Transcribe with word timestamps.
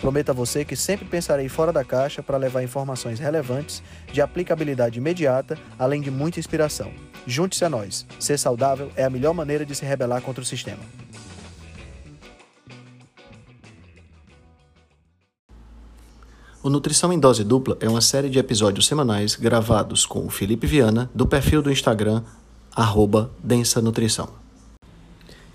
Prometo 0.00 0.30
a 0.30 0.32
você 0.34 0.64
que 0.64 0.76
sempre 0.76 1.06
pensarei 1.06 1.48
fora 1.48 1.72
da 1.72 1.84
caixa 1.84 2.22
para 2.22 2.36
levar 2.36 2.62
informações 2.62 3.18
relevantes, 3.18 3.82
de 4.12 4.20
aplicabilidade 4.20 4.98
imediata, 4.98 5.58
além 5.78 6.00
de 6.00 6.10
muita 6.10 6.38
inspiração. 6.38 6.92
Junte-se 7.26 7.64
a 7.64 7.70
nós. 7.70 8.06
Ser 8.20 8.38
saudável 8.38 8.90
é 8.94 9.04
a 9.04 9.10
melhor 9.10 9.32
maneira 9.32 9.64
de 9.64 9.74
se 9.74 9.84
rebelar 9.84 10.20
contra 10.22 10.42
o 10.42 10.46
sistema. 10.46 10.82
O 16.62 16.68
Nutrição 16.68 17.12
em 17.12 17.18
Dose 17.18 17.44
Dupla 17.44 17.78
é 17.80 17.88
uma 17.88 18.00
série 18.00 18.28
de 18.28 18.40
episódios 18.40 18.86
semanais 18.86 19.36
gravados 19.36 20.04
com 20.04 20.26
o 20.26 20.28
Felipe 20.28 20.66
Viana, 20.66 21.08
do 21.14 21.24
perfil 21.24 21.62
do 21.62 21.70
Instagram, 21.70 22.24
arroba 22.74 23.30
Densa 23.42 23.80
Nutrição. 23.80 24.45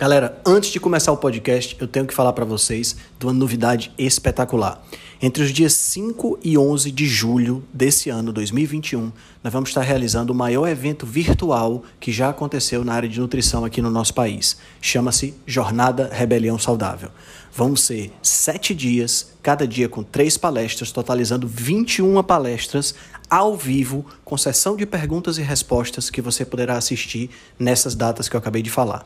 Galera, 0.01 0.41
antes 0.43 0.71
de 0.71 0.79
começar 0.79 1.11
o 1.11 1.17
podcast, 1.17 1.77
eu 1.79 1.87
tenho 1.87 2.07
que 2.07 2.13
falar 2.15 2.33
para 2.33 2.43
vocês 2.43 2.95
de 3.19 3.25
uma 3.27 3.31
novidade 3.31 3.93
espetacular. 3.99 4.83
Entre 5.21 5.43
os 5.43 5.51
dias 5.51 5.73
5 5.73 6.39
e 6.43 6.57
11 6.57 6.91
de 6.91 7.05
julho 7.05 7.63
desse 7.71 8.09
ano, 8.09 8.33
2021, 8.33 9.11
nós 9.43 9.53
vamos 9.53 9.69
estar 9.69 9.81
realizando 9.81 10.33
o 10.33 10.35
maior 10.35 10.67
evento 10.67 11.05
virtual 11.05 11.83
que 11.99 12.11
já 12.11 12.29
aconteceu 12.29 12.83
na 12.83 12.95
área 12.95 13.07
de 13.07 13.19
nutrição 13.19 13.63
aqui 13.63 13.79
no 13.79 13.91
nosso 13.91 14.15
país. 14.15 14.57
Chama-se 14.81 15.35
Jornada 15.45 16.09
Rebelião 16.11 16.57
Saudável. 16.57 17.11
Vão 17.55 17.75
ser 17.75 18.11
sete 18.23 18.73
dias, 18.73 19.33
cada 19.43 19.67
dia 19.67 19.87
com 19.87 20.01
três 20.01 20.35
palestras, 20.35 20.91
totalizando 20.91 21.47
21 21.47 22.23
palestras 22.23 22.95
ao 23.29 23.55
vivo, 23.55 24.03
com 24.25 24.35
sessão 24.35 24.75
de 24.75 24.87
perguntas 24.87 25.37
e 25.37 25.43
respostas 25.43 26.09
que 26.09 26.23
você 26.23 26.43
poderá 26.43 26.75
assistir 26.75 27.29
nessas 27.59 27.93
datas 27.93 28.27
que 28.27 28.35
eu 28.35 28.39
acabei 28.39 28.63
de 28.63 28.71
falar. 28.71 29.05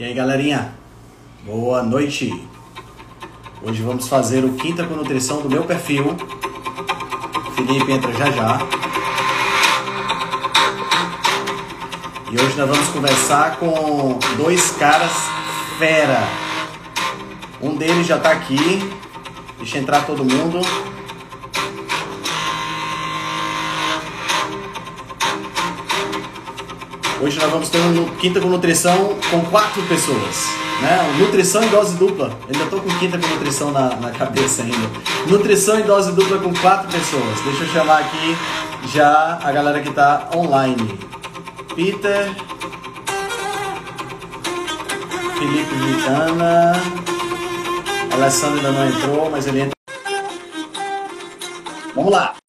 E 0.00 0.04
aí, 0.04 0.14
galerinha? 0.14 0.72
Boa 1.44 1.82
noite! 1.82 2.32
Hoje 3.62 3.82
vamos 3.82 4.08
fazer 4.08 4.42
o 4.46 4.54
Quinta 4.54 4.82
com 4.86 4.94
Nutrição 4.94 5.42
do 5.42 5.50
meu 5.50 5.64
perfil. 5.64 6.16
Felipe 7.54 7.92
entra 7.92 8.10
já 8.14 8.30
já. 8.30 8.58
E 12.32 12.34
hoje 12.34 12.56
nós 12.56 12.70
vamos 12.70 12.88
conversar 12.88 13.58
com 13.58 14.18
dois 14.38 14.70
caras 14.70 15.12
fera. 15.78 16.26
Um 17.60 17.76
deles 17.76 18.06
já 18.06 18.16
está 18.16 18.30
aqui. 18.32 18.58
Deixa 19.58 19.76
entrar 19.76 20.06
todo 20.06 20.24
mundo. 20.24 20.62
Hoje 27.22 27.38
nós 27.38 27.50
vamos 27.50 27.68
ter 27.68 27.78
um 27.78 28.16
Quinta 28.16 28.40
com 28.40 28.48
Nutrição 28.48 29.14
com 29.30 29.44
quatro 29.50 29.82
pessoas. 29.82 30.48
Né? 30.80 31.16
Nutrição 31.18 31.62
em 31.62 31.68
dose 31.68 31.94
dupla. 31.98 32.30
Ainda 32.46 32.64
estou 32.64 32.80
com 32.80 32.88
Quinta 32.98 33.18
com 33.18 33.26
Nutrição 33.26 33.70
na, 33.70 33.94
na 33.96 34.10
cabeça 34.10 34.62
ainda. 34.62 34.90
Nutrição 35.26 35.78
em 35.78 35.82
dose 35.82 36.12
dupla 36.12 36.38
com 36.38 36.54
quatro 36.54 36.88
pessoas. 36.88 37.40
Deixa 37.44 37.64
eu 37.64 37.68
chamar 37.68 37.98
aqui 37.98 38.36
já 38.94 39.38
a 39.44 39.52
galera 39.52 39.82
que 39.82 39.90
está 39.90 40.30
online. 40.34 40.98
Peter. 41.74 42.34
Felipe 45.38 45.74
Vitana. 45.74 46.72
Alessandro 48.14 48.56
ainda 48.56 48.72
não 48.72 48.88
entrou, 48.88 49.30
mas 49.30 49.46
ele 49.46 49.60
entra. 49.60 49.74
Vamos 51.94 52.12
lá! 52.12 52.39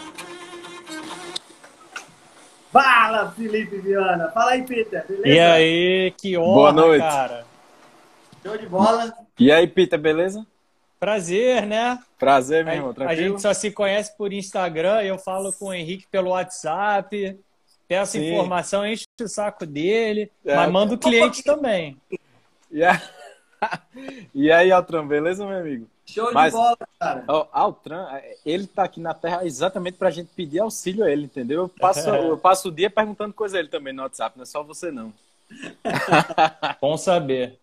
Fala, 2.72 3.32
Felipe 3.32 3.78
Viana. 3.78 4.30
Fala 4.32 4.52
aí, 4.52 4.64
Peter. 4.64 5.06
Beleza? 5.08 5.28
E 5.28 5.40
aí, 5.40 6.12
que 6.18 6.38
honra, 6.38 6.54
Boa 6.54 6.72
noite. 6.74 7.02
cara. 7.02 7.46
Show 8.44 8.58
de 8.58 8.66
bola. 8.68 9.14
E 9.38 9.52
aí, 9.52 9.68
Peter, 9.68 10.00
beleza? 10.00 10.46
Prazer, 11.00 11.66
né? 11.66 12.00
Prazer, 12.18 12.64
meu 12.64 12.74
irmão, 12.76 12.92
a 12.92 12.94
tranquilo? 12.94 13.22
gente 13.30 13.42
só 13.42 13.54
se 13.54 13.72
conhece 13.72 14.16
por 14.16 14.32
Instagram, 14.32 15.02
eu 15.02 15.18
falo 15.18 15.52
com 15.54 15.66
o 15.70 15.74
Henrique 15.74 16.06
pelo 16.12 16.30
WhatsApp, 16.30 17.40
peço 17.88 18.12
Sim. 18.14 18.32
informação, 18.32 18.86
encho 18.86 19.06
o 19.20 19.28
saco 19.28 19.66
dele, 19.66 20.32
É. 20.46 20.56
mas 20.56 20.72
mando 20.72 20.94
o 20.94 20.98
cliente 21.00 21.44
também. 21.44 21.98
E 22.72 22.84
aí, 22.84 23.00
e 24.34 24.52
aí 24.52 24.72
Altran, 24.72 25.08
beleza, 25.08 25.46
meu 25.46 25.58
amigo? 25.58 25.88
Show 26.06 26.34
Mas- 26.34 26.52
de 26.52 26.58
bola, 26.60 26.78
cara. 27.00 27.24
Ó, 27.28 27.48
Altran, 27.52 28.08
ele 28.46 28.68
tá 28.68 28.84
aqui 28.84 29.00
na 29.00 29.14
Terra 29.14 29.46
exatamente 29.46 29.98
pra 29.98 30.12
gente 30.12 30.30
pedir 30.36 30.60
auxílio 30.60 31.06
a 31.06 31.12
ele, 31.12 31.26
entendeu? 31.26 31.64
Eu 31.64 31.70
passo, 31.70 32.10
eu 32.10 32.38
passo 32.38 32.68
o 32.68 32.72
dia 32.72 32.90
perguntando 32.90 33.34
coisa 33.34 33.58
a 33.58 33.60
ele 33.60 33.70
também 33.70 33.94
no 33.94 34.02
WhatsApp, 34.02 34.36
não 34.38 34.44
é 34.44 34.46
só 34.46 34.64
você 34.64 34.92
não. 34.92 35.14
Bom 36.82 36.98
saber. 36.98 37.60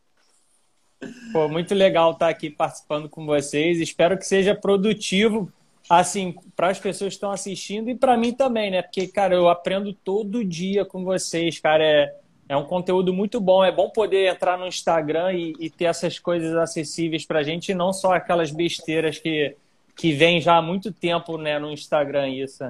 Pô, 1.33 1.49
muito 1.49 1.75
legal 1.75 2.13
estar 2.13 2.29
aqui 2.29 2.51
participando 2.51 3.09
com 3.09 3.25
vocês. 3.25 3.81
Espero 3.81 4.19
que 4.19 4.27
seja 4.27 4.55
produtivo, 4.55 5.53
assim, 5.89 6.35
para 6.57 6.71
as 6.71 6.79
pessoas 6.79 7.11
que 7.11 7.17
estão 7.17 7.31
assistindo 7.31 7.89
e 7.89 7.95
para 7.95 8.17
mim 8.17 8.33
também, 8.33 8.71
né? 8.71 8.83
Porque, 8.83 9.07
cara, 9.07 9.35
eu 9.35 9.49
aprendo 9.49 9.93
todo 9.93 10.45
dia 10.45 10.85
com 10.85 11.05
vocês, 11.05 11.59
cara. 11.61 11.85
É, 11.85 12.15
é 12.49 12.57
um 12.57 12.65
conteúdo 12.65 13.13
muito 13.13 13.41
bom. 13.41 13.65
É 13.65 13.71
bom 13.71 13.91
poder 13.91 14.33
entrar 14.33 14.57
no 14.57 14.67
Instagram 14.67 15.33
e, 15.33 15.55
e 15.61 15.71
ter 15.71 15.85
essas 15.85 16.19
coisas 16.19 16.55
acessíveis 16.57 17.27
para 17.27 17.41
a 17.41 17.43
gente, 17.43 17.71
e 17.71 17.75
não 17.75 17.93
só 17.93 18.15
aquelas 18.15 18.51
besteiras 18.51 19.19
que, 19.19 19.55
que 19.95 20.13
vêm 20.13 20.41
já 20.41 20.57
há 20.57 20.63
muito 20.63 20.93
tempo, 20.93 21.37
né, 21.37 21.59
no 21.59 21.71
Instagram, 21.71 22.29
isso. 22.31 22.65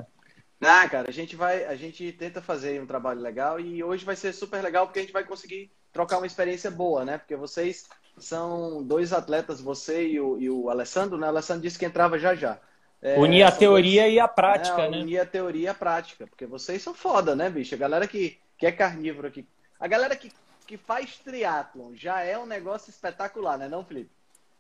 Ah, 0.61 0.89
cara, 0.89 1.09
a 1.09 1.13
gente 1.13 1.37
vai, 1.37 1.65
a 1.67 1.77
gente 1.77 2.11
tenta 2.13 2.43
fazer 2.43 2.83
um 2.83 2.87
trabalho 2.87 3.21
legal 3.21 3.61
e 3.61 3.83
hoje 3.85 4.05
vai 4.05 4.17
ser 4.17 4.33
super 4.33 4.61
legal 4.61 4.87
porque 4.87 4.99
a 4.99 5.03
gente 5.03 5.13
vai 5.13 5.23
conseguir 5.23 5.71
trocar 5.93 6.19
uma 6.19 6.27
experiência 6.27 6.69
boa, 6.71 7.05
né? 7.05 7.17
Porque 7.17 7.37
vocês 7.37 7.87
são 8.19 8.83
dois 8.83 9.13
atletas, 9.13 9.61
você 9.61 10.09
e 10.09 10.21
o, 10.21 10.37
e 10.41 10.51
o 10.51 10.69
Alessandro, 10.69 11.17
né? 11.17 11.27
O 11.27 11.31
Alessandro 11.31 11.63
disse 11.63 11.79
que 11.79 11.85
entrava 11.85 12.19
já 12.19 12.35
já. 12.35 12.59
É, 13.01 13.17
Unir 13.17 13.45
a 13.45 13.53
teoria 13.53 14.03
dois- 14.03 14.15
e 14.15 14.19
a 14.19 14.27
prática, 14.27 14.83
é, 14.83 14.91
né? 14.91 14.99
Unir 14.99 15.21
a 15.21 15.27
teoria 15.27 15.67
e 15.67 15.69
a 15.69 15.75
prática, 15.75 16.27
porque 16.27 16.45
vocês 16.45 16.83
são 16.83 16.93
foda, 16.93 17.37
né, 17.37 17.49
bicho? 17.49 17.77
A 17.77 17.79
galera 17.79 18.09
que, 18.09 18.37
que 18.59 18.67
é 18.67 18.73
carnívoro 18.73 19.29
aqui. 19.29 19.47
A 19.81 19.87
galera 19.87 20.17
que, 20.17 20.33
que 20.67 20.77
faz 20.77 21.19
triatlon 21.19 21.93
já 21.95 22.21
é 22.23 22.39
um 22.39 22.47
negócio 22.47 22.91
espetacular, 22.91 23.57
né, 23.59 23.69
não, 23.69 23.85
Felipe? 23.85 24.11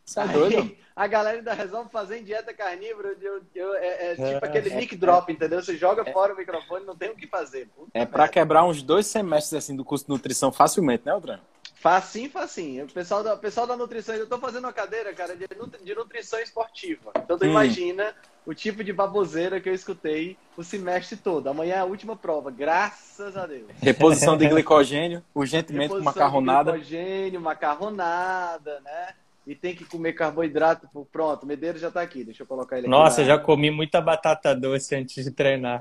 Você 0.04 0.20
é 0.20 0.22
Aí, 0.22 0.32
doido? 0.32 0.76
A 0.96 1.06
galera 1.06 1.36
ainda 1.36 1.52
resolve 1.52 1.90
fazer 1.90 2.18
em 2.18 2.24
dieta 2.24 2.54
carnívora. 2.54 3.14
Eu, 3.20 3.42
eu- 3.54 3.74
é, 3.74 4.12
é 4.12 4.14
tipo 4.14 4.22
É, 4.44 4.48
aquele 4.48 4.70
é, 4.72 4.76
mic 4.76 4.96
drop, 4.96 5.30
entendeu? 5.30 5.60
Você 5.62 5.76
joga 5.76 6.02
fora 6.12 6.32
o 6.32 6.36
microfone, 6.36 6.86
não 6.86 6.96
tem 6.96 7.10
o 7.10 7.14
que 7.14 7.26
fazer. 7.26 7.68
Puta 7.76 7.90
É 7.92 8.06
pra 8.06 8.20
merda. 8.20 8.32
quebrar 8.32 8.64
uns 8.64 8.82
dois 8.82 9.06
semestres 9.06 9.52
assim 9.62 9.76
do 9.76 9.84
curso 9.84 10.06
de 10.06 10.10
nutrição 10.10 10.50
facilmente, 10.50 11.04
né, 11.04 11.12
Altran? 11.12 11.38
Facinho, 11.80 12.28
facinho. 12.30 12.84
O 12.86 12.92
pessoal 12.92 13.22
da, 13.22 13.34
o 13.34 13.38
pessoal 13.38 13.66
da 13.66 13.76
nutrição, 13.76 14.14
eu 14.16 14.26
tô 14.28 14.36
fazendo 14.38 14.64
uma 14.64 14.72
cadeira, 14.72 15.14
cara, 15.14 15.36
de, 15.36 15.46
de 15.84 15.94
nutrição 15.94 16.40
esportiva. 16.40 17.12
Então 17.16 17.38
tu 17.38 17.44
Hum. 17.44 17.50
imagina 17.50 18.12
o 18.44 18.52
tipo 18.52 18.82
de 18.82 18.92
baboseira 18.92 19.60
que 19.60 19.68
eu 19.68 19.74
escutei 19.74 20.36
o 20.56 20.64
semestre 20.64 21.16
todo. 21.16 21.46
Amanhã 21.48 21.76
é 21.76 21.78
a 21.78 21.84
última 21.84 22.16
prova, 22.16 22.50
graças 22.50 23.36
a 23.36 23.46
Deus. 23.46 23.66
Reposição 23.80 24.36
de 24.36 24.48
glicogênio, 24.48 25.22
urgentemente 25.32 25.88
com 25.90 25.94
Reposição 25.98 26.12
de 26.12 26.18
macarronada. 26.18 26.72
Glicogênio, 26.72 27.40
macarronada, 27.40 28.80
né? 28.80 29.14
E 29.46 29.54
tem 29.54 29.74
que 29.74 29.84
comer 29.84 30.14
carboidrato. 30.14 30.88
Pronto, 31.12 31.44
o 31.44 31.46
Medeiros 31.46 31.80
já 31.80 31.90
tá 31.92 32.02
aqui. 32.02 32.24
Deixa 32.24 32.42
eu 32.42 32.46
colocar 32.46 32.76
ele 32.76 32.86
aqui. 32.86 32.90
Nossa, 32.90 33.20
na- 33.22 33.28
já 33.28 33.38
comi 33.38 33.70
muita 33.70 34.00
batata 34.00 34.52
doce 34.54 34.96
antes 34.96 35.24
de 35.24 35.30
treinar. 35.30 35.80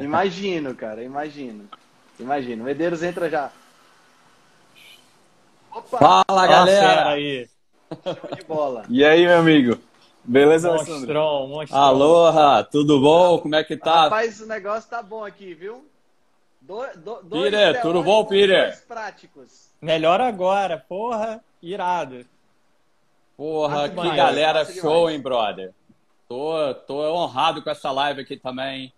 Imagino, 0.00 0.74
cara, 0.74 1.02
imagino. 1.02 1.68
Imagino. 2.20 2.64
Medeiros 2.64 3.02
entra 3.02 3.28
já. 3.28 3.50
Opa! 5.74 5.98
Fala 5.98 6.46
galera! 6.46 7.08
aí. 7.10 7.48
Show 8.02 8.36
de 8.36 8.44
bola. 8.44 8.84
E 8.88 9.04
aí, 9.04 9.26
meu 9.26 9.38
amigo? 9.38 9.78
Beleza, 10.22 10.68
Alessandro? 10.68 10.98
Monstrão, 10.98 11.48
monstrão. 11.48 11.80
Aloha, 11.80 12.64
tudo 12.64 13.00
bom? 13.00 13.38
Como 13.40 13.54
é 13.56 13.64
que 13.64 13.76
tá? 13.76 14.04
Rapaz, 14.04 14.40
o 14.40 14.46
negócio 14.46 14.88
tá 14.88 15.02
bom 15.02 15.24
aqui, 15.24 15.52
viu? 15.52 15.84
Do, 16.60 16.80
do, 16.96 17.42
Peter, 17.42 17.82
tudo 17.82 18.02
bom, 18.02 18.24
Peter? 18.24 18.82
práticos. 18.86 19.68
Melhor 19.82 20.20
agora, 20.20 20.78
porra, 20.88 21.44
irado. 21.60 22.24
Porra, 23.36 23.88
que 23.88 23.96
demais, 23.96 24.16
galera 24.16 24.64
show, 24.64 25.10
hein, 25.10 25.20
brother? 25.20 25.74
Tô, 26.28 26.72
tô 26.86 27.02
honrado 27.14 27.62
com 27.62 27.68
essa 27.68 27.90
live 27.90 28.22
aqui 28.22 28.36
também. 28.36 28.92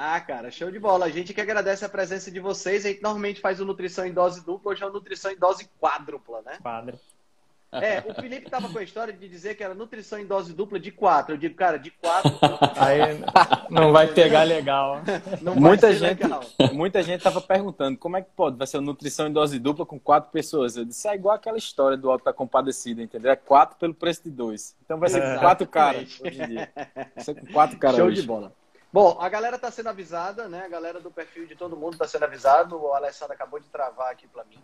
Ah, 0.00 0.20
cara, 0.20 0.48
show 0.48 0.70
de 0.70 0.78
bola. 0.78 1.06
A 1.06 1.10
gente 1.10 1.34
que 1.34 1.40
agradece 1.40 1.84
a 1.84 1.88
presença 1.88 2.30
de 2.30 2.38
vocês. 2.38 2.86
A 2.86 2.88
gente 2.88 3.02
normalmente 3.02 3.40
faz 3.40 3.60
o 3.60 3.64
Nutrição 3.64 4.06
em 4.06 4.12
Dose 4.12 4.44
Dupla, 4.44 4.70
hoje 4.70 4.84
é 4.84 4.86
o 4.86 4.92
Nutrição 4.92 5.32
em 5.32 5.36
Dose 5.36 5.68
Quádrupla, 5.80 6.40
né? 6.46 6.56
Quádrupla. 6.62 7.00
É, 7.72 8.02
o 8.06 8.14
Felipe 8.14 8.48
tava 8.48 8.68
com 8.68 8.78
a 8.78 8.82
história 8.82 9.12
de 9.12 9.28
dizer 9.28 9.56
que 9.56 9.62
era 9.62 9.74
nutrição 9.74 10.18
em 10.18 10.24
dose 10.24 10.54
dupla 10.54 10.80
de 10.80 10.90
quatro. 10.90 11.34
Eu 11.34 11.38
digo, 11.38 11.54
cara, 11.54 11.78
de 11.78 11.90
quatro. 11.90 12.32
Aí 12.80 13.20
não 13.68 13.92
vai 13.92 14.06
pegar 14.06 14.44
legal. 14.44 15.02
Não 15.42 15.54
muita 15.54 15.92
gente, 15.92 16.22
legal. 16.22 16.40
muita 16.72 17.02
gente 17.02 17.22
tava 17.22 17.42
perguntando 17.42 17.98
como 17.98 18.16
é 18.16 18.22
que 18.22 18.30
pode, 18.34 18.56
vai 18.56 18.66
ser 18.66 18.78
uma 18.78 18.86
nutrição 18.86 19.26
em 19.26 19.32
dose 19.32 19.58
dupla 19.58 19.84
com 19.84 20.00
quatro 20.00 20.30
pessoas. 20.30 20.78
Eu 20.78 20.86
disse, 20.86 21.06
é 21.08 21.14
igual 21.14 21.34
aquela 21.34 21.58
história 21.58 21.98
do 21.98 22.10
Alto 22.10 22.24
da 22.24 22.32
Compadecida, 22.32 23.02
entendeu? 23.02 23.32
É 23.32 23.36
quatro 23.36 23.76
pelo 23.76 23.92
preço 23.92 24.22
de 24.24 24.30
dois. 24.30 24.74
Então 24.82 24.98
vai 24.98 25.10
ser 25.10 25.20
com 25.20 25.40
quatro 25.40 25.66
caras 25.66 26.18
hoje 26.24 26.42
em 26.42 26.46
dia. 26.46 26.70
Vai 26.94 27.24
ser 27.24 27.34
com 27.34 27.46
quatro 27.52 27.78
caras 27.78 27.96
Show 27.96 28.06
hoje. 28.06 28.22
de 28.22 28.26
bola. 28.26 28.50
Bom, 28.92 29.18
a 29.20 29.28
galera 29.28 29.58
tá 29.58 29.70
sendo 29.70 29.90
avisada, 29.90 30.48
né? 30.48 30.64
A 30.64 30.68
galera 30.68 31.00
do 31.00 31.10
perfil 31.10 31.46
de 31.46 31.54
todo 31.54 31.76
mundo 31.76 31.98
tá 31.98 32.08
sendo 32.08 32.24
avisado. 32.24 32.80
O 32.80 32.92
Alessandro 32.94 33.34
acabou 33.34 33.60
de 33.60 33.68
travar 33.68 34.12
aqui 34.12 34.26
para 34.26 34.44
mim. 34.44 34.58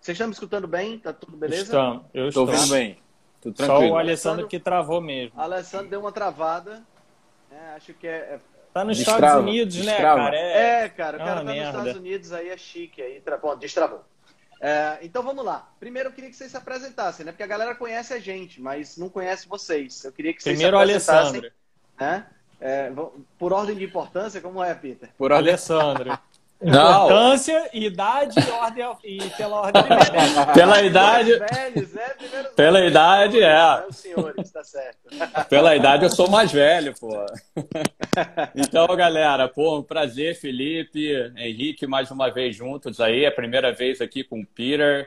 Vocês 0.00 0.14
estão 0.14 0.26
me 0.26 0.32
escutando 0.32 0.66
bem? 0.66 0.98
Tá 0.98 1.12
tudo 1.12 1.36
beleza? 1.36 1.64
Estamos, 1.64 2.04
eu 2.14 2.28
estou. 2.28 2.46
ouvindo 2.46 2.68
bem. 2.68 2.98
Tudo 3.40 3.54
tranquilo. 3.54 3.88
Só 3.88 3.94
o 3.94 3.98
Alessandro 3.98 4.48
que 4.48 4.58
travou 4.58 5.00
mesmo. 5.00 5.38
O 5.38 5.40
Alessandro 5.40 5.88
deu 5.88 6.00
uma 6.00 6.12
travada. 6.12 6.82
É, 7.50 7.76
acho 7.76 7.92
que 7.94 8.06
é. 8.06 8.16
é 8.16 8.40
tá 8.72 8.84
nos 8.84 8.96
destrava, 8.96 9.18
Estados 9.18 9.42
Unidos, 9.42 9.76
né, 9.76 9.92
destrava. 9.92 10.18
né, 10.18 10.24
cara? 10.24 10.36
É, 10.36 10.84
é 10.84 10.88
cara, 10.88 11.16
o 11.16 11.20
cara 11.20 11.34
tá 11.36 11.44
merda. 11.44 11.72
nos 11.72 11.78
Estados 11.78 12.00
Unidos 12.00 12.32
aí 12.32 12.48
é 12.48 12.56
chique 12.56 13.02
aí. 13.02 13.20
Tra... 13.20 13.36
Bom, 13.36 13.56
destravou. 13.56 14.04
É, 14.60 14.98
então 15.02 15.22
vamos 15.22 15.44
lá. 15.44 15.70
Primeiro 15.78 16.08
eu 16.08 16.12
queria 16.12 16.30
que 16.30 16.36
vocês 16.36 16.50
se 16.50 16.56
apresentassem, 16.56 17.24
né? 17.24 17.32
Porque 17.32 17.44
a 17.44 17.46
galera 17.46 17.74
conhece 17.74 18.12
a 18.14 18.18
gente, 18.18 18.60
mas 18.60 18.96
não 18.96 19.08
conhece 19.08 19.46
vocês. 19.46 20.04
Eu 20.04 20.12
queria 20.12 20.32
que 20.32 20.42
vocês 20.42 20.56
Primeiro 20.56 20.76
se 20.76 20.82
apresentassem. 20.82 21.32
Primeiro 21.32 21.54
o 21.54 22.04
Alessandro. 22.04 22.28
Né? 22.30 22.37
É, 22.60 22.90
por 23.38 23.52
ordem 23.52 23.76
de 23.76 23.84
importância, 23.84 24.40
como 24.40 24.62
é, 24.62 24.74
Peter? 24.74 25.08
Por 25.16 25.32
Alessandro. 25.32 26.18
Importância, 26.60 27.70
não. 27.72 27.80
idade 27.80 28.34
e, 28.40 28.50
ordem, 28.50 28.84
e 29.04 29.30
pela 29.36 29.60
ordem 29.60 29.80
alfabética. 29.80 30.46
Pela 30.52 30.82
idade. 30.82 31.38
Velhos, 31.38 31.96
é, 31.96 32.16
pela 32.56 32.84
idade, 32.84 33.40
é. 33.40 33.46
é 33.46 33.82
tá. 35.32 35.44
Pela 35.48 35.76
idade 35.76 36.02
eu 36.02 36.10
sou 36.10 36.28
mais 36.28 36.50
velho, 36.50 36.92
pô. 36.98 37.14
Então, 38.56 38.88
galera, 38.96 39.46
pô, 39.46 39.78
um 39.78 39.84
prazer, 39.84 40.34
Felipe, 40.34 41.32
Henrique, 41.36 41.86
mais 41.86 42.10
uma 42.10 42.28
vez 42.28 42.56
juntos 42.56 43.00
aí. 43.00 43.22
É 43.22 43.28
a 43.28 43.32
primeira 43.32 43.72
vez 43.72 44.00
aqui 44.00 44.24
com 44.24 44.40
o 44.40 44.46
Peter 44.46 45.06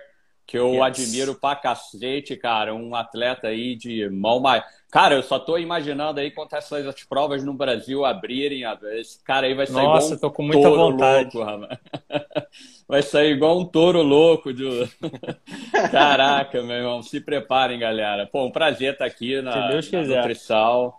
que 0.52 0.58
eu 0.58 0.74
yes. 0.74 0.82
admiro 0.82 1.36
pra 1.36 1.56
cacete, 1.56 2.36
cara. 2.36 2.74
Um 2.76 2.94
atleta 2.94 3.48
aí 3.48 3.76
de 3.76 4.10
mão 4.10 4.40
mais. 4.40 4.64
Cara, 4.92 5.16
eu 5.16 5.24
só 5.24 5.40
tô 5.40 5.58
imaginando 5.58 6.20
aí 6.20 6.30
quando 6.32 6.54
essas 6.54 7.04
provas 7.06 7.46
no 7.46 7.54
Brasil 7.54 8.04
abrirem. 8.04 8.64
Esse 9.00 9.24
cara 9.24 9.48
aí 9.48 9.54
vai 9.54 9.66
sair 9.66 9.86
Nossa, 9.86 10.16
igual 10.16 10.18
um 10.18 10.20
tô 10.20 10.32
com 10.32 10.44
muita 10.44 10.70
vontade. 10.70 11.38
louco, 11.38 11.68
Vai 12.90 13.02
sair 13.02 13.32
igual 13.32 13.58
um 13.58 13.64
touro 13.64 14.02
louco. 14.02 14.54
De... 14.54 14.90
Caraca, 15.92 16.62
meu 16.62 16.76
irmão. 16.76 17.02
Se 17.02 17.22
preparem, 17.22 17.80
galera. 17.80 18.28
Pô, 18.28 18.46
um 18.46 18.52
prazer 18.52 18.92
estar 18.92 19.06
aqui 19.06 19.42
na, 19.42 19.54
Se 19.54 19.68
Deus 19.70 19.88
quiser. 19.88 20.08
na 20.08 20.16
Nutrição 20.18 20.94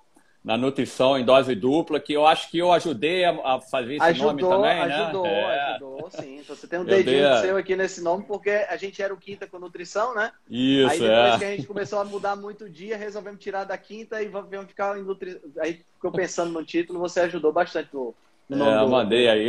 na 0.45 0.57
nutrição 0.57 1.17
em 1.17 1.25
dose 1.25 1.55
dupla, 1.55 2.01
que 2.01 2.13
eu 2.13 2.27
acho 2.27 2.51
que 2.51 2.59
eu 2.59 2.73
ajudei 2.73 3.25
a, 3.25 3.61
fazer 3.61 3.95
esse 3.95 4.05
ajudou, 4.05 4.33
nome 4.33 4.43
também, 4.43 4.81
ajudou, 4.81 4.89
né? 4.89 5.05
Ajudou, 5.05 5.27
é. 5.27 5.61
ajudou, 5.71 6.11
sim. 6.11 6.39
Então, 6.41 6.57
você 6.57 6.67
tem 6.67 6.79
um 6.81 6.85
dedinho 6.85 7.29
a... 7.29 7.41
seu 7.41 7.57
aqui 7.57 7.77
nesse 7.77 8.03
nome, 8.03 8.25
porque 8.25 8.51
a 8.51 8.77
gente 8.77 9.01
era 9.01 9.15
o 9.15 9.17
quinta 9.17 9.47
com 9.47 9.61
nutrição, 9.61 10.15
né? 10.15 10.33
Isso, 10.51 10.91
Aí 10.91 10.99
depois 10.99 11.35
é. 11.35 11.39
que 11.39 11.45
a 11.45 11.57
gente 11.57 11.67
começou 11.67 12.01
a 12.01 12.05
mudar 12.05 12.35
muito 12.35 12.65
o 12.65 12.71
dia, 12.71 12.97
resolvemos 12.97 13.41
tirar 13.41 13.65
da 13.65 13.79
quinta 13.79 14.21
e 14.21 14.27
vamos 14.27 14.67
ficar 14.67 14.99
em 14.99 15.03
nutrição. 15.03 15.41
Aí 15.61 15.81
ficou 15.95 16.11
pensando 16.11 16.53
no 16.53 16.65
título, 16.65 16.99
você 16.99 17.21
ajudou 17.21 17.53
bastante 17.53 17.91
no, 17.93 18.13
no 18.49 18.65
é, 18.65 18.83
eu 18.83 18.89
mandei 18.89 19.29
aí. 19.29 19.49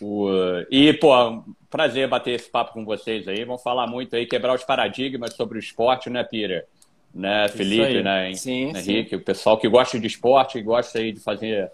O... 0.00 0.28
E, 0.70 0.94
pô, 0.94 1.44
prazer 1.68 2.08
bater 2.08 2.32
esse 2.32 2.48
papo 2.48 2.72
com 2.72 2.84
vocês 2.84 3.28
aí. 3.28 3.44
Vamos 3.44 3.62
falar 3.62 3.86
muito 3.86 4.16
aí, 4.16 4.24
quebrar 4.24 4.54
os 4.54 4.64
paradigmas 4.64 5.34
sobre 5.34 5.58
o 5.58 5.60
esporte, 5.60 6.08
né, 6.08 6.24
Peter? 6.24 6.66
Né, 7.14 7.48
Felipe, 7.48 8.02
né, 8.02 8.32
sim, 8.34 8.72
Henrique, 8.76 9.10
sim. 9.10 9.16
o 9.16 9.20
pessoal 9.20 9.58
que 9.58 9.68
gosta 9.68 9.98
de 9.98 10.06
esporte, 10.06 10.62
gosta 10.62 10.98
aí 10.98 11.12
de 11.12 11.20
fazer 11.20 11.70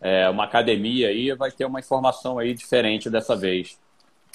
é, 0.00 0.28
uma 0.28 0.44
academia 0.44 1.08
aí, 1.08 1.32
vai 1.34 1.50
ter 1.50 1.64
uma 1.64 1.80
informação 1.80 2.38
aí 2.38 2.54
diferente 2.54 3.08
dessa 3.08 3.34
vez. 3.34 3.78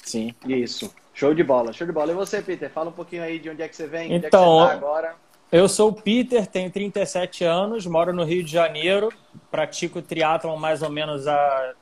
Sim, 0.02 0.34
isso. 0.46 0.92
Show 1.14 1.32
de 1.32 1.44
bola, 1.44 1.72
show 1.72 1.86
de 1.86 1.92
bola. 1.92 2.12
E 2.12 2.14
você, 2.14 2.42
Peter, 2.42 2.68
fala 2.70 2.90
um 2.90 2.92
pouquinho 2.92 3.22
aí 3.22 3.38
de 3.38 3.48
onde 3.48 3.62
é 3.62 3.68
que 3.68 3.76
você 3.76 3.86
vem, 3.86 4.12
então, 4.12 4.16
onde 4.16 4.26
é 4.26 4.30
que 4.30 4.36
você 4.36 4.42
então, 4.42 4.66
tá 4.66 4.72
agora. 4.72 5.14
Eu 5.52 5.68
sou 5.68 5.90
o 5.90 5.92
Peter, 5.92 6.46
tenho 6.46 6.70
37 6.70 7.44
anos, 7.44 7.86
moro 7.86 8.12
no 8.12 8.24
Rio 8.24 8.42
de 8.42 8.50
Janeiro, 8.50 9.10
pratico 9.50 10.02
triatlon 10.02 10.56
mais 10.56 10.82
ou 10.82 10.90
menos 10.90 11.28
há 11.28 11.74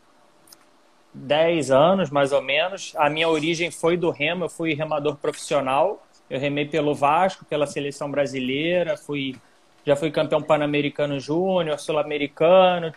10 1.15 1.71
anos, 1.71 2.11
mais 2.11 2.33
ou 2.33 2.43
menos. 2.43 2.93
A 2.97 3.09
minha 3.09 3.29
origem 3.29 3.71
foi 3.71 3.97
do 3.97 4.11
remo, 4.11 4.45
eu 4.45 4.49
fui 4.51 4.75
remador 4.75 5.17
profissional. 5.17 6.07
Eu 6.33 6.41
remei 6.41 6.65
pelo 6.65 6.95
Vasco, 6.95 7.45
pela 7.45 7.67
seleção 7.67 8.11
brasileira, 8.11 8.97
fui 8.97 9.37
já 9.85 9.95
fui 9.95 10.11
campeão 10.11 10.41
pan-americano 10.41 11.21
júnior, 11.21 11.79
sul-americano. 11.79 12.91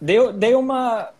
Dei, 0.00 0.32
dei 0.32 0.56
uma 0.56 1.10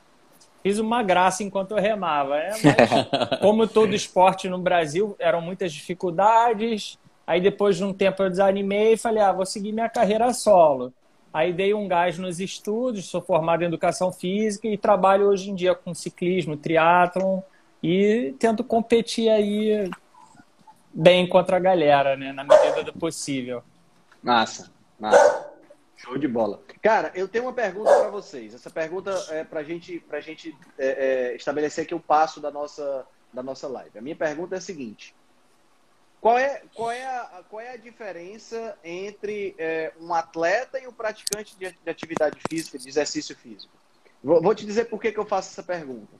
fiz 0.64 0.80
uma 0.80 1.00
graça 1.00 1.44
enquanto 1.44 1.72
eu 1.72 1.76
remava, 1.76 2.34
né? 2.34 2.50
Mas, 2.64 3.38
como 3.38 3.68
todo 3.68 3.94
esporte 3.94 4.48
no 4.48 4.58
Brasil, 4.58 5.14
eram 5.16 5.40
muitas 5.40 5.72
dificuldades. 5.72 6.98
Aí 7.24 7.40
depois 7.40 7.76
de 7.76 7.84
um 7.84 7.92
tempo 7.94 8.20
eu 8.20 8.28
desanimei 8.28 8.94
e 8.94 8.96
falei, 8.96 9.22
ah, 9.22 9.30
vou 9.30 9.46
seguir 9.46 9.70
minha 9.70 9.88
carreira 9.88 10.32
solo. 10.32 10.92
Aí 11.32 11.52
dei 11.52 11.72
um 11.72 11.86
gás 11.86 12.18
nos 12.18 12.40
estudos, 12.40 13.04
sou 13.04 13.22
formado 13.22 13.62
em 13.62 13.66
educação 13.66 14.12
física 14.12 14.66
e 14.66 14.76
trabalho 14.76 15.28
hoje 15.28 15.52
em 15.52 15.54
dia 15.54 15.72
com 15.72 15.94
ciclismo, 15.94 16.56
triatlon 16.56 17.42
e 17.80 18.34
tento 18.40 18.64
competir 18.64 19.28
aí 19.28 19.88
bem 20.92 21.28
contra 21.28 21.56
a 21.56 21.60
galera, 21.60 22.16
né? 22.16 22.32
Na 22.32 22.44
medida 22.44 22.82
do 22.84 22.92
possível. 22.92 23.62
Massa, 24.22 24.72
massa. 24.98 25.52
Show 25.96 26.18
de 26.18 26.26
bola. 26.26 26.60
Cara, 26.82 27.12
eu 27.14 27.28
tenho 27.28 27.44
uma 27.44 27.52
pergunta 27.52 27.90
para 27.90 28.10
vocês. 28.10 28.54
Essa 28.54 28.70
pergunta 28.70 29.12
é 29.30 29.44
para 29.44 29.62
gente, 29.62 30.00
pra 30.00 30.20
gente 30.20 30.56
é, 30.76 31.30
é, 31.30 31.36
estabelecer 31.36 31.84
aqui 31.84 31.94
o 31.94 32.00
passo 32.00 32.40
da 32.40 32.50
nossa, 32.50 33.06
da 33.32 33.42
nossa 33.42 33.68
live. 33.68 33.98
A 33.98 34.02
minha 34.02 34.16
pergunta 34.16 34.56
é 34.56 34.58
a 34.58 34.60
seguinte. 34.60 35.14
Qual 36.20 36.38
é, 36.38 36.62
qual 36.74 36.90
é, 36.90 37.04
a, 37.04 37.44
qual 37.48 37.60
é 37.60 37.72
a 37.72 37.76
diferença 37.76 38.78
entre 38.84 39.56
é, 39.58 39.92
um 40.00 40.14
atleta 40.14 40.78
e 40.78 40.86
um 40.86 40.92
praticante 40.92 41.56
de, 41.56 41.70
de, 41.72 41.90
atividade 41.90 42.38
física, 42.48 42.78
de 42.78 42.88
exercício 42.88 43.36
físico? 43.36 43.72
Vou, 44.22 44.40
vou 44.40 44.54
te 44.54 44.64
dizer 44.64 44.84
por 44.84 45.00
que, 45.00 45.10
que 45.10 45.18
eu 45.18 45.26
faço 45.26 45.50
essa 45.50 45.64
pergunta. 45.64 46.12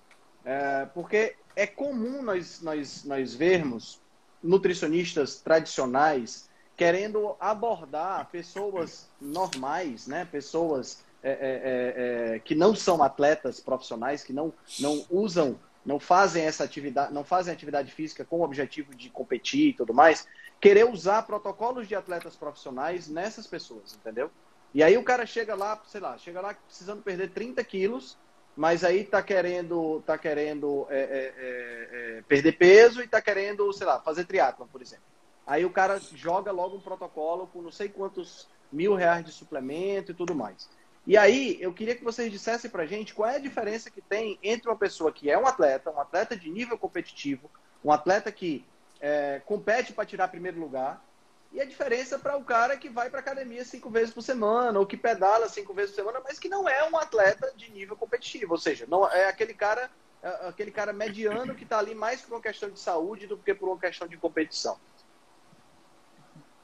É, 0.45 0.87
porque 0.87 1.37
é 1.55 1.69
comum 1.69 2.21
nós, 2.21 2.61
nós, 2.61 3.05
nós 3.05 3.33
vermos 3.33 4.02
nutricionistas 4.43 5.41
tradicionais 5.41 6.51
querendo 6.77 7.37
abordar 7.39 8.29
pessoas 8.31 9.09
normais, 9.21 10.07
né? 10.07 10.25
Pessoas 10.25 11.05
é, 11.23 11.31
é, 11.31 11.35
é, 11.35 12.35
é, 12.35 12.39
que 12.41 12.55
não 12.55 12.75
são 12.75 13.03
atletas 13.03 13.61
profissionais, 13.61 14.25
que 14.25 14.33
não, 14.33 14.53
não 14.81 15.05
usam, 15.09 15.59
não 15.87 16.01
fazem 16.01 16.45
essa 16.45 16.65
atividade, 16.65 17.13
não 17.15 17.23
fazem 17.23 17.53
atividade 17.53 17.93
física 17.93 18.25
com 18.25 18.41
o 18.41 18.43
objetivo 18.43 18.95
de 18.95 19.09
competir 19.11 19.69
e 19.69 19.73
tudo 19.73 19.95
mais, 19.95 20.27
querer 20.61 20.85
usar 20.85 21.23
protocolos 21.23 21.87
de 21.87 21.95
atletas 21.95 22.35
profissionais 22.35 23.09
nessas 23.09 23.47
pessoas, 23.47 23.95
entendeu? 23.95 24.31
E 24.75 24.83
aí 24.83 24.97
o 24.97 25.05
cara 25.05 25.27
chega 25.27 25.55
lá, 25.55 25.81
sei 25.87 26.01
lá, 26.01 26.17
chega 26.19 26.41
lá 26.41 26.55
precisando 26.55 27.03
perder 27.03 27.31
30 27.31 27.63
quilos 27.63 28.17
mas 28.57 28.85
aí 28.85 29.05
tá 29.05 29.23
querendo, 29.23 30.03
tá 30.07 30.19
querendo 30.19 30.87
é, 30.91 30.99
é, 30.99 31.35
é, 31.37 32.19
é, 32.19 32.23
perder 32.29 32.53
peso 32.53 33.03
e 33.03 33.09
tá 33.09 33.21
querendo, 33.21 33.73
sei 33.73 33.87
lá, 33.87 34.01
fazer 34.01 34.25
triatlon, 34.25 34.67
por 34.67 34.83
exemplo. 34.83 35.05
Aí 35.47 35.65
o 35.65 35.71
cara 35.71 35.99
joga 36.15 36.53
logo 36.53 36.77
um 36.77 36.81
protocolo 36.81 37.47
com 37.47 37.63
não 37.63 37.73
sei 37.73 37.89
quantos 37.89 38.49
mil 38.71 38.95
reais 38.95 39.25
de 39.25 39.33
suplemento 39.33 40.13
e 40.13 40.15
tudo 40.15 40.35
mais. 40.35 40.69
E 41.07 41.17
aí, 41.17 41.59
eu 41.61 41.73
queria 41.73 41.97
que 41.97 42.05
vocês 42.05 42.31
dissessem 42.31 42.71
pra 42.71 42.87
gente 42.87 43.13
qual 43.13 43.29
é 43.29 43.37
a 43.37 43.41
diferença 43.41 43.91
que 43.91 44.01
tem 44.01 44.39
entre 44.43 44.69
uma 44.69 44.77
pessoa 44.77 45.11
que 45.11 45.29
é 45.29 45.37
um 45.37 45.47
atleta, 45.47 45.91
um 45.91 46.01
atleta 46.01 46.37
de 46.37 46.49
nível 46.49 46.79
competitivo, 46.79 47.51
um 47.85 47.91
atleta 47.91 48.31
que 48.31 48.65
é, 49.01 49.43
compete 49.45 49.93
para 49.93 50.07
tirar 50.07 50.29
primeiro 50.29 50.61
lugar, 50.61 51.05
e 51.53 51.61
a 51.61 51.65
diferença 51.67 52.19
para 52.19 52.37
o 52.37 52.45
cara 52.45 52.77
que 52.77 52.89
vai 52.89 53.11
para 53.11 53.21
academia 53.21 53.65
cinco 53.65 53.91
vezes 53.91 54.13
por 54.13 54.23
semana, 54.23 54.79
ou 54.79 54.87
que 54.87 54.97
pedala 54.97 55.49
cinco 55.49 55.75
vezes 55.75 55.91
por 55.91 55.97
semana, 55.97 56.21
mas 56.25 56.39
que 56.39 56.49
não 56.49 56.67
é 56.69 56.89
um 56.89 56.97
atleta 56.97 57.53
de 57.55 57.71
nível 57.71 57.95
competitivo. 57.95 58.53
Ou 58.53 58.59
seja, 58.59 58.87
não 58.89 59.07
é 59.07 59.29
aquele 59.29 59.53
cara, 59.53 59.91
é 60.23 60.49
aquele 60.49 60.71
cara 60.71 60.93
mediano 60.93 61.55
que 61.55 61.65
está 61.65 61.79
ali 61.79 61.95
mais 61.95 62.23
por 62.23 62.35
uma 62.35 62.41
questão 62.41 62.71
de 62.71 62.81
saúde 62.81 63.27
do 63.27 63.37
que 63.37 63.53
por 63.53 63.69
uma 63.69 63.79
questão 63.79 64.09
de 64.09 64.17
competição. 64.17 64.79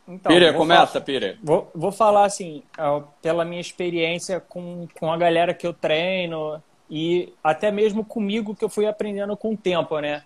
Então, 0.07 0.33
Pira, 0.33 0.54
começa, 0.54 0.99
Pira. 1.02 1.38
Vou, 1.42 1.71
vou 1.75 1.92
falar 1.92 2.25
assim, 2.25 2.62
pela 3.21 3.45
minha 3.45 3.61
experiência 3.61 4.40
com, 4.40 4.88
com 4.99 5.12
a 5.12 5.18
galera 5.18 5.52
que 5.52 5.66
eu 5.66 5.75
treino, 5.75 6.62
e 6.88 7.35
até 7.45 7.71
mesmo 7.71 8.02
comigo 8.02 8.54
que 8.54 8.64
eu 8.64 8.71
fui 8.71 8.87
aprendendo 8.87 9.37
com 9.37 9.52
o 9.52 9.57
tempo, 9.57 10.00
né? 10.00 10.25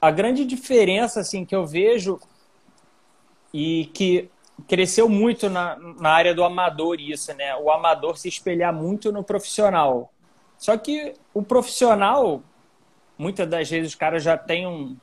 A 0.00 0.12
grande 0.12 0.44
diferença 0.44 1.18
assim 1.18 1.44
que 1.44 1.56
eu 1.56 1.66
vejo 1.66 2.20
e 3.54 3.86
que 3.94 4.28
cresceu 4.66 5.08
muito 5.08 5.48
na, 5.48 5.76
na 5.76 6.10
área 6.10 6.34
do 6.34 6.42
amador 6.42 7.00
isso, 7.00 7.32
né? 7.34 7.54
O 7.54 7.70
amador 7.70 8.18
se 8.18 8.26
espelhar 8.26 8.74
muito 8.74 9.12
no 9.12 9.22
profissional. 9.22 10.12
Só 10.58 10.76
que 10.76 11.14
o 11.32 11.40
profissional, 11.40 12.42
muitas 13.16 13.48
das 13.48 13.70
vezes 13.70 13.94
o 13.94 13.98
cara 13.98 14.18
já 14.18 14.36
tem 14.36 14.66
um, 14.66 14.96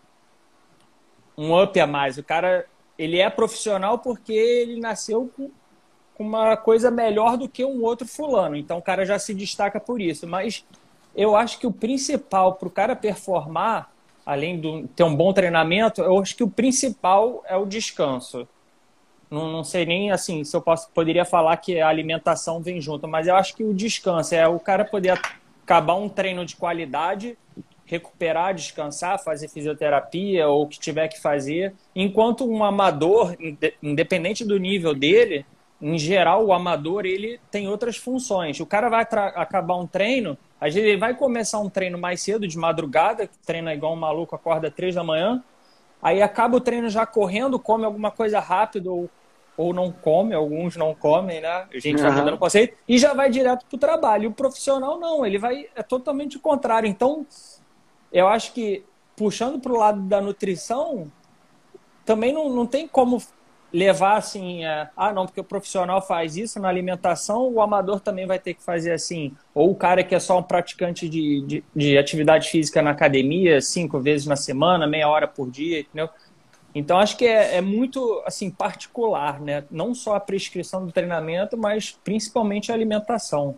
um 1.37 1.63
up 1.63 1.79
a 1.79 1.87
mais. 1.87 2.17
O 2.17 2.23
cara, 2.23 2.65
ele 2.97 3.19
é 3.19 3.29
profissional 3.29 3.99
porque 3.99 4.33
ele 4.33 4.81
nasceu 4.81 5.31
com 5.37 5.49
uma 6.19 6.57
coisa 6.57 6.91
melhor 6.91 7.37
do 7.37 7.47
que 7.47 7.63
um 7.63 7.81
outro 7.83 8.05
fulano. 8.05 8.57
Então 8.57 8.79
o 8.79 8.81
cara 8.81 9.05
já 9.05 9.17
se 9.17 9.33
destaca 9.33 9.79
por 9.79 10.01
isso. 10.01 10.27
Mas 10.27 10.65
eu 11.15 11.37
acho 11.37 11.57
que 11.57 11.65
o 11.65 11.71
principal 11.71 12.55
para 12.55 12.67
o 12.67 12.71
cara 12.71 12.97
performar, 12.97 13.89
além 14.31 14.61
de 14.61 14.87
ter 14.95 15.03
um 15.03 15.13
bom 15.13 15.33
treinamento, 15.33 16.01
eu 16.01 16.17
acho 16.17 16.37
que 16.37 16.43
o 16.43 16.49
principal 16.49 17.43
é 17.45 17.57
o 17.57 17.65
descanso. 17.65 18.47
Não, 19.29 19.51
não 19.51 19.61
sei 19.61 19.85
nem 19.85 20.09
assim 20.09 20.41
se 20.45 20.55
eu 20.55 20.61
posso, 20.61 20.89
poderia 20.91 21.25
falar 21.25 21.57
que 21.57 21.81
a 21.81 21.89
alimentação 21.89 22.61
vem 22.61 22.79
junto, 22.79 23.09
mas 23.09 23.27
eu 23.27 23.35
acho 23.35 23.53
que 23.53 23.63
o 23.63 23.73
descanso 23.73 24.33
é 24.33 24.47
o 24.47 24.57
cara 24.57 24.85
poder 24.85 25.19
acabar 25.61 25.95
um 25.95 26.07
treino 26.07 26.45
de 26.45 26.55
qualidade, 26.55 27.37
recuperar, 27.85 28.55
descansar, 28.55 29.21
fazer 29.21 29.49
fisioterapia 29.49 30.47
ou 30.47 30.63
o 30.63 30.67
que 30.67 30.79
tiver 30.79 31.09
que 31.09 31.19
fazer, 31.19 31.73
enquanto 31.93 32.49
um 32.49 32.63
amador, 32.63 33.35
independente 33.83 34.45
do 34.45 34.57
nível 34.57 34.95
dele, 34.95 35.45
em 35.81 35.97
geral 35.97 36.45
o 36.45 36.53
amador 36.53 37.05
ele 37.05 37.37
tem 37.51 37.67
outras 37.67 37.97
funções. 37.97 38.61
O 38.61 38.65
cara 38.65 38.87
vai 38.87 39.01
acabar 39.01 39.75
um 39.75 39.85
treino, 39.85 40.37
às 40.61 40.73
vezes 40.73 40.87
ele 40.87 40.97
vai 40.97 41.15
começar 41.15 41.59
um 41.59 41.69
treino 41.69 41.97
mais 41.97 42.21
cedo, 42.21 42.47
de 42.47 42.57
madrugada, 42.57 43.27
treina 43.45 43.73
igual 43.73 43.93
um 43.93 43.97
maluco, 43.97 44.35
acorda 44.35 44.69
três 44.69 44.93
da 44.93 45.03
manhã, 45.03 45.43
aí 46.01 46.21
acaba 46.21 46.55
o 46.55 46.61
treino 46.61 46.87
já 46.87 47.05
correndo, 47.05 47.59
come 47.59 47.83
alguma 47.83 48.11
coisa 48.11 48.39
rápido 48.39 48.93
ou 48.93 49.09
ou 49.57 49.73
não 49.73 49.91
come, 49.91 50.33
alguns 50.33 50.75
não 50.75 50.95
comem, 50.95 51.41
né? 51.41 51.67
A 51.71 51.79
gente 51.79 51.97
uhum. 51.97 52.07
vai 52.07 52.11
mudando 52.11 52.33
o 52.33 52.37
conceito, 52.37 52.75
e 52.87 52.97
já 52.97 53.13
vai 53.13 53.29
direto 53.29 53.65
para 53.65 53.75
o 53.75 53.79
trabalho. 53.79 54.29
O 54.29 54.33
profissional 54.33 54.99
não, 54.99 55.25
ele 55.25 55.37
vai 55.37 55.67
é 55.75 55.83
totalmente 55.83 56.37
o 56.37 56.39
contrário. 56.39 56.87
Então, 56.87 57.25
eu 58.11 58.27
acho 58.27 58.53
que 58.53 58.83
puxando 59.15 59.59
para 59.59 59.71
o 59.71 59.77
lado 59.77 60.01
da 60.01 60.21
nutrição, 60.21 61.11
também 62.05 62.33
não, 62.33 62.49
não 62.49 62.65
tem 62.65 62.87
como 62.87 63.21
levar 63.73 64.17
assim, 64.17 64.65
é, 64.65 64.89
ah, 64.97 65.13
não, 65.13 65.25
porque 65.25 65.39
o 65.39 65.43
profissional 65.43 66.01
faz 66.01 66.35
isso 66.35 66.59
na 66.59 66.67
alimentação, 66.67 67.47
o 67.47 67.61
amador 67.61 67.99
também 67.99 68.25
vai 68.25 68.37
ter 68.37 68.53
que 68.53 68.63
fazer 68.63 68.91
assim. 68.91 69.33
Ou 69.53 69.71
o 69.71 69.75
cara 69.75 70.03
que 70.03 70.13
é 70.13 70.19
só 70.19 70.39
um 70.39 70.43
praticante 70.43 71.07
de, 71.07 71.41
de, 71.41 71.63
de 71.75 71.97
atividade 71.97 72.49
física 72.49 72.81
na 72.81 72.91
academia, 72.91 73.61
cinco 73.61 73.99
vezes 73.99 74.27
na 74.27 74.35
semana, 74.35 74.85
meia 74.85 75.07
hora 75.07 75.27
por 75.27 75.49
dia, 75.49 75.79
entendeu? 75.79 76.09
Então, 76.73 76.99
acho 76.99 77.17
que 77.17 77.25
é, 77.25 77.57
é, 77.57 77.61
muito 77.61 78.21
assim 78.25 78.49
particular, 78.49 79.41
né? 79.41 79.63
Não 79.69 79.93
só 79.93 80.15
a 80.15 80.19
prescrição 80.19 80.85
do 80.85 80.91
treinamento, 80.91 81.57
mas 81.57 81.91
principalmente 82.03 82.71
a 82.71 82.75
alimentação. 82.75 83.57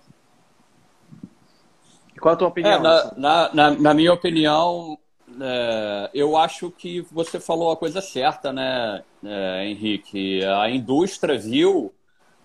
Qual 2.19 2.33
a 2.33 2.37
tua 2.37 2.47
opinião? 2.47 2.73
É, 2.73 2.79
na, 2.79 3.13
na, 3.15 3.53
na, 3.53 3.71
na, 3.71 3.93
minha 3.93 4.13
opinião, 4.13 4.97
é, 5.41 6.09
eu 6.13 6.37
acho 6.37 6.71
que 6.71 7.01
você 7.11 7.39
falou 7.39 7.71
a 7.71 7.77
coisa 7.77 8.01
certa, 8.01 8.51
né, 8.51 9.03
é, 9.23 9.65
Henrique? 9.67 10.43
A 10.45 10.69
indústria 10.69 11.37
viu 11.37 11.93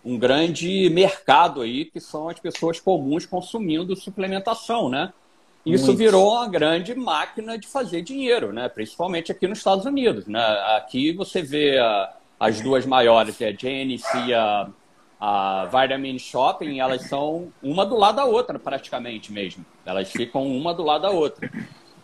um 0.04 0.18
grande 0.18 0.88
mercado 0.90 1.61
aí, 1.61 1.85
que 1.85 2.00
são 2.00 2.28
as 2.28 2.38
pessoas 2.38 2.80
comuns 2.80 3.26
consumindo 3.26 3.97
suplementação, 3.97 4.88
né? 4.88 5.12
Isso 5.66 5.87
Muito. 5.87 5.99
virou 5.99 6.33
uma 6.33 6.49
grande 6.49 6.95
máquina 6.95 7.59
de 7.59 7.66
fazer 7.66 8.00
dinheiro, 8.00 8.52
né? 8.52 8.68
principalmente 8.68 9.30
aqui 9.30 9.47
nos 9.47 9.59
Estados 9.59 9.85
Unidos. 9.85 10.26
Né? 10.26 10.40
Aqui 10.76 11.12
você 11.12 11.42
vê 11.42 11.78
a, 11.78 12.14
as 12.40 12.61
duas 12.61 12.87
maiores, 12.87 13.40
a 13.42 13.52
Genesis 13.52 14.07
e 14.26 14.33
a, 14.33 14.68
a 15.21 15.66
Vitamin 15.66 16.18
Shopping, 16.18 16.80
elas 16.80 17.02
são 17.02 17.52
uma 17.62 17.85
do 17.85 17.97
lado 17.97 18.16
da 18.16 18.25
outra, 18.25 18.59
praticamente 18.59 19.30
mesmo. 19.30 19.64
Elas 19.85 20.11
ficam 20.11 20.47
uma 20.47 20.73
do 20.73 20.83
lado 20.83 21.02
da 21.02 21.11
outra. 21.11 21.50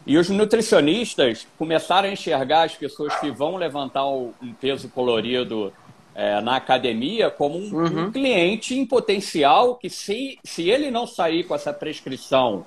E 0.06 0.18
os 0.18 0.28
nutricionistas 0.28 1.46
começaram 1.56 2.08
a 2.08 2.12
enxergar 2.12 2.64
as 2.64 2.74
pessoas 2.74 3.14
que 3.20 3.30
vão 3.30 3.56
levantar 3.56 4.06
um 4.06 4.32
peso 4.60 4.88
colorido 4.88 5.72
é, 6.14 6.40
na 6.40 6.56
academia 6.56 7.30
como 7.30 7.58
um, 7.58 7.74
uhum. 7.74 8.04
um, 8.04 8.12
cliente 8.12 8.78
em 8.78 8.86
potencial 8.86 9.76
que, 9.76 9.88
se, 9.90 10.38
se 10.44 10.68
ele 10.68 10.90
não 10.90 11.06
sair 11.06 11.44
com 11.44 11.54
essa 11.54 11.72
prescrição 11.72 12.66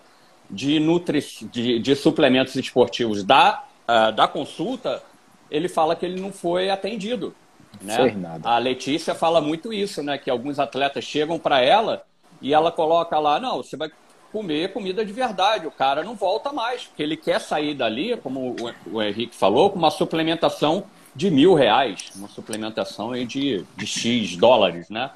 de, 0.50 0.80
nutri... 0.80 1.24
de, 1.44 1.80
de 1.80 1.96
suplementos 1.96 2.56
esportivos 2.56 3.24
da, 3.24 3.64
uh, 3.88 4.12
da 4.12 4.28
consulta, 4.28 5.02
ele 5.50 5.70
fala 5.70 5.96
que 5.96 6.06
ele 6.06 6.20
não 6.20 6.32
foi 6.32 6.70
atendido. 6.70 7.34
Né? 7.82 8.16
A 8.44 8.58
Letícia 8.58 9.14
fala 9.14 9.40
muito 9.40 9.72
isso, 9.72 10.02
né? 10.02 10.18
Que 10.18 10.30
alguns 10.30 10.58
atletas 10.58 11.04
chegam 11.04 11.38
para 11.38 11.62
ela 11.62 12.04
e 12.42 12.54
ela 12.54 12.72
coloca 12.72 13.20
lá, 13.20 13.40
não, 13.40 13.58
você 13.58 13.78
vai 13.78 13.90
comer 14.32 14.74
comida 14.74 15.06
de 15.06 15.14
verdade. 15.14 15.68
O 15.68 15.72
cara 15.72 16.04
não 16.04 16.16
volta 16.16 16.52
mais, 16.52 16.84
porque 16.84 17.04
ele 17.04 17.18
quer 17.18 17.40
sair 17.40 17.74
dali, 17.74 18.18
como 18.18 18.56
o 18.86 19.02
Henrique 19.02 19.36
falou, 19.36 19.70
com 19.70 19.78
uma 19.78 19.92
suplementação 19.92 20.84
de 21.16 21.32
mil 21.32 21.54
reais, 21.56 22.12
uma 22.16 22.28
suplementação 22.28 23.12
aí 23.12 23.26
de, 23.26 23.66
de 23.76 23.88
X 23.88 24.38
dólares, 24.38 24.90
né? 24.90 25.10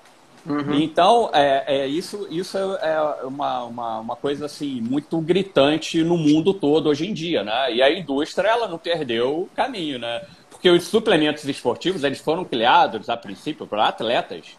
Uhum. 0.46 0.74
Então, 0.74 1.30
é, 1.34 1.63
é, 1.68 1.88
isso, 1.88 2.27
isso 2.32 2.58
é, 2.58 2.62
é 2.82 3.25
uma, 3.25 3.63
uma, 3.63 4.00
uma, 4.00 4.15
coisa 4.15 4.48
assim 4.48 4.82
muito 4.82 5.22
gritante 5.22 6.03
no 6.03 6.18
mundo 6.18 6.53
todo 6.53 6.89
hoje 6.89 7.08
em 7.08 7.13
dia, 7.13 7.44
né? 7.44 7.74
E 7.75 7.82
a 7.82 7.91
indústria 7.91 8.50
ela 8.50 8.68
não 8.68 8.80
perdeu 8.80 9.41
o 9.41 9.50
caminho, 9.56 10.00
né? 10.00 10.24
Porque 10.50 10.68
os 10.70 10.86
suplementos 10.86 11.44
esportivos 11.46 12.03
eles 12.03 12.20
foram 12.20 12.44
criados 12.44 13.08
a 13.08 13.15
princípio 13.15 13.68
para 13.68 13.88
atletas 13.88 14.58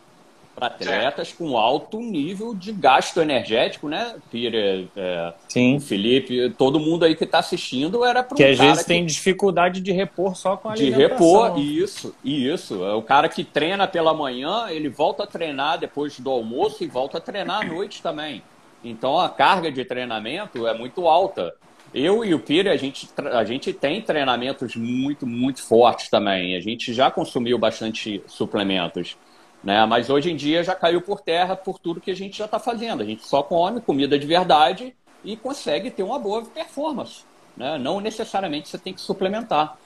para 0.54 0.66
atletas 0.66 1.32
com 1.32 1.56
alto 1.56 1.98
nível 1.98 2.54
de 2.54 2.72
gasto 2.72 3.20
energético, 3.20 3.88
né? 3.88 4.16
Peter, 4.30 4.86
é, 4.96 5.32
Sim. 5.48 5.80
Felipe, 5.80 6.50
todo 6.56 6.78
mundo 6.78 7.04
aí 7.04 7.16
que 7.16 7.24
está 7.24 7.38
assistindo 7.38 8.04
era 8.04 8.22
para 8.22 8.34
um 8.34 8.36
que 8.36 8.44
às 8.44 8.58
vezes 8.58 8.82
que... 8.82 8.88
tem 8.88 9.04
dificuldade 9.04 9.80
de 9.80 9.92
repor 9.92 10.36
só 10.36 10.56
com 10.56 10.68
a 10.68 10.74
de 10.74 10.90
repor 10.90 11.58
isso, 11.58 12.14
isso. 12.24 12.84
É 12.84 12.94
o 12.94 13.02
cara 13.02 13.28
que 13.28 13.44
treina 13.44 13.88
pela 13.88 14.12
manhã, 14.12 14.66
ele 14.68 14.88
volta 14.88 15.24
a 15.24 15.26
treinar 15.26 15.78
depois 15.78 16.18
do 16.20 16.30
almoço 16.30 16.84
e 16.84 16.86
volta 16.86 17.18
a 17.18 17.20
treinar 17.20 17.62
à 17.62 17.64
noite 17.64 18.02
também. 18.02 18.42
Então 18.84 19.18
a 19.18 19.28
carga 19.28 19.70
de 19.70 19.84
treinamento 19.84 20.66
é 20.66 20.74
muito 20.76 21.06
alta. 21.06 21.54
Eu 21.94 22.24
e 22.24 22.32
o 22.32 22.38
Pire, 22.38 22.70
a 22.70 22.76
gente, 22.76 23.08
a 23.18 23.44
gente 23.44 23.72
tem 23.72 24.00
treinamentos 24.00 24.76
muito, 24.76 25.26
muito 25.26 25.62
fortes 25.62 26.08
também. 26.08 26.56
A 26.56 26.60
gente 26.60 26.92
já 26.94 27.10
consumiu 27.10 27.58
bastante 27.58 28.22
suplementos. 28.26 29.16
Né? 29.62 29.84
Mas 29.86 30.10
hoje 30.10 30.30
em 30.30 30.36
dia 30.36 30.64
já 30.64 30.74
caiu 30.74 31.00
por 31.00 31.20
terra 31.20 31.54
por 31.54 31.78
tudo 31.78 32.00
que 32.00 32.10
a 32.10 32.16
gente 32.16 32.36
já 32.36 32.46
está 32.46 32.58
fazendo. 32.58 33.02
A 33.02 33.06
gente 33.06 33.26
só 33.26 33.42
come 33.42 33.80
comida 33.80 34.18
de 34.18 34.26
verdade 34.26 34.94
e 35.24 35.36
consegue 35.36 35.90
ter 35.90 36.02
uma 36.02 36.18
boa 36.18 36.44
performance. 36.44 37.24
Né? 37.56 37.78
Não 37.78 38.00
necessariamente 38.00 38.68
você 38.68 38.78
tem 38.78 38.92
que 38.92 39.00
suplementar. 39.00 39.76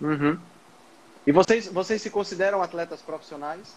Uhum. 0.00 0.38
E 1.26 1.32
vocês, 1.32 1.68
vocês 1.68 2.02
se 2.02 2.10
consideram 2.10 2.62
atletas 2.62 3.00
profissionais? 3.00 3.74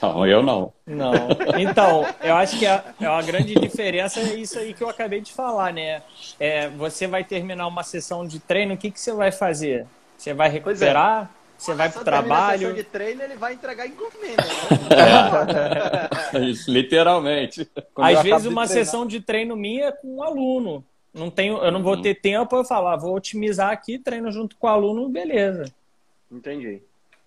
Não, 0.00 0.26
eu 0.26 0.42
não. 0.42 0.72
Não. 0.86 1.12
Então, 1.58 2.06
eu 2.22 2.34
acho 2.36 2.58
que 2.58 2.66
a, 2.66 2.94
a 3.00 3.22
grande 3.22 3.54
diferença 3.54 4.20
é 4.20 4.34
isso 4.34 4.58
aí 4.58 4.72
que 4.72 4.82
eu 4.82 4.88
acabei 4.88 5.20
de 5.20 5.32
falar, 5.32 5.72
né? 5.72 6.02
É, 6.38 6.68
você 6.68 7.06
vai 7.06 7.24
terminar 7.24 7.66
uma 7.66 7.82
sessão 7.82 8.26
de 8.26 8.38
treino, 8.38 8.74
o 8.74 8.76
que, 8.76 8.90
que 8.90 9.00
você 9.00 9.12
vai 9.12 9.32
fazer? 9.32 9.86
Você 10.16 10.32
vai 10.32 10.48
é. 10.48 10.50
recuperar? 10.50 11.30
Você 11.64 11.72
vai 11.72 11.90
pro 11.90 12.04
trabalho. 12.04 12.74
de 12.74 12.84
treino, 12.84 13.22
ele 13.22 13.36
vai 13.36 13.54
entregar 13.54 13.86
encomenda. 13.86 14.44
Né? 14.44 16.08
É. 16.34 16.40
isso, 16.40 16.70
literalmente. 16.70 17.68
Quando 17.94 18.16
Às 18.16 18.22
vezes 18.22 18.46
uma 18.46 18.66
sessão 18.66 19.06
de 19.06 19.20
treino 19.20 19.56
minha 19.56 19.86
é 19.86 19.92
com 19.92 20.16
um 20.16 20.22
aluno. 20.22 20.84
Não 21.12 21.30
tenho, 21.30 21.56
eu 21.58 21.72
não 21.72 21.82
vou 21.82 21.94
uhum. 21.94 22.02
ter 22.02 22.16
tempo, 22.16 22.54
eu 22.54 22.64
falar, 22.64 22.94
ah, 22.94 22.96
vou 22.96 23.14
otimizar 23.14 23.70
aqui, 23.70 23.98
treino 23.98 24.30
junto 24.30 24.56
com 24.56 24.66
o 24.66 24.70
aluno, 24.70 25.08
beleza. 25.08 25.64
Entendi. 26.30 26.82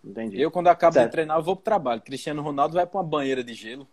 Entendi. 0.06 0.40
Eu, 0.40 0.52
quando 0.52 0.68
acabo 0.68 0.94
certo. 0.94 1.08
de 1.08 1.12
treinar, 1.12 1.38
eu 1.38 1.44
vou 1.44 1.56
pro 1.56 1.66
trabalho. 1.66 2.02
Cristiano 2.02 2.42
Ronaldo 2.42 2.76
vai 2.76 2.86
pra 2.86 3.00
uma 3.00 3.04
banheira 3.04 3.44
de 3.44 3.54
gelo. 3.54 3.88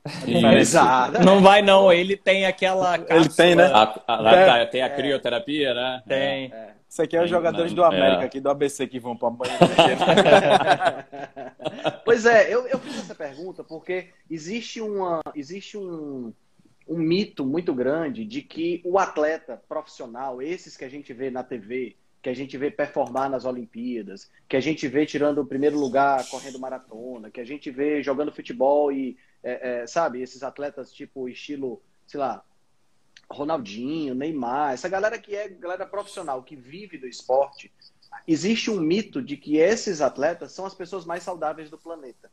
Exato. 0.59 1.25
Não 1.25 1.41
vai, 1.41 1.63
não. 1.63 1.93
Ele 1.93 2.17
tem 2.17 2.45
aquela. 2.45 2.99
Cápsula. 2.99 3.21
Ele 3.21 3.29
tem, 3.31 3.55
né? 3.55 3.71
A, 3.73 4.01
a, 4.07 4.59
é. 4.59 4.67
Tem 4.67 4.83
a 4.83 4.91
crioterapia, 4.91 5.75
né? 5.75 6.03
Tem. 6.07 6.53
É. 6.53 6.75
Isso 6.95 7.03
aqui 7.03 7.17
é 7.17 7.25
os 7.25 7.29
jogadores 7.29 7.73
do 7.73 7.83
América, 7.83 8.23
é. 8.23 8.27
aqui 8.27 8.39
do 8.39 8.49
ABC, 8.49 8.87
que 8.87 9.01
vão 9.01 9.17
para 9.17 9.27
a 9.27 9.31
banha 9.33 9.59
Pois 12.05 12.25
é, 12.25 12.55
eu, 12.55 12.69
eu 12.69 12.79
fiz 12.79 13.01
essa 13.01 13.17
pergunta 13.17 13.65
porque 13.65 14.11
existe, 14.31 14.81
uma, 14.81 15.21
existe 15.35 15.77
um, 15.77 16.33
um 16.87 16.97
mito 16.97 17.45
muito 17.45 17.75
grande 17.75 18.25
de 18.25 18.43
que 18.43 18.81
o 18.85 18.97
atleta 18.97 19.61
profissional, 19.69 20.41
esses 20.41 20.77
que 20.77 20.85
a 20.85 20.89
gente 20.89 21.13
vê 21.13 21.33
na 21.33 21.43
TV, 21.43 21.97
que 22.23 22.29
a 22.29 22.35
gente 22.35 22.57
vê 22.57 22.71
performar 22.71 23.29
nas 23.29 23.45
Olimpíadas, 23.45 24.31
que 24.49 24.57
a 24.57 24.61
gente 24.61 24.87
vê 24.87 25.05
tirando 25.05 25.39
o 25.39 25.47
primeiro 25.47 25.77
lugar 25.77 26.25
correndo 26.29 26.61
maratona, 26.61 27.29
que 27.29 27.41
a 27.41 27.45
gente 27.45 27.73
vê 27.73 28.05
jogando 28.05 28.31
futebol 28.31 28.93
e, 28.93 29.17
é, 29.43 29.81
é, 29.81 29.87
sabe, 29.89 30.23
esses 30.23 30.45
atletas 30.45 30.93
tipo 30.93 31.29
estilo, 31.29 31.83
sei 32.07 32.21
lá, 32.21 32.45
Ronaldinho, 33.35 34.15
Neymar, 34.15 34.73
essa 34.73 34.89
galera 34.89 35.19
que 35.19 35.35
é 35.35 35.49
galera 35.49 35.87
profissional, 35.87 36.43
que 36.43 36.57
vive 36.57 36.97
do 36.97 37.07
esporte, 37.07 37.73
existe 38.27 38.71
um 38.71 38.81
mito 38.81 39.21
de 39.21 39.37
que 39.37 39.57
esses 39.57 40.01
atletas 40.01 40.53
são 40.53 40.65
as 40.65 40.75
pessoas 40.75 41.05
mais 41.05 41.23
saudáveis 41.23 41.69
do 41.69 41.79
planeta. 41.79 42.31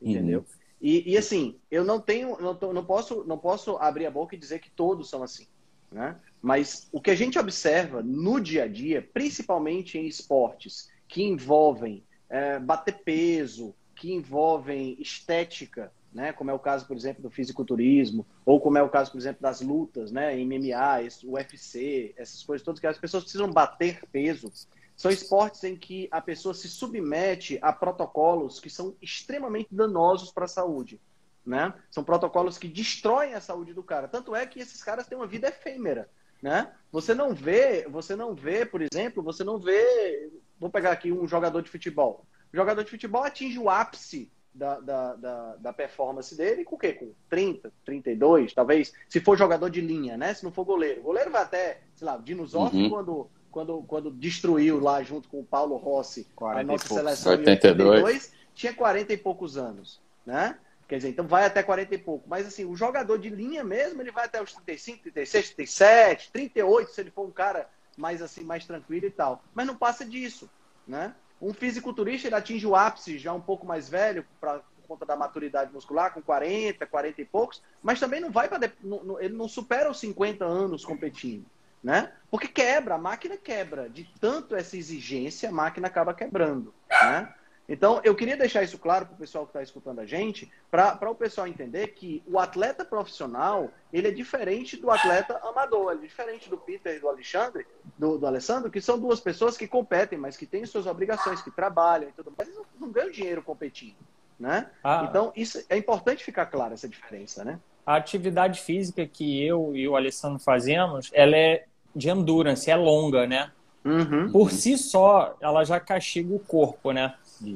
Entendeu? 0.00 0.40
Uhum. 0.40 0.64
E, 0.80 1.12
e, 1.12 1.16
assim, 1.16 1.58
eu 1.70 1.82
não 1.82 2.00
tenho, 2.00 2.38
não, 2.40 2.54
tô, 2.54 2.72
não, 2.72 2.84
posso, 2.84 3.24
não 3.24 3.38
posso 3.38 3.76
abrir 3.78 4.06
a 4.06 4.10
boca 4.10 4.34
e 4.34 4.38
dizer 4.38 4.58
que 4.58 4.70
todos 4.70 5.08
são 5.08 5.22
assim. 5.22 5.46
Né? 5.90 6.16
Mas 6.42 6.88
o 6.92 7.00
que 7.00 7.10
a 7.10 7.14
gente 7.14 7.38
observa 7.38 8.02
no 8.02 8.38
dia 8.38 8.64
a 8.64 8.68
dia, 8.68 9.08
principalmente 9.14 9.96
em 9.96 10.06
esportes 10.06 10.90
que 11.08 11.22
envolvem 11.22 12.04
é, 12.28 12.58
bater 12.58 12.98
peso, 12.98 13.74
que 13.94 14.12
envolvem 14.12 14.96
estética, 15.00 15.92
né? 16.14 16.32
como 16.32 16.50
é 16.50 16.54
o 16.54 16.58
caso, 16.58 16.86
por 16.86 16.96
exemplo, 16.96 17.20
do 17.20 17.28
fisiculturismo, 17.28 18.24
ou 18.46 18.60
como 18.60 18.78
é 18.78 18.82
o 18.82 18.88
caso, 18.88 19.10
por 19.10 19.18
exemplo, 19.18 19.42
das 19.42 19.60
lutas, 19.60 20.12
né? 20.12 20.32
MMA, 20.36 21.08
UFC, 21.24 22.14
essas 22.16 22.44
coisas 22.44 22.64
todas, 22.64 22.80
que 22.80 22.86
as 22.86 22.96
pessoas 22.96 23.24
precisam 23.24 23.50
bater 23.50 24.00
peso. 24.12 24.50
São 24.96 25.10
esportes 25.10 25.64
em 25.64 25.74
que 25.76 26.08
a 26.12 26.20
pessoa 26.20 26.54
se 26.54 26.68
submete 26.68 27.58
a 27.60 27.72
protocolos 27.72 28.60
que 28.60 28.70
são 28.70 28.94
extremamente 29.02 29.74
danosos 29.74 30.30
para 30.30 30.44
a 30.44 30.48
saúde. 30.48 31.00
Né? 31.44 31.74
São 31.90 32.04
protocolos 32.04 32.56
que 32.56 32.68
destroem 32.68 33.34
a 33.34 33.40
saúde 33.40 33.74
do 33.74 33.82
cara. 33.82 34.06
Tanto 34.06 34.36
é 34.36 34.46
que 34.46 34.60
esses 34.60 34.82
caras 34.84 35.08
têm 35.08 35.18
uma 35.18 35.26
vida 35.26 35.48
efêmera. 35.48 36.08
Né? 36.40 36.72
Você 36.92 37.12
não 37.12 37.34
vê, 37.34 37.88
você 37.88 38.14
não 38.14 38.34
vê, 38.34 38.64
por 38.64 38.80
exemplo, 38.80 39.20
você 39.20 39.42
não 39.42 39.58
vê. 39.58 40.30
Vou 40.60 40.70
pegar 40.70 40.92
aqui 40.92 41.10
um 41.10 41.26
jogador 41.26 41.60
de 41.60 41.70
futebol. 41.70 42.24
O 42.52 42.56
jogador 42.56 42.84
de 42.84 42.90
futebol 42.90 43.24
atinge 43.24 43.58
o 43.58 43.68
ápice 43.68 44.30
da, 44.54 44.78
da, 44.78 45.14
da, 45.16 45.56
da, 45.56 45.72
performance 45.72 46.36
dele 46.36 46.64
com 46.64 46.76
o 46.76 46.78
quê? 46.78 46.92
Com 46.92 47.12
30, 47.28 47.72
32, 47.84 48.54
talvez, 48.54 48.92
se 49.08 49.20
for 49.20 49.36
jogador 49.36 49.68
de 49.68 49.80
linha, 49.80 50.16
né? 50.16 50.32
Se 50.32 50.44
não 50.44 50.52
for 50.52 50.64
goleiro. 50.64 51.00
O 51.00 51.04
goleiro 51.04 51.30
vai 51.30 51.42
até, 51.42 51.80
sei 51.94 52.06
lá, 52.06 52.16
o 52.16 52.22
Dinozoff, 52.22 52.76
uhum. 52.76 52.88
quando, 52.88 53.30
quando, 53.50 53.82
quando 53.82 54.10
destruiu 54.12 54.78
lá 54.78 55.02
junto 55.02 55.28
com 55.28 55.40
o 55.40 55.44
Paulo 55.44 55.76
Rossi 55.76 56.26
a 56.40 56.62
nossa 56.62 56.86
seleção 56.86 57.32
82. 57.32 57.88
82, 57.90 58.32
tinha 58.54 58.72
40 58.72 59.12
e 59.12 59.16
poucos 59.16 59.56
anos, 59.56 60.00
né? 60.24 60.56
Quer 60.86 60.98
dizer, 60.98 61.08
então 61.08 61.26
vai 61.26 61.44
até 61.44 61.62
40 61.62 61.94
e 61.94 61.98
pouco. 61.98 62.28
Mas 62.28 62.46
assim, 62.46 62.64
o 62.64 62.76
jogador 62.76 63.18
de 63.18 63.30
linha 63.30 63.64
mesmo, 63.64 64.00
ele 64.00 64.12
vai 64.12 64.26
até 64.26 64.40
os 64.40 64.52
35, 64.52 65.02
36, 65.02 65.50
37, 65.50 66.30
38, 66.30 66.90
se 66.90 67.00
ele 67.00 67.10
for 67.10 67.26
um 67.26 67.30
cara 67.30 67.68
mais 67.96 68.22
assim, 68.22 68.44
mais 68.44 68.66
tranquilo 68.66 69.06
e 69.06 69.10
tal. 69.10 69.42
Mas 69.54 69.66
não 69.66 69.74
passa 69.74 70.04
disso, 70.04 70.48
né? 70.86 71.14
Um 71.44 71.52
fisiculturista 71.52 72.26
ele 72.26 72.36
atinge 72.36 72.66
o 72.66 72.74
ápice 72.74 73.18
já 73.18 73.30
um 73.34 73.40
pouco 73.40 73.66
mais 73.66 73.86
velho, 73.86 74.24
pra, 74.40 74.60
por 74.60 74.88
conta 74.88 75.04
da 75.04 75.14
maturidade 75.14 75.70
muscular, 75.72 76.14
com 76.14 76.22
40, 76.22 76.86
40 76.86 77.20
e 77.20 77.24
poucos, 77.24 77.62
mas 77.82 78.00
também 78.00 78.18
não 78.18 78.30
vai 78.30 78.48
para. 78.48 78.72
Ele 79.20 79.34
não 79.34 79.46
supera 79.46 79.90
os 79.90 80.00
50 80.00 80.42
anos 80.42 80.86
competindo. 80.86 81.44
Né? 81.82 82.10
Porque 82.30 82.48
quebra, 82.48 82.94
a 82.94 82.98
máquina 82.98 83.36
quebra. 83.36 83.90
De 83.90 84.10
tanto 84.18 84.56
essa 84.56 84.74
exigência, 84.74 85.50
a 85.50 85.52
máquina 85.52 85.86
acaba 85.86 86.14
quebrando. 86.14 86.72
Né? 86.90 87.34
Então, 87.68 88.00
eu 88.04 88.14
queria 88.14 88.36
deixar 88.36 88.62
isso 88.62 88.78
claro 88.78 89.06
para 89.06 89.14
o 89.14 89.18
pessoal 89.18 89.44
que 89.44 89.50
está 89.50 89.62
escutando 89.62 89.98
a 89.98 90.06
gente, 90.06 90.50
para 90.70 91.10
o 91.10 91.14
pessoal 91.14 91.46
entender 91.46 91.88
que 91.88 92.22
o 92.26 92.38
atleta 92.38 92.84
profissional, 92.84 93.70
ele 93.92 94.08
é 94.08 94.10
diferente 94.10 94.76
do 94.76 94.90
atleta 94.90 95.40
amador, 95.42 95.92
ele 95.92 96.00
é 96.00 96.06
diferente 96.06 96.50
do 96.50 96.58
Peter 96.58 96.96
e 96.96 97.00
do 97.00 97.08
Alexandre, 97.08 97.66
do, 97.98 98.18
do 98.18 98.26
Alessandro, 98.26 98.70
que 98.70 98.82
são 98.82 98.98
duas 98.98 99.18
pessoas 99.18 99.56
que 99.56 99.66
competem, 99.66 100.18
mas 100.18 100.36
que 100.36 100.44
têm 100.44 100.66
suas 100.66 100.86
obrigações, 100.86 101.40
que 101.40 101.50
trabalham 101.50 102.10
e 102.10 102.12
tudo 102.12 102.32
mais, 102.36 102.48
eles 102.48 102.60
não, 102.60 102.86
não 102.86 102.92
ganham 102.92 103.10
dinheiro 103.10 103.42
competindo, 103.42 103.96
né? 104.38 104.70
Ah, 104.82 105.06
então, 105.08 105.32
isso 105.34 105.64
é 105.70 105.78
importante 105.78 106.22
ficar 106.22 106.46
claro, 106.46 106.74
essa 106.74 106.88
diferença, 106.88 107.44
né? 107.44 107.58
A 107.86 107.96
atividade 107.96 108.60
física 108.60 109.06
que 109.06 109.42
eu 109.42 109.74
e 109.74 109.88
o 109.88 109.96
Alessandro 109.96 110.38
fazemos, 110.38 111.10
ela 111.14 111.36
é 111.36 111.64
de 111.96 112.10
endurance, 112.10 112.70
é 112.70 112.76
longa, 112.76 113.26
né? 113.26 113.50
Uhum. 113.84 114.32
Por 114.32 114.50
si 114.50 114.78
só, 114.78 115.36
ela 115.40 115.62
já 115.62 115.78
castiga 115.78 116.34
o 116.34 116.38
corpo, 116.38 116.90
né? 116.90 117.14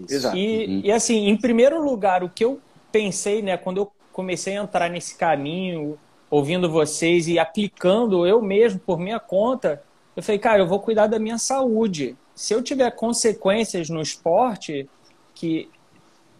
Exato. 0.08 0.36
E, 0.36 0.66
uhum. 0.66 0.80
e 0.84 0.92
assim, 0.92 1.28
em 1.28 1.36
primeiro 1.36 1.82
lugar, 1.82 2.22
o 2.22 2.28
que 2.28 2.44
eu 2.44 2.60
pensei, 2.90 3.42
né, 3.42 3.56
quando 3.56 3.78
eu 3.78 3.92
comecei 4.12 4.56
a 4.56 4.62
entrar 4.62 4.90
nesse 4.90 5.16
caminho, 5.16 5.98
ouvindo 6.30 6.70
vocês 6.70 7.28
e 7.28 7.38
aplicando 7.38 8.26
eu 8.26 8.42
mesmo 8.42 8.80
por 8.80 8.98
minha 8.98 9.20
conta, 9.20 9.82
eu 10.16 10.22
falei, 10.22 10.38
cara, 10.38 10.60
eu 10.60 10.66
vou 10.66 10.80
cuidar 10.80 11.06
da 11.06 11.18
minha 11.18 11.38
saúde. 11.38 12.16
Se 12.34 12.54
eu 12.54 12.62
tiver 12.62 12.90
consequências 12.92 13.88
no 13.88 14.00
esporte, 14.00 14.88
que 15.34 15.68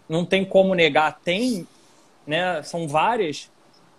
não 0.08 0.24
tem 0.24 0.44
como 0.44 0.74
negar, 0.74 1.20
tem, 1.22 1.66
né, 2.26 2.62
são 2.62 2.88
várias, 2.88 3.50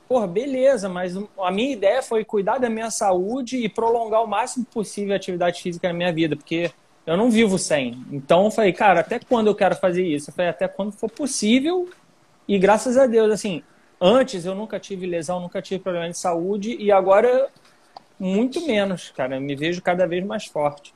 Pô, 0.10 0.26
beleza, 0.26 0.90
mas 0.90 1.16
a 1.38 1.52
minha 1.52 1.72
ideia 1.72 2.02
foi 2.02 2.26
cuidar 2.26 2.58
da 2.58 2.68
minha 2.68 2.90
saúde 2.90 3.58
e 3.58 3.70
prolongar 3.70 4.24
o 4.24 4.28
máximo 4.28 4.66
possível 4.66 5.14
a 5.14 5.18
atividade 5.18 5.62
física 5.62 5.88
na 5.88 5.94
minha 5.94 6.12
vida, 6.12 6.36
porque 6.36 6.72
eu 7.06 7.18
não 7.18 7.30
vivo 7.30 7.58
sem. 7.58 8.06
Então 8.12 8.46
eu 8.46 8.52
falei, 8.52 8.74
cara, 8.74 9.00
até 9.00 9.20
quando 9.20 9.48
eu 9.48 9.56
quero 9.56 9.76
fazer 9.76 10.06
isso? 10.06 10.30
Eu 10.30 10.34
falei, 10.34 10.50
até 10.50 10.68
quando 10.68 10.92
for 10.92 11.10
possível. 11.10 11.90
E 12.48 12.58
graças 12.58 12.98
a 12.98 13.06
Deus, 13.06 13.32
assim, 13.32 13.64
antes 14.00 14.46
eu 14.46 14.56
nunca 14.56 14.80
tive 14.80 15.06
lesão, 15.06 15.40
nunca 15.40 15.62
tive 15.62 15.84
problema 15.84 16.10
de 16.10 16.18
saúde 16.18 16.76
e 16.76 16.92
agora 16.92 17.50
muito 18.20 18.66
menos, 18.66 19.12
cara. 19.16 19.38
Eu 19.38 19.42
me 19.42 19.56
vejo 19.56 19.82
cada 19.82 20.06
vez 20.06 20.26
mais 20.26 20.46
forte. 20.46 20.94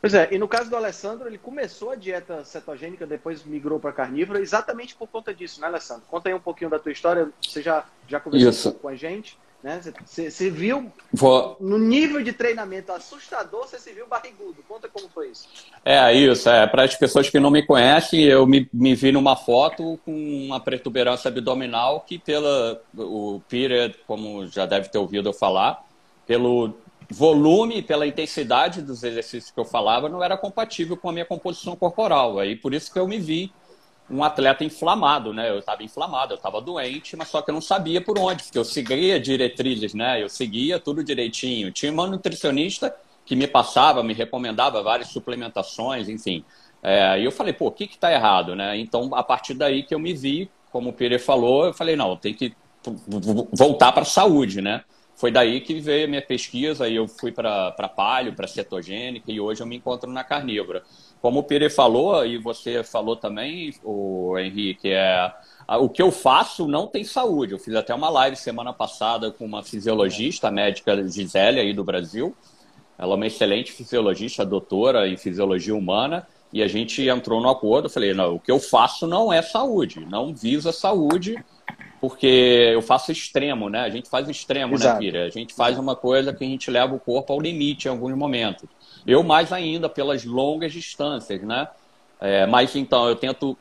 Pois 0.00 0.14
é, 0.14 0.28
e 0.32 0.38
no 0.38 0.48
caso 0.48 0.70
do 0.70 0.76
Alessandro, 0.76 1.28
ele 1.28 1.36
começou 1.36 1.90
a 1.90 1.94
dieta 1.94 2.42
cetogênica, 2.42 3.06
depois 3.06 3.44
migrou 3.44 3.78
para 3.78 3.92
carnívora, 3.92 4.40
exatamente 4.40 4.94
por 4.94 5.06
conta 5.06 5.34
disso, 5.34 5.60
né, 5.60 5.66
Alessandro? 5.66 6.04
Conta 6.08 6.30
aí 6.30 6.34
um 6.34 6.40
pouquinho 6.40 6.70
da 6.70 6.78
tua 6.78 6.90
história, 6.90 7.28
você 7.42 7.60
já, 7.60 7.84
já 8.08 8.18
conversou 8.18 8.72
com 8.72 8.88
a 8.88 8.96
gente. 8.96 9.38
Né? 9.62 9.80
Você, 10.06 10.30
você 10.30 10.50
viu 10.50 10.90
Vou... 11.12 11.56
no 11.60 11.78
nível 11.78 12.22
de 12.22 12.32
treinamento 12.32 12.92
assustador, 12.92 13.68
você 13.68 13.78
se 13.78 13.92
viu 13.92 14.06
barrigudo. 14.06 14.62
Conta 14.66 14.88
como 14.88 15.08
foi 15.08 15.28
isso. 15.28 15.48
É, 15.84 16.12
isso. 16.14 16.48
É. 16.48 16.66
Para 16.66 16.84
as 16.84 16.94
pessoas 16.94 17.28
que 17.28 17.38
não 17.38 17.50
me 17.50 17.62
conhecem, 17.64 18.22
eu 18.22 18.46
me, 18.46 18.68
me 18.72 18.94
vi 18.94 19.12
numa 19.12 19.36
foto 19.36 20.00
com 20.04 20.46
uma 20.46 20.58
protuberância 20.60 21.28
abdominal 21.28 22.00
que, 22.00 22.18
pela 22.18 22.80
o 22.96 23.42
Peter, 23.48 23.94
como 24.06 24.46
já 24.46 24.64
deve 24.64 24.88
ter 24.88 24.98
ouvido 24.98 25.28
eu 25.28 25.34
falar, 25.34 25.84
pelo 26.26 26.74
volume, 27.10 27.82
pela 27.82 28.06
intensidade 28.06 28.80
dos 28.80 29.02
exercícios 29.02 29.50
que 29.50 29.58
eu 29.58 29.64
falava, 29.64 30.08
não 30.08 30.22
era 30.22 30.36
compatível 30.36 30.96
com 30.96 31.08
a 31.08 31.12
minha 31.12 31.24
composição 31.24 31.74
corporal. 31.74 32.38
Aí 32.38 32.54
por 32.54 32.72
isso 32.72 32.92
que 32.92 32.98
eu 32.98 33.08
me 33.08 33.18
vi 33.18 33.52
um 34.10 34.24
atleta 34.24 34.64
inflamado, 34.64 35.32
né? 35.32 35.50
Eu 35.50 35.60
estava 35.60 35.82
inflamado, 35.82 36.32
eu 36.32 36.36
estava 36.36 36.60
doente, 36.60 37.16
mas 37.16 37.28
só 37.28 37.40
que 37.40 37.50
eu 37.50 37.54
não 37.54 37.60
sabia 37.60 38.00
por 38.00 38.18
onde, 38.18 38.42
porque 38.42 38.58
eu 38.58 38.64
seguia 38.64 39.20
diretrizes, 39.20 39.94
né? 39.94 40.22
Eu 40.22 40.28
seguia 40.28 40.78
tudo 40.80 41.04
direitinho. 41.04 41.70
Tinha 41.70 41.92
uma 41.92 42.06
nutricionista 42.06 42.94
que 43.24 43.36
me 43.36 43.46
passava, 43.46 44.02
me 44.02 44.12
recomendava 44.12 44.82
várias 44.82 45.08
suplementações, 45.08 46.08
enfim. 46.08 46.44
É, 46.82 47.20
e 47.20 47.24
eu 47.24 47.30
falei, 47.30 47.52
pô, 47.52 47.66
o 47.66 47.70
que 47.70 47.86
que 47.86 47.98
tá 47.98 48.12
errado, 48.12 48.56
né? 48.56 48.76
Então, 48.78 49.14
a 49.14 49.22
partir 49.22 49.54
daí 49.54 49.82
que 49.82 49.94
eu 49.94 49.98
me 49.98 50.12
vi, 50.12 50.50
como 50.72 50.90
o 50.90 50.92
Pire 50.92 51.18
falou, 51.18 51.66
eu 51.66 51.74
falei, 51.74 51.94
não, 51.94 52.16
tem 52.16 52.34
que 52.34 52.54
voltar 53.52 53.92
para 53.92 54.02
a 54.02 54.06
saúde, 54.06 54.60
né? 54.60 54.82
Foi 55.14 55.30
daí 55.30 55.60
que 55.60 55.78
veio 55.80 56.06
a 56.06 56.08
minha 56.08 56.22
pesquisa, 56.22 56.88
e 56.88 56.96
eu 56.96 57.06
fui 57.06 57.30
para 57.30 57.70
palio, 57.94 58.32
para 58.32 58.48
cetogênica, 58.48 59.30
e 59.30 59.38
hoje 59.38 59.62
eu 59.62 59.66
me 59.66 59.76
encontro 59.76 60.10
na 60.10 60.24
carnívora. 60.24 60.82
Como 61.20 61.40
o 61.40 61.42
Pire 61.42 61.68
falou, 61.68 62.24
e 62.24 62.38
você 62.38 62.82
falou 62.82 63.14
também, 63.14 63.74
o 63.84 64.38
Henrique, 64.38 64.90
é, 64.90 65.32
o 65.78 65.88
que 65.88 66.00
eu 66.00 66.10
faço 66.10 66.66
não 66.66 66.86
tem 66.86 67.04
saúde. 67.04 67.52
Eu 67.52 67.58
fiz 67.58 67.74
até 67.74 67.94
uma 67.94 68.08
live 68.08 68.36
semana 68.36 68.72
passada 68.72 69.30
com 69.30 69.44
uma 69.44 69.62
fisiologista, 69.62 70.50
médica 70.50 71.06
Gisele 71.06 71.60
aí 71.60 71.74
do 71.74 71.84
Brasil. 71.84 72.34
Ela 72.98 73.12
é 73.12 73.16
uma 73.16 73.26
excelente 73.26 73.70
fisiologista, 73.72 74.44
doutora 74.44 75.08
em 75.08 75.16
fisiologia 75.16 75.74
humana, 75.74 76.26
e 76.52 76.62
a 76.62 76.68
gente 76.68 77.06
entrou 77.06 77.40
no 77.40 77.48
acordo. 77.48 77.86
Eu 77.86 77.90
falei: 77.90 78.14
não, 78.14 78.36
o 78.36 78.40
que 78.40 78.50
eu 78.50 78.58
faço 78.58 79.06
não 79.06 79.32
é 79.32 79.42
saúde, 79.42 80.04
não 80.06 80.34
visa 80.34 80.72
saúde, 80.72 81.36
porque 82.00 82.70
eu 82.72 82.80
faço 82.80 83.12
extremo, 83.12 83.68
né? 83.68 83.80
A 83.80 83.90
gente 83.90 84.08
faz 84.08 84.28
extremo, 84.28 84.70
né, 84.70 84.76
Exato. 84.76 84.94
né, 84.94 85.00
Pira? 85.00 85.26
A 85.26 85.30
gente 85.30 85.52
faz 85.52 85.78
uma 85.78 85.94
coisa 85.94 86.32
que 86.32 86.42
a 86.42 86.46
gente 86.46 86.70
leva 86.70 86.94
o 86.94 86.98
corpo 86.98 87.32
ao 87.32 87.40
limite 87.40 87.86
em 87.86 87.90
alguns 87.90 88.16
momentos. 88.16 88.68
Eu 89.06 89.22
mais 89.22 89.52
ainda 89.52 89.88
pelas 89.88 90.24
longas 90.24 90.72
distâncias, 90.72 91.42
né? 91.42 91.68
É, 92.18 92.46
mas 92.46 92.74
então 92.74 93.08
eu 93.08 93.16
tento 93.16 93.56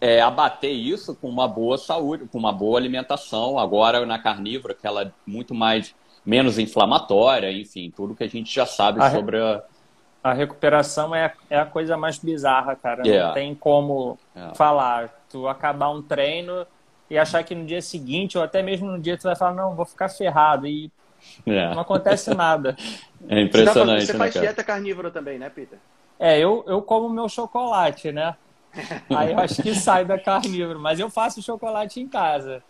é, 0.00 0.20
abater 0.20 0.72
isso 0.72 1.14
com 1.14 1.28
uma 1.28 1.48
boa 1.48 1.76
saúde, 1.76 2.26
com 2.30 2.38
uma 2.38 2.52
boa 2.52 2.78
alimentação. 2.78 3.58
Agora 3.58 4.06
na 4.06 4.18
carnívora, 4.18 4.74
que 4.74 4.86
ela 4.86 5.02
é 5.02 5.10
muito 5.26 5.54
mais 5.54 5.94
menos 6.24 6.58
inflamatória, 6.58 7.50
enfim, 7.50 7.92
tudo 7.94 8.14
que 8.14 8.22
a 8.22 8.28
gente 8.28 8.52
já 8.54 8.64
sabe 8.64 9.02
a 9.02 9.10
sobre 9.10 9.40
a... 9.40 9.60
a 10.22 10.32
recuperação 10.32 11.12
é, 11.12 11.32
é 11.50 11.58
a 11.58 11.66
coisa 11.66 11.96
mais 11.96 12.16
bizarra, 12.16 12.76
cara. 12.76 13.02
Yeah. 13.04 13.28
Não 13.28 13.34
tem 13.34 13.54
como 13.56 14.16
yeah. 14.36 14.54
falar. 14.54 15.12
Tu 15.28 15.48
acabar 15.48 15.90
um 15.90 16.00
treino 16.00 16.64
e 17.12 17.18
achar 17.18 17.44
que 17.44 17.54
no 17.54 17.66
dia 17.66 17.82
seguinte, 17.82 18.38
ou 18.38 18.42
até 18.42 18.62
mesmo 18.62 18.90
no 18.90 18.98
dia, 18.98 19.18
tu 19.18 19.24
vai 19.24 19.36
falar, 19.36 19.52
não, 19.52 19.76
vou 19.76 19.84
ficar 19.84 20.08
ferrado. 20.08 20.66
E 20.66 20.90
é. 21.46 21.74
Não 21.74 21.80
acontece 21.80 22.34
nada. 22.34 22.74
É 23.28 23.40
impressionante. 23.40 24.00
Você, 24.00 24.12
você 24.12 24.18
faz 24.18 24.34
né, 24.34 24.40
dieta 24.40 24.64
carnívora 24.64 25.08
também, 25.08 25.38
né, 25.38 25.48
Peter? 25.48 25.78
É, 26.18 26.40
eu, 26.40 26.64
eu 26.66 26.82
como 26.82 27.08
meu 27.08 27.28
chocolate, 27.28 28.10
né? 28.10 28.34
Aí 29.08 29.30
eu 29.30 29.38
acho 29.38 29.62
que 29.62 29.76
sai 29.76 30.04
da 30.04 30.18
carnívora. 30.18 30.76
Mas 30.76 30.98
eu 30.98 31.08
faço 31.08 31.40
chocolate 31.40 32.00
em 32.00 32.08
casa. 32.08 32.64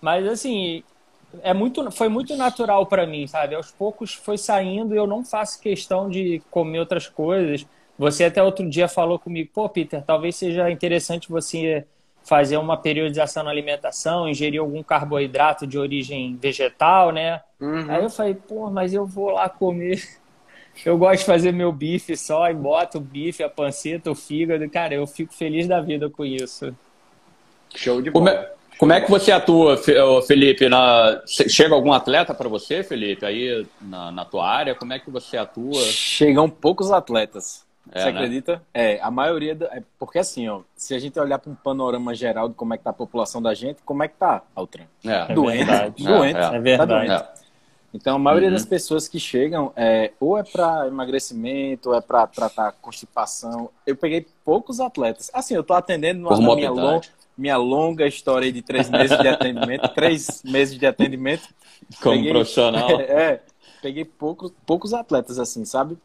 Mas 0.00 0.26
assim, 0.26 0.82
é 1.42 1.52
muito, 1.52 1.90
foi 1.90 2.08
muito 2.08 2.34
natural 2.36 2.86
para 2.86 3.06
mim, 3.06 3.26
sabe? 3.26 3.54
Aos 3.54 3.70
poucos 3.70 4.14
foi 4.14 4.38
saindo 4.38 4.94
e 4.94 4.96
eu 4.96 5.06
não 5.06 5.22
faço 5.22 5.60
questão 5.60 6.08
de 6.08 6.40
comer 6.50 6.78
outras 6.78 7.06
coisas. 7.06 7.66
Você 7.98 8.24
até 8.24 8.42
outro 8.42 8.66
dia 8.66 8.88
falou 8.88 9.18
comigo, 9.18 9.50
pô, 9.52 9.68
Peter, 9.68 10.02
talvez 10.02 10.36
seja 10.36 10.70
interessante 10.70 11.28
você 11.28 11.86
fazer 12.24 12.56
uma 12.56 12.76
periodização 12.76 13.42
na 13.42 13.50
alimentação, 13.50 14.28
ingerir 14.28 14.60
algum 14.60 14.82
carboidrato 14.82 15.66
de 15.66 15.78
origem 15.78 16.36
vegetal, 16.36 17.10
né? 17.10 17.40
Uhum. 17.60 17.90
Aí 17.90 18.02
eu 18.02 18.10
falei, 18.10 18.34
pô, 18.34 18.70
mas 18.70 18.92
eu 18.92 19.06
vou 19.06 19.30
lá 19.30 19.48
comer. 19.48 20.02
Eu 20.86 20.96
gosto 20.96 21.18
de 21.18 21.26
fazer 21.26 21.50
meu 21.50 21.72
bife 21.72 22.16
só 22.16 22.48
e 22.48 22.54
boto 22.54 22.98
o 22.98 23.00
bife, 23.00 23.42
a 23.42 23.48
panceta, 23.48 24.12
o 24.12 24.14
fígado. 24.14 24.70
Cara, 24.70 24.94
eu 24.94 25.08
fico 25.08 25.34
feliz 25.34 25.66
da 25.66 25.80
vida 25.80 26.08
com 26.08 26.24
isso. 26.24 26.72
Show 27.74 28.00
de 28.00 28.12
bola. 28.12 28.48
Como 28.78 28.92
é 28.92 29.00
que 29.00 29.10
você 29.10 29.32
atua, 29.32 29.76
Felipe? 30.24 30.68
Na... 30.68 31.20
Chega 31.26 31.74
algum 31.74 31.92
atleta 31.92 32.32
para 32.32 32.48
você, 32.48 32.84
Felipe, 32.84 33.26
aí 33.26 33.66
na, 33.80 34.12
na, 34.12 34.24
tua 34.24 34.48
área? 34.48 34.72
Como 34.72 34.92
é 34.92 35.00
que 35.00 35.10
você 35.10 35.36
atua? 35.36 35.82
Chegam 35.82 36.48
poucos 36.48 36.92
atletas. 36.92 37.66
É, 37.92 38.00
você 38.00 38.12
né? 38.12 38.18
acredita? 38.18 38.62
É, 38.72 39.00
a 39.00 39.10
maioria. 39.10 39.54
Da... 39.54 39.66
É 39.66 39.82
porque 39.98 40.18
assim, 40.18 40.48
ó, 40.48 40.60
se 40.76 40.94
a 40.94 40.98
gente 40.98 41.18
olhar 41.18 41.38
para 41.38 41.50
um 41.50 41.54
panorama 41.54 42.14
geral 42.14 42.48
de 42.48 42.54
como 42.54 42.74
é 42.74 42.78
que 42.78 42.84
tá 42.84 42.90
a 42.90 42.94
população 42.94 43.40
da 43.40 43.54
gente, 43.54 43.82
como 43.84 44.02
é 44.02 44.08
que 44.08 44.16
tá, 44.16 44.42
Altran? 44.54 44.84
É, 45.04 45.32
doente. 45.34 45.70
É 45.70 45.90
doente. 45.90 46.38
É, 46.38 46.56
é 46.56 46.60
verdade. 46.60 47.08
Tá 47.08 47.34
então, 47.92 48.16
a 48.16 48.18
maioria 48.18 48.48
uhum. 48.48 48.54
das 48.54 48.66
pessoas 48.66 49.08
que 49.08 49.18
chegam 49.18 49.72
é, 49.74 50.12
ou 50.20 50.36
é 50.36 50.42
para 50.42 50.86
emagrecimento, 50.86 51.88
ou 51.88 51.94
é 51.94 52.00
para 52.00 52.26
tratar 52.26 52.72
constipação. 52.82 53.70
Eu 53.86 53.96
peguei 53.96 54.26
poucos 54.44 54.78
atletas. 54.78 55.30
Assim, 55.32 55.54
eu 55.54 55.62
estou 55.62 55.76
atendendo 55.76 56.20
numa 56.20 56.54
minha 56.54 56.70
longa 56.70 57.08
minha 57.38 57.56
longa 57.56 58.04
história 58.04 58.52
de 58.52 58.60
três 58.60 58.90
meses 58.90 59.16
de 59.16 59.28
atendimento, 59.28 59.88
três 59.94 60.42
meses 60.42 60.76
de 60.76 60.84
atendimento. 60.84 61.48
Como 62.02 62.16
peguei, 62.16 62.32
profissional. 62.32 62.90
É, 63.00 63.04
é, 63.32 63.42
peguei 63.80 64.04
poucos, 64.04 64.52
poucos 64.66 64.92
atletas 64.92 65.38
assim, 65.38 65.64
sabe? 65.64 65.96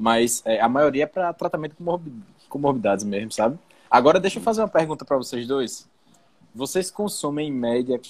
Mas 0.00 0.42
é, 0.46 0.58
a 0.58 0.66
maioria 0.66 1.02
é 1.02 1.06
para 1.06 1.30
tratamento 1.34 1.76
com 1.76 2.00
comorbidades 2.48 3.04
mesmo, 3.04 3.30
sabe? 3.30 3.58
Agora 3.90 4.18
deixa 4.18 4.38
eu 4.38 4.42
fazer 4.42 4.62
uma 4.62 4.68
pergunta 4.68 5.04
para 5.04 5.18
vocês 5.18 5.46
dois. 5.46 5.86
Vocês 6.54 6.90
consomem 6.90 7.48
em 7.48 7.52
média 7.52 8.00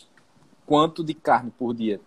quanto 0.64 1.02
de 1.02 1.12
carne 1.14 1.50
por 1.50 1.74
dia? 1.74 2.00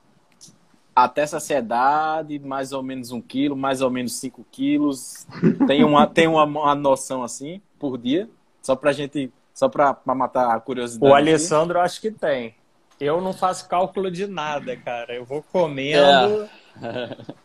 Até 0.95 1.27
saciedade, 1.27 2.39
mais 2.39 2.71
ou 2.71 2.81
menos 2.81 3.11
um 3.11 3.19
quilo, 3.19 3.57
mais 3.57 3.81
ou 3.81 3.89
menos 3.89 4.13
cinco 4.13 4.45
quilos. 4.49 5.27
Tem 5.67 5.83
uma, 5.83 6.07
tem 6.07 6.27
uma, 6.27 6.45
uma 6.45 6.75
noção 6.75 7.21
assim 7.21 7.61
por 7.77 7.97
dia? 7.97 8.29
Só 8.61 8.77
para 8.77 8.91
a 8.91 8.93
gente 8.93 9.33
só 9.53 9.67
para 9.67 9.97
matar 10.15 10.55
a 10.55 10.59
curiosidade. 10.61 11.11
O 11.11 11.13
Alessandro 11.13 11.77
aqui. 11.79 11.85
acho 11.85 12.01
que 12.01 12.11
tem. 12.11 12.55
Eu 13.01 13.19
não 13.19 13.33
faço 13.33 13.67
cálculo 13.67 14.09
de 14.09 14.27
nada, 14.27 14.77
cara. 14.77 15.13
Eu 15.13 15.25
vou 15.25 15.43
comendo. 15.43 16.47
É. 16.81 17.33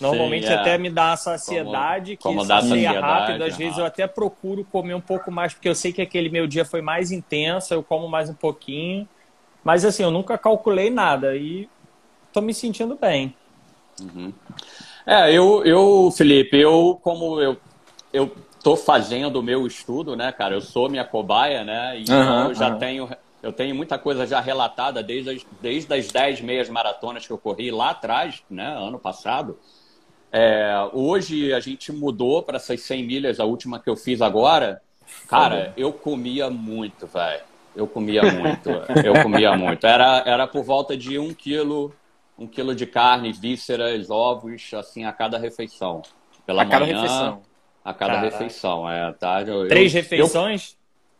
Normalmente 0.00 0.46
Sim, 0.46 0.52
é. 0.52 0.56
até 0.56 0.78
me 0.78 0.88
dá 0.88 1.12
a 1.12 1.16
saciedade, 1.16 2.16
como, 2.16 2.40
que 2.40 2.48
como 2.48 2.62
sacia 2.62 3.00
rápido. 3.00 3.44
Às 3.44 3.56
vezes 3.56 3.76
eu 3.76 3.84
até 3.84 4.06
procuro 4.06 4.64
comer 4.64 4.94
um 4.94 5.00
pouco 5.00 5.30
mais, 5.30 5.52
porque 5.52 5.68
eu 5.68 5.74
sei 5.74 5.92
que 5.92 6.00
aquele 6.00 6.30
meu 6.30 6.46
dia 6.46 6.64
foi 6.64 6.80
mais 6.80 7.12
intenso, 7.12 7.74
eu 7.74 7.82
como 7.82 8.08
mais 8.08 8.30
um 8.30 8.34
pouquinho. 8.34 9.06
Mas 9.62 9.84
assim, 9.84 10.02
eu 10.02 10.10
nunca 10.10 10.38
calculei 10.38 10.88
nada 10.88 11.36
e 11.36 11.68
tô 12.32 12.40
me 12.40 12.54
sentindo 12.54 12.96
bem. 12.98 13.34
Uhum. 14.00 14.32
É, 15.06 15.30
eu, 15.32 15.64
eu, 15.64 16.10
Felipe, 16.16 16.56
eu 16.56 16.98
como 17.02 17.38
eu, 17.40 17.58
eu 18.10 18.34
tô 18.62 18.76
fazendo 18.76 19.36
o 19.36 19.42
meu 19.42 19.66
estudo, 19.66 20.16
né, 20.16 20.32
cara? 20.32 20.54
Eu 20.54 20.62
sou 20.62 20.88
minha 20.88 21.04
cobaia, 21.04 21.62
né? 21.62 22.00
Então 22.00 22.16
uhum, 22.16 22.48
eu 22.48 22.54
já 22.54 22.70
uhum. 22.70 22.78
tenho 22.78 23.08
eu 23.42 23.52
tenho 23.52 23.74
muita 23.74 23.98
coisa 23.98 24.26
já 24.26 24.40
relatada 24.40 25.02
desde 25.02 25.30
as, 25.30 25.46
desde 25.60 25.94
as 25.94 26.08
10 26.08 26.40
meias 26.42 26.68
maratonas 26.68 27.26
que 27.26 27.32
eu 27.32 27.38
corri 27.38 27.70
lá 27.70 27.90
atrás, 27.90 28.42
né, 28.50 28.76
ano 28.76 28.98
passado. 28.98 29.58
É, 30.32 30.72
hoje 30.92 31.52
a 31.52 31.60
gente 31.60 31.92
mudou 31.92 32.42
para 32.42 32.56
essas 32.56 32.80
100 32.82 33.06
milhas, 33.06 33.40
a 33.40 33.44
última 33.44 33.80
que 33.80 33.90
eu 33.90 33.96
fiz 33.96 34.22
agora. 34.22 34.80
Cara, 35.26 35.72
eu 35.76 35.92
comia 35.92 36.48
muito, 36.48 37.06
velho. 37.06 37.42
Eu 37.74 37.86
comia 37.86 38.22
muito. 38.22 38.68
eu 39.04 39.22
comia 39.22 39.56
muito. 39.56 39.86
Era, 39.86 40.22
era 40.24 40.46
por 40.46 40.62
volta 40.62 40.96
de 40.96 41.18
um 41.18 41.34
quilo, 41.34 41.94
um 42.38 42.46
quilo 42.46 42.74
de 42.74 42.86
carne, 42.86 43.32
vísceras, 43.32 44.10
ovos, 44.10 44.70
assim, 44.74 45.04
a 45.04 45.12
cada 45.12 45.38
refeição. 45.38 46.02
Pela 46.46 46.62
a 46.62 46.64
manhã, 46.64 46.78
cada 46.78 46.84
refeição 46.86 47.42
a 47.84 47.94
cada 47.94 48.14
Caraca. 48.14 48.36
refeição. 48.36 48.90
É, 48.90 49.12
tá? 49.12 49.42
Eu, 49.42 49.68
Três 49.68 49.94
eu, 49.94 50.02
refeições? 50.02 50.76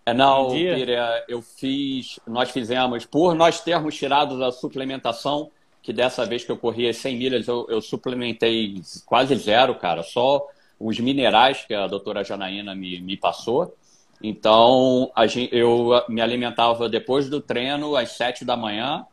Eu, 0.07 0.13
é, 0.13 0.15
não, 0.15 0.51
Pira, 0.51 1.25
eu 1.29 1.43
fiz. 1.43 2.19
Nós 2.27 2.51
fizemos, 2.51 3.05
por 3.05 3.35
nós 3.35 3.61
termos 3.61 3.95
tirado 3.95 4.43
a 4.43 4.51
suplementação, 4.51 5.51
que 5.83 5.93
dessa 5.93 6.25
vez 6.27 6.45
que 6.45 6.53
eu 6.53 6.57
corri 6.57 6.89
as 6.89 6.97
100 6.99 7.17
milhas, 7.17 7.49
eu, 7.49 7.67
eu 7.69 7.81
suplementei 7.81 8.83
quase 9.07 9.35
zero, 9.37 9.75
cara. 9.75 10.03
Só 10.03 10.47
os 10.79 10.99
minerais 10.99 11.65
que 11.67 11.75
a 11.75 11.87
doutora 11.87 12.25
Janaína 12.25 12.75
me, 12.75 13.01
me 13.01 13.17
passou. 13.17 13.75
Então, 14.23 15.11
gente, 15.27 15.55
eu 15.55 15.91
me 16.09 16.21
alimentava 16.21 16.89
depois 16.89 17.29
do 17.29 17.41
treino, 17.41 17.97
às 17.97 18.13
7 18.13 18.45
da 18.45 18.57
manhã, 18.57 19.07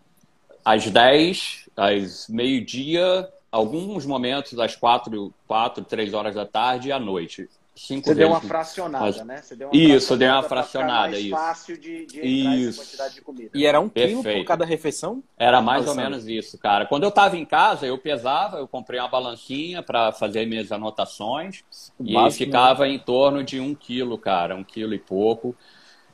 às 0.63 0.89
10, 0.89 1.69
às 1.77 2.27
meio-dia, 2.27 3.27
alguns 3.49 4.05
momentos 4.05 4.59
às 4.59 4.75
quatro, 4.75 5.33
quatro, 5.47 5.83
três 5.83 6.13
horas 6.13 6.35
da 6.35 6.45
tarde 6.45 6.89
e 6.89 6.91
à 6.91 6.99
noite. 6.99 7.49
Cinco 7.77 8.07
Você 8.07 8.15
vezes. 8.15 8.17
deu 8.17 8.27
uma 8.29 8.41
fracionada, 8.41 9.05
Mas... 9.05 9.23
né? 9.23 9.37
Você 9.37 9.55
deu 9.55 9.67
uma 9.67 9.77
isso, 9.77 10.17
deu 10.17 10.31
uma 10.31 10.41
fracionada. 10.41 11.11
Mais 11.11 11.19
isso. 11.19 11.29
fácil 11.29 11.77
de, 11.77 12.05
de 12.07 12.21
isso. 12.25 12.81
quantidade 12.81 13.13
de 13.13 13.21
comida. 13.21 13.51
E 13.53 13.67
era 13.67 13.79
um 13.79 13.87
Perfeito. 13.87 14.23
quilo 14.23 14.39
por 14.39 14.47
cada 14.47 14.65
refeição? 14.65 15.23
Era 15.37 15.61
mais 15.61 15.87
ou 15.87 15.93
menos 15.93 16.27
isso, 16.27 16.57
cara. 16.57 16.87
Quando 16.87 17.03
eu 17.03 17.09
estava 17.09 17.37
em 17.37 17.45
casa, 17.45 17.85
eu 17.85 17.95
pesava, 17.99 18.57
eu 18.57 18.67
comprei 18.67 18.99
uma 18.99 19.07
balancinha 19.07 19.83
para 19.83 20.11
fazer 20.11 20.47
minhas 20.47 20.71
anotações 20.71 21.63
e 21.99 22.31
ficava 22.31 22.87
em 22.87 22.97
torno 22.97 23.43
de 23.43 23.59
um 23.59 23.75
quilo, 23.75 24.17
cara, 24.17 24.55
um 24.55 24.63
quilo 24.63 24.95
e 24.95 24.99
pouco. 24.99 25.55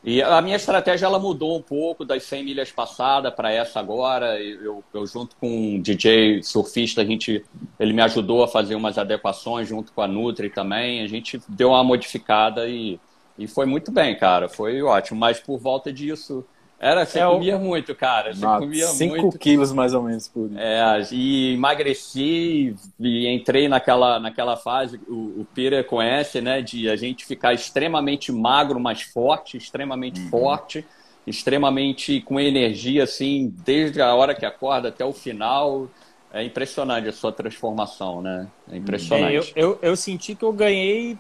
E 0.04 0.22
a 0.22 0.42
minha 0.42 0.58
estratégia 0.58 1.06
ela 1.06 1.18
mudou 1.18 1.58
um 1.58 1.62
pouco 1.62 2.04
das 2.04 2.24
100 2.24 2.44
milhas 2.44 2.72
passada 2.72 3.32
para 3.32 3.54
essa 3.54 3.80
agora. 3.80 4.38
Eu, 4.42 4.84
eu, 4.94 5.08
junto 5.08 5.34
com 5.38 5.48
um 5.48 5.82
DJ 5.82 6.44
surfista, 6.44 7.02
a 7.02 7.06
gente, 7.06 7.46
ele 7.80 7.94
me 7.94 8.02
ajudou 8.02 8.44
a 8.44 8.48
fazer 8.48 8.76
umas 8.76 8.98
adequações 8.98 9.70
junto 9.70 9.94
com 9.94 10.02
a 10.02 10.08
Nutri 10.08 10.50
também. 10.50 11.02
A 11.02 11.08
gente 11.08 11.42
deu 11.48 11.70
uma 11.70 11.84
modificada 11.86 12.68
e, 12.68 13.00
e 13.40 13.48
foi 13.48 13.66
muito 13.66 13.94
bem, 13.94 14.18
cara. 14.18 14.50
Foi 14.50 14.82
ótimo. 14.82 15.18
Mas 15.18 15.40
por 15.40 15.58
volta 15.58 15.92
disso, 15.92 16.46
era, 16.84 17.06
você 17.06 17.20
é, 17.20 17.26
comia 17.26 17.58
muito, 17.58 17.96
cara. 17.96 18.34
Você 18.34 18.46
comia 18.46 18.88
cinco 18.88 19.22
muito. 19.22 19.40
quilos 19.40 19.72
mais 19.72 19.94
ou 19.94 20.04
menos 20.04 20.28
por 20.28 20.50
dia. 20.50 20.60
É, 20.60 21.08
e 21.14 21.54
emagreci 21.54 22.76
e 23.00 23.28
entrei 23.30 23.70
naquela, 23.70 24.20
naquela 24.20 24.58
fase, 24.58 25.00
o, 25.08 25.42
o 25.42 25.48
Pira 25.56 25.82
conhece, 25.82 26.42
né? 26.42 26.62
De 26.62 26.90
a 26.90 26.98
gente 26.98 27.26
ficar 27.26 27.54
extremamente 27.54 28.34
magro, 28.34 28.82
mas 28.82 29.02
forte, 29.02 29.56
extremamente 29.56 30.20
uhum. 30.20 30.30
forte, 30.30 30.86
extremamente 31.26 32.20
com 32.20 32.38
energia, 32.38 33.06
assim, 33.06 33.56
desde 33.64 34.02
a 34.02 34.14
hora 34.14 34.36
que 34.36 34.46
acorda 34.46 34.90
até 34.90 35.06
o 35.06 35.14
final. 35.14 35.88
É 36.34 36.44
impressionante 36.44 37.08
a 37.08 37.14
sua 37.14 37.32
transformação, 37.32 38.22
né? 38.22 38.48
É 38.70 38.76
impressionante. 38.76 39.54
É, 39.56 39.64
eu, 39.64 39.70
eu, 39.70 39.80
eu 39.82 39.96
senti 39.96 40.36
que 40.36 40.44
eu 40.44 40.52
ganhei 40.52 41.18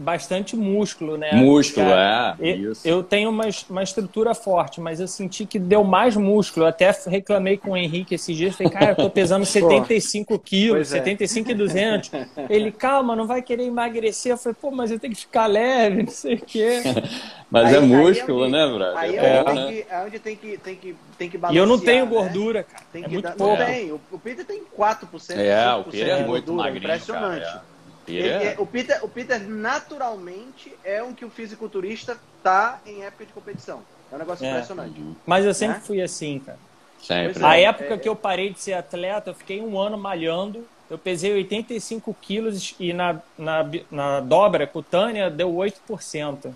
bastante 0.00 0.56
músculo, 0.56 1.16
né? 1.16 1.32
Músculo, 1.34 1.90
é. 1.90 2.34
Eu, 2.40 2.72
eu 2.84 3.02
tenho 3.02 3.28
uma, 3.28 3.44
uma 3.68 3.82
estrutura 3.82 4.34
forte, 4.34 4.80
mas 4.80 4.98
eu 4.98 5.06
senti 5.06 5.44
que 5.44 5.58
deu 5.58 5.84
mais 5.84 6.16
músculo. 6.16 6.64
Eu 6.64 6.70
até 6.70 6.90
reclamei 7.06 7.58
com 7.58 7.72
o 7.72 7.76
Henrique 7.76 8.14
esses 8.14 8.34
dias. 8.34 8.56
Falei, 8.56 8.72
cara, 8.72 8.92
eu 8.92 8.96
tô 8.96 9.10
pesando 9.10 9.44
75 9.46 10.38
quilos, 10.38 10.88
75 10.88 11.48
é. 11.48 11.52
e 11.52 11.54
200. 11.54 12.10
Ele, 12.48 12.72
calma, 12.72 13.14
não 13.14 13.26
vai 13.26 13.42
querer 13.42 13.64
emagrecer. 13.64 14.32
Eu 14.32 14.38
falei, 14.38 14.56
pô, 14.60 14.70
mas 14.70 14.90
eu 14.90 14.98
tenho 14.98 15.12
que 15.12 15.20
ficar 15.20 15.46
leve, 15.46 16.02
não 16.02 16.10
sei 16.10 16.34
o 16.36 16.40
quê. 16.40 16.80
mas 17.50 17.66
aí, 17.66 17.76
é 17.76 17.80
músculo, 17.80 18.44
aí, 18.44 18.50
né, 18.50 18.66
brother? 18.66 18.96
Aí 18.96 19.16
é, 19.16 19.36
é, 19.36 19.42
onde, 19.42 19.66
que, 19.66 19.86
é 19.90 20.00
onde 20.00 20.18
tem 20.18 20.36
que, 20.36 20.58
tem 20.58 20.76
que, 20.76 20.96
tem 21.18 21.30
que 21.30 21.38
balancear. 21.38 21.62
E 21.62 21.62
eu 21.62 21.66
não 21.66 21.78
tenho 21.78 22.06
né? 22.06 22.10
gordura, 22.10 22.62
cara. 22.62 22.84
Tem 22.90 23.04
é 23.04 23.08
muito 23.08 23.24
dar, 23.24 23.36
pouco. 23.36 23.58
Não 23.58 23.66
tem. 23.66 23.92
O, 23.92 24.00
o 24.12 24.18
Peter 24.18 24.46
tem 24.46 24.62
4%. 24.78 25.36
É, 25.36 25.74
o 25.74 25.84
Peter 25.84 26.08
é 26.08 26.24
muito 26.24 26.52
magrinho, 26.52 26.84
Impressionante. 26.84 27.44
Cara, 27.44 27.62
é. 27.66 27.69
Ele, 28.16 28.28
é, 28.28 28.54
o, 28.58 28.66
Peter, 28.66 29.04
o 29.04 29.08
Peter 29.08 29.40
naturalmente 29.48 30.74
é 30.84 31.02
um 31.02 31.14
que 31.14 31.24
o 31.24 31.30
fisiculturista 31.30 32.18
tá 32.42 32.80
em 32.86 33.02
época 33.04 33.26
de 33.26 33.32
competição. 33.32 33.82
É 34.10 34.14
um 34.14 34.18
negócio 34.18 34.44
é. 34.44 34.50
impressionante. 34.50 35.00
Mas 35.26 35.44
eu 35.44 35.54
sempre 35.54 35.76
né? 35.76 35.82
fui 35.84 36.02
assim, 36.02 36.38
cara. 36.40 36.58
Sempre. 37.00 37.44
A 37.44 37.56
época 37.56 37.94
é. 37.94 37.98
que 37.98 38.08
eu 38.08 38.14
parei 38.14 38.50
de 38.50 38.60
ser 38.60 38.74
atleta, 38.74 39.30
eu 39.30 39.34
fiquei 39.34 39.60
um 39.60 39.78
ano 39.78 39.96
malhando. 39.96 40.66
Eu 40.90 40.98
pesei 40.98 41.32
85 41.32 42.14
quilos 42.20 42.74
e 42.78 42.92
na, 42.92 43.20
na, 43.38 43.70
na 43.90 44.20
dobra 44.20 44.66
cutânea 44.66 45.30
deu 45.30 45.50
8%. 45.50 46.52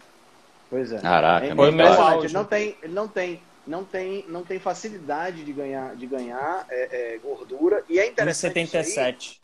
Pois 0.69 0.93
é. 0.93 0.99
Caraca, 0.99 1.47
é, 1.47 1.51
é 1.51 2.29
Não 2.33 2.45
tem, 2.45 2.77
ele 2.83 2.93
não 2.93 3.07
tem, 3.07 3.41
não 3.65 3.85
tem, 3.85 4.25
não 4.29 4.43
tem 4.43 4.59
facilidade 4.59 5.45
de 5.45 5.53
ganhar, 5.53 5.95
de 5.95 6.07
ganhar 6.07 6.67
é, 6.69 7.15
é, 7.15 7.19
gordura. 7.19 7.85
E 7.89 7.99
é 7.99 8.09
interessante. 8.09 8.55
77 8.55 9.44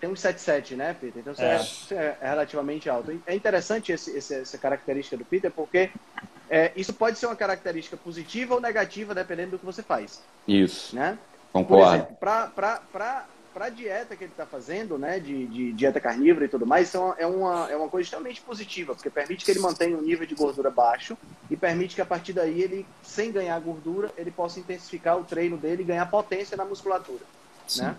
tem 0.00 0.08
um 0.08 0.16
77, 0.16 0.74
né, 0.74 0.96
Peter? 0.98 1.20
Então 1.20 1.34
é. 1.36 1.58
você 1.58 1.94
é. 1.94 2.16
é, 2.20 2.28
relativamente 2.28 2.88
alto. 2.88 3.20
É 3.26 3.34
interessante 3.34 3.92
esse, 3.92 4.16
esse, 4.16 4.34
essa 4.34 4.56
característica 4.56 5.16
do 5.16 5.24
Peter, 5.24 5.50
porque 5.50 5.90
é, 6.48 6.72
isso 6.74 6.92
pode 6.94 7.18
ser 7.18 7.26
uma 7.26 7.36
característica 7.36 7.96
positiva 7.96 8.54
ou 8.54 8.60
negativa, 8.60 9.14
dependendo 9.14 9.52
do 9.52 9.58
que 9.58 9.66
você 9.66 9.82
faz. 9.82 10.22
Isso. 10.48 10.96
Né? 10.96 11.18
Concordo. 11.52 12.06
Para 12.16 13.66
a 13.66 13.68
dieta 13.68 14.16
que 14.16 14.24
ele 14.24 14.32
está 14.32 14.46
fazendo, 14.46 14.96
né, 14.96 15.20
de, 15.20 15.46
de, 15.48 15.72
dieta 15.72 16.00
carnívora 16.00 16.46
e 16.46 16.48
tudo 16.48 16.64
mais, 16.64 16.88
isso 16.88 17.14
é 17.18 17.26
uma, 17.26 17.70
é 17.70 17.76
uma 17.76 17.88
coisa 17.88 18.04
extremamente 18.04 18.40
positiva, 18.40 18.94
porque 18.94 19.10
permite 19.10 19.44
que 19.44 19.50
ele 19.50 19.60
mantenha 19.60 19.96
um 19.96 20.02
nível 20.02 20.24
de 20.24 20.34
gordura 20.34 20.70
baixo 20.70 21.18
e 21.50 21.56
permite 21.56 21.96
que 21.96 22.00
a 22.00 22.06
partir 22.06 22.32
daí 22.32 22.62
ele, 22.62 22.86
sem 23.02 23.32
ganhar 23.32 23.58
gordura, 23.60 24.10
ele 24.16 24.30
possa 24.30 24.60
intensificar 24.60 25.18
o 25.18 25.24
treino 25.24 25.58
dele 25.58 25.82
e 25.82 25.84
ganhar 25.84 26.06
potência 26.06 26.56
na 26.56 26.64
musculatura. 26.64 27.24
Né? 27.76 27.96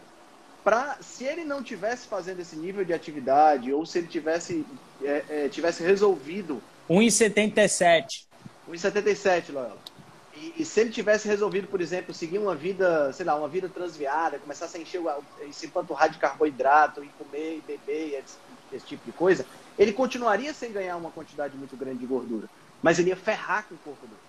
Pra, 0.63 0.97
se 1.02 1.24
ele 1.24 1.43
não 1.43 1.63
tivesse 1.63 2.08
fazendo 2.08 2.39
esse 2.39 2.56
nível 2.56 2.86
de 2.86 2.93
atividade, 2.93 3.74
ou 3.74 3.86
se 3.86 3.97
ele 3.97 4.08
tivesse, 4.08 4.65
é, 5.04 5.24
é, 5.30 5.50
tivesse 5.50 5.84
resolvido. 5.84 6.62
1,77. 6.89 8.26
1,77, 8.69 9.52
Loyola. 9.52 9.78
E, 10.36 10.54
e, 10.58 10.65
se 10.65 10.80
ele 10.80 10.91
tivesse 10.91 11.28
resolvido, 11.28 11.67
por 11.67 11.82
exemplo, 11.82 12.13
seguir 12.13 12.38
uma 12.38 12.56
vida, 12.56 13.12
sei 13.13 13.26
lá, 13.26 13.36
uma 13.36 13.47
vida 13.47 13.67
transviada, 13.69 14.39
começasse 14.39 14.78
a 14.78 14.80
encher, 14.80 15.02
se 15.52 15.65
empanturrar 15.65 16.10
de 16.10 16.17
carboidrato 16.19 17.04
e 17.04 17.08
comer 17.08 17.58
e 17.58 17.63
beber 17.65 18.19
esse, 18.19 18.38
esse 18.71 18.86
tipo 18.86 19.04
de 19.06 19.12
coisa, 19.12 19.45
ele 19.78 19.93
continuaria 19.93 20.54
sem 20.54 20.71
ganhar 20.71 20.95
uma 20.95 21.12
quantidade 21.12 21.58
muito 21.58 21.76
grande 21.76 22.00
de 22.00 22.06
gordura. 22.06 22.47
Mas 22.82 23.00
ele 23.00 23.10
ia 23.10 23.15
ferrar 23.15 23.65
com 23.67 23.76
o 23.76 23.78
corpo 23.80 24.06
dele. 24.06 24.19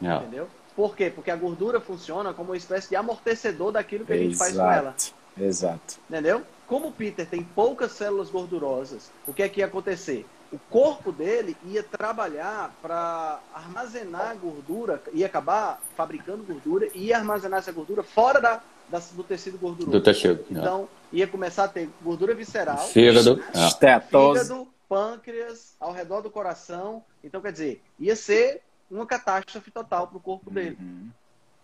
Yeah. 0.00 0.22
É. 0.22 0.26
Entendeu? 0.26 0.48
Por 0.74 0.96
quê? 0.96 1.10
Porque 1.14 1.30
a 1.30 1.36
gordura 1.36 1.80
funciona 1.80 2.32
como 2.32 2.50
uma 2.50 2.56
espécie 2.56 2.88
de 2.88 2.96
amortecedor 2.96 3.72
daquilo 3.72 4.04
que 4.04 4.12
a 4.12 4.18
gente 4.18 4.36
faz 4.36 4.56
com 4.56 4.70
ela. 4.70 4.94
Exato. 5.38 5.96
Entendeu? 6.08 6.42
Como 6.66 6.88
o 6.88 6.92
Peter 6.92 7.26
tem 7.26 7.42
poucas 7.42 7.92
células 7.92 8.30
gordurosas, 8.30 9.10
o 9.26 9.32
que 9.32 9.42
é 9.42 9.48
que 9.48 9.60
ia 9.60 9.66
acontecer? 9.66 10.26
O 10.52 10.58
corpo 10.70 11.10
dele 11.10 11.56
ia 11.66 11.82
trabalhar 11.82 12.74
para 12.80 13.40
armazenar 13.52 14.36
gordura, 14.36 15.02
ia 15.12 15.26
acabar 15.26 15.80
fabricando 15.96 16.44
gordura 16.44 16.88
e 16.94 17.06
ia 17.06 17.18
armazenar 17.18 17.58
essa 17.58 17.72
gordura 17.72 18.02
fora 18.02 18.40
da, 18.40 18.62
da 18.88 18.98
do 18.98 19.24
tecido 19.24 19.58
gorduroso. 19.58 19.90
Do 19.90 20.00
tecido. 20.00 20.44
É. 20.50 20.58
Então, 20.58 20.88
é. 21.12 21.16
ia 21.16 21.26
começar 21.26 21.64
a 21.64 21.68
ter 21.68 21.90
gordura 22.02 22.34
visceral, 22.34 22.86
fígado, 22.88 23.36
né? 23.36 23.44
é. 23.54 24.00
fígado, 24.00 24.68
pâncreas, 24.88 25.74
ao 25.80 25.92
redor 25.92 26.22
do 26.22 26.30
coração. 26.30 27.04
Então, 27.22 27.40
quer 27.40 27.52
dizer, 27.52 27.82
ia 27.98 28.14
ser 28.14 28.62
uma 28.90 29.06
catástrofe 29.06 29.70
total 29.70 30.06
para 30.06 30.18
o 30.18 30.20
corpo 30.20 30.50
dele. 30.50 30.78
Uhum. 30.80 31.08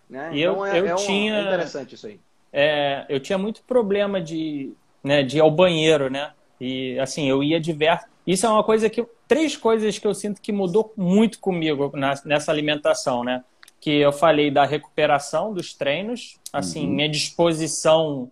Né? 0.09 0.30
E 0.33 0.42
então, 0.42 0.66
eu, 0.66 0.66
é, 0.66 0.80
eu 0.80 0.87
é 0.87 0.94
tinha... 0.96 1.37
é 1.37 1.42
interessante 1.42 1.94
isso 1.94 2.09
aí 2.09 2.20
é, 2.52 3.06
eu 3.08 3.20
tinha 3.20 3.38
muito 3.38 3.62
problema 3.62 4.20
de, 4.20 4.72
né, 5.02 5.22
de 5.22 5.38
ir 5.38 5.40
ao 5.40 5.50
banheiro, 5.50 6.10
né? 6.10 6.32
E 6.60 6.98
assim, 6.98 7.28
eu 7.28 7.42
ia 7.42 7.60
diversos. 7.60 8.08
Isso 8.26 8.46
é 8.46 8.48
uma 8.48 8.64
coisa 8.64 8.90
que. 8.90 9.04
Três 9.26 9.56
coisas 9.56 9.96
que 9.96 10.06
eu 10.06 10.12
sinto 10.12 10.40
que 10.40 10.50
mudou 10.50 10.92
muito 10.96 11.38
comigo 11.38 11.92
nessa 12.24 12.50
alimentação, 12.50 13.22
né? 13.22 13.44
Que 13.80 13.90
eu 14.00 14.12
falei 14.12 14.50
da 14.50 14.64
recuperação 14.64 15.54
dos 15.54 15.72
treinos, 15.72 16.36
assim, 16.52 16.84
uhum. 16.84 16.94
minha 16.94 17.08
disposição 17.08 18.28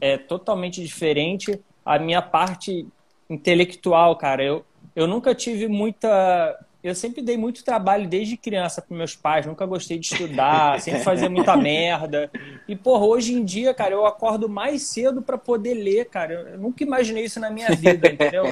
é 0.00 0.16
totalmente 0.16 0.82
diferente. 0.82 1.60
A 1.84 1.98
minha 1.98 2.22
parte 2.22 2.86
intelectual, 3.28 4.16
cara, 4.16 4.42
eu, 4.42 4.64
eu 4.96 5.06
nunca 5.06 5.34
tive 5.34 5.68
muita 5.68 6.58
eu 6.82 6.94
sempre 6.94 7.20
dei 7.20 7.36
muito 7.36 7.62
trabalho 7.62 8.08
desde 8.08 8.36
criança 8.36 8.80
para 8.80 8.96
meus 8.96 9.14
pais, 9.14 9.44
nunca 9.44 9.66
gostei 9.66 9.98
de 9.98 10.06
estudar, 10.06 10.80
sempre 10.82 11.00
fazia 11.00 11.28
muita 11.28 11.56
merda. 11.56 12.30
E, 12.66 12.74
porra, 12.74 13.04
hoje 13.04 13.34
em 13.34 13.44
dia, 13.44 13.74
cara, 13.74 13.92
eu 13.92 14.06
acordo 14.06 14.48
mais 14.48 14.82
cedo 14.82 15.20
para 15.20 15.36
poder 15.36 15.74
ler, 15.74 16.06
cara. 16.06 16.52
Eu 16.52 16.58
nunca 16.58 16.82
imaginei 16.82 17.24
isso 17.24 17.38
na 17.38 17.50
minha 17.50 17.68
vida, 17.74 18.08
entendeu? 18.08 18.44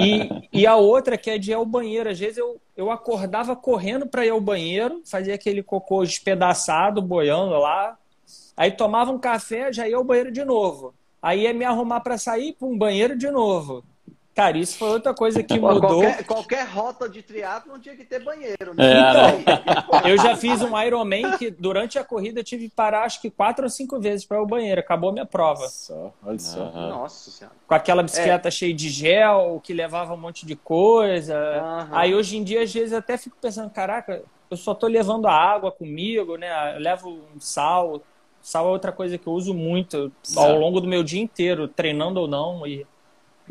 E, 0.00 0.60
e 0.60 0.66
a 0.66 0.76
outra 0.76 1.16
que 1.16 1.30
é 1.30 1.38
de 1.38 1.50
ir 1.50 1.54
ao 1.54 1.64
banheiro. 1.64 2.10
Às 2.10 2.18
vezes 2.18 2.36
eu, 2.36 2.60
eu 2.76 2.90
acordava 2.90 3.56
correndo 3.56 4.06
para 4.06 4.26
ir 4.26 4.30
ao 4.30 4.40
banheiro, 4.40 5.02
fazia 5.04 5.34
aquele 5.34 5.62
cocô 5.62 6.02
despedaçado, 6.02 7.00
boiando 7.00 7.58
lá. 7.58 7.96
Aí 8.56 8.70
tomava 8.70 9.10
um 9.10 9.18
café, 9.18 9.72
já 9.72 9.88
ia 9.88 9.96
ao 9.96 10.04
banheiro 10.04 10.30
de 10.30 10.44
novo. 10.44 10.94
Aí 11.22 11.42
ia 11.42 11.54
me 11.54 11.64
arrumar 11.64 12.00
para 12.00 12.18
sair 12.18 12.52
para 12.52 12.68
um 12.68 12.76
banheiro 12.76 13.16
de 13.16 13.30
novo. 13.30 13.84
Cara, 14.34 14.56
isso 14.56 14.78
foi 14.78 14.88
outra 14.88 15.12
coisa 15.12 15.42
que 15.42 15.58
mudou. 15.60 15.80
Qualquer, 15.80 16.24
qualquer 16.24 16.66
rota 16.66 17.08
de 17.08 17.22
triatlo 17.22 17.72
não 17.72 17.80
tinha 17.80 17.94
que 17.94 18.04
ter 18.04 18.22
banheiro, 18.22 18.74
né? 18.74 18.84
É, 18.84 19.40
então, 19.40 20.08
eu 20.08 20.16
já 20.16 20.36
fiz 20.36 20.62
um 20.62 20.80
Ironman 20.80 21.36
que 21.36 21.50
durante 21.50 21.98
a 21.98 22.04
corrida 22.04 22.40
eu 22.40 22.44
tive 22.44 22.68
que 22.68 22.74
parar 22.74 23.04
acho 23.04 23.20
que 23.20 23.30
quatro 23.30 23.64
ou 23.64 23.70
cinco 23.70 24.00
vezes 24.00 24.24
para 24.24 24.38
ao 24.38 24.46
banheiro. 24.46 24.80
Acabou 24.80 25.10
a 25.10 25.12
minha 25.12 25.26
prova. 25.26 25.68
Só, 25.68 26.12
olha 26.24 26.38
só. 26.38 26.60
Uhum. 26.60 26.88
Nossa 26.88 27.30
senhora. 27.30 27.54
Com 27.66 27.74
aquela 27.74 28.02
bicicleta 28.02 28.48
é. 28.48 28.50
cheia 28.50 28.74
de 28.74 28.88
gel, 28.88 29.60
que 29.62 29.74
levava 29.74 30.14
um 30.14 30.18
monte 30.18 30.46
de 30.46 30.56
coisa. 30.56 31.36
Uhum. 31.36 31.96
Aí 31.96 32.14
hoje 32.14 32.38
em 32.38 32.44
dia, 32.44 32.62
às 32.62 32.72
vezes, 32.72 32.92
eu 32.92 32.98
até 32.98 33.18
fico 33.18 33.36
pensando, 33.40 33.70
caraca, 33.70 34.22
eu 34.50 34.56
só 34.56 34.74
tô 34.74 34.86
levando 34.86 35.26
a 35.26 35.32
água 35.32 35.70
comigo, 35.70 36.36
né? 36.36 36.76
Eu 36.76 36.80
levo 36.80 37.10
um 37.34 37.40
sal. 37.40 38.02
Sal 38.40 38.66
é 38.66 38.70
outra 38.70 38.92
coisa 38.92 39.16
que 39.16 39.26
eu 39.26 39.32
uso 39.32 39.54
muito 39.54 40.10
ao 40.36 40.58
longo 40.58 40.80
do 40.80 40.88
meu 40.88 41.02
dia 41.02 41.22
inteiro, 41.22 41.68
treinando 41.68 42.20
ou 42.20 42.26
não. 42.26 42.66
E 42.66 42.86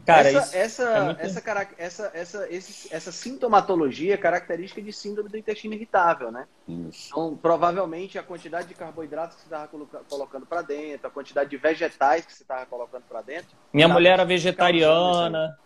Cara, 0.06 0.30
essa, 0.30 0.58
essa, 0.58 0.84
é 0.84 1.04
muito... 1.04 1.22
essa, 1.22 1.72
essa, 1.78 2.12
essa, 2.14 2.48
esse, 2.50 2.94
essa 2.94 3.12
sintomatologia 3.12 4.14
é 4.14 4.18
característica 4.18 4.82
de 4.82 4.92
síndrome 4.92 5.30
do 5.30 5.38
intestino 5.38 5.74
irritável, 5.74 6.32
né? 6.32 6.48
Isso. 6.68 7.10
Então, 7.12 7.38
provavelmente 7.40 8.18
a 8.18 8.24
quantidade 8.24 8.70
de 8.70 8.74
carboidratos 8.74 9.36
que 9.36 9.42
você 9.42 9.48
estava 9.48 9.70
colocando 10.10 10.46
para 10.46 10.62
dentro, 10.62 11.08
a 11.08 11.12
quantidade 11.12 11.50
de 11.50 11.58
vegetais 11.58 12.26
que 12.26 12.34
você 12.34 12.44
estava 12.44 12.66
colocando 12.66 13.04
para 13.04 13.22
dentro. 13.22 13.50
Minha 13.74 13.88
tá 13.88 13.94
mulher 13.94 14.14
era 14.14 14.26
vegetariana. 14.26 15.58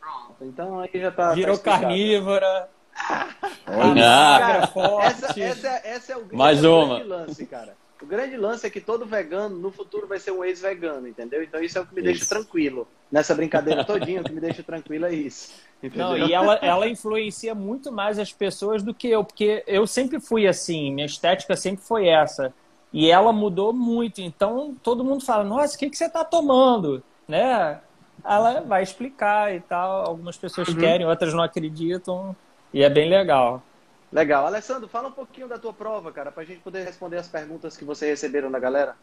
Pronto, 0.00 0.36
então 0.40 0.80
aí 0.80 0.90
já 0.94 1.10
tá. 1.10 1.34
Virou 1.34 1.58
tá 1.58 1.78
carnívora. 1.78 2.68
Olha, 3.68 4.38
cara, 4.38 4.66
forte. 4.68 5.06
Essa, 5.06 5.40
essa, 5.40 5.68
essa 5.84 6.12
é 6.12 6.16
o 6.16 6.20
grande, 6.20 6.36
Mais 6.36 6.64
uma. 6.64 7.02
lance, 7.02 7.44
cara. 7.46 7.76
O 8.00 8.06
grande 8.06 8.36
lance 8.36 8.66
é 8.66 8.70
que 8.70 8.80
todo 8.80 9.06
vegano 9.06 9.58
no 9.58 9.70
futuro 9.70 10.06
vai 10.06 10.18
ser 10.18 10.30
um 10.30 10.44
ex-vegano, 10.44 11.08
entendeu? 11.08 11.42
Então 11.42 11.62
isso 11.62 11.78
é 11.78 11.80
o 11.80 11.86
que 11.86 11.94
me 11.94 12.00
isso. 12.00 12.10
deixa 12.10 12.26
tranquilo. 12.26 12.86
Nessa 13.10 13.34
brincadeira 13.34 13.84
todinha, 13.84 14.20
o 14.20 14.24
que 14.24 14.32
me 14.32 14.40
deixa 14.40 14.62
tranquilo 14.62 15.06
é 15.06 15.14
isso. 15.14 15.54
Entendeu? 15.82 16.08
Não, 16.08 16.18
e 16.18 16.32
ela, 16.32 16.54
ela 16.56 16.88
influencia 16.88 17.54
muito 17.54 17.90
mais 17.90 18.18
as 18.18 18.32
pessoas 18.32 18.82
do 18.82 18.92
que 18.92 19.08
eu, 19.08 19.24
porque 19.24 19.64
eu 19.66 19.86
sempre 19.86 20.20
fui 20.20 20.46
assim, 20.46 20.92
minha 20.92 21.06
estética 21.06 21.56
sempre 21.56 21.84
foi 21.84 22.08
essa. 22.08 22.52
E 22.92 23.10
ela 23.10 23.32
mudou 23.32 23.72
muito. 23.72 24.20
Então 24.20 24.74
todo 24.82 25.04
mundo 25.04 25.24
fala: 25.24 25.44
Nossa, 25.44 25.76
o 25.76 25.78
que, 25.78 25.90
que 25.90 25.96
você 25.96 26.06
está 26.06 26.24
tomando? 26.24 27.02
Né? 27.26 27.80
Ela 28.24 28.60
vai 28.60 28.82
explicar 28.82 29.54
e 29.54 29.60
tal. 29.60 30.06
Algumas 30.06 30.36
pessoas 30.36 30.68
uhum. 30.68 30.76
querem, 30.76 31.06
outras 31.06 31.34
não 31.34 31.42
acreditam. 31.42 32.34
E 32.72 32.82
é 32.82 32.90
bem 32.90 33.08
legal. 33.08 33.62
Legal. 34.12 34.46
Alessandro, 34.46 34.88
fala 34.88 35.08
um 35.08 35.12
pouquinho 35.12 35.48
da 35.48 35.58
tua 35.58 35.72
prova, 35.72 36.12
cara, 36.12 36.30
para 36.30 36.42
a 36.42 36.46
gente 36.46 36.60
poder 36.60 36.84
responder 36.84 37.18
as 37.18 37.28
perguntas 37.28 37.76
que 37.76 37.84
vocês 37.84 38.10
receberam 38.10 38.50
da 38.50 38.58
galera. 38.58 38.96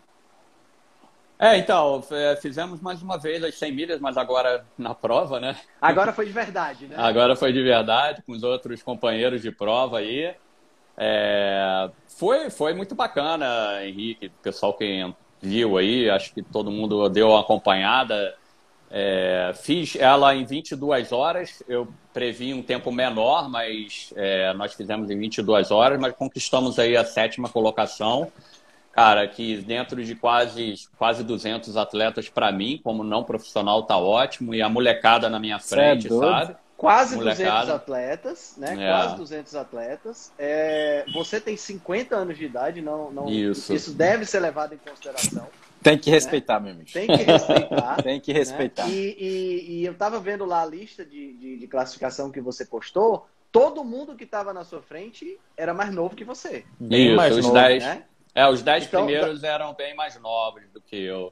É, 1.37 1.57
então, 1.57 2.01
é, 2.11 2.35
fizemos 2.37 2.79
mais 2.79 3.01
uma 3.01 3.17
vez 3.17 3.43
as 3.43 3.55
100 3.55 3.71
milhas, 3.73 3.99
mas 3.99 4.17
agora 4.17 4.65
na 4.77 4.93
prova, 4.93 5.39
né? 5.39 5.57
Agora 5.81 6.13
foi 6.13 6.25
de 6.25 6.31
verdade, 6.31 6.87
né? 6.87 6.95
Agora 6.97 7.35
foi 7.35 7.51
de 7.51 7.61
verdade, 7.61 8.21
com 8.21 8.31
os 8.31 8.43
outros 8.43 8.81
companheiros 8.81 9.41
de 9.41 9.51
prova 9.51 9.99
aí. 9.99 10.33
É, 10.95 11.89
foi, 12.07 12.49
foi 12.49 12.73
muito 12.73 12.95
bacana, 12.95 13.83
Henrique, 13.83 14.29
pessoal 14.41 14.73
que 14.73 15.13
viu 15.41 15.77
aí, 15.77 16.09
acho 16.09 16.33
que 16.33 16.41
todo 16.41 16.71
mundo 16.71 17.09
deu 17.09 17.29
uma 17.29 17.41
acompanhada. 17.41 18.35
É, 18.95 19.51
fiz 19.56 19.95
ela 19.95 20.36
em 20.36 20.45
22 20.45 21.12
horas, 21.12 21.63
eu 21.67 21.88
previ 22.13 22.53
um 22.53 22.62
tempo 22.62 22.91
menor, 22.91 23.49
mas 23.49 24.13
é, 24.15 24.53
nós 24.53 24.75
fizemos 24.75 25.10
em 25.10 25.17
22 25.17 25.71
horas, 25.71 25.99
mas 25.99 26.13
conquistamos 26.15 26.77
aí 26.77 26.95
a 26.95 27.03
sétima 27.03 27.49
colocação. 27.49 28.32
Cara, 28.91 29.27
que 29.27 29.58
dentro 29.58 30.06
de 30.06 30.13
quase, 30.13 30.75
quase 30.95 31.23
200 31.23 31.75
atletas 31.75 32.29
para 32.29 32.51
mim, 32.51 32.79
como 32.84 33.03
não 33.03 33.23
profissional, 33.23 33.82
tá 33.82 33.97
ótimo. 33.97 34.53
E 34.53 34.62
a 34.62 34.69
molecada 34.69 35.27
na 35.27 35.39
minha 35.39 35.56
é 35.56 35.60
frente, 35.60 36.06
é 36.06 36.10
sabe? 36.12 36.56
Quase 36.77 37.15
molecada. 37.15 37.62
200 37.62 37.69
atletas, 37.69 38.53
né? 38.58 38.75
É. 38.79 38.89
Quase 38.89 39.15
200 39.15 39.56
atletas. 39.56 40.32
É, 40.38 41.03
você 41.12 41.41
tem 41.41 41.58
50 41.58 42.15
anos 42.15 42.38
de 42.38 42.45
idade, 42.45 42.79
não, 42.79 43.12
não, 43.12 43.27
isso. 43.27 43.73
isso 43.73 43.91
deve 43.91 44.23
ser 44.25 44.39
levado 44.39 44.75
em 44.75 44.77
consideração. 44.77 45.47
Tem 45.83 45.97
que 45.97 46.09
respeitar, 46.09 46.59
né? 46.59 46.65
meu 46.67 46.73
amigo. 46.73 46.91
Tem 46.91 47.07
que 47.07 47.23
respeitar. 47.23 47.95
Tem 48.03 48.19
que 48.19 48.33
respeitar. 48.33 48.87
Né? 48.87 48.93
E, 48.93 49.17
e, 49.19 49.71
e, 49.71 49.85
eu 49.85 49.91
estava 49.91 50.19
vendo 50.19 50.45
lá 50.45 50.61
a 50.61 50.65
lista 50.65 51.05
de, 51.05 51.33
de, 51.33 51.57
de, 51.57 51.67
classificação 51.67 52.31
que 52.31 52.39
você 52.39 52.65
postou. 52.65 53.27
Todo 53.51 53.83
mundo 53.83 54.15
que 54.15 54.23
estava 54.23 54.53
na 54.53 54.63
sua 54.63 54.81
frente 54.81 55.37
era 55.55 55.73
mais 55.73 55.93
novo 55.93 56.15
que 56.15 56.23
você. 56.23 56.65
Bem 56.79 57.07
Isso, 57.07 57.15
mais 57.15 57.37
os 57.37 57.45
novo, 57.45 57.53
dez, 57.53 57.83
né? 57.83 58.03
É, 58.33 58.47
os 58.47 58.63
10 58.63 58.85
então, 58.85 59.05
primeiros 59.05 59.41
da... 59.41 59.49
eram 59.49 59.73
bem 59.75 59.95
mais 59.95 60.19
nobres 60.19 60.71
do 60.71 60.81
que 60.81 60.95
eu. 60.95 61.31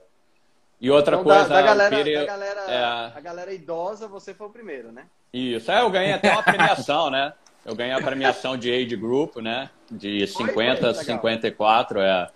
E 0.80 0.92
outra 0.92 1.16
então, 1.16 1.24
coisa. 1.24 1.50
Da, 1.50 1.56
da 1.56 1.62
galera, 1.62 1.96
Pire... 1.96 2.16
da 2.16 2.26
galera 2.26 2.62
é... 2.62 3.18
a 3.18 3.20
galera 3.22 3.54
idosa, 3.54 4.08
você 4.08 4.34
foi 4.34 4.48
o 4.48 4.52
primeiro, 4.52 4.92
né? 4.92 5.06
Isso. 5.34 5.72
É, 5.72 5.82
eu 5.82 5.90
ganhei 5.90 6.14
até 6.14 6.32
uma 6.32 6.44
premiação, 6.44 7.10
né? 7.10 7.34
Eu 7.66 7.76
ganhei 7.76 7.94
a 7.94 8.02
premiação 8.02 8.58
de 8.58 8.72
age 8.72 8.96
group, 8.96 9.38
né? 9.38 9.70
De 9.90 10.26
50 10.26 10.90
a 10.90 10.94
54, 10.94 12.02
é. 12.02 12.28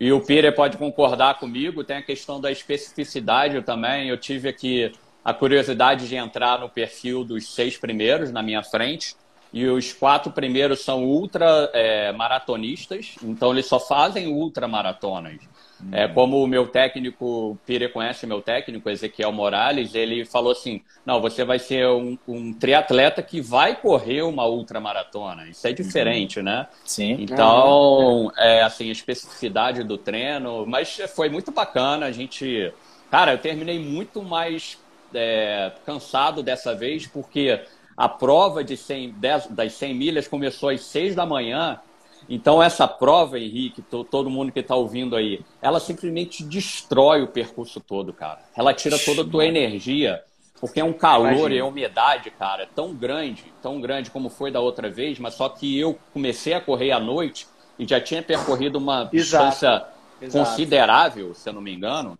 E 0.00 0.10
o 0.12 0.20
Pire 0.22 0.50
pode 0.50 0.78
concordar 0.78 1.38
comigo, 1.38 1.84
tem 1.84 1.98
a 1.98 2.02
questão 2.02 2.40
da 2.40 2.50
especificidade 2.50 3.60
também. 3.60 4.08
Eu 4.08 4.16
tive 4.16 4.48
aqui 4.48 4.90
a 5.22 5.34
curiosidade 5.34 6.08
de 6.08 6.16
entrar 6.16 6.58
no 6.58 6.70
perfil 6.70 7.22
dos 7.22 7.52
seis 7.54 7.76
primeiros 7.76 8.32
na 8.32 8.42
minha 8.42 8.62
frente. 8.62 9.14
e 9.52 9.66
os 9.66 9.92
quatro 9.92 10.30
primeiros 10.30 10.84
são 10.84 11.04
ultra 11.04 11.68
é, 11.74 12.12
maratonistas, 12.12 13.16
então 13.20 13.50
eles 13.50 13.66
só 13.66 13.80
fazem 13.80 14.28
ultra 14.28 14.68
maratonas. 14.68 15.40
Uhum. 15.82 15.88
É, 15.92 16.08
como 16.08 16.42
o 16.42 16.46
meu 16.46 16.66
técnico, 16.66 17.58
Pire 17.66 17.88
conhece 17.88 18.26
meu 18.26 18.40
técnico, 18.40 18.88
Ezequiel 18.88 19.32
Morales, 19.32 19.94
ele 19.94 20.24
falou 20.24 20.52
assim: 20.52 20.82
não, 21.04 21.20
você 21.20 21.44
vai 21.44 21.58
ser 21.58 21.86
um, 21.88 22.18
um 22.26 22.52
triatleta 22.52 23.22
que 23.22 23.40
vai 23.40 23.76
correr 23.76 24.22
uma 24.22 24.46
ultramaratona. 24.46 25.48
Isso 25.48 25.66
é 25.66 25.72
diferente, 25.72 26.38
uhum. 26.38 26.44
né? 26.44 26.66
Sim. 26.84 27.16
Então, 27.20 28.30
é 28.36 28.62
assim, 28.62 28.88
a 28.88 28.92
especificidade 28.92 29.82
do 29.82 29.96
treino, 29.96 30.66
mas 30.66 31.00
foi 31.14 31.28
muito 31.28 31.50
bacana. 31.50 32.06
A 32.06 32.12
gente. 32.12 32.72
Cara, 33.10 33.32
eu 33.32 33.38
terminei 33.38 33.78
muito 33.78 34.22
mais 34.22 34.78
é, 35.14 35.72
cansado 35.84 36.42
dessa 36.42 36.74
vez, 36.74 37.06
porque 37.06 37.60
a 37.96 38.08
prova 38.08 38.64
de 38.64 38.76
100, 38.76 39.14
das 39.50 39.72
100 39.74 39.94
milhas 39.94 40.28
começou 40.28 40.68
às 40.70 40.82
6 40.82 41.14
da 41.14 41.26
manhã. 41.26 41.78
Então, 42.28 42.62
essa 42.62 42.86
prova, 42.86 43.38
Henrique, 43.38 43.82
todo 43.82 44.30
mundo 44.30 44.52
que 44.52 44.60
está 44.60 44.74
ouvindo 44.74 45.16
aí, 45.16 45.40
ela 45.60 45.80
simplesmente 45.80 46.44
destrói 46.44 47.22
o 47.22 47.28
percurso 47.28 47.80
todo, 47.80 48.12
cara. 48.12 48.40
Ela 48.56 48.72
tira 48.72 48.98
toda 48.98 49.22
a 49.22 49.24
tua 49.24 49.44
energia, 49.46 50.22
porque 50.60 50.80
é 50.80 50.84
um 50.84 50.92
calor 50.92 51.32
Imagina. 51.32 51.54
e 51.54 51.60
a 51.60 51.64
umidade, 51.64 52.30
cara, 52.30 52.68
tão 52.74 52.94
grande, 52.94 53.52
tão 53.62 53.80
grande 53.80 54.10
como 54.10 54.28
foi 54.28 54.50
da 54.50 54.60
outra 54.60 54.90
vez, 54.90 55.18
mas 55.18 55.34
só 55.34 55.48
que 55.48 55.78
eu 55.78 55.98
comecei 56.12 56.52
a 56.52 56.60
correr 56.60 56.92
à 56.92 57.00
noite 57.00 57.46
e 57.78 57.86
já 57.86 58.00
tinha 58.00 58.22
percorrido 58.22 58.76
uma 58.76 59.08
Exato. 59.12 59.16
distância 59.16 59.86
Exato. 60.20 60.50
considerável, 60.50 61.34
se 61.34 61.48
eu 61.48 61.52
não 61.54 61.62
me 61.62 61.74
engano. 61.74 62.18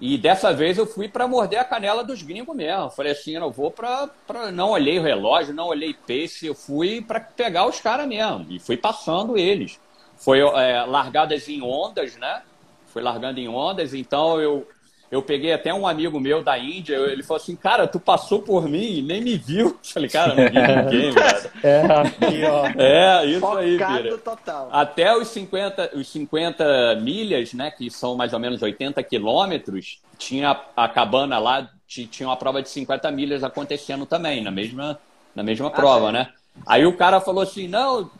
E 0.00 0.16
dessa 0.16 0.52
vez 0.52 0.78
eu 0.78 0.86
fui 0.86 1.08
para 1.08 1.26
morder 1.26 1.58
a 1.58 1.64
canela 1.64 2.04
dos 2.04 2.22
gringos 2.22 2.54
mesmo. 2.54 2.90
Falei 2.90 3.12
assim, 3.12 3.34
eu 3.34 3.50
vou 3.50 3.70
para. 3.70 4.08
Não 4.52 4.70
olhei 4.70 4.98
o 4.98 5.02
relógio, 5.02 5.52
não 5.52 5.66
olhei 5.66 5.92
pace, 5.92 6.46
eu 6.46 6.54
fui 6.54 7.02
para 7.02 7.18
pegar 7.20 7.66
os 7.66 7.80
caras 7.80 8.06
mesmo. 8.06 8.46
E 8.48 8.60
fui 8.60 8.76
passando 8.76 9.36
eles. 9.36 9.80
Foi 10.16 10.40
é, 10.40 10.84
largadas 10.84 11.48
em 11.48 11.62
ondas, 11.62 12.16
né? 12.16 12.42
Foi 12.86 13.02
largando 13.02 13.40
em 13.40 13.48
ondas, 13.48 13.92
então 13.92 14.40
eu 14.40 14.66
eu 15.10 15.22
peguei 15.22 15.52
até 15.52 15.72
um 15.72 15.86
amigo 15.86 16.20
meu 16.20 16.42
da 16.42 16.58
Índia, 16.58 16.96
ele 16.96 17.22
falou 17.22 17.40
assim, 17.40 17.56
cara, 17.56 17.86
tu 17.86 17.98
passou 17.98 18.42
por 18.42 18.68
mim 18.68 18.98
e 18.98 19.02
nem 19.02 19.22
me 19.22 19.38
viu. 19.38 19.68
Eu 19.88 19.92
falei, 19.92 20.08
cara, 20.08 20.34
não 20.34 20.44
vi 20.44 20.58
ninguém, 20.60 21.10
velho. 21.12 21.50
É, 21.62 21.80
aqui, 21.80 22.44
ó. 22.44 22.66
É, 22.80 23.26
isso 23.26 23.40
Focado 23.40 23.58
aí, 23.60 23.78
Pira. 23.78 24.18
total. 24.18 24.68
Até 24.70 25.16
os 25.16 25.28
50, 25.28 25.92
os 25.94 26.08
50 26.08 26.96
milhas, 27.00 27.54
né, 27.54 27.70
que 27.70 27.90
são 27.90 28.16
mais 28.16 28.34
ou 28.34 28.38
menos 28.38 28.60
80 28.60 29.02
quilômetros, 29.02 30.00
tinha 30.18 30.60
a 30.76 30.88
cabana 30.88 31.38
lá, 31.38 31.70
tinha 31.86 32.28
uma 32.28 32.36
prova 32.36 32.60
de 32.60 32.68
50 32.68 33.10
milhas 33.10 33.42
acontecendo 33.42 34.04
também, 34.04 34.42
na 34.42 34.50
mesma, 34.50 34.98
na 35.34 35.42
mesma 35.42 35.68
ah, 35.68 35.70
prova, 35.70 36.12
né? 36.12 36.28
Aí 36.66 36.84
o 36.84 36.96
cara 36.96 37.20
falou 37.20 37.42
assim, 37.42 37.66
não, 37.66 38.10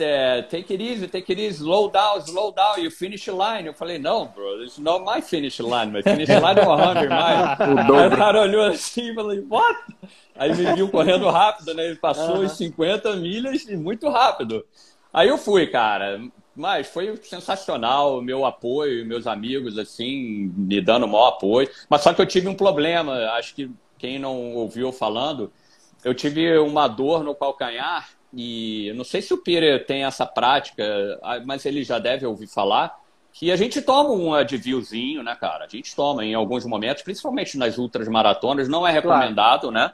é, 0.00 0.42
take 0.42 0.72
it 0.72 0.82
easy, 0.82 1.06
take 1.06 1.30
it 1.30 1.40
easy, 1.40 1.62
slow 1.62 1.90
down, 1.90 2.20
slow 2.20 2.52
down, 2.52 2.78
you 2.78 2.90
finish 2.90 3.26
line. 3.28 3.66
Eu 3.66 3.74
falei, 3.74 3.98
não, 3.98 4.26
bro, 4.26 4.62
it's 4.62 4.78
not 4.78 5.04
my 5.04 5.20
finish 5.20 5.58
line, 5.60 5.92
my 5.92 6.02
finish 6.02 6.28
line 6.28 6.60
é 6.60 6.64
100 6.64 7.08
mais. 7.08 7.60
Aí 8.00 8.06
o 8.06 8.16
cara 8.16 8.40
olhou 8.42 8.64
assim 8.64 9.10
e 9.10 9.14
falou, 9.14 9.36
what? 9.48 9.80
Aí 10.36 10.54
me 10.54 10.74
viu 10.74 10.88
correndo 10.88 11.28
rápido, 11.28 11.74
né? 11.74 11.86
Ele 11.86 11.96
passou 11.96 12.36
uhum. 12.36 12.44
os 12.44 12.52
50 12.52 13.16
milhas 13.16 13.62
e 13.68 13.76
muito 13.76 14.08
rápido. 14.08 14.64
Aí 15.12 15.28
eu 15.28 15.38
fui, 15.38 15.66
cara. 15.66 16.20
Mas 16.54 16.86
foi 16.86 17.16
sensacional 17.22 18.18
o 18.18 18.22
meu 18.22 18.44
apoio, 18.44 19.06
meus 19.06 19.26
amigos, 19.26 19.78
assim, 19.78 20.52
me 20.54 20.80
dando 20.80 21.04
o 21.04 21.08
maior 21.08 21.28
apoio. 21.28 21.68
Mas 21.88 22.02
só 22.02 22.12
que 22.12 22.20
eu 22.20 22.26
tive 22.26 22.48
um 22.48 22.54
problema, 22.54 23.14
acho 23.32 23.54
que 23.54 23.70
quem 23.98 24.18
não 24.18 24.54
ouviu 24.54 24.92
falando, 24.92 25.50
eu 26.04 26.14
tive 26.14 26.58
uma 26.58 26.88
dor 26.88 27.22
no 27.24 27.34
calcanhar 27.34 28.08
e 28.34 28.92
não 28.94 29.04
sei 29.04 29.20
se 29.20 29.34
o 29.34 29.38
Peter 29.38 29.84
tem 29.86 30.04
essa 30.04 30.24
prática, 30.24 30.84
mas 31.44 31.66
ele 31.66 31.84
já 31.84 31.98
deve 31.98 32.24
ouvir 32.24 32.46
falar, 32.46 32.98
que 33.32 33.50
a 33.50 33.56
gente 33.56 33.80
toma 33.80 34.10
um 34.10 34.34
adviozinho, 34.34 35.22
né, 35.22 35.34
cara? 35.34 35.64
A 35.64 35.68
gente 35.68 35.94
toma 35.96 36.24
em 36.24 36.34
alguns 36.34 36.64
momentos, 36.66 37.02
principalmente 37.02 37.56
nas 37.56 37.78
ultras 37.78 38.06
maratonas, 38.08 38.68
não 38.68 38.86
é 38.86 38.92
recomendado, 38.92 39.70
claro. 39.70 39.74
né? 39.74 39.92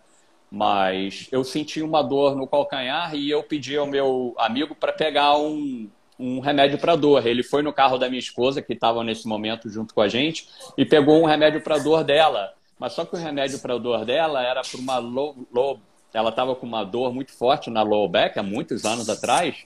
Mas 0.51 1.29
eu 1.31 1.45
senti 1.45 1.83
uma 1.83 2.03
dor 2.03 2.35
no 2.35 2.47
calcanhar 2.47 3.15
e 3.15 3.31
eu 3.31 3.43
pedi 3.43 3.77
ao 3.77 3.87
meu 3.87 4.35
amigo 4.39 4.75
para 4.75 4.93
pegar 4.93 5.37
um, 5.37 5.89
um 6.19 6.41
remédio 6.41 6.79
para 6.79 6.97
dor. 6.97 7.27
Ele 7.27 7.43
foi 7.43 7.63
no 7.63 7.73
carro 7.73 7.99
da 7.99 8.09
minha 8.09 8.19
esposa, 8.19 8.63
que 8.63 8.73
estava 8.73 9.05
nesse 9.05 9.29
momento 9.29 9.69
junto 9.69 9.95
com 9.95 10.01
a 10.01 10.09
gente, 10.09 10.49
e 10.77 10.85
pegou 10.85 11.23
um 11.23 11.27
remédio 11.27 11.61
para 11.61 11.79
dor 11.79 12.03
dela. 12.03 12.55
Mas 12.79 12.93
só 12.93 13.05
que 13.05 13.15
o 13.15 13.19
remédio 13.19 13.61
para 13.61 13.79
dor 13.79 14.05
dela 14.05 14.43
era 14.43 14.63
para 14.63 14.81
uma 14.81 14.99
low, 14.99 15.37
low 15.53 15.81
ela 16.13 16.31
estava 16.31 16.55
com 16.55 16.67
uma 16.67 16.85
dor 16.85 17.13
muito 17.13 17.33
forte 17.33 17.71
na 17.71 17.83
low 17.83 18.09
back 18.09 18.39
há 18.39 18.43
muitos 18.43 18.85
anos 18.85 19.09
atrás. 19.09 19.57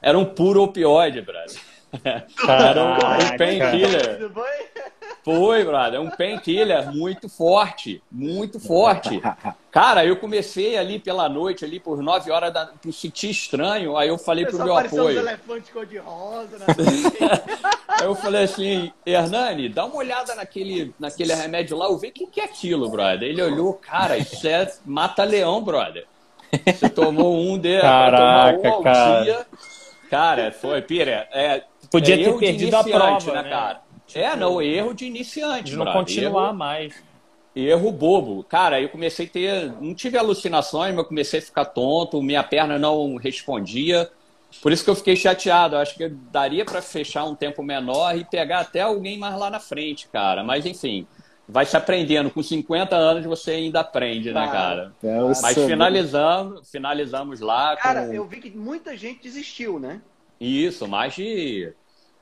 Era 0.00 0.18
um 0.18 0.24
puro 0.24 0.62
opioide, 0.62 1.20
brother. 1.20 1.60
Era 2.48 2.84
um, 2.84 2.94
um 2.94 3.36
painkiller. 3.36 4.30
Foi, 5.24 5.64
brother. 5.64 5.94
É 5.94 6.00
um 6.00 6.10
painkiller 6.10 6.92
muito 6.92 7.28
forte. 7.28 8.02
Muito 8.10 8.60
forte. 8.60 9.22
Cara, 9.70 10.04
eu 10.04 10.16
comecei 10.16 10.76
ali 10.76 10.98
pela 10.98 11.28
noite, 11.28 11.64
ali 11.64 11.80
por 11.80 12.02
9 12.02 12.30
horas, 12.30 12.52
da, 12.52 12.70
me 12.84 12.92
sentir 12.92 13.30
estranho. 13.30 13.96
Aí 13.96 14.08
eu 14.08 14.18
falei 14.18 14.44
pro 14.44 14.62
meu 14.62 14.76
apoio. 14.76 15.18
elefantes 15.18 15.70
cor-de-rosa. 15.70 16.58
Né? 16.58 16.66
aí 18.00 18.06
eu 18.06 18.14
falei 18.14 18.44
assim, 18.44 18.92
Hernani, 19.04 19.68
dá 19.68 19.84
uma 19.84 19.96
olhada 19.96 20.34
naquele, 20.34 20.94
naquele 20.98 21.34
remédio 21.34 21.76
lá, 21.76 21.86
eu 21.86 21.98
vi 21.98 22.08
o 22.08 22.12
que, 22.12 22.26
que 22.26 22.40
é 22.40 22.44
aquilo, 22.44 22.88
brother. 22.88 23.28
Ele 23.28 23.42
olhou, 23.42 23.74
cara, 23.74 24.16
isso 24.16 24.46
é 24.46 24.72
mata-leão, 24.84 25.62
brother. 25.62 26.06
Você 26.66 26.88
tomou 26.88 27.36
um 27.36 27.58
de 27.58 27.80
Caraca, 27.80 28.58
tomar 28.58 28.78
um 28.78 28.82
cara. 28.82 29.22
dia. 29.22 29.46
Cara, 30.08 30.52
foi, 30.52 30.80
Pira, 30.82 31.28
é, 31.32 31.64
Podia 31.90 32.14
é 32.14 32.24
ter 32.24 32.38
perdido 32.38 32.74
a 32.74 32.82
prova, 32.82 33.32
né, 33.32 33.42
né? 33.42 33.50
cara? 33.50 33.80
É, 34.14 34.36
não, 34.36 34.60
erro 34.60 34.92
de 34.92 35.06
iniciante. 35.06 35.70
De 35.70 35.76
não 35.76 35.92
continuar 35.92 36.48
erro, 36.48 36.54
mais. 36.54 36.94
Erro 37.54 37.92
bobo. 37.92 38.42
Cara, 38.44 38.80
eu 38.80 38.88
comecei 38.88 39.26
a 39.26 39.28
ter. 39.28 39.72
Não 39.80 39.94
tive 39.94 40.18
alucinações, 40.18 40.94
mas 40.94 41.06
comecei 41.06 41.38
a 41.38 41.42
ficar 41.42 41.66
tonto, 41.66 42.20
minha 42.20 42.42
perna 42.42 42.78
não 42.78 43.16
respondia. 43.16 44.10
Por 44.62 44.72
isso 44.72 44.84
que 44.84 44.90
eu 44.90 44.94
fiquei 44.94 45.16
chateado. 45.16 45.76
Eu 45.76 45.80
acho 45.80 45.94
que 45.94 46.08
daria 46.08 46.64
para 46.64 46.80
fechar 46.80 47.24
um 47.24 47.34
tempo 47.34 47.62
menor 47.62 48.16
e 48.16 48.24
pegar 48.24 48.60
até 48.60 48.80
alguém 48.80 49.18
mais 49.18 49.38
lá 49.38 49.50
na 49.50 49.60
frente, 49.60 50.08
cara. 50.08 50.42
Mas 50.42 50.64
enfim, 50.66 51.06
vai 51.48 51.66
se 51.66 51.76
aprendendo. 51.76 52.30
Com 52.30 52.42
50 52.42 52.96
anos 52.96 53.24
você 53.24 53.52
ainda 53.52 53.80
aprende, 53.80 54.32
né, 54.32 54.48
cara? 54.48 54.92
É, 55.02 55.20
mas 55.42 55.54
finalizando, 55.54 56.62
finalizamos 56.64 57.40
lá. 57.40 57.76
Cara, 57.76 58.06
com... 58.06 58.12
eu 58.12 58.26
vi 58.26 58.40
que 58.40 58.50
muita 58.56 58.96
gente 58.96 59.22
desistiu, 59.22 59.78
né? 59.78 60.00
Isso, 60.40 60.88
mais 60.88 61.14
de 61.14 61.72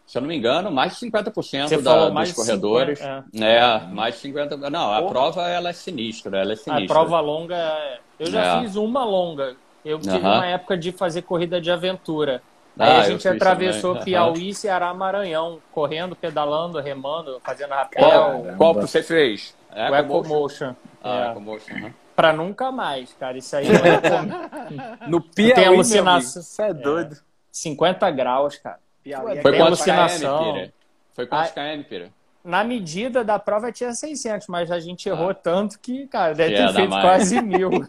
se 0.06 0.18
eu 0.18 0.22
não 0.22 0.28
me 0.28 0.36
engano, 0.36 0.70
mais 0.70 0.98
de 0.98 1.06
50% 1.06 1.68
Você 1.68 1.80
da, 1.80 2.04
dos 2.04 2.12
mais 2.12 2.32
corredores. 2.32 2.98
50, 2.98 3.26
é. 3.46 3.56
é, 3.56 3.86
mais 3.86 4.20
de 4.20 4.28
50%. 4.28 4.68
Não, 4.68 4.92
a 4.92 4.98
Porra. 4.98 5.10
prova 5.10 5.48
ela 5.48 5.70
é 5.70 5.72
sinistra, 5.72 6.38
ela 6.38 6.52
é 6.52 6.56
sinistra. 6.56 6.84
A 6.84 6.86
prova 6.86 7.20
longa, 7.20 7.98
eu 8.18 8.26
já 8.26 8.58
é. 8.58 8.60
fiz 8.60 8.76
uma 8.76 9.04
longa. 9.04 9.56
Eu 9.84 9.98
tive 9.98 10.18
uma 10.18 10.46
época 10.46 10.76
de 10.76 10.92
fazer 10.92 11.22
corrida 11.22 11.60
de 11.60 11.70
aventura. 11.70 12.42
Aí 12.78 12.90
ah, 12.90 13.00
a 13.00 13.02
gente 13.02 13.28
atravessou 13.28 13.98
Piauí, 13.98 14.54
Ceará, 14.54 14.94
Maranhão, 14.94 15.60
correndo, 15.72 16.16
pedalando, 16.16 16.80
remando, 16.80 17.38
fazendo 17.44 17.70
rapel. 17.70 18.02
Qual, 18.02 18.56
qual 18.56 18.74
você 18.74 19.02
fez? 19.02 19.54
É 19.74 19.90
o 19.90 19.96
Ecomotion. 19.96 20.74
Ah, 21.02 21.26
é. 21.26 21.30
Ecomotion. 21.32 21.74
Uhum. 21.74 21.92
Pra 22.16 22.32
nunca 22.32 22.70
mais, 22.70 23.12
cara. 23.14 23.36
Isso 23.36 23.54
aí 23.56 23.66
não 23.68 23.80
é 23.84 25.06
No 25.08 25.20
Piauí, 25.20 25.54
Tem 25.54 25.66
alucinação. 25.66 26.40
Isso 26.42 26.62
é 26.62 26.72
doido. 26.72 27.16
50 27.50 28.10
graus, 28.10 28.56
cara. 28.56 28.78
Piauí. 29.02 29.42
Foi 29.42 29.56
quantos 29.56 29.82
km, 29.82 29.92
Pira? 29.92 30.72
Foi 31.12 31.26
quantos 31.26 31.52
km, 31.52 31.82
Pira? 31.88 32.10
Na 32.44 32.64
medida 32.64 33.22
da 33.22 33.38
prova 33.38 33.70
tinha 33.70 33.92
600, 33.92 34.48
mas 34.48 34.70
a 34.70 34.80
gente 34.80 35.08
errou 35.08 35.30
ah. 35.30 35.34
tanto 35.34 35.78
que, 35.78 36.06
cara, 36.08 36.34
deve 36.34 36.56
ter 36.56 36.72
feito 36.72 36.90
mais. 36.90 37.04
quase 37.04 37.40
mil. 37.40 37.70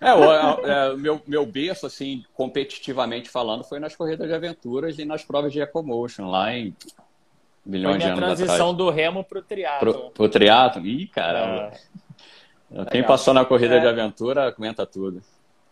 É, 0.00 0.12
o 0.12 0.66
é, 0.66 0.96
meu, 0.96 1.22
meu 1.26 1.46
berço, 1.46 1.86
assim, 1.86 2.24
competitivamente 2.34 3.28
falando, 3.30 3.64
foi 3.64 3.78
nas 3.78 3.96
corridas 3.96 4.28
de 4.28 4.34
aventuras 4.34 4.98
e 4.98 5.04
nas 5.04 5.24
provas 5.24 5.52
de 5.52 5.60
Ecomotion, 5.60 6.30
lá 6.30 6.52
em 6.52 6.74
milhões 7.64 7.98
de 7.98 8.04
anos 8.04 8.18
atrás. 8.18 8.40
a 8.40 8.44
transição 8.44 8.74
do 8.74 8.90
remo 8.90 9.24
pro 9.24 9.42
triatlo. 9.42 9.92
Pro, 9.92 10.10
pro 10.10 10.28
triatlo? 10.28 10.86
Ih, 10.86 11.06
caramba. 11.08 11.72
É. 12.72 12.84
Quem 12.90 13.02
passou 13.02 13.32
na 13.32 13.44
corrida 13.44 13.76
é. 13.76 13.80
de 13.80 13.86
aventura, 13.86 14.52
comenta 14.52 14.84
tudo. 14.84 15.22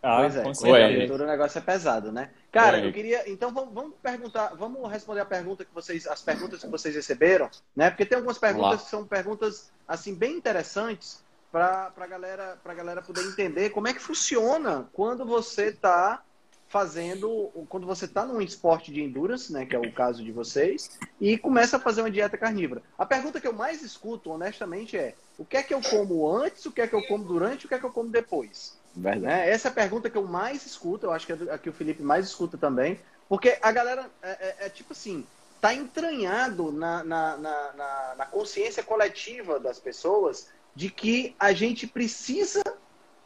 Ah, 0.01 0.17
pois 0.19 0.35
é, 0.35 0.43
com 0.43 0.75
aventura 0.75 1.23
o 1.23 1.27
negócio 1.27 1.57
é 1.57 1.61
pesado, 1.61 2.11
né? 2.11 2.29
Cara, 2.51 2.77
Oi. 2.77 2.87
eu 2.87 2.93
queria. 2.93 3.27
Então 3.27 3.51
vamos, 3.51 3.73
vamos, 3.73 3.93
perguntar, 4.03 4.53
vamos 4.55 4.87
responder 4.91 5.21
a 5.21 5.25
pergunta 5.25 5.65
que 5.65 5.73
vocês, 5.73 6.05
as 6.05 6.21
perguntas 6.21 6.61
que 6.61 6.67
vocês 6.67 6.93
receberam, 6.93 7.49
né? 7.75 7.89
Porque 7.89 8.05
tem 8.05 8.15
algumas 8.15 8.37
perguntas 8.37 8.83
que 8.83 8.89
são 8.89 9.03
perguntas 9.03 9.71
assim 9.87 10.13
bem 10.13 10.33
interessantes 10.37 11.24
para 11.55 11.93
a 11.95 12.07
galera, 12.07 12.59
galera 12.75 13.01
poder 13.01 13.21
entender 13.21 13.69
como 13.69 13.87
é 13.87 13.93
que 13.93 14.01
funciona 14.01 14.89
quando 14.91 15.23
você 15.23 15.67
está 15.67 16.21
fazendo, 16.67 17.49
quando 17.69 17.87
você 17.87 18.03
está 18.03 18.25
num 18.25 18.41
esporte 18.41 18.91
de 18.91 19.01
endurance, 19.01 19.53
né, 19.53 19.65
que 19.65 19.73
é 19.73 19.79
o 19.79 19.93
caso 19.93 20.21
de 20.21 20.33
vocês, 20.33 20.99
e 21.21 21.37
começa 21.37 21.77
a 21.77 21.79
fazer 21.79 22.01
uma 22.01 22.11
dieta 22.11 22.37
carnívora. 22.37 22.83
A 22.97 23.05
pergunta 23.05 23.39
que 23.39 23.47
eu 23.47 23.53
mais 23.53 23.81
escuto, 23.81 24.31
honestamente, 24.31 24.97
é: 24.97 25.15
o 25.37 25.45
que 25.45 25.55
é 25.55 25.63
que 25.63 25.73
eu 25.73 25.79
como 25.79 26.29
antes, 26.29 26.65
o 26.65 26.73
que 26.73 26.81
é 26.81 26.87
que 26.87 26.93
eu 26.93 27.07
como 27.07 27.23
durante, 27.23 27.65
o 27.65 27.69
que 27.69 27.75
é 27.75 27.79
que 27.79 27.85
eu 27.85 27.91
como 27.91 28.09
depois? 28.09 28.77
Né? 28.93 29.49
Essa 29.49 29.69
é 29.69 29.71
a 29.71 29.73
pergunta 29.73 30.09
que 30.09 30.17
eu 30.17 30.27
mais 30.27 30.65
escuto, 30.65 31.05
eu 31.05 31.13
acho 31.13 31.25
que 31.25 31.31
é 31.31 31.53
a 31.53 31.57
que 31.57 31.69
o 31.69 31.73
Felipe 31.73 32.03
mais 32.03 32.25
escuta 32.25 32.57
também, 32.57 32.99
porque 33.29 33.57
a 33.61 33.71
galera 33.71 34.09
é, 34.21 34.29
é, 34.29 34.55
é 34.65 34.69
tipo 34.69 34.91
assim, 34.91 35.25
tá 35.61 35.73
entranhado 35.73 36.71
na, 36.71 37.03
na, 37.03 37.37
na, 37.37 38.15
na, 38.17 38.25
consciência 38.27 38.83
coletiva 38.83 39.59
das 39.59 39.79
pessoas 39.79 40.49
de 40.75 40.89
que 40.89 41.35
a 41.39 41.53
gente 41.53 41.87
precisa 41.87 42.61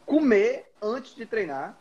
comer 0.05 0.65
antes 0.81 1.15
de 1.15 1.25
treinar, 1.25 1.77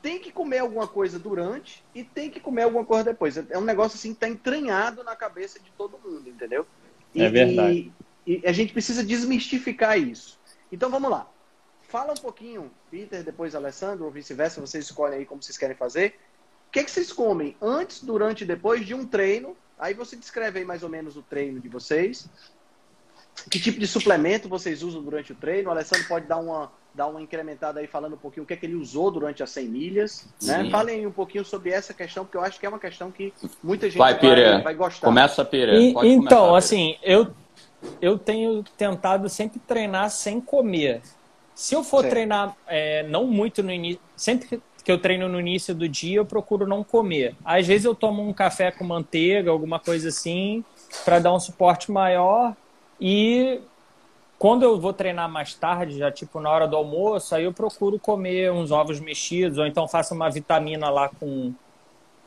tem 0.00 0.20
que 0.20 0.30
comer 0.30 0.58
alguma 0.58 0.86
coisa 0.86 1.18
durante 1.18 1.84
e 1.94 2.04
tem 2.04 2.30
que 2.30 2.38
comer 2.38 2.62
alguma 2.62 2.84
coisa 2.84 3.04
depois. 3.04 3.36
É 3.36 3.58
um 3.58 3.64
negócio 3.64 3.96
assim 3.96 4.14
que 4.14 4.20
tá 4.20 4.28
entranhado 4.28 5.02
na 5.02 5.16
cabeça 5.16 5.58
de 5.58 5.70
todo 5.72 5.98
mundo, 5.98 6.28
entendeu? 6.28 6.66
E, 7.14 7.22
é 7.22 7.28
verdade. 7.28 7.92
E, 8.26 8.40
e 8.42 8.46
a 8.46 8.52
gente 8.52 8.72
precisa 8.72 9.02
desmistificar 9.02 9.98
isso. 9.98 10.38
Então 10.70 10.90
vamos 10.90 11.10
lá. 11.10 11.28
Fala 11.82 12.12
um 12.12 12.16
pouquinho, 12.16 12.70
Peter, 12.90 13.24
depois 13.24 13.54
Alessandro, 13.54 14.04
ou 14.04 14.10
vice-versa, 14.10 14.60
vocês 14.60 14.84
escolhem 14.84 15.20
aí 15.20 15.24
como 15.24 15.42
vocês 15.42 15.56
querem 15.56 15.74
fazer. 15.74 16.18
O 16.68 16.70
que, 16.70 16.80
é 16.80 16.84
que 16.84 16.90
vocês 16.90 17.10
comem 17.10 17.56
antes, 17.62 18.02
durante 18.02 18.44
e 18.44 18.46
depois 18.46 18.86
de 18.86 18.94
um 18.94 19.06
treino? 19.06 19.56
Aí 19.78 19.94
você 19.94 20.14
descreve 20.14 20.58
aí 20.58 20.64
mais 20.66 20.82
ou 20.82 20.90
menos 20.90 21.16
o 21.16 21.22
treino 21.22 21.58
de 21.58 21.68
vocês. 21.68 22.28
Que 23.50 23.60
tipo 23.60 23.78
de 23.78 23.86
suplemento 23.86 24.48
vocês 24.48 24.82
usam 24.82 25.02
durante 25.02 25.32
o 25.32 25.34
treino? 25.34 25.68
O 25.68 25.72
Alessandro 25.72 26.06
pode 26.08 26.26
dar 26.26 26.38
uma, 26.38 26.70
dar 26.94 27.06
uma 27.06 27.20
incrementada 27.20 27.80
aí 27.80 27.86
falando 27.86 28.14
um 28.14 28.18
pouquinho 28.18 28.44
o 28.44 28.46
que 28.46 28.54
é 28.54 28.56
que 28.56 28.66
ele 28.66 28.74
usou 28.74 29.10
durante 29.10 29.42
as 29.42 29.50
100 29.50 29.68
milhas. 29.68 30.26
Né? 30.42 30.68
Falem 30.70 31.06
um 31.06 31.12
pouquinho 31.12 31.44
sobre 31.44 31.70
essa 31.70 31.94
questão, 31.94 32.24
porque 32.24 32.36
eu 32.36 32.42
acho 32.42 32.58
que 32.58 32.66
é 32.66 32.68
uma 32.68 32.78
questão 32.78 33.10
que 33.10 33.32
muita 33.62 33.86
gente 33.86 33.98
vai, 33.98 34.18
vai, 34.18 34.62
vai 34.62 34.74
gostar. 34.74 35.06
Começa, 35.06 35.44
Pira. 35.44 35.78
então, 35.80 36.00
começar, 36.02 36.56
assim, 36.56 36.96
eu, 37.02 37.28
eu 38.00 38.18
tenho 38.18 38.64
tentado 38.76 39.28
sempre 39.28 39.60
treinar 39.60 40.10
sem 40.10 40.40
comer. 40.40 41.02
Se 41.54 41.74
eu 41.74 41.82
for 41.82 42.02
certo. 42.02 42.12
treinar 42.12 42.56
é, 42.66 43.02
não 43.08 43.26
muito 43.26 43.62
no 43.62 43.72
início, 43.72 44.00
sempre 44.16 44.60
que 44.84 44.92
eu 44.92 44.98
treino 44.98 45.28
no 45.28 45.38
início 45.38 45.74
do 45.74 45.88
dia, 45.88 46.16
eu 46.16 46.24
procuro 46.24 46.66
não 46.66 46.82
comer. 46.82 47.34
Às 47.44 47.66
vezes 47.66 47.84
eu 47.84 47.94
tomo 47.94 48.26
um 48.26 48.32
café 48.32 48.70
com 48.70 48.84
manteiga, 48.84 49.50
alguma 49.50 49.78
coisa 49.78 50.08
assim, 50.08 50.64
para 51.04 51.18
dar 51.18 51.34
um 51.34 51.40
suporte 51.40 51.90
maior. 51.92 52.56
E 53.00 53.60
quando 54.38 54.62
eu 54.62 54.80
vou 54.80 54.92
treinar 54.92 55.28
mais 55.28 55.54
tarde, 55.54 55.98
já 55.98 56.10
tipo 56.10 56.40
na 56.40 56.50
hora 56.50 56.66
do 56.66 56.76
almoço, 56.76 57.34
aí 57.34 57.44
eu 57.44 57.52
procuro 57.52 57.98
comer 57.98 58.52
uns 58.52 58.70
ovos 58.70 59.00
mexidos, 59.00 59.58
ou 59.58 59.66
então 59.66 59.88
faço 59.88 60.14
uma 60.14 60.30
vitamina 60.30 60.88
lá 60.90 61.08
com 61.08 61.52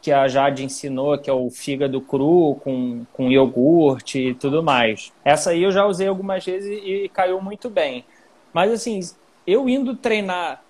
que 0.01 0.11
a 0.11 0.28
Jade 0.28 0.63
ensinou, 0.63 1.17
que 1.17 1.30
é 1.30 1.34
o 1.34 1.49
fígado 1.49 2.01
cru 2.01 2.59
com, 2.63 3.05
com 3.13 3.30
iogurte 3.30 4.19
e 4.30 4.34
tudo 4.34 4.63
mais. 4.63 5.13
Essa 5.24 5.51
aí 5.51 5.61
eu 5.61 5.72
já 5.72 5.86
usei 5.86 6.07
algumas 6.07 6.43
vezes 6.43 6.69
e 6.84 7.07
caiu 7.09 7.39
muito 7.39 7.69
bem. 7.69 8.03
Mas 8.51 8.72
assim, 8.72 8.99
eu 9.45 9.69
indo 9.69 9.95
treinar 9.95 10.63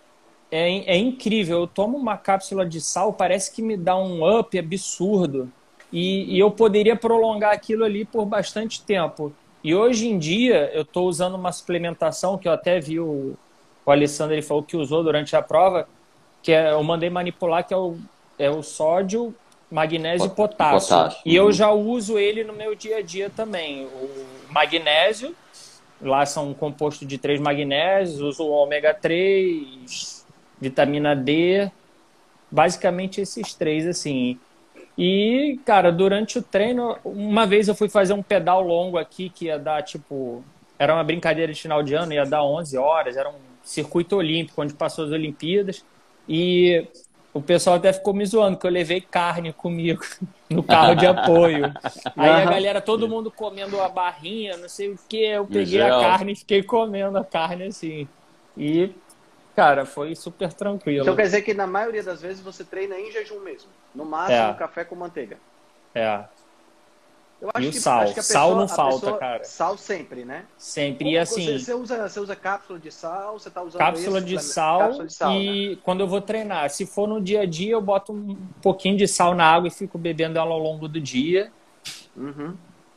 é, 0.52 0.95
é 0.95 0.97
incrível. 0.97 1.62
Eu 1.62 1.68
tomo 1.68 1.97
uma 1.97 2.18
cápsula 2.18 2.66
de 2.66 2.82
sal, 2.82 3.14
parece 3.14 3.52
que 3.54 3.62
me 3.62 3.78
dá 3.78 3.95
um 3.95 4.39
up 4.39 4.58
absurdo. 4.60 5.49
E, 5.91 6.36
e 6.36 6.39
eu 6.39 6.52
poderia 6.52 6.95
prolongar 6.95 7.54
aquilo 7.54 7.84
ali 7.84 8.06
por 8.06 8.26
bastante 8.26 8.84
tempo. 8.84 9.34
E 9.64 9.76
hoje 9.76 10.07
em 10.07 10.18
dia 10.18 10.72
eu 10.74 10.82
estou 10.82 11.07
usando 11.07 11.36
uma 11.36 11.51
suplementação 11.51 12.38
que 12.38 12.47
eu 12.47 12.51
até 12.51 12.80
vi 12.80 12.99
o, 12.99 13.36
o 13.86 13.91
Alessandro 13.91 14.34
ele 14.34 14.41
falou 14.41 14.64
que 14.64 14.76
usou 14.76 15.03
durante 15.03 15.36
a 15.36 15.41
prova, 15.41 15.88
que 16.41 16.51
é, 16.51 16.72
eu 16.72 16.84
mandei 16.84 17.09
manipular, 17.09 17.66
que 17.66 17.74
é 17.74 17.78
o, 17.78 17.97
é 18.39 18.49
o 18.49 18.64
sódio, 18.64 19.34
magnésio 19.70 20.28
e 20.28 20.30
potássio. 20.30 20.89
potássio. 20.89 21.22
E 21.26 21.36
eu 21.36 21.45
uhum. 21.45 21.51
já 21.51 21.72
uso 21.72 22.18
ele 22.18 22.43
no 22.43 22.53
meu 22.53 22.76
dia 22.76 22.97
a 22.97 23.01
dia 23.01 23.30
também. 23.30 23.86
O 23.86 24.26
magnésio 24.49 25.36
Lá 26.01 26.26
são 26.26 26.49
um 26.49 26.53
composto 26.53 27.05
de 27.05 27.18
três 27.18 27.39
magnésios, 27.39 28.20
uso 28.20 28.43
o 28.43 28.49
ômega 28.49 28.93
3, 28.93 30.26
vitamina 30.59 31.16
D, 31.16 31.70
basicamente 32.49 33.22
esses 33.22 33.53
três, 33.53 33.86
assim. 33.86 34.39
E, 34.98 35.60
cara, 35.66 35.92
durante 35.92 36.38
o 36.38 36.42
treino, 36.42 36.98
uma 37.04 37.46
vez 37.46 37.68
eu 37.68 37.76
fui 37.76 37.89
fazer 37.89 38.14
um 38.14 38.22
pedal 38.22 38.62
longo 38.62 38.98
aqui 38.98 39.30
que 39.30 39.46
ia 39.46 39.58
dar, 39.58 39.82
tipo, 39.84 40.44
era 40.78 40.94
uma 40.94 41.04
brincadeira 41.04 41.54
de 41.54 41.62
final 41.62 41.82
de 41.82 41.94
ano, 41.94 42.14
ia 42.14 42.26
dar 42.26 42.44
11 42.44 42.78
horas, 42.78 43.16
era 43.16 43.30
um 43.30 43.36
circuito 43.64 44.16
olímpico, 44.16 44.62
onde 44.62 44.74
passou 44.74 45.06
as 45.06 45.12
Olimpíadas. 45.12 45.84
E 46.28 46.88
o 47.34 47.42
pessoal 47.42 47.78
até 47.78 47.94
ficou 47.94 48.14
me 48.14 48.26
zoando, 48.26 48.58
que 48.58 48.68
eu 48.68 48.72
levei 48.72 49.00
carne 49.00 49.54
comigo 49.54 50.04
no 50.50 50.62
carro 50.62 50.96
de 50.96 51.06
apoio. 51.06 51.74
Aí 52.18 52.30
a 52.30 52.46
galera, 52.46 52.82
todo 52.82 53.08
mundo 53.08 53.32
comendo 53.32 53.80
a 53.80 53.88
barrinha, 53.88 54.58
não 54.58 54.68
sei 54.68 54.89
o 54.89 55.00
que, 55.08 55.24
eu 55.24 55.46
peguei 55.46 55.82
a 55.82 55.89
carne 55.89 56.34
e 56.34 56.36
fiquei 56.36 56.62
comendo 56.62 57.18
a 57.18 57.24
carne 57.24 57.66
assim. 57.66 58.08
E, 58.58 58.92
cara, 59.56 59.86
foi 59.86 60.16
super 60.16 60.52
tranquilo. 60.52 61.04
Então 61.04 61.16
quer 61.16 61.24
dizer 61.24 61.42
que 61.42 61.54
na 61.54 61.66
maioria 61.66 62.04
das 62.04 62.22
vezes 62.22 62.42
você 62.42 62.64
treina 62.64 63.00
em 63.00 63.12
jejum 63.12 63.39
mesmo. 63.39 63.70
No 63.94 64.06
máximo, 64.06 64.38
é. 64.38 64.54
café 64.54 64.86
com 64.86 64.96
manteiga. 64.96 65.38
É. 65.94 66.24
Eu 67.42 67.50
acho 67.52 67.66
e 67.66 67.70
o 67.70 67.72
que, 67.72 67.80
sal. 67.80 68.02
Acho 68.02 68.10
que 68.10 68.16
pessoa, 68.20 68.39
sal 68.39 68.56
não 68.56 68.68
falta, 68.68 69.00
pessoa, 69.00 69.18
cara. 69.18 69.44
Sal 69.44 69.78
sempre, 69.78 70.24
né? 70.24 70.46
Sempre. 70.58 71.10
E 71.10 71.18
assim. 71.18 71.58
Você, 71.58 71.60
você, 71.60 71.74
usa, 71.74 72.08
você 72.08 72.20
usa 72.20 72.36
cápsula 72.36 72.80
de 72.80 72.92
sal, 72.92 73.39
você 73.39 73.50
tá 73.50 73.64
usando 73.64 73.80
cápsula, 73.80 74.20
esse, 74.20 74.28
de, 74.28 74.44
sal 74.44 74.80
cápsula 74.80 75.08
de 75.08 75.14
sal. 75.14 75.32
E 75.34 75.70
né? 75.72 75.78
quando 75.84 76.02
eu 76.02 76.08
vou 76.08 76.22
treinar, 76.22 76.70
se 76.70 76.86
for 76.86 77.08
no 77.08 77.20
dia 77.20 77.42
a 77.42 77.46
dia, 77.46 77.72
eu 77.72 77.82
boto 77.82 78.14
um 78.14 78.38
pouquinho 78.62 78.96
de 78.96 79.08
sal 79.08 79.34
na 79.34 79.46
água 79.46 79.68
e 79.68 79.72
fico 79.72 79.98
bebendo 79.98 80.38
ela 80.38 80.52
ao 80.52 80.60
longo 80.60 80.88
do 80.88 81.02
dia. 81.02 81.52
Uhum. 82.16 82.56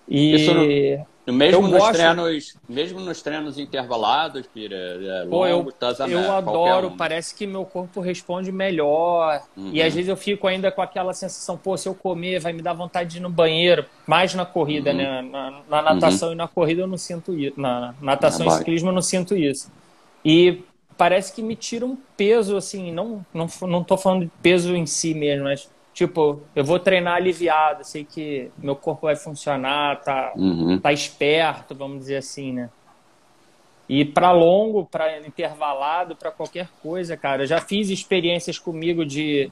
E. 0.09 0.99
Mesmo 1.27 1.63
nos, 1.63 1.79
gosto... 1.79 1.95
treinos, 1.95 2.55
mesmo 2.69 3.01
nos 3.01 3.23
treinos 3.23 3.59
intervalados, 3.59 4.47
Pira, 4.47 4.77
é 4.77 5.27
Pô, 5.27 5.47
eu, 5.47 5.67
eu 6.07 6.33
adoro, 6.33 6.89
um. 6.89 6.97
parece 6.99 7.35
que 7.35 7.47
meu 7.47 7.65
corpo 7.65 7.99
responde 8.03 8.53
melhor. 8.53 9.41
Uhum. 9.57 9.71
E 9.73 9.83
às 9.83 9.95
vezes 9.95 10.11
eu 10.11 10.19
fico 10.19 10.47
ainda 10.47 10.71
com 10.71 10.83
aquela 10.83 11.15
sensação, 11.15 11.57
pô, 11.57 11.79
se 11.79 11.89
eu 11.89 11.95
comer, 11.95 12.41
vai 12.41 12.53
me 12.53 12.61
dar 12.61 12.75
vontade 12.75 13.09
de 13.13 13.17
ir 13.17 13.21
no 13.21 13.31
banheiro. 13.31 13.87
Mais 14.07 14.35
na 14.35 14.45
corrida, 14.45 14.91
uhum. 14.91 14.97
né? 14.99 15.23
Na, 15.23 15.63
na 15.67 15.83
natação 15.83 16.29
uhum. 16.29 16.35
e 16.35 16.37
na 16.37 16.47
corrida 16.47 16.83
eu 16.83 16.87
não 16.87 16.99
sinto 16.99 17.33
isso. 17.33 17.59
Na 17.59 17.95
natação 18.03 18.47
ah, 18.51 18.55
e 18.55 18.59
ciclismo 18.59 18.91
eu 18.91 18.95
não 18.95 19.03
sinto 19.03 19.35
isso. 19.35 19.73
E 20.23 20.63
parece 20.95 21.33
que 21.33 21.43
me 21.43 21.57
tira 21.57 21.87
um 21.87 21.97
peso, 22.19 22.55
assim, 22.55 22.93
não, 22.93 23.25
não, 23.33 23.47
não 23.63 23.83
tô 23.83 23.97
falando 23.97 24.25
de 24.25 24.31
peso 24.43 24.77
em 24.77 24.85
si 24.85 25.15
mesmo, 25.15 25.45
mas 25.45 25.71
tipo, 25.95 26.43
eu 26.55 26.65
vou 26.65 26.79
treinar 26.81 27.15
aliviado, 27.15 27.85
sei 27.85 28.05
que 28.05 28.51
meu 28.59 28.75
corpo 28.75 29.07
vai 29.07 29.15
funcionar, 29.15 30.01
tá, 30.03 30.33
uhum. 30.37 30.79
tá 30.79 30.93
esperto, 30.93 31.75
vamos 31.75 32.01
dizer 32.01 32.17
assim, 32.17 32.53
né? 32.53 32.69
E 33.89 34.05
para 34.05 34.33
longo, 34.33 34.85
para 34.85 35.19
intervalado, 35.21 36.17
para 36.17 36.31
qualquer 36.31 36.69
coisa, 36.83 37.17
cara. 37.17 37.45
Eu 37.45 37.47
já 37.47 37.61
fiz 37.61 37.91
experiências 37.91 38.59
comigo 38.59 39.05
de 39.05 39.51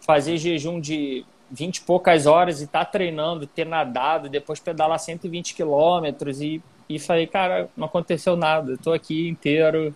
fazer 0.00 0.36
jejum 0.36 0.80
de 0.80 1.24
20 1.50 1.76
e 1.76 1.80
poucas 1.82 2.26
horas 2.26 2.60
e 2.60 2.66
tá 2.66 2.84
treinando, 2.84 3.46
ter 3.46 3.66
nadado, 3.66 4.28
depois 4.28 4.58
pedalar 4.58 4.98
120 4.98 5.54
quilômetros 5.54 6.40
e, 6.40 6.62
e 6.88 6.98
falei, 6.98 7.26
cara, 7.26 7.68
não 7.76 7.86
aconteceu 7.86 8.36
nada, 8.36 8.72
eu 8.72 8.78
tô 8.78 8.92
aqui 8.92 9.28
inteiro. 9.28 9.94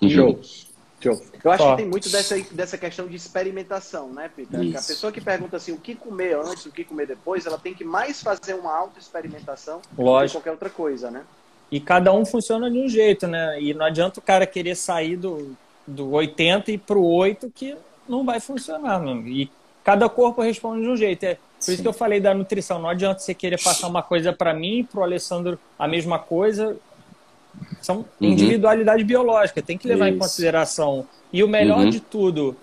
Show. 0.00 0.08
Show. 0.08 0.73
Eu 1.02 1.50
acho 1.50 1.70
que 1.70 1.76
tem 1.76 1.86
muito 1.86 2.08
dessa, 2.08 2.38
dessa 2.50 2.78
questão 2.78 3.06
de 3.06 3.16
experimentação, 3.16 4.08
né, 4.08 4.30
Peter? 4.34 4.62
Isso. 4.62 4.78
A 4.78 4.82
pessoa 4.82 5.12
que 5.12 5.20
pergunta 5.20 5.56
assim, 5.56 5.72
o 5.72 5.76
que 5.76 5.94
comer 5.94 6.34
antes, 6.36 6.64
o 6.64 6.70
que 6.70 6.84
comer 6.84 7.06
depois, 7.06 7.44
ela 7.44 7.58
tem 7.58 7.74
que 7.74 7.84
mais 7.84 8.22
fazer 8.22 8.54
uma 8.54 8.74
auto-experimentação 8.74 9.82
do 9.92 10.20
que 10.20 10.32
qualquer 10.32 10.50
outra 10.50 10.70
coisa, 10.70 11.10
né? 11.10 11.22
E 11.70 11.80
cada 11.80 12.12
um 12.12 12.24
funciona 12.24 12.70
de 12.70 12.78
um 12.78 12.88
jeito, 12.88 13.26
né? 13.26 13.60
E 13.60 13.74
não 13.74 13.84
adianta 13.84 14.20
o 14.20 14.22
cara 14.22 14.46
querer 14.46 14.76
sair 14.76 15.16
do, 15.16 15.56
do 15.86 16.10
80 16.12 16.72
e 16.72 16.78
pro 16.78 17.02
8 17.02 17.50
que 17.54 17.76
não 18.08 18.24
vai 18.24 18.40
funcionar, 18.40 19.02
mano. 19.02 19.26
E 19.26 19.50
cada 19.82 20.08
corpo 20.08 20.40
responde 20.40 20.82
de 20.82 20.88
um 20.88 20.96
jeito. 20.96 21.24
É 21.24 21.34
por 21.34 21.42
Sim. 21.58 21.72
isso 21.72 21.82
que 21.82 21.88
eu 21.88 21.92
falei 21.92 22.20
da 22.20 22.34
nutrição. 22.34 22.78
Não 22.78 22.88
adianta 22.88 23.20
você 23.20 23.34
querer 23.34 23.60
passar 23.62 23.88
uma 23.88 24.02
coisa 24.02 24.32
para 24.32 24.54
mim, 24.54 24.86
pro 24.90 25.02
Alessandro 25.02 25.58
a 25.78 25.88
mesma 25.88 26.18
coisa. 26.18 26.76
São 27.80 27.98
uhum. 27.98 28.04
individualidade 28.20 29.04
biológica, 29.04 29.62
tem 29.62 29.76
que 29.76 29.86
levar 29.88 30.08
Isso. 30.08 30.16
em 30.16 30.18
consideração. 30.18 31.06
E 31.32 31.42
o 31.42 31.48
melhor 31.48 31.80
uhum. 31.80 31.90
de 31.90 32.00
tudo 32.00 32.56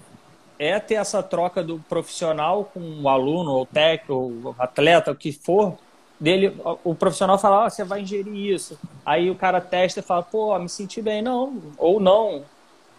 é 0.58 0.80
ter 0.80 0.96
essa 0.96 1.24
troca 1.24 1.64
do 1.64 1.80
profissional 1.89 2.70
com 2.74 2.80
o 3.02 3.10
aluno, 3.10 3.52
ou 3.52 3.66
técnico, 3.66 4.14
ou 4.14 4.56
atleta, 4.60 5.12
o 5.12 5.16
que 5.16 5.32
for, 5.32 5.76
dele, 6.20 6.56
o 6.84 6.94
profissional 6.94 7.39
fala, 7.39 7.66
oh, 7.66 7.70
você 7.70 7.84
vai 7.84 8.02
ingerir 8.02 8.54
isso. 8.54 8.80
Aí 9.04 9.32
o 9.32 9.36
cara 9.36 9.60
testa 9.60 10.00
e 10.00 10.04
fala, 10.04 10.22
pô, 10.22 10.58
me 10.60 10.70
senti 10.70 11.02
bem. 11.02 11.22
Não, 11.22 11.60
ou 11.78 12.00
não. 12.00 12.44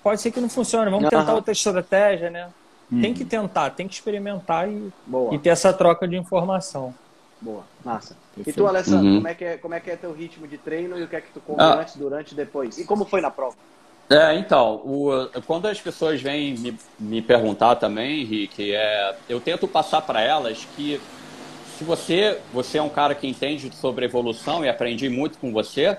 Pode 0.03 0.21
ser 0.21 0.33
que 0.33 0.41
não 0.41 0.49
funcione, 0.49 0.91
vamos 0.91 1.05
uhum. 1.05 1.11
tentar 1.11 1.35
outra 1.35 1.53
estratégia, 1.53 2.29
né? 2.31 2.49
Uhum. 2.91 3.01
Tem 3.01 3.15
que 3.15 3.25
tentar, 3.25 3.71
tem 3.71 3.87
que 3.87 3.95
experimentar 3.95 4.69
e, 4.69 4.93
e 5.31 5.39
ter 5.39 5.51
essa 5.51 5.73
troca 5.73 6.09
de 6.09 6.17
informação. 6.17 6.93
Boa, 7.43 7.65
massa. 7.85 8.17
E 8.47 8.53
tu, 8.53 8.67
Alessandro, 8.67 9.05
uhum. 9.05 9.17
como, 9.17 9.29
é 9.29 9.35
que 9.35 9.45
é, 9.45 9.57
como 9.59 9.75
é 9.75 9.81
que 9.81 9.91
é 9.91 9.97
teu 9.97 10.13
ritmo 10.13 10.47
de 10.47 10.57
treino 10.57 10.97
e 10.97 11.03
o 11.03 11.09
que 11.09 11.17
é 11.17 11.21
que 11.21 11.33
tu 11.33 11.41
come 11.41 11.61
ah. 11.61 11.81
antes, 11.81 11.97
durante 11.97 12.33
e 12.33 12.35
depois? 12.37 12.79
E 12.79 12.85
como 12.85 13.05
foi 13.05 13.21
na 13.21 13.31
prova? 13.31 13.57
É, 14.09 14.35
então, 14.37 14.77
o, 14.85 15.11
quando 15.47 15.67
as 15.67 15.81
pessoas 15.81 16.23
vêm 16.23 16.55
me, 16.57 16.79
me 17.01 17.21
perguntar 17.21 17.77
também, 17.77 18.21
Henrique, 18.21 18.73
é, 18.73 19.17
eu 19.29 19.41
tento 19.41 19.67
passar 19.67 20.03
para 20.03 20.21
elas 20.21 20.67
que 20.77 21.01
se 21.77 21.83
você, 21.83 22.39
você 22.53 22.79
é 22.79 22.83
um 22.83 22.89
cara 22.89 23.15
que 23.15 23.27
entende 23.27 23.75
sobre 23.75 24.05
evolução 24.05 24.65
e 24.65 24.69
aprendi 24.69 25.09
muito 25.09 25.39
com 25.39 25.53
você, 25.53 25.99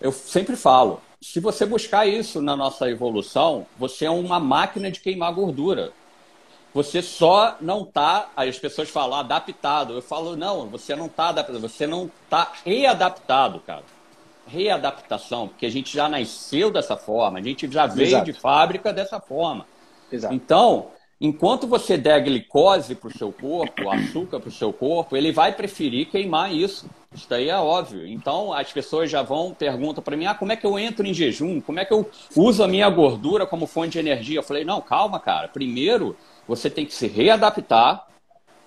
eu 0.00 0.10
sempre 0.10 0.56
falo, 0.56 1.00
se 1.20 1.38
você 1.38 1.64
buscar 1.64 2.06
isso 2.06 2.42
na 2.42 2.56
nossa 2.56 2.90
evolução, 2.90 3.66
você 3.78 4.06
é 4.06 4.10
uma 4.10 4.40
máquina 4.40 4.90
de 4.90 4.98
queimar 4.98 5.32
gordura. 5.32 5.92
Você 6.72 7.02
só 7.02 7.56
não 7.60 7.82
está, 7.82 8.30
as 8.36 8.58
pessoas 8.58 8.88
falam 8.88 9.18
adaptado. 9.18 9.94
Eu 9.94 10.02
falo, 10.02 10.36
não, 10.36 10.66
você 10.66 10.94
não 10.94 11.06
está 11.06 11.28
adaptado, 11.28 11.60
você 11.60 11.86
não 11.86 12.10
está 12.24 12.52
readaptado, 12.64 13.60
cara. 13.60 13.82
Readaptação, 14.46 15.48
porque 15.48 15.66
a 15.66 15.70
gente 15.70 15.92
já 15.92 16.08
nasceu 16.08 16.70
dessa 16.70 16.96
forma, 16.96 17.38
a 17.38 17.42
gente 17.42 17.70
já 17.70 17.86
veio 17.86 18.08
Exato. 18.08 18.24
de 18.24 18.32
fábrica 18.32 18.92
dessa 18.92 19.20
forma. 19.20 19.66
Exato. 20.10 20.34
Então, 20.34 20.88
enquanto 21.20 21.66
você 21.66 21.96
der 21.96 22.20
glicose 22.22 22.94
para 22.94 23.08
o 23.08 23.18
seu 23.18 23.32
corpo, 23.32 23.90
açúcar 23.90 24.40
para 24.40 24.48
o 24.48 24.52
seu 24.52 24.72
corpo, 24.72 25.16
ele 25.16 25.32
vai 25.32 25.52
preferir 25.52 26.08
queimar 26.08 26.52
isso. 26.52 26.88
Isso 27.12 27.26
daí 27.28 27.48
é 27.48 27.58
óbvio. 27.58 28.06
Então, 28.06 28.52
as 28.52 28.72
pessoas 28.72 29.10
já 29.10 29.22
vão, 29.22 29.52
perguntam 29.52 30.02
para 30.02 30.16
mim, 30.16 30.26
ah, 30.26 30.34
como 30.34 30.52
é 30.52 30.56
que 30.56 30.64
eu 30.64 30.78
entro 30.78 31.04
em 31.04 31.12
jejum? 31.12 31.60
Como 31.60 31.80
é 31.80 31.84
que 31.84 31.92
eu 31.92 32.08
uso 32.36 32.62
a 32.62 32.68
minha 32.68 32.88
gordura 32.88 33.44
como 33.44 33.66
fonte 33.66 33.92
de 33.92 33.98
energia? 33.98 34.38
Eu 34.38 34.44
falei, 34.44 34.64
não, 34.64 34.80
calma, 34.80 35.18
cara. 35.18 35.48
Primeiro, 35.48 36.16
você 36.46 36.68
tem 36.68 36.86
que 36.86 36.94
se 36.94 37.06
readaptar, 37.06 38.06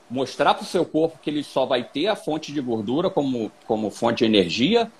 mostrar 0.09 0.53
para 0.53 0.63
o 0.63 0.67
seu 0.67 0.85
corpo 0.85 1.19
que 1.21 1.29
ele 1.29 1.43
só 1.43 1.65
vai 1.65 1.83
ter 1.83 2.07
a 2.07 2.15
fonte 2.15 2.51
de 2.51 2.61
gordura 2.61 3.09
como, 3.09 3.51
como 3.65 3.89
fonte 3.89 4.19
de 4.19 4.25
energia. 4.25 4.91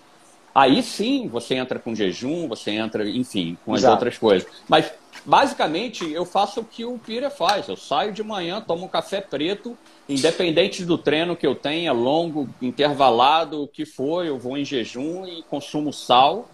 Aí 0.56 0.84
sim 0.84 1.28
você 1.28 1.56
entra 1.56 1.80
com 1.80 1.96
jejum, 1.96 2.48
você 2.48 2.72
entra, 2.72 3.10
enfim, 3.10 3.58
com 3.66 3.74
as 3.74 3.82
Exato. 3.82 3.94
outras 3.94 4.18
coisas. 4.18 4.48
Mas 4.70 4.92
basicamente 5.26 6.12
eu 6.12 6.26
faço 6.26 6.62
o 6.62 6.66
que 6.66 6.86
o 6.86 7.00
Pira 7.00 7.30
faz. 7.30 7.68
Eu 7.68 7.76
saio 7.76 8.12
de 8.12 8.22
manhã, 8.22 8.62
tomo 8.62 8.86
um 8.86 8.88
café 8.88 9.20
preto, 9.20 9.76
independente 10.08 10.86
do 10.86 10.98
treino 10.98 11.36
que 11.36 11.48
eu 11.48 11.56
tenha, 11.56 11.92
longo, 11.92 12.48
intervalado, 12.62 13.64
o 13.64 13.68
que 13.68 13.86
for, 13.86 14.26
eu 14.26 14.38
vou 14.38 14.56
em 14.56 14.64
jejum 14.64 15.26
e 15.26 15.42
consumo 15.44 15.92
sal. 15.92 16.48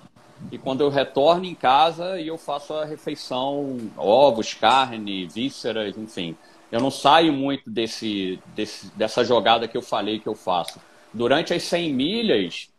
E 0.51 0.57
quando 0.57 0.81
eu 0.81 0.89
retorno 0.89 1.45
em 1.45 1.55
casa, 1.55 2.19
eu 2.19 2.37
faço 2.37 2.73
a 2.73 2.85
refeição, 2.85 3.77
ovos, 3.97 4.53
carne, 4.53 5.27
vísceras, 5.27 5.97
enfim. 5.97 6.35
Eu 6.71 6.79
não 6.79 6.91
saio 6.91 7.33
muito 7.33 7.69
desse, 7.69 8.39
desse, 8.55 8.87
dessa 8.95 9.23
jogada 9.23 9.67
que 9.67 9.77
eu 9.77 9.81
falei 9.81 10.19
que 10.19 10.27
eu 10.27 10.35
faço. 10.35 10.79
Durante 11.13 11.53
as 11.53 11.63
100 11.63 11.93
milhas 11.93 12.69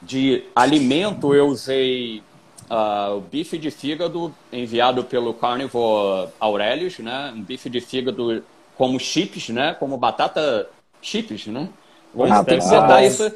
de 0.00 0.44
alimento, 0.54 1.34
eu 1.34 1.46
usei 1.46 2.22
uh, 2.70 3.16
o 3.16 3.20
bife 3.20 3.56
de 3.58 3.70
fígado 3.70 4.34
enviado 4.52 5.04
pelo 5.04 5.32
Carnivore 5.32 6.28
Aurelius, 6.38 6.98
né? 6.98 7.32
Um 7.34 7.42
bife 7.42 7.70
de 7.70 7.80
fígado 7.80 8.44
como 8.76 8.98
chips, 8.98 9.48
né? 9.48 9.74
Como 9.74 9.96
batata 9.96 10.68
chips, 11.00 11.46
né? 11.46 11.68
Vamos 12.14 12.32
ah, 12.32 12.44
ter 12.44 12.58
que 12.58 12.68
botar 12.68 13.02
isso. 13.02 13.32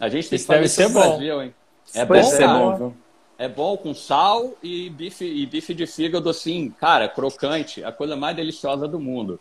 A 0.00 0.08
gente 0.08 0.28
tem 0.28 0.38
que 0.38 0.44
fazer 0.44 0.64
isso 0.64 0.82
no 0.82 0.90
Brasil, 0.90 1.42
hein? 1.42 1.54
É 1.94 2.04
bom, 2.04 2.30
cara. 2.30 2.76
Bom, 2.76 2.94
é 3.40 3.48
bom 3.48 3.74
com 3.74 3.94
sal 3.94 4.52
e 4.62 4.90
bife, 4.90 5.24
e 5.24 5.46
bife 5.46 5.72
de 5.72 5.86
fígado, 5.86 6.28
assim, 6.28 6.68
cara, 6.68 7.08
crocante, 7.08 7.82
a 7.82 7.90
coisa 7.90 8.14
mais 8.14 8.36
deliciosa 8.36 8.86
do 8.86 9.00
mundo. 9.00 9.40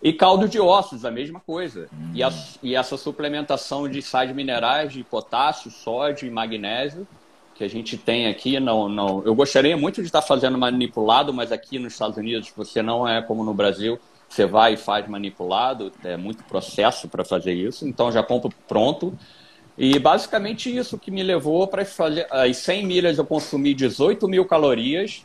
E 0.00 0.12
caldo 0.12 0.48
de 0.48 0.60
ossos, 0.60 1.04
a 1.04 1.10
mesma 1.10 1.40
coisa. 1.40 1.88
Hum. 1.92 2.12
E, 2.14 2.22
a, 2.22 2.32
e, 2.62 2.76
essa 2.76 2.96
suplementação 2.96 3.88
de 3.88 4.00
sais 4.00 4.32
minerais, 4.32 4.92
de 4.92 5.02
potássio, 5.02 5.68
sódio 5.68 6.28
e 6.28 6.30
magnésio, 6.30 7.08
que 7.56 7.64
a 7.64 7.68
gente 7.68 7.98
tem 7.98 8.28
aqui, 8.28 8.60
não, 8.60 8.88
não. 8.88 9.20
Eu 9.24 9.34
gostaria 9.34 9.76
muito 9.76 10.00
de 10.00 10.06
estar 10.06 10.22
fazendo 10.22 10.56
manipulado, 10.56 11.34
mas 11.34 11.50
aqui 11.50 11.76
nos 11.76 11.94
Estados 11.94 12.16
Unidos 12.16 12.52
você 12.56 12.80
não 12.80 13.06
é 13.06 13.20
como 13.20 13.42
no 13.42 13.52
Brasil. 13.52 13.98
Você 14.28 14.46
vai 14.46 14.74
e 14.74 14.76
faz 14.76 15.08
manipulado, 15.08 15.90
é 16.04 16.16
muito 16.16 16.44
processo 16.44 17.08
para 17.08 17.24
fazer 17.24 17.52
isso, 17.52 17.84
então 17.84 18.12
já 18.12 18.22
compro 18.22 18.48
pronto. 18.68 19.12
E 19.82 19.98
basicamente 19.98 20.76
isso 20.76 20.98
que 20.98 21.10
me 21.10 21.22
levou 21.22 21.66
para 21.66 21.86
fazer. 21.86 22.26
As 22.30 22.58
100 22.58 22.86
milhas 22.86 23.16
eu 23.16 23.24
consumi 23.24 23.72
18 23.72 24.28
mil 24.28 24.44
calorias, 24.44 25.24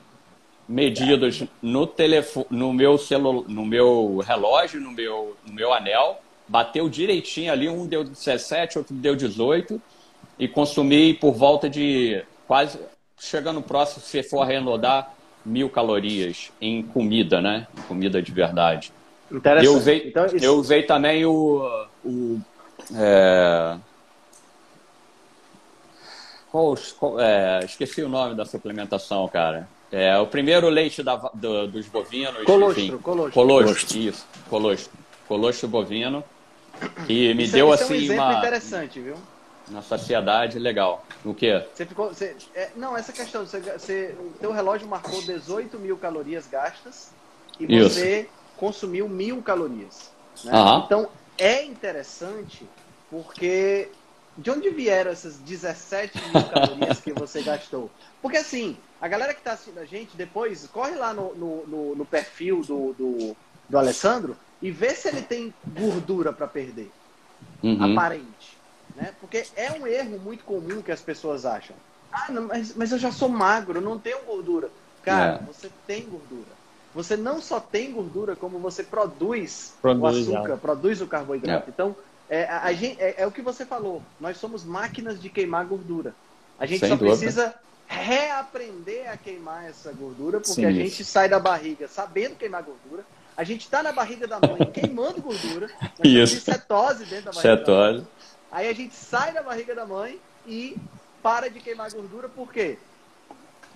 medidas 0.66 1.44
no, 1.62 1.86
telefone, 1.86 2.46
no, 2.50 2.72
meu 2.72 2.98
celu, 2.98 3.44
no 3.50 3.66
meu 3.66 4.24
relógio, 4.26 4.80
no 4.80 4.94
meu, 4.94 5.36
no 5.46 5.54
meu 5.54 5.74
anel. 5.74 6.22
Bateu 6.48 6.88
direitinho 6.88 7.52
ali, 7.52 7.68
um 7.68 7.86
deu 7.86 8.06
17, 8.06 8.78
outro 8.78 8.96
deu 8.96 9.14
18. 9.14 9.82
E 10.40 10.48
consumi 10.48 11.14
por 11.14 11.34
volta 11.34 11.70
de 11.70 12.24
quase, 12.48 12.80
chegando 13.20 13.62
próximo, 13.62 14.04
se 14.06 14.24
for 14.24 14.44
arredondar, 14.44 15.14
mil 15.46 15.70
calorias 15.70 16.50
em 16.62 16.82
comida, 16.82 17.42
né? 17.42 17.68
Comida 17.90 18.22
de 18.22 18.32
verdade. 18.32 18.94
Interessante. 19.30 19.66
Eu 19.66 19.78
usei, 19.78 20.08
então, 20.08 20.26
isso... 20.28 20.46
eu 20.46 20.56
usei 20.56 20.84
também 20.84 21.26
o, 21.26 21.88
o 22.06 22.40
é, 22.96 23.78
qual, 26.56 26.78
qual 26.98 27.20
é, 27.20 27.66
esqueci 27.66 28.02
o 28.02 28.08
nome 28.08 28.34
da 28.34 28.46
suplementação, 28.46 29.28
cara. 29.28 29.68
É 29.92 30.18
o 30.18 30.26
primeiro 30.26 30.70
leite 30.70 31.04
da, 31.04 31.18
do, 31.34 31.68
dos 31.68 31.86
bovinos. 31.88 32.44
Colostro, 32.46 32.84
enfim. 32.84 32.98
colostro. 32.98 33.34
Colostro, 33.34 33.98
isso. 34.00 34.26
Colostro. 34.50 34.94
Colostro 35.28 35.68
bovino. 35.68 36.24
Que 37.06 37.34
me 37.34 37.44
isso 37.44 37.54
deu 37.54 37.72
é, 37.72 37.76
assim 37.76 37.84
é 37.84 37.98
um 37.98 38.02
exemplo 38.02 38.24
uma. 38.24 38.38
interessante, 38.38 39.00
viu? 39.02 39.16
Na 39.70 39.82
saciedade, 39.82 40.60
legal. 40.60 41.06
O 41.26 41.34
quê? 41.34 41.66
Você 41.74 41.86
ficou. 41.86 42.10
Você, 42.10 42.36
é, 42.54 42.70
não, 42.76 42.96
essa 42.96 43.12
questão. 43.12 43.46
Você, 43.46 43.60
você, 43.60 44.16
o 44.18 44.32
teu 44.40 44.52
relógio 44.52 44.88
marcou 44.88 45.22
18 45.22 45.78
mil 45.78 45.98
calorias 45.98 46.48
gastas 46.48 47.12
e 47.60 47.66
você 47.66 48.22
isso. 48.22 48.30
consumiu 48.58 49.10
mil 49.10 49.42
calorias. 49.42 50.12
Né? 50.44 50.52
Então 50.86 51.10
é 51.38 51.64
interessante 51.64 52.66
porque 53.10 53.90
de 54.38 54.52
onde 54.52 54.70
vieram 54.70 55.12
essas 55.12 55.38
17 55.38 56.18
mil 56.18 56.44
calorias 56.50 57.00
que 57.00 57.14
você 57.14 57.42
gastou? 57.42 57.90
Porque 58.22 58.38
assim, 58.38 58.78
a 59.00 59.08
galera 59.08 59.34
que 59.34 59.40
está 59.40 59.54
assistindo 59.54 59.80
a 59.80 59.86
gente, 59.86 60.18
depois 60.18 60.68
corre 60.68 60.96
lá 60.96 61.14
no, 61.14 61.34
no, 61.36 61.68
no, 61.68 61.96
no 61.96 62.06
perfil 62.06 62.62
do, 62.62 62.94
do, 62.94 63.38
do, 63.70 63.78
Alessandro 63.78 64.36
e 64.62 64.72
vê 64.72 64.94
se 64.94 65.08
ele 65.08 65.22
tem 65.22 65.54
gordura 65.66 66.34
para 66.34 66.48
perder. 66.48 66.92
Uhum. 67.64 67.94
Aparente. 67.94 68.58
Né? 68.96 69.14
Porque 69.20 69.46
é 69.56 69.72
um 69.72 69.88
erro 69.88 70.20
muito 70.20 70.44
comum 70.44 70.82
que 70.82 70.92
as 70.92 71.02
pessoas 71.02 71.46
acham. 71.46 71.76
Ah, 72.12 72.32
não, 72.32 72.44
mas, 72.44 72.76
mas 72.76 72.92
eu 72.92 72.98
já 72.98 73.12
sou 73.12 73.30
magro, 73.30 73.82
não 73.82 74.00
tenho 74.00 74.20
gordura. 74.26 74.70
Cara, 75.04 75.42
é. 75.42 75.46
você 75.46 75.70
tem 75.86 76.04
gordura. 76.04 76.56
Você 76.94 77.18
não 77.18 77.42
só 77.42 77.60
tem 77.60 77.92
gordura, 77.92 78.38
como 78.38 78.58
você 78.58 78.82
produz, 78.82 79.74
produz 79.82 80.28
o 80.28 80.32
açúcar, 80.32 80.50
já. 80.50 80.58
produz 80.58 81.02
o 81.02 81.08
carboidrato. 81.08 81.68
É. 81.68 81.70
Então, 81.70 81.96
é, 82.30 82.46
a, 82.46 82.64
a 82.64 82.74
gente, 82.74 83.00
é, 83.02 83.16
é, 83.20 83.28
o 83.28 83.32
que 83.32 83.42
você 83.42 83.66
falou. 83.66 84.02
Nós 84.20 84.38
somos 84.38 84.64
máquinas 84.64 85.22
de 85.22 85.30
queimar 85.30 85.66
gordura. 85.66 86.16
A 86.60 86.66
gente 86.66 86.80
Sem 86.80 86.90
só 86.90 86.96
dúvida. 86.96 87.18
precisa 87.18 87.56
reaprender 87.88 89.12
a 89.12 89.18
queimar 89.18 89.66
essa 89.66 89.92
gordura, 89.92 90.40
porque 90.40 90.54
Sim, 90.54 90.66
a 90.66 90.72
gente 90.72 91.02
isso. 91.02 91.12
sai 91.12 91.30
da 91.30 91.40
barriga 91.40 91.88
sabendo 91.88 92.36
queimar 92.36 92.64
gordura. 92.64 93.06
A 93.38 93.44
gente 93.44 93.62
está 93.62 93.84
na 93.84 93.92
barriga 93.92 94.28
da 94.28 94.40
mãe 94.40 94.66
queimando 94.74 95.22
gordura. 95.22 95.70
Isso. 96.04 96.40
cetose 96.40 97.04
dentro 97.04 97.26
da 97.26 97.32
barriga. 97.32 97.58
Cetose. 97.58 98.00
Da 98.00 98.08
Aí 98.50 98.70
a 98.70 98.74
gente 98.74 98.96
sai 98.96 99.34
da 99.34 99.44
barriga 99.44 99.76
da 99.76 99.86
mãe 99.86 100.22
e 100.48 100.78
para 101.22 101.50
de 101.50 101.60
queimar 101.60 101.92
gordura, 101.92 102.30
por 102.30 102.54
quê? 102.54 102.78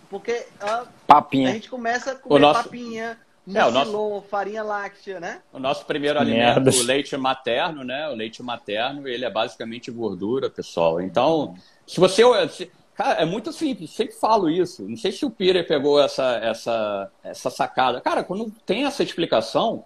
Porque 0.10 0.46
a, 0.62 0.86
papinha. 1.06 1.50
a 1.50 1.54
gente 1.54 1.70
começa 1.70 2.12
a 2.14 2.16
comer 2.16 2.40
nosso... 2.40 2.64
papinha, 2.64 3.20
é, 3.54 3.66
o 3.66 3.72
nosso... 3.72 4.24
farinha 4.30 4.64
láctea, 4.64 5.20
né? 5.20 5.42
O 5.52 5.60
nosso 5.60 5.86
primeiro 5.86 6.20
alimento, 6.20 6.70
o 6.70 6.84
leite 6.84 7.16
materno, 7.18 7.84
né? 7.84 8.10
O 8.10 8.14
leite 8.14 8.44
materno, 8.44 9.08
ele 9.08 9.26
é 9.26 9.30
basicamente 9.30 9.90
gordura, 9.92 10.50
pessoal. 10.50 11.02
Então, 11.02 11.56
se 11.86 12.00
você... 12.00 12.24
Se... 12.50 12.72
Cara, 12.96 13.22
é 13.22 13.26
muito 13.26 13.54
simples, 13.54 13.92
sempre 13.92 14.14
falo 14.16 14.50
isso. 14.50 14.86
Não 14.86 14.98
sei 14.98 15.14
se 15.14 15.26
o 15.26 15.30
Pira 15.30 15.64
pegou 15.64 16.02
essa, 16.02 16.36
essa, 16.44 17.10
essa 17.24 17.50
sacada. 17.50 18.02
Cara, 18.02 18.26
quando 18.26 18.52
tem 18.66 18.84
essa 18.84 19.02
explicação, 19.02 19.86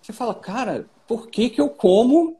você 0.00 0.12
fala, 0.12 0.32
cara, 0.32 0.86
por 1.06 1.28
que, 1.28 1.50
que 1.50 1.60
eu 1.60 1.68
como 1.68 2.36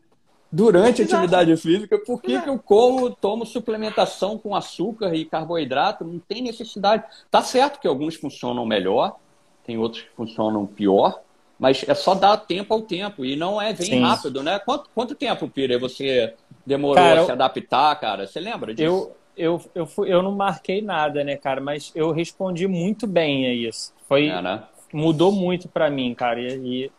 durante 0.50 1.02
a 1.02 1.04
atividade 1.04 1.56
física? 1.56 1.98
Por 1.98 2.22
que, 2.22 2.40
que 2.40 2.48
eu 2.48 2.58
como, 2.58 3.10
tomo 3.10 3.44
suplementação 3.44 4.38
com 4.38 4.54
açúcar 4.54 5.14
e 5.14 5.24
carboidrato? 5.24 6.04
Não 6.04 6.18
tem 6.20 6.40
necessidade. 6.40 7.04
Tá 7.30 7.42
certo 7.42 7.80
que 7.80 7.88
alguns 7.88 8.14
funcionam 8.14 8.64
melhor, 8.64 9.16
tem 9.64 9.78
outros 9.78 10.02
que 10.02 10.10
funcionam 10.10 10.66
pior, 10.66 11.20
mas 11.58 11.84
é 11.86 11.94
só 11.94 12.14
dar 12.14 12.36
tempo 12.38 12.74
ao 12.74 12.82
tempo 12.82 13.24
e 13.24 13.36
não 13.36 13.60
é 13.60 13.72
bem 13.72 13.86
Sim. 13.86 14.00
rápido, 14.00 14.42
né? 14.42 14.58
Quanto, 14.58 14.90
quanto 14.94 15.14
tempo, 15.14 15.48
Pira, 15.48 15.78
você 15.78 16.34
demorou 16.66 16.96
cara, 16.96 17.22
a 17.22 17.24
se 17.24 17.30
adaptar, 17.30 17.94
cara? 18.00 18.26
Você 18.26 18.40
lembra 18.40 18.74
disso? 18.74 18.84
Eu, 18.84 19.16
eu, 19.36 19.70
eu, 19.74 19.86
fui, 19.86 20.12
eu 20.12 20.22
não 20.22 20.32
marquei 20.32 20.82
nada, 20.82 21.22
né, 21.22 21.36
cara? 21.36 21.60
Mas 21.60 21.92
eu 21.94 22.10
respondi 22.10 22.66
muito 22.66 23.06
bem 23.06 23.46
a 23.46 23.54
isso. 23.54 23.92
Foi, 24.08 24.26
é, 24.26 24.42
né? 24.42 24.64
Mudou 24.92 25.30
muito 25.32 25.68
para 25.68 25.88
mim, 25.88 26.14
cara. 26.14 26.40
E, 26.40 26.58
e 26.84 26.90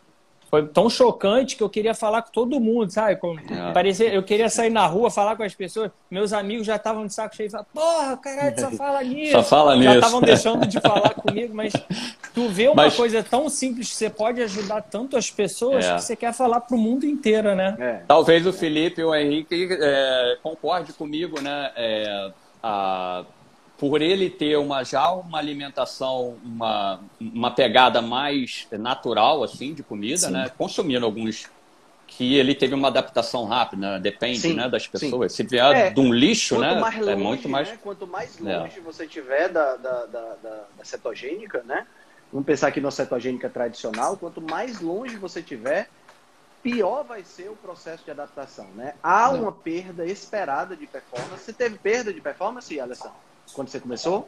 foi 0.54 0.68
tão 0.68 0.88
chocante 0.88 1.56
que 1.56 1.64
eu 1.64 1.70
queria 1.70 1.95
falar 1.95 2.22
com 2.22 2.32
todo 2.32 2.60
mundo, 2.60 2.91
sabe? 2.91 3.16
Com, 3.16 3.36
é. 3.39 3.72
parecia, 3.74 4.14
eu 4.14 4.22
queria 4.22 4.47
sair 4.49 4.70
na 4.70 4.86
rua, 4.86 5.10
falar 5.10 5.36
com 5.36 5.41
as 5.41 5.56
pessoas. 5.56 5.89
Meus 6.12 6.32
amigos 6.32 6.68
já 6.68 6.76
estavam 6.76 7.08
de 7.08 7.14
saco 7.16 7.36
cheio. 7.36 7.49
Falavam, 7.49 7.72
Porra, 7.74 8.18
caralho, 8.18 8.60
só 8.60 8.70
fala 8.78 9.04
nisso. 9.04 9.32
Só 9.32 9.41
fala 9.41 9.76
nisso. 9.76 9.86
Já 9.86 9.95
estavam 9.95 10.22
deixando 10.22 10.68
de 10.68 10.80
falar 10.80 11.10
comigo, 11.18 11.56
mas 11.56 11.74
tu 12.36 12.49
vê 12.49 12.68
uma 12.68 12.84
mas... 12.84 12.95
coisa 12.95 13.24
tão 13.24 13.49
simples 13.49 13.89
que 13.89 13.95
você 13.95 14.12
pode 14.12 14.43
ajudar 14.43 14.84
tanto 14.84 15.18
as 15.18 15.32
pessoas 15.32 15.86
é. 15.86 15.95
que 15.95 16.01
você 16.04 16.16
quer 16.16 16.34
falar 16.36 16.62
para 16.62 16.76
o 16.76 16.80
mundo 16.80 17.04
inteiro, 17.04 17.56
né? 17.56 17.76
É. 17.80 18.01
Talvez 18.08 18.45
o 18.45 18.54
Felipe 18.54 19.01
e 19.01 19.04
o 19.04 19.16
Henrique 19.16 19.70
é, 19.72 20.38
concorde 20.43 20.93
comigo, 20.93 21.41
né? 21.41 21.72
É, 21.76 22.32
a 22.62 23.26
por 23.78 24.01
ele 24.01 24.30
ter 24.30 24.57
uma, 24.57 24.84
já 24.84 25.11
uma 25.11 25.38
alimentação, 25.38 26.38
uma, 26.43 26.99
uma 27.19 27.51
pegada 27.51 28.01
mais 28.01 28.67
natural, 28.71 29.43
assim, 29.43 29.74
de 29.74 29.84
comida, 29.84 30.17
sim. 30.28 30.32
né? 30.32 30.51
Consumindo 30.57 31.05
alguns 31.05 31.49
que 32.17 32.36
ele 32.36 32.53
teve 32.53 32.76
uma 32.76 32.89
adaptação 32.89 33.45
rápida, 33.45 33.99
depende 33.99 34.39
sim, 34.39 34.53
né, 34.53 34.69
das 34.69 34.88
pessoas. 34.88 35.32
Sim. 35.32 35.43
Se 35.43 35.49
vier 35.49 35.76
é, 35.76 35.89
de 35.89 35.99
um 35.99 36.13
lixo, 36.13 36.59
né, 36.59 36.80
longe, 36.80 37.09
é 37.09 37.15
muito 37.15 37.49
mais... 37.49 37.69
Né, 37.69 37.80
quanto 37.82 38.05
mais 38.05 38.39
é. 38.39 38.59
longe 38.59 38.78
é. 38.78 38.82
você 38.82 39.07
tiver 39.07 39.49
da, 39.49 39.76
da, 39.76 40.05
da, 40.05 40.36
da, 40.43 40.65
cetogênica, 40.84 41.63
né? 41.63 41.88
Vamos 42.32 42.45
pensar 42.45 42.67
aqui 42.67 42.80
na 42.80 42.91
cetogênica 42.91 43.49
tradicional, 43.49 44.15
quanto 44.17 44.41
mais 44.41 44.80
longe 44.80 45.17
você 45.17 45.41
tiver, 45.41 45.89
pior 46.61 47.03
vai 47.03 47.24
ser 47.24 47.49
o 47.49 47.55
processo 47.55 48.03
de 48.05 48.11
adaptação, 48.11 48.67
né? 48.76 48.93
Há 49.01 49.30
uma 49.30 49.51
perda 49.51 50.05
esperada 50.05 50.76
de 50.76 50.86
performance. 50.86 51.43
Você 51.43 51.53
teve 51.53 51.78
perda 51.78 52.13
de 52.13 52.21
performance, 52.21 52.80
Alessandro, 52.80 53.17
quando 53.54 53.70
você 53.70 53.80
começou? 53.80 54.28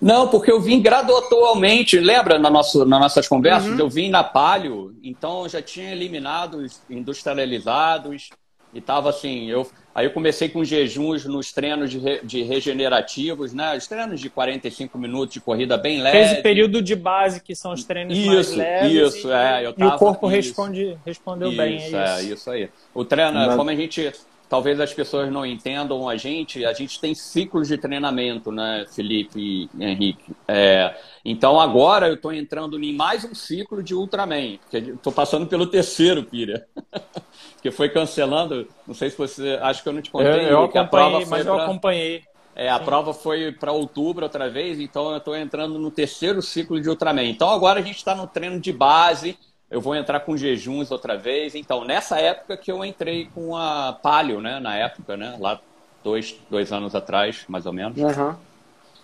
Não, 0.00 0.28
porque 0.28 0.50
eu 0.50 0.60
vim 0.60 0.80
gradualmente, 0.80 1.98
lembra 1.98 2.38
na 2.38 2.50
nosso, 2.50 2.84
nas 2.84 3.00
nossas 3.00 3.26
conversas? 3.26 3.72
Uhum. 3.72 3.78
Eu 3.78 3.88
vim 3.88 4.10
na 4.10 4.22
palio, 4.22 4.94
então 5.02 5.42
eu 5.44 5.48
já 5.48 5.62
tinha 5.62 5.90
eliminado 5.90 6.58
os 6.58 6.82
industrializados 6.88 8.30
e 8.72 8.78
estava 8.78 9.10
assim, 9.10 9.50
eu, 9.50 9.68
aí 9.92 10.06
eu 10.06 10.12
comecei 10.12 10.48
com 10.48 10.62
jejuns 10.62 11.24
nos 11.24 11.50
treinos 11.50 11.90
de, 11.90 11.98
re, 11.98 12.20
de 12.22 12.42
regenerativos, 12.42 13.52
né? 13.52 13.76
Os 13.76 13.86
treinos 13.86 14.20
de 14.20 14.30
45 14.30 14.96
minutos 14.96 15.34
de 15.34 15.40
corrida 15.40 15.76
bem 15.76 16.00
leve. 16.00 16.18
Fez 16.18 16.38
o 16.38 16.42
período 16.42 16.80
de 16.80 16.94
base, 16.94 17.40
que 17.42 17.54
são 17.54 17.72
os 17.72 17.82
treinos 17.82 18.16
isso, 18.16 18.28
mais 18.28 18.54
leves. 18.54 18.92
Isso, 18.92 19.28
e, 19.28 19.32
é. 19.32 19.66
Eu 19.66 19.72
tava, 19.72 19.92
e 19.92 19.94
o 19.94 19.98
corpo 19.98 20.26
responde, 20.28 20.96
respondeu 21.04 21.48
isso, 21.48 21.56
bem. 21.56 21.74
É 21.74 21.86
isso, 21.86 21.96
é, 21.96 22.22
isso 22.22 22.50
aí. 22.50 22.68
O 22.94 23.04
treino, 23.04 23.34
Mas... 23.34 23.56
como 23.56 23.70
a 23.70 23.74
gente 23.74 24.12
talvez 24.50 24.80
as 24.80 24.92
pessoas 24.92 25.30
não 25.32 25.46
entendam 25.46 26.08
a 26.08 26.16
gente, 26.16 26.64
a 26.66 26.72
gente 26.72 27.00
tem 27.00 27.14
ciclos 27.14 27.68
de 27.68 27.78
treinamento, 27.78 28.50
né, 28.50 28.84
Felipe 28.92 29.38
e 29.38 29.70
Henrique? 29.78 30.32
É, 30.48 30.92
então 31.24 31.60
agora 31.60 32.08
eu 32.08 32.14
estou 32.14 32.32
entrando 32.32 32.78
em 32.82 32.92
mais 32.92 33.24
um 33.24 33.32
ciclo 33.32 33.80
de 33.80 33.94
Ultraman, 33.94 34.58
estou 34.72 35.12
passando 35.12 35.46
pelo 35.46 35.68
terceiro, 35.68 36.24
Pira, 36.24 36.66
que 37.62 37.70
foi 37.70 37.88
cancelando, 37.88 38.66
não 38.84 38.94
sei 38.94 39.08
se 39.08 39.16
você, 39.16 39.56
acho 39.62 39.84
que 39.84 39.88
eu 39.88 39.92
não 39.92 40.02
te 40.02 40.10
contei. 40.10 40.46
Eu, 40.46 40.48
eu 40.48 40.64
acompanhei, 40.64 41.24
mas 41.26 41.46
eu 41.46 41.54
acompanhei. 41.54 42.24
É, 42.56 42.68
a 42.68 42.78
Sim. 42.78 42.84
prova 42.84 43.14
foi 43.14 43.52
para 43.52 43.70
outubro 43.70 44.24
outra 44.24 44.50
vez, 44.50 44.80
então 44.80 45.12
eu 45.12 45.18
estou 45.18 45.36
entrando 45.36 45.78
no 45.78 45.92
terceiro 45.92 46.42
ciclo 46.42 46.80
de 46.80 46.88
Ultraman. 46.88 47.24
Então 47.24 47.48
agora 47.48 47.78
a 47.78 47.82
gente 47.82 47.96
está 47.96 48.16
no 48.16 48.26
treino 48.26 48.58
de 48.58 48.72
base, 48.72 49.38
eu 49.70 49.80
vou 49.80 49.94
entrar 49.94 50.20
com 50.20 50.36
jejuns 50.36 50.90
outra 50.90 51.16
vez. 51.16 51.54
Então, 51.54 51.84
nessa 51.84 52.18
época 52.18 52.56
que 52.56 52.72
eu 52.72 52.84
entrei 52.84 53.30
com 53.34 53.56
a 53.56 53.92
Palio, 53.92 54.40
né? 54.40 54.58
Na 54.58 54.74
época, 54.76 55.16
né? 55.16 55.36
Lá 55.38 55.60
dois, 56.02 56.36
dois 56.50 56.72
anos 56.72 56.94
atrás, 56.94 57.44
mais 57.48 57.66
ou 57.66 57.72
menos. 57.72 57.96
Uhum. 57.98 58.34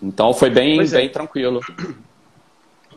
Então 0.02 0.34
foi 0.34 0.50
bem, 0.50 0.80
é. 0.80 0.84
bem 0.84 1.08
tranquilo. 1.08 1.60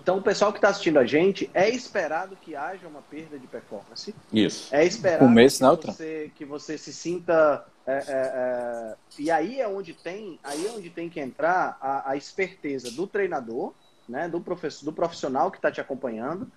Então, 0.01 0.17
o 0.17 0.21
pessoal 0.21 0.51
que 0.51 0.57
está 0.57 0.69
assistindo 0.69 0.97
a 0.97 1.05
gente, 1.05 1.49
é 1.53 1.69
esperado 1.69 2.35
que 2.41 2.55
haja 2.55 2.87
uma 2.87 3.01
perda 3.01 3.37
de 3.37 3.45
performance. 3.45 4.15
Isso. 4.33 4.73
É 4.73 4.83
esperado 4.83 5.25
um 5.25 5.29
mês, 5.29 5.59
que, 5.59 5.63
você, 5.85 6.31
que 6.35 6.45
você 6.45 6.77
se 6.77 6.91
sinta. 6.91 7.65
É, 7.85 7.91
é, 7.91 8.03
é, 8.07 8.95
e 9.19 9.29
aí 9.29 9.59
é 9.59 9.67
onde 9.67 9.93
tem, 9.93 10.39
aí 10.43 10.65
é 10.65 10.71
onde 10.71 10.89
tem 10.89 11.09
que 11.09 11.19
entrar 11.19 11.77
a, 11.81 12.11
a 12.11 12.15
esperteza 12.15 12.89
do 12.91 13.05
treinador, 13.05 13.73
né, 14.07 14.27
do, 14.27 14.39
professor, 14.39 14.85
do 14.85 14.93
profissional 14.93 15.51
que 15.51 15.57
está 15.57 15.71
te 15.71 15.81
acompanhando, 15.81 16.51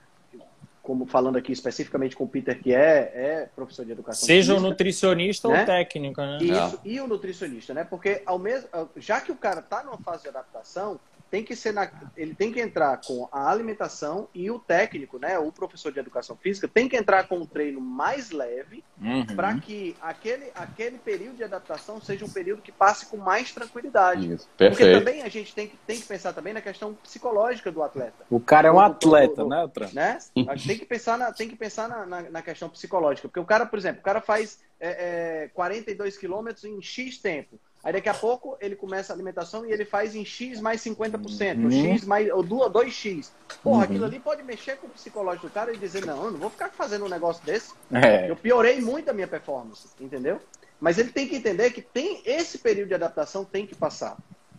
como 0.82 1.06
falando 1.06 1.36
aqui 1.36 1.52
especificamente 1.52 2.16
com 2.16 2.24
o 2.24 2.28
Peter, 2.28 2.60
que 2.60 2.74
é, 2.74 3.12
é 3.14 3.48
professor 3.54 3.84
de 3.84 3.92
educação 3.92 4.26
Seja 4.26 4.52
física, 4.52 4.58
o 4.58 4.70
nutricionista 4.70 5.48
né? 5.48 5.60
ou 5.60 5.66
técnico, 5.66 6.20
né? 6.20 6.38
Isso, 6.42 6.80
e 6.84 7.00
o 7.00 7.06
nutricionista, 7.06 7.72
né? 7.72 7.84
Porque 7.84 8.22
ao 8.26 8.38
mesmo, 8.38 8.68
já 8.96 9.20
que 9.20 9.30
o 9.30 9.36
cara 9.36 9.60
está 9.60 9.84
numa 9.84 9.98
fase 9.98 10.24
de 10.24 10.28
adaptação, 10.30 10.98
tem 11.32 11.42
que 11.42 11.56
ser 11.56 11.72
na, 11.72 11.90
ele 12.14 12.34
tem 12.34 12.52
que 12.52 12.60
entrar 12.60 13.00
com 13.00 13.26
a 13.32 13.50
alimentação 13.50 14.28
e 14.34 14.50
o 14.50 14.58
técnico, 14.58 15.18
né, 15.18 15.38
o 15.38 15.50
professor 15.50 15.90
de 15.90 15.98
educação 15.98 16.36
física, 16.36 16.68
tem 16.68 16.86
que 16.86 16.94
entrar 16.94 17.26
com 17.26 17.38
um 17.38 17.46
treino 17.46 17.80
mais 17.80 18.30
leve 18.30 18.84
uhum. 19.00 19.24
para 19.34 19.58
que 19.58 19.96
aquele, 20.02 20.52
aquele 20.54 20.98
período 20.98 21.36
de 21.36 21.44
adaptação 21.44 21.98
seja 22.02 22.22
um 22.22 22.28
período 22.28 22.60
que 22.60 22.70
passe 22.70 23.06
com 23.06 23.16
mais 23.16 23.50
tranquilidade. 23.50 24.30
Isso, 24.30 24.46
perfeito. 24.58 24.76
Porque 24.76 24.98
também 24.98 25.22
a 25.22 25.28
gente 25.30 25.54
tem 25.54 25.68
que, 25.68 25.76
tem 25.86 25.98
que 25.98 26.06
pensar 26.06 26.34
também 26.34 26.52
na 26.52 26.60
questão 26.60 26.92
psicológica 26.92 27.72
do 27.72 27.82
atleta. 27.82 28.26
O 28.28 28.38
cara 28.38 28.68
é 28.68 28.70
um 28.70 28.78
atleta, 28.78 29.36
do, 29.36 29.44
do, 29.44 29.48
né, 29.48 29.70
né? 29.94 30.18
A 30.46 30.54
gente 30.54 30.68
tem 30.68 30.78
que 30.80 30.84
pensar, 30.84 31.16
na, 31.16 31.32
tem 31.32 31.48
que 31.48 31.56
pensar 31.56 31.88
na, 31.88 32.04
na, 32.04 32.22
na, 32.28 32.42
questão 32.42 32.68
psicológica. 32.68 33.26
Porque 33.26 33.40
o 33.40 33.46
cara, 33.46 33.64
por 33.64 33.78
exemplo, 33.78 34.00
o 34.00 34.04
cara 34.04 34.20
faz 34.20 34.60
é, 34.78 35.44
é, 35.44 35.48
42 35.54 36.18
quilômetros 36.18 36.66
em 36.66 36.82
X 36.82 37.16
tempo. 37.16 37.58
Aí 37.84 37.92
daqui 37.92 38.08
a 38.08 38.14
pouco 38.14 38.56
ele 38.60 38.76
começa 38.76 39.12
a 39.12 39.16
alimentação 39.16 39.66
e 39.66 39.72
ele 39.72 39.84
faz 39.84 40.14
em 40.14 40.24
X 40.24 40.60
mais 40.60 40.80
50%, 40.82 41.64
uhum. 41.64 41.70
X 41.70 42.04
mais, 42.04 42.30
ou 42.30 42.44
2X. 42.44 43.30
Porra, 43.62 43.78
uhum. 43.78 43.82
aquilo 43.82 44.04
ali 44.04 44.20
pode 44.20 44.42
mexer 44.44 44.76
com 44.76 44.86
o 44.86 44.90
psicológico 44.90 45.48
do 45.48 45.52
cara 45.52 45.72
e 45.72 45.76
dizer, 45.76 46.06
não, 46.06 46.26
eu 46.26 46.30
não 46.30 46.38
vou 46.38 46.50
ficar 46.50 46.68
fazendo 46.68 47.04
um 47.04 47.08
negócio 47.08 47.44
desse. 47.44 47.72
É. 47.92 48.30
Eu 48.30 48.36
piorei 48.36 48.80
muito 48.80 49.08
a 49.08 49.12
minha 49.12 49.26
performance, 49.26 49.88
entendeu? 50.00 50.40
Mas 50.80 50.98
ele 50.98 51.10
tem 51.10 51.26
que 51.26 51.36
entender 51.36 51.70
que 51.70 51.82
tem 51.82 52.22
esse 52.24 52.58
período 52.58 52.88
de 52.88 52.94
adaptação 52.94 53.44
tem 53.44 53.66
que 53.66 53.74
passar. 53.74 54.16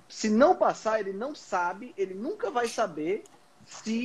Se 0.09 0.29
não 0.29 0.55
passar, 0.55 0.99
ele 0.99 1.13
não 1.13 1.33
sabe, 1.33 1.93
ele 1.97 2.13
nunca 2.13 2.51
vai 2.51 2.67
saber 2.67 3.23
se 3.65 4.03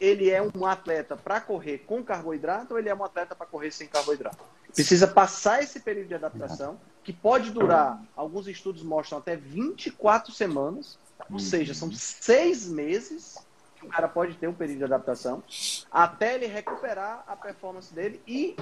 ele 0.00 0.30
é 0.30 0.40
um 0.40 0.66
atleta 0.66 1.16
para 1.16 1.40
correr 1.40 1.78
com 1.78 2.02
carboidrato 2.02 2.74
ou 2.74 2.78
ele 2.78 2.88
é 2.88 2.94
um 2.94 3.04
atleta 3.04 3.34
para 3.34 3.46
correr 3.46 3.70
sem 3.70 3.88
carboidrato. 3.88 4.38
Precisa 4.72 5.06
passar 5.06 5.62
esse 5.62 5.80
período 5.80 6.08
de 6.08 6.14
adaptação 6.14 6.78
que 7.06 7.12
pode 7.12 7.52
durar, 7.52 8.02
alguns 8.16 8.48
estudos 8.48 8.82
mostram 8.82 9.18
até 9.18 9.36
24 9.36 10.32
semanas, 10.32 10.98
ou 11.30 11.38
seja, 11.38 11.72
são 11.72 11.92
seis 11.92 12.66
meses 12.66 13.38
que 13.76 13.86
o 13.86 13.88
cara 13.88 14.08
pode 14.08 14.34
ter 14.34 14.48
um 14.48 14.52
período 14.52 14.78
de 14.78 14.84
adaptação, 14.86 15.40
até 15.88 16.34
ele 16.34 16.46
recuperar 16.46 17.22
a 17.28 17.36
performance 17.36 17.94
dele 17.94 18.20
e 18.26 18.56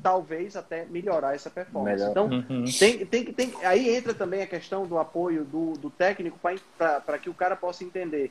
talvez 0.00 0.54
até 0.54 0.84
melhorar 0.84 1.34
essa 1.34 1.50
performance. 1.50 1.96
Melhor. 1.96 2.10
Então, 2.12 2.26
uhum. 2.28 2.64
tem, 2.78 3.04
tem, 3.04 3.24
tem, 3.32 3.52
aí 3.64 3.92
entra 3.92 4.14
também 4.14 4.42
a 4.42 4.46
questão 4.46 4.86
do 4.86 4.96
apoio 4.96 5.44
do, 5.44 5.72
do 5.72 5.90
técnico 5.90 6.38
para 6.78 7.18
que 7.18 7.28
o 7.28 7.34
cara 7.34 7.56
possa 7.56 7.82
entender 7.82 8.30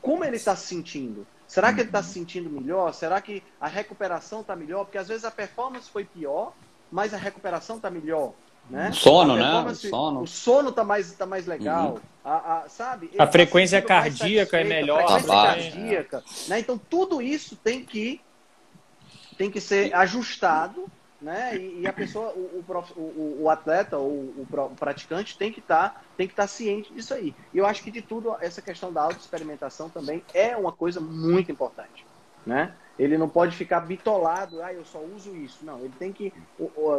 como 0.00 0.24
ele 0.24 0.36
está 0.36 0.56
se 0.56 0.68
sentindo. 0.68 1.26
Será 1.46 1.70
que 1.70 1.80
ele 1.80 1.90
está 1.90 2.02
se 2.02 2.14
sentindo 2.14 2.48
melhor? 2.48 2.94
Será 2.94 3.20
que 3.20 3.42
a 3.60 3.68
recuperação 3.68 4.40
está 4.40 4.56
melhor? 4.56 4.84
Porque 4.86 4.96
às 4.96 5.08
vezes 5.08 5.26
a 5.26 5.30
performance 5.30 5.90
foi 5.90 6.06
pior, 6.06 6.54
mas 6.90 7.12
a 7.12 7.18
recuperação 7.18 7.76
está 7.76 7.90
melhor. 7.90 8.32
Né? 8.68 8.90
Sono, 8.92 9.36
né? 9.36 9.60
O 9.60 9.74
sono. 9.74 10.22
O 10.22 10.26
sono 10.26 10.72
tá 10.72 10.82
mais, 10.82 11.12
tá 11.12 11.24
mais 11.24 11.46
legal. 11.46 11.92
Uhum. 11.92 12.00
A, 12.24 12.58
a, 12.58 12.68
sabe? 12.68 13.10
a 13.14 13.18
tá 13.18 13.26
frequência 13.28 13.80
cardíaca 13.80 14.60
é 14.60 14.64
melhor. 14.64 15.04
A 15.04 15.20
frequência 15.20 15.34
ah, 15.34 15.46
cardíaca. 15.46 16.24
Né? 16.48 16.58
Então, 16.58 16.76
tudo 16.76 17.22
isso 17.22 17.54
tem 17.56 17.84
que, 17.84 18.20
tem 19.38 19.50
que 19.50 19.60
ser 19.60 19.94
ajustado. 19.94 20.86
Né? 21.20 21.56
E, 21.56 21.80
e 21.80 21.86
a 21.86 21.92
pessoa, 21.92 22.30
o, 22.34 22.62
o, 22.96 23.42
o 23.44 23.50
atleta 23.50 23.96
ou 23.96 24.10
o, 24.10 24.46
o, 24.50 24.76
praticante 24.76 25.38
tem 25.38 25.50
que 25.50 25.60
estar 25.60 25.90
tá, 25.90 26.00
tem 26.16 26.26
que 26.26 26.32
estar 26.32 26.42
tá 26.42 26.48
ciente 26.48 26.92
disso 26.92 27.14
aí. 27.14 27.34
E 27.54 27.58
eu 27.58 27.64
acho 27.64 27.82
que 27.82 27.90
de 27.90 28.02
tudo, 28.02 28.36
essa 28.40 28.60
questão 28.60 28.92
da 28.92 29.02
autoexperimentação 29.02 29.88
também 29.88 30.22
é 30.34 30.56
uma 30.56 30.72
coisa 30.72 31.00
muito 31.00 31.50
importante. 31.50 32.04
Né? 32.44 32.72
Ele 32.98 33.18
não 33.18 33.28
pode 33.28 33.54
ficar 33.54 33.80
bitolado, 33.80 34.62
ah, 34.62 34.72
eu 34.72 34.84
só 34.84 34.98
uso 34.98 35.36
isso. 35.36 35.58
Não, 35.62 35.78
ele 35.80 35.92
tem 35.98 36.12
que. 36.12 36.32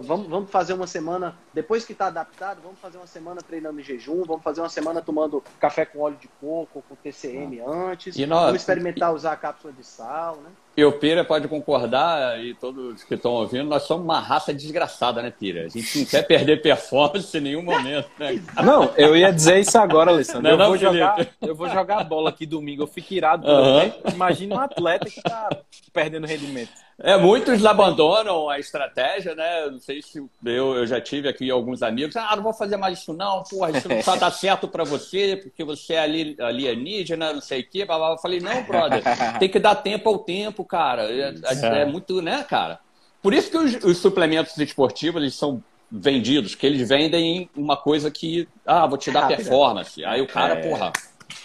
Vamos, 0.03 0.27
vamos 0.27 0.51
fazer 0.51 0.73
uma 0.73 0.85
semana, 0.85 1.35
depois 1.53 1.85
que 1.85 1.93
está 1.93 2.07
adaptado, 2.07 2.61
vamos 2.61 2.79
fazer 2.79 2.97
uma 2.97 3.07
semana 3.07 3.41
treinando 3.41 3.79
em 3.79 3.83
jejum, 3.83 4.23
vamos 4.23 4.43
fazer 4.43 4.61
uma 4.61 4.69
semana 4.69 5.01
tomando 5.01 5.43
café 5.59 5.85
com 5.85 5.99
óleo 5.99 6.17
de 6.17 6.27
coco, 6.39 6.83
com 6.87 6.95
TCM 6.95 7.61
ah. 7.61 7.91
antes. 7.91 8.15
E 8.15 8.25
nós, 8.25 8.45
vamos 8.45 8.61
experimentar 8.61 9.13
usar 9.13 9.31
a 9.33 9.37
cápsula 9.37 9.73
de 9.73 9.83
sal, 9.83 10.37
né? 10.37 10.49
E 10.77 10.85
o 10.85 10.91
Pira 10.91 11.25
pode 11.25 11.47
concordar, 11.47 12.39
e 12.39 12.53
todos 12.53 13.03
que 13.03 13.15
estão 13.15 13.31
ouvindo, 13.31 13.67
nós 13.67 13.81
somos 13.81 14.03
uma 14.03 14.19
raça 14.19 14.53
desgraçada, 14.53 15.23
né, 15.23 15.31
Pira? 15.31 15.65
A 15.65 15.69
gente 15.69 15.97
não 15.97 16.05
quer 16.05 16.21
perder 16.21 16.61
performance 16.61 17.35
em 17.35 17.41
nenhum 17.41 17.63
momento, 17.63 18.07
né? 18.19 18.39
Não, 18.63 18.93
eu 18.95 19.17
ia 19.17 19.33
dizer 19.33 19.59
isso 19.59 19.75
agora, 19.75 20.11
Alessandro. 20.11 20.43
Não, 20.43 20.51
eu, 20.51 20.57
não, 20.57 20.67
vou 20.67 20.77
jogar, 20.77 21.27
eu 21.41 21.55
vou 21.55 21.67
jogar 21.67 22.03
bola 22.03 22.29
aqui 22.29 22.45
domingo, 22.45 22.83
eu 22.83 22.87
fico 22.87 23.11
irado. 23.11 23.47
Uhum. 23.47 23.91
Imagina 24.13 24.53
um 24.53 24.59
atleta 24.59 25.09
que 25.09 25.17
está 25.17 25.49
perdendo 25.97 26.27
rendimento. 26.27 26.69
É, 26.99 27.17
muitos 27.17 27.65
abandonam 27.65 28.47
a 28.47 28.59
estratégia, 28.59 29.33
né? 29.33 29.65
Não 29.65 29.79
sei 29.79 29.99
se 29.99 30.19
eu, 30.45 30.75
eu 30.75 30.85
já 30.85 31.01
tive 31.01 31.27
aqui 31.27 31.49
alguns 31.49 31.81
amigos. 31.81 32.15
Ah, 32.15 32.35
não 32.35 32.43
vou 32.43 32.53
fazer 32.53 32.77
mais 32.77 32.99
isso, 32.99 33.13
não. 33.13 33.41
Porra, 33.41 33.75
isso 33.75 33.89
não 33.89 33.99
tá 34.03 34.15
dar 34.15 34.29
certo 34.29 34.67
para 34.67 34.83
você, 34.83 35.35
porque 35.37 35.63
você 35.63 35.95
é 35.95 35.99
ali, 35.99 36.35
alienígena, 36.39 37.33
não 37.33 37.41
sei 37.41 37.61
o 37.61 37.67
quê. 37.67 37.87
Eu 37.89 38.17
falei, 38.19 38.39
não, 38.39 38.61
brother, 38.61 39.01
tem 39.39 39.49
que 39.49 39.57
dar 39.57 39.73
tempo 39.73 40.07
ao 40.07 40.19
tempo, 40.19 40.63
cara. 40.63 41.11
É, 41.11 41.33
é, 41.45 41.81
é 41.81 41.85
muito, 41.85 42.21
né, 42.21 42.45
cara? 42.47 42.79
Por 43.23 43.33
isso 43.33 43.49
que 43.49 43.57
os, 43.57 43.83
os, 43.83 43.97
suplementos 43.97 44.55
esportivos 44.59 45.19
eles 45.19 45.33
são 45.33 45.63
vendidos, 45.91 46.53
que 46.53 46.67
eles 46.67 46.87
vendem 46.87 47.49
uma 47.55 47.75
coisa 47.75 48.11
que, 48.11 48.47
ah, 48.63 48.85
vou 48.85 48.99
te 48.99 49.09
dar 49.09 49.27
performance. 49.27 50.05
Aí 50.05 50.21
o 50.21 50.27
cara, 50.27 50.53
é... 50.53 50.69
porra 50.69 50.93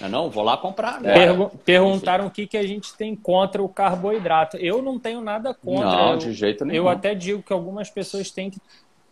não, 0.00 0.06
é 0.06 0.10
não, 0.10 0.30
vou 0.30 0.44
lá 0.44 0.56
comprar. 0.56 1.00
Né? 1.00 1.12
Pergu 1.12 1.50
perguntaram 1.64 2.26
o 2.26 2.30
que, 2.30 2.46
que 2.46 2.56
a 2.56 2.66
gente 2.66 2.94
tem 2.94 3.14
contra 3.14 3.62
o 3.62 3.68
carboidrato. 3.68 4.56
Eu 4.56 4.82
não 4.82 4.98
tenho 4.98 5.20
nada 5.20 5.54
contra. 5.54 5.84
Não, 5.84 6.18
de 6.18 6.32
jeito 6.32 6.64
nenhum. 6.64 6.84
Eu 6.84 6.88
até 6.88 7.14
digo 7.14 7.42
que 7.42 7.52
algumas 7.52 7.90
pessoas 7.90 8.30
têm 8.30 8.50
que 8.50 8.60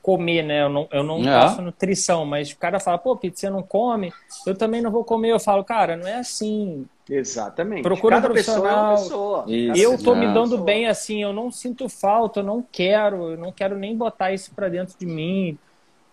comer, 0.02 0.42
né? 0.42 0.62
Eu 0.62 0.68
não, 0.68 0.88
eu 0.90 1.02
não 1.02 1.20
é. 1.20 1.40
faço 1.40 1.62
nutrição, 1.62 2.24
mas 2.24 2.50
o 2.50 2.56
cara 2.56 2.80
fala, 2.80 2.98
pô, 2.98 3.16
Pete, 3.16 3.38
você 3.38 3.50
não 3.50 3.62
come? 3.62 4.12
Eu 4.46 4.54
também 4.54 4.80
não 4.80 4.90
vou 4.90 5.04
comer. 5.04 5.30
Eu 5.30 5.40
falo, 5.40 5.62
cara, 5.62 5.96
não 5.96 6.06
é 6.06 6.16
assim. 6.16 6.86
Exatamente. 7.08 7.82
Procura 7.82 8.16
Cada 8.16 8.28
um 8.28 8.32
profissional. 8.32 8.96
Pessoa 8.96 9.44
é 9.48 9.66
uma 9.66 9.74
pessoa. 9.74 9.78
eu 9.78 9.98
tô 10.02 10.14
me 10.14 10.32
dando 10.32 10.58
bem 10.58 10.86
assim, 10.86 11.22
eu 11.22 11.32
não 11.32 11.50
sinto 11.50 11.88
falta, 11.88 12.40
eu 12.40 12.44
não 12.44 12.64
quero, 12.70 13.32
eu 13.32 13.36
não 13.36 13.52
quero 13.52 13.76
nem 13.76 13.96
botar 13.96 14.32
isso 14.32 14.52
para 14.54 14.68
dentro 14.68 14.96
de 14.98 15.06
mim. 15.06 15.58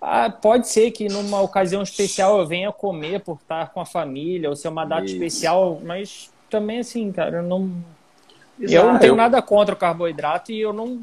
Ah, 0.01 0.29
pode 0.29 0.67
ser 0.67 0.91
que 0.91 1.07
numa 1.07 1.41
ocasião 1.41 1.81
especial 1.81 2.39
eu 2.39 2.45
venha 2.45 2.71
comer 2.71 3.19
por 3.21 3.37
estar 3.41 3.69
com 3.69 3.79
a 3.79 3.85
família, 3.85 4.49
ou 4.49 4.55
ser 4.55 4.67
uma 4.67 4.85
data 4.85 5.05
isso. 5.05 5.15
especial, 5.15 5.81
mas 5.83 6.31
também 6.49 6.79
assim, 6.79 7.11
cara, 7.11 7.37
eu 7.37 7.43
não. 7.43 7.71
Exato. 8.59 8.85
Eu 8.85 8.91
não 8.91 8.99
tenho 8.99 9.15
nada 9.15 9.41
contra 9.41 9.73
o 9.73 9.77
carboidrato 9.77 10.51
e 10.51 10.59
eu 10.59 10.71
não. 10.71 11.01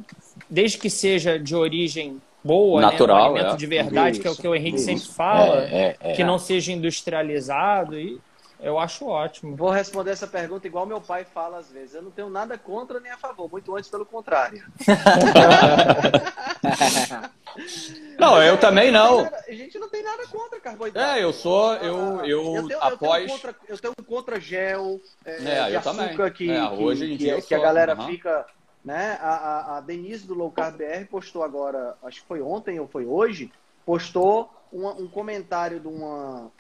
Desde 0.49 0.79
que 0.79 0.89
seja 0.89 1.39
de 1.39 1.55
origem 1.55 2.21
boa, 2.43 2.81
Natural, 2.81 3.17
né? 3.17 3.23
um 3.23 3.27
alimento 3.27 3.55
é. 3.55 3.57
de 3.57 3.67
verdade, 3.67 4.11
isso, 4.13 4.21
que 4.21 4.29
é 4.29 4.31
o 4.31 4.37
que 4.37 4.49
o 4.49 4.55
Henrique 4.55 4.77
isso. 4.77 4.85
sempre 4.85 5.09
fala, 5.09 5.63
é, 5.63 5.97
é, 6.01 6.11
é, 6.11 6.13
que 6.13 6.23
não 6.23 6.39
seja 6.39 6.73
industrializado. 6.73 7.99
E 7.99 8.21
eu 8.65 8.79
acho 8.79 9.07
ótimo. 9.07 9.55
Vou 9.55 9.69
responder 9.69 10.13
essa 10.13 10.27
pergunta 10.27 10.67
igual 10.67 10.87
meu 10.87 11.01
pai 11.01 11.25
fala 11.25 11.59
às 11.59 11.71
vezes. 11.71 11.95
Eu 11.95 12.03
não 12.03 12.11
tenho 12.11 12.31
nada 12.31 12.57
contra 12.57 12.99
nem 12.99 13.13
a 13.13 13.19
favor, 13.19 13.51
muito 13.51 13.77
antes 13.77 13.91
pelo 13.91 14.07
contrário. 14.07 14.65
não, 18.19 18.43
eu 18.43 18.59
também 18.59 18.91
não. 18.91 19.27
A 19.27 19.53
gente 19.53 19.79
não 19.79 19.91
tem 19.91 20.03
nada 20.03 20.27
contra 20.29 20.59
carboidrato. 20.59 21.19
É, 21.19 21.23
eu 21.23 21.33
sou, 21.33 21.75
eu, 21.75 22.21
ah, 22.21 22.27
eu, 22.27 22.57
eu 22.57 22.69
tenho, 22.69 22.83
após. 22.83 23.23
Eu 23.23 23.27
tenho, 23.27 23.29
contra, 23.29 23.55
eu 23.69 23.79
tenho 23.79 23.95
contra 24.07 24.41
gel, 24.41 24.99
é, 25.27 25.45
é, 25.45 25.69
de 25.69 25.77
açúcar 25.77 26.31
que, 26.31 26.51
é, 26.51 26.71
hoje 26.71 27.19
que, 27.19 27.35
que, 27.35 27.43
que 27.43 27.55
a 27.55 27.61
galera 27.61 27.95
uhum. 27.95 28.07
fica. 28.07 28.47
Né? 28.83 29.19
A, 29.21 29.35
a, 29.35 29.77
a 29.77 29.81
Denise 29.81 30.27
do 30.27 30.35
Low 30.35 30.51
Carb 30.51 30.77
BR 30.77 31.05
postou 31.11 31.43
agora, 31.43 31.97
acho 32.03 32.23
que 32.23 32.27
foi 32.27 32.41
ontem 32.43 32.81
ou 32.81 32.87
foi 32.87 33.07
hoje, 33.07 33.51
postou 33.85 34.51
um, 34.73 34.87
um 34.89 35.09
comentário 35.09 35.81
de 35.81 35.89
uma, 35.89 36.51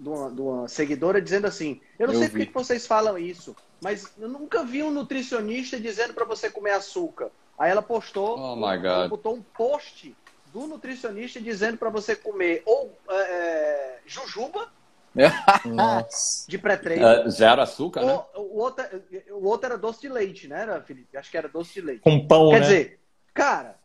de 0.00 0.08
uma, 0.08 0.30
de 0.30 0.40
uma 0.40 0.68
seguidora 0.68 1.20
dizendo 1.20 1.46
assim: 1.46 1.80
Eu 1.98 2.08
não 2.08 2.14
eu 2.14 2.20
sei 2.20 2.28
por 2.28 2.38
que 2.38 2.52
vocês 2.52 2.86
falam 2.86 3.18
isso, 3.18 3.54
mas 3.82 4.12
eu 4.18 4.28
nunca 4.28 4.64
vi 4.64 4.82
um 4.82 4.90
nutricionista 4.90 5.78
dizendo 5.78 6.14
para 6.14 6.24
você 6.24 6.50
comer 6.50 6.72
açúcar. 6.72 7.30
Aí 7.58 7.70
ela 7.70 7.82
postou, 7.82 8.38
oh 8.38 8.72
ela 8.72 9.06
botou 9.06 9.34
um 9.34 9.42
post 9.42 10.16
do 10.46 10.66
nutricionista 10.66 11.38
dizendo 11.38 11.76
para 11.76 11.90
você 11.90 12.16
comer 12.16 12.62
ou 12.64 12.98
é, 13.10 13.14
é 13.14 13.98
jujuba 14.06 14.68
de 16.48 16.58
pré-treino. 16.58 17.26
Uh, 17.26 17.30
zero 17.30 17.60
açúcar, 17.60 18.00
ou, 18.00 18.06
né? 18.06 18.24
O 18.36 18.58
outro, 18.58 18.84
o 19.32 19.46
outro 19.46 19.66
era 19.66 19.76
doce 19.76 20.00
de 20.00 20.08
leite, 20.08 20.48
né, 20.48 20.82
Felipe? 20.86 21.16
Acho 21.16 21.30
que 21.30 21.36
era 21.36 21.48
doce 21.48 21.74
de 21.74 21.80
leite. 21.82 22.00
Com 22.00 22.26
pão, 22.26 22.50
Quer 22.50 22.60
né? 22.60 22.66
dizer, 22.66 23.00
cara. 23.34 23.79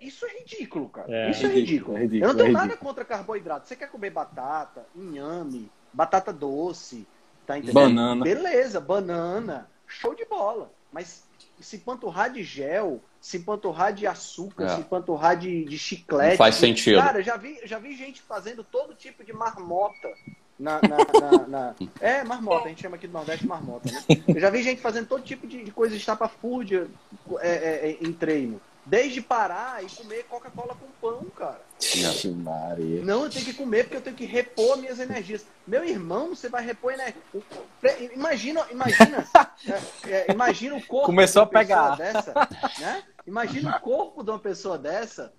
Isso 0.00 0.24
é 0.24 0.38
ridículo, 0.38 0.88
cara. 0.88 1.12
É, 1.12 1.30
Isso 1.30 1.44
é 1.44 1.48
ridículo. 1.48 1.96
é 1.96 2.02
ridículo. 2.02 2.24
Eu 2.24 2.34
não 2.34 2.36
tenho 2.36 2.56
é 2.56 2.60
nada 2.60 2.76
contra 2.76 3.04
carboidrato. 3.04 3.68
Você 3.68 3.76
quer 3.76 3.90
comer 3.90 4.10
batata, 4.10 4.86
inhame, 4.94 5.70
batata 5.92 6.32
doce, 6.32 7.06
tá 7.46 7.58
entendendo? 7.58 7.74
Banana. 7.74 8.24
Beleza, 8.24 8.80
banana. 8.80 9.68
Show 9.86 10.14
de 10.14 10.24
bola. 10.24 10.70
Mas 10.92 11.24
se 11.60 11.78
panturrar 11.78 12.32
de 12.32 12.42
gel, 12.42 13.00
se 13.20 13.38
panturrar 13.38 13.92
de 13.92 14.06
açúcar, 14.06 14.64
é. 14.64 14.76
se 14.76 14.82
panturrar 14.82 15.36
de, 15.36 15.64
de 15.64 15.78
chiclete. 15.78 16.30
Não 16.30 16.36
faz 16.36 16.54
sentido. 16.56 16.98
Cara, 17.00 17.22
já 17.22 17.36
vi, 17.36 17.58
já 17.64 17.78
vi 17.78 17.96
gente 17.96 18.22
fazendo 18.22 18.62
todo 18.64 18.94
tipo 18.94 19.24
de 19.24 19.32
marmota. 19.32 20.08
Na, 20.58 20.80
na, 20.80 21.20
na, 21.20 21.48
na, 21.48 21.74
É, 22.00 22.24
marmota, 22.24 22.64
a 22.64 22.68
gente 22.68 22.80
chama 22.80 22.96
aqui 22.96 23.06
do 23.06 23.12
Nordeste 23.12 23.46
marmota. 23.46 23.90
Né? 23.92 24.02
Eu 24.26 24.40
já 24.40 24.48
vi 24.48 24.62
gente 24.62 24.80
fazendo 24.80 25.06
todo 25.06 25.22
tipo 25.22 25.46
de, 25.46 25.62
de 25.62 25.70
coisa 25.70 25.94
estapafúrdia 25.94 26.88
é, 27.40 27.48
é, 27.48 27.90
é, 27.90 27.98
em 28.00 28.10
treino. 28.10 28.58
Desde 28.86 29.20
parar 29.20 29.84
e 29.84 29.90
comer 29.90 30.24
Coca-Cola 30.24 30.76
com 30.76 30.86
pão, 31.00 31.24
cara. 31.30 31.60
Maria. 32.30 33.02
Não, 33.02 33.24
eu 33.24 33.30
tenho 33.30 33.44
que 33.44 33.52
comer 33.52 33.82
porque 33.84 33.96
eu 33.96 34.00
tenho 34.00 34.16
que 34.16 34.24
repor 34.24 34.78
minhas 34.78 35.00
energias. 35.00 35.44
Meu 35.66 35.84
irmão, 35.84 36.28
você 36.28 36.48
vai 36.48 36.64
repor 36.64 36.92
energia. 36.92 37.20
Imagina, 38.14 38.64
imagina, 38.70 39.26
é, 40.06 40.10
é, 40.10 40.32
imagina 40.32 40.76
o 40.76 40.86
corpo 40.86 41.06
Começou 41.06 41.42
a 41.42 41.46
pegar. 41.46 41.96
dessa, 41.96 42.32
né? 42.78 43.02
Imagina 43.26 43.76
o 43.76 43.80
corpo 43.80 44.22
de 44.22 44.30
uma 44.30 44.38
pessoa 44.38 44.78
dessa 44.78 45.32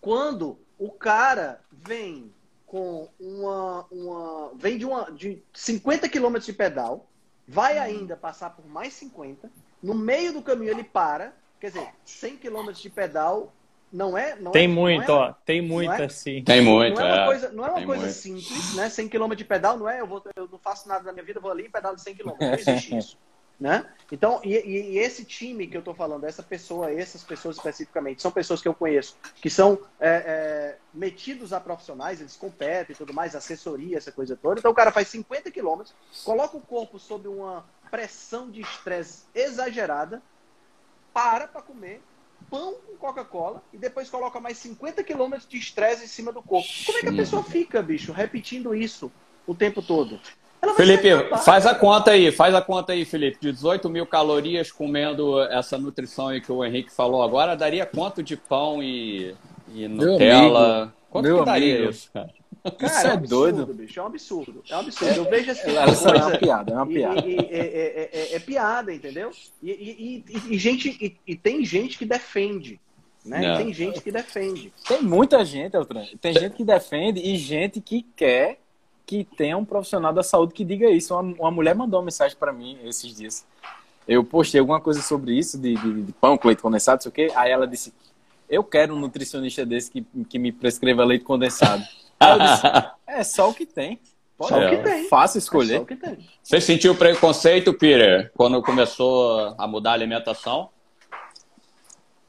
quando 0.00 0.58
o 0.78 0.90
cara 0.90 1.60
vem 1.70 2.32
com 2.66 3.08
uma, 3.18 3.86
uma 3.90 4.52
vem 4.56 4.78
de 4.78 4.84
uma 4.84 5.10
de 5.10 5.42
50 5.54 6.08
km 6.08 6.38
de 6.38 6.52
pedal, 6.52 7.08
vai 7.46 7.78
ainda 7.78 8.16
passar 8.16 8.50
por 8.50 8.66
mais 8.66 8.92
50, 8.94 9.50
no 9.82 9.94
meio 9.94 10.32
do 10.32 10.42
caminho 10.42 10.70
ele 10.70 10.84
para 10.84 11.32
Quer 11.60 11.68
dizer, 11.68 11.88
100 12.04 12.36
km 12.36 12.70
de 12.72 12.90
pedal 12.90 13.52
não 13.92 14.16
é. 14.16 14.36
Não 14.36 14.52
tem 14.52 14.64
é, 14.64 14.68
muito, 14.68 15.10
é, 15.10 15.14
ó. 15.14 15.32
Tem 15.44 15.62
muito, 15.62 15.92
é, 15.92 16.04
assim. 16.04 16.42
Tem 16.42 16.60
muito, 16.60 17.00
não 17.00 17.06
é. 17.06 17.12
Uma 17.12 17.22
é. 17.22 17.26
coisa, 17.26 17.52
não 17.52 17.66
é 17.66 17.70
uma 17.70 17.86
coisa 17.86 18.04
muito. 18.04 18.14
simples, 18.14 18.74
né? 18.74 18.88
100 18.88 19.08
km 19.08 19.34
de 19.34 19.44
pedal 19.44 19.78
não 19.78 19.88
é 19.88 20.00
eu, 20.00 20.06
vou, 20.06 20.22
eu 20.36 20.48
não 20.50 20.58
faço 20.58 20.88
nada 20.88 21.04
na 21.04 21.12
minha 21.12 21.24
vida, 21.24 21.40
vou 21.40 21.50
ali 21.50 21.64
e 21.64 21.68
pedalo 21.68 21.96
de 21.96 22.02
100 22.02 22.14
km. 22.16 22.32
Não 22.40 22.54
existe 22.54 22.96
isso. 22.96 23.18
Né? 23.60 23.84
Então, 24.12 24.40
e, 24.44 24.54
e, 24.54 24.98
esse 24.98 25.24
time 25.24 25.66
que 25.66 25.76
eu 25.76 25.80
estou 25.80 25.92
falando, 25.92 26.22
essa 26.22 26.44
pessoa, 26.44 26.92
essas 26.92 27.24
pessoas 27.24 27.56
especificamente, 27.56 28.22
são 28.22 28.30
pessoas 28.30 28.62
que 28.62 28.68
eu 28.68 28.74
conheço, 28.74 29.16
que 29.34 29.50
são 29.50 29.80
é, 29.98 30.08
é, 30.08 30.76
metidos 30.94 31.52
a 31.52 31.58
profissionais, 31.58 32.20
eles 32.20 32.36
competem 32.36 32.94
e 32.94 32.96
tudo 32.96 33.12
mais, 33.12 33.34
assessoria, 33.34 33.98
essa 33.98 34.12
coisa 34.12 34.36
toda. 34.36 34.60
Então, 34.60 34.70
o 34.70 34.74
cara 34.74 34.92
faz 34.92 35.08
50 35.08 35.50
quilômetros, 35.50 35.92
coloca 36.24 36.56
o 36.56 36.60
corpo 36.60 37.00
sob 37.00 37.26
uma 37.26 37.64
pressão 37.90 38.48
de 38.48 38.60
estresse 38.60 39.24
exagerada, 39.34 40.22
para 41.12 41.46
para 41.48 41.62
comer 41.62 42.00
pão 42.50 42.74
com 42.86 42.96
Coca-Cola 42.96 43.62
e 43.72 43.76
depois 43.76 44.08
coloca 44.08 44.40
mais 44.40 44.58
50 44.58 45.02
quilômetros 45.02 45.48
de 45.48 45.58
estresse 45.58 46.04
em 46.04 46.08
cima 46.08 46.32
do 46.32 46.42
corpo. 46.42 46.68
Como 46.86 46.98
é 46.98 47.00
que 47.02 47.08
a 47.08 47.12
pessoa 47.12 47.42
fica, 47.42 47.82
bicho, 47.82 48.12
repetindo 48.12 48.74
isso 48.74 49.10
o 49.46 49.54
tempo 49.54 49.82
todo? 49.82 50.18
Felipe, 50.76 51.08
faz 51.44 51.66
a 51.66 51.74
conta 51.74 52.10
aí, 52.10 52.32
faz 52.32 52.54
a 52.54 52.60
conta 52.60 52.92
aí, 52.92 53.04
Felipe. 53.04 53.38
De 53.40 53.52
18 53.52 53.88
mil 53.88 54.06
calorias 54.06 54.72
comendo 54.72 55.40
essa 55.42 55.78
nutrição 55.78 56.28
aí 56.28 56.40
que 56.40 56.50
o 56.50 56.64
Henrique 56.64 56.92
falou 56.92 57.22
agora, 57.22 57.56
daria 57.56 57.86
quanto 57.86 58.22
de 58.22 58.36
pão 58.36 58.82
e, 58.82 59.34
e 59.72 59.86
Nutella? 59.86 60.92
Quanto 61.10 61.24
Meu 61.24 61.38
que 61.38 61.44
daria 61.44 61.76
amigo. 61.76 61.90
isso, 61.90 62.10
cara? 62.12 62.30
Cara, 62.62 62.86
Isso 62.86 63.06
é, 63.06 63.10
é 63.10 63.12
absurdo, 63.12 63.64
doido. 63.64 63.74
bicho. 63.74 63.98
É 63.98 64.02
um 64.02 64.06
absurdo. 64.06 64.62
É 64.68 64.76
um 64.76 64.80
absurdo. 64.80 65.14
Eu 65.14 65.24
vejo 65.24 65.50
assim. 65.50 65.70
É, 65.70 65.84
coisa, 65.84 66.10
é 66.10 66.16
uma 66.16 66.38
piada, 66.38 66.72
é 66.72 66.74
uma 66.74 66.86
piada. 66.86 67.26
E, 67.26 67.34
e, 67.34 67.38
é, 67.50 68.10
é, 68.12 68.34
é, 68.34 68.38
piada, 68.38 68.92
entendeu? 68.92 69.30
E, 69.62 70.24
e 70.48 70.58
gente, 70.58 71.18
e, 71.26 71.36
tem 71.36 71.64
gente 71.64 71.96
que 71.96 72.04
defende. 72.04 72.80
Né? 73.24 73.56
Tem 73.58 73.72
gente 73.72 74.00
que 74.00 74.10
defende. 74.10 74.72
Tem 74.86 75.02
muita 75.02 75.44
gente, 75.44 75.76
Eltran. 75.76 76.04
Tem 76.20 76.32
gente 76.32 76.56
que 76.56 76.64
defende 76.64 77.20
e 77.20 77.36
gente 77.36 77.80
que 77.80 78.02
quer 78.16 78.58
que 79.04 79.24
tenha 79.24 79.56
um 79.56 79.64
profissional 79.64 80.12
da 80.12 80.22
saúde 80.22 80.52
que 80.52 80.64
diga 80.64 80.90
isso. 80.90 81.14
Uma, 81.14 81.34
uma 81.38 81.50
mulher 81.50 81.74
mandou 81.74 81.98
uma 81.98 82.04
mensagem 82.04 82.36
para 82.36 82.52
mim 82.52 82.78
esses 82.84 83.16
dias. 83.16 83.46
Eu 84.06 84.24
postei 84.24 84.60
alguma 84.60 84.80
coisa 84.80 85.02
sobre 85.02 85.32
isso, 85.32 85.58
de, 85.58 85.74
de, 85.74 86.02
de 86.02 86.12
pão 86.12 86.36
com 86.36 86.48
leite 86.48 86.62
condensado, 86.62 86.96
não 86.96 87.02
sei 87.02 87.08
o 87.10 87.12
quê. 87.12 87.32
Aí 87.34 87.50
ela 87.50 87.66
disse: 87.66 87.92
Eu 88.48 88.62
quero 88.64 88.94
um 88.94 88.98
nutricionista 88.98 89.64
desse 89.66 89.90
que, 89.90 90.06
que 90.28 90.38
me 90.38 90.52
prescreva 90.52 91.04
leite 91.04 91.24
condensado. 91.24 91.82
Disse, 92.20 92.90
é 93.06 93.24
só 93.24 93.50
o 93.50 93.54
que 93.54 93.64
tem. 93.66 94.00
Pode 94.36 94.50
só 94.50 94.66
o 94.66 94.70
que 94.70 94.76
tem. 94.78 95.08
Fácil 95.08 95.38
escolher. 95.38 95.74
É 95.74 95.76
só 95.76 95.82
o 95.82 95.86
que 95.86 95.96
tem. 95.96 96.28
Você 96.42 96.60
sentiu 96.60 96.94
preconceito, 96.94 97.74
Peter, 97.74 98.30
quando 98.36 98.62
começou 98.62 99.54
a 99.58 99.66
mudar 99.66 99.90
a 99.90 99.94
alimentação? 99.94 100.70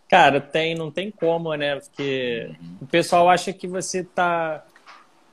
Cara, 0.10 0.42
tem, 0.42 0.74
não 0.74 0.90
tem 0.90 1.12
como, 1.12 1.54
né? 1.54 1.80
Porque 1.80 2.52
o 2.82 2.88
pessoal 2.88 3.30
acha 3.30 3.54
que 3.54 3.68
você 3.68 4.04
tá. 4.04 4.66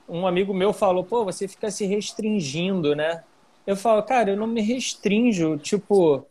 Um 0.07 0.27
amigo 0.27 0.53
meu 0.53 0.73
falou, 0.73 1.03
pô, 1.03 1.25
você 1.25 1.49
fica 1.49 1.71
se 1.71 1.87
restringindo, 1.87 2.95
né? 2.95 3.25
Eu 3.67 3.75
falo, 3.75 4.03
cara, 4.03 4.31
eu 4.31 4.37
não 4.37 4.47
me 4.47 4.61
restringo. 4.61 5.57
Tipo, 5.57 6.27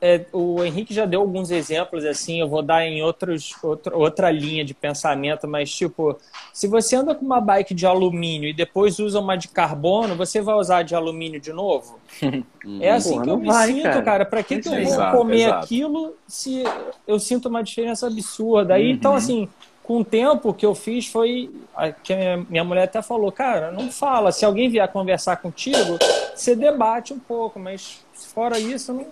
é, 0.00 0.24
o 0.32 0.62
Henrique 0.62 0.94
já 0.94 1.04
deu 1.04 1.20
alguns 1.20 1.50
exemplos 1.50 2.04
assim, 2.04 2.40
eu 2.40 2.48
vou 2.48 2.62
dar 2.62 2.86
em 2.86 3.02
outros, 3.02 3.52
outra, 3.62 3.96
outra 3.96 4.30
linha 4.30 4.64
de 4.64 4.72
pensamento, 4.72 5.48
mas 5.48 5.74
tipo, 5.74 6.16
se 6.52 6.68
você 6.68 6.94
anda 6.94 7.14
com 7.16 7.24
uma 7.24 7.40
bike 7.40 7.74
de 7.74 7.84
alumínio 7.84 8.48
e 8.48 8.52
depois 8.52 9.00
usa 9.00 9.18
uma 9.18 9.36
de 9.36 9.48
carbono, 9.48 10.14
você 10.14 10.40
vai 10.40 10.54
usar 10.54 10.84
de 10.84 10.94
alumínio 10.94 11.40
de 11.40 11.52
novo? 11.52 11.98
é 12.80 12.92
assim 12.92 13.14
Porra, 13.14 13.24
que 13.24 13.30
eu 13.30 13.36
me 13.38 13.46
vai, 13.48 13.66
sinto, 13.66 13.82
cara. 13.82 14.02
cara. 14.02 14.24
Para 14.24 14.42
que, 14.44 14.60
que 14.60 14.68
eu 14.68 14.84
vou 14.84 15.10
comer 15.10 15.42
exato. 15.42 15.64
aquilo 15.64 16.14
se 16.28 16.62
eu 17.06 17.18
sinto 17.18 17.48
uma 17.48 17.62
diferença 17.62 18.06
absurda? 18.06 18.74
Aí, 18.74 18.92
então, 18.92 19.12
uhum. 19.12 19.18
então, 19.18 19.46
assim, 19.46 19.48
com 19.82 19.98
o 19.98 20.04
tempo 20.04 20.54
que 20.54 20.66
eu 20.66 20.76
fiz 20.76 21.08
foi 21.08 21.50
que 22.04 22.14
minha 22.48 22.62
mulher 22.62 22.84
até 22.84 23.02
falou, 23.02 23.32
cara, 23.32 23.72
não 23.72 23.90
fala. 23.90 24.30
Se 24.30 24.44
alguém 24.44 24.68
vier 24.68 24.86
conversar 24.92 25.38
contigo, 25.38 25.98
você 26.34 26.54
debate 26.54 27.12
um 27.12 27.18
pouco, 27.18 27.58
mas 27.58 28.00
fora 28.14 28.60
isso, 28.60 28.92
não 28.92 29.06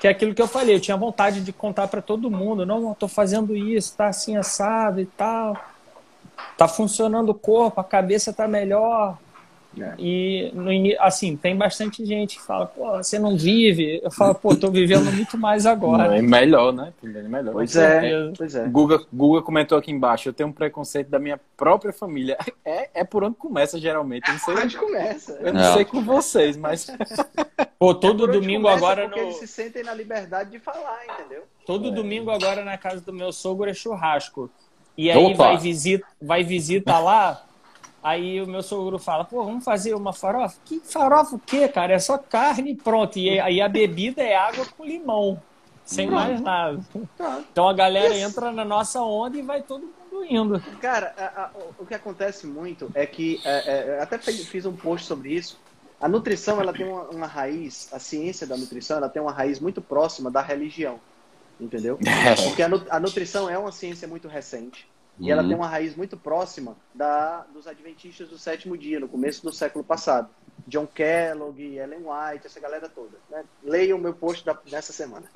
que 0.00 0.06
é 0.06 0.10
aquilo 0.10 0.34
que 0.34 0.42
eu 0.42 0.48
falei, 0.48 0.74
eu 0.74 0.80
tinha 0.80 0.96
vontade 0.96 1.40
de 1.40 1.52
contar 1.52 1.88
para 1.88 2.02
todo 2.02 2.30
mundo, 2.30 2.66
não, 2.66 2.94
tô 2.94 3.08
fazendo 3.08 3.56
isso, 3.56 3.96
tá 3.96 4.08
assim 4.08 4.36
assado 4.36 5.00
e 5.00 5.06
tal. 5.06 5.56
Tá 6.56 6.68
funcionando 6.68 7.30
o 7.30 7.34
corpo, 7.34 7.80
a 7.80 7.84
cabeça 7.84 8.32
tá 8.32 8.46
melhor. 8.46 9.18
É. 9.78 9.94
E, 9.98 10.50
no, 10.54 10.70
assim, 11.00 11.36
tem 11.36 11.56
bastante 11.56 12.04
gente 12.04 12.36
que 12.36 12.42
fala, 12.42 12.66
pô, 12.66 12.96
você 12.96 13.18
não 13.18 13.36
vive. 13.36 14.00
Eu 14.02 14.10
falo, 14.10 14.34
pô, 14.34 14.56
tô 14.56 14.70
vivendo 14.70 15.12
muito 15.12 15.36
mais 15.36 15.66
agora. 15.66 16.16
É 16.16 16.22
melhor, 16.22 16.72
né? 16.72 16.92
É 17.02 17.22
melhor. 17.22 17.52
Pois 17.52 17.76
é, 17.76 18.32
pois 18.36 18.54
é. 18.54 18.66
Guga, 18.66 19.04
Guga 19.12 19.42
comentou 19.42 19.76
aqui 19.76 19.90
embaixo, 19.92 20.28
eu 20.28 20.32
tenho 20.32 20.48
um 20.48 20.52
preconceito 20.52 21.08
da 21.08 21.18
minha 21.18 21.38
própria 21.56 21.92
família. 21.92 22.36
É, 22.68 22.90
é 22.94 23.04
por 23.04 23.22
onde 23.22 23.36
começa, 23.36 23.78
geralmente. 23.78 24.28
Eu 24.28 24.32
não 24.32 24.40
sei, 24.42 24.54
onde 24.54 24.76
começa. 24.76 25.32
Eu 25.34 25.52
não, 25.52 25.62
não 25.62 25.74
sei 25.74 25.84
com 25.84 26.02
vocês, 26.02 26.56
mas... 26.56 26.88
Pô, 27.78 27.94
todo 27.94 28.28
é 28.28 28.32
domingo 28.32 28.66
agora... 28.66 29.04
Porque 29.04 29.20
no... 29.20 29.26
eles 29.26 29.36
se 29.36 29.46
sentem 29.46 29.84
na 29.84 29.94
liberdade 29.94 30.50
de 30.50 30.58
falar, 30.58 31.04
entendeu? 31.04 31.44
Todo 31.64 31.88
é. 31.88 31.92
domingo 31.92 32.30
agora 32.30 32.64
na 32.64 32.76
casa 32.76 33.00
do 33.00 33.12
meu 33.12 33.30
sogro 33.32 33.70
é 33.70 33.74
churrasco. 33.74 34.50
E 34.96 35.10
aí 35.10 35.34
vai 35.34 35.58
visita, 35.58 36.06
vai 36.20 36.42
visita 36.42 36.98
lá, 36.98 37.45
aí 38.06 38.40
o 38.40 38.46
meu 38.46 38.62
sogro 38.62 39.00
fala, 39.00 39.24
pô, 39.24 39.44
vamos 39.44 39.64
fazer 39.64 39.92
uma 39.94 40.12
farofa? 40.12 40.56
Que 40.64 40.78
farofa 40.78 41.34
o 41.34 41.38
quê, 41.40 41.66
cara? 41.66 41.92
É 41.92 41.98
só 41.98 42.16
carne 42.16 42.70
e 42.70 42.74
pronto. 42.76 43.18
E 43.18 43.40
aí 43.40 43.60
a 43.60 43.68
bebida 43.68 44.22
é 44.22 44.36
água 44.36 44.64
com 44.76 44.84
limão, 44.84 45.42
sem 45.84 46.06
pronto. 46.06 46.22
mais 46.22 46.40
nada. 46.40 46.80
Tá. 47.18 47.42
Então 47.50 47.68
a 47.68 47.72
galera 47.72 48.14
Isso. 48.14 48.28
entra 48.28 48.52
na 48.52 48.64
nossa 48.64 49.02
onda 49.02 49.36
e 49.36 49.42
vai 49.42 49.60
todo 49.60 49.82
mundo 49.82 50.24
indo. 50.24 50.62
Cara, 50.80 51.12
a, 51.18 51.42
a, 51.42 51.50
o 51.78 51.84
que 51.84 51.94
acontece 51.94 52.46
muito 52.46 52.90
é 52.94 53.04
que, 53.04 53.40
é, 53.44 53.96
é, 53.96 54.00
até 54.00 54.18
fiz 54.18 54.64
um 54.64 54.76
post 54.76 55.06
sobre 55.06 55.34
isso, 55.34 55.58
a 56.00 56.08
nutrição 56.08 56.60
ela 56.60 56.72
tem 56.72 56.86
uma, 56.86 57.02
uma 57.08 57.26
raiz, 57.26 57.88
a 57.92 57.98
ciência 57.98 58.46
da 58.46 58.56
nutrição 58.56 58.98
ela 58.98 59.08
tem 59.08 59.20
uma 59.20 59.32
raiz 59.32 59.58
muito 59.58 59.82
próxima 59.82 60.30
da 60.30 60.40
religião 60.40 61.00
entendeu? 61.58 61.98
Porque 62.44 62.62
a, 62.62 62.68
a 62.90 63.00
nutrição 63.00 63.48
é 63.48 63.56
uma 63.56 63.72
ciência 63.72 64.06
muito 64.06 64.28
recente 64.28 64.86
e 65.18 65.30
ela 65.30 65.42
uhum. 65.42 65.48
tem 65.48 65.56
uma 65.56 65.66
raiz 65.66 65.96
muito 65.96 66.16
próxima 66.16 66.76
da, 66.94 67.46
dos 67.52 67.66
adventistas 67.66 68.28
do 68.28 68.38
sétimo 68.38 68.76
dia, 68.76 69.00
no 69.00 69.08
começo 69.08 69.42
do 69.42 69.52
século 69.52 69.84
passado. 69.84 70.28
John 70.66 70.86
Kellogg, 70.86 71.60
Ellen 71.60 72.00
White, 72.00 72.46
essa 72.46 72.58
galera 72.58 72.88
toda. 72.88 73.18
Né? 73.30 73.44
Leiam 73.62 73.98
o 73.98 74.00
meu 74.00 74.14
post 74.14 74.44
da, 74.44 74.52
dessa 74.68 74.92
semana. 74.92 75.26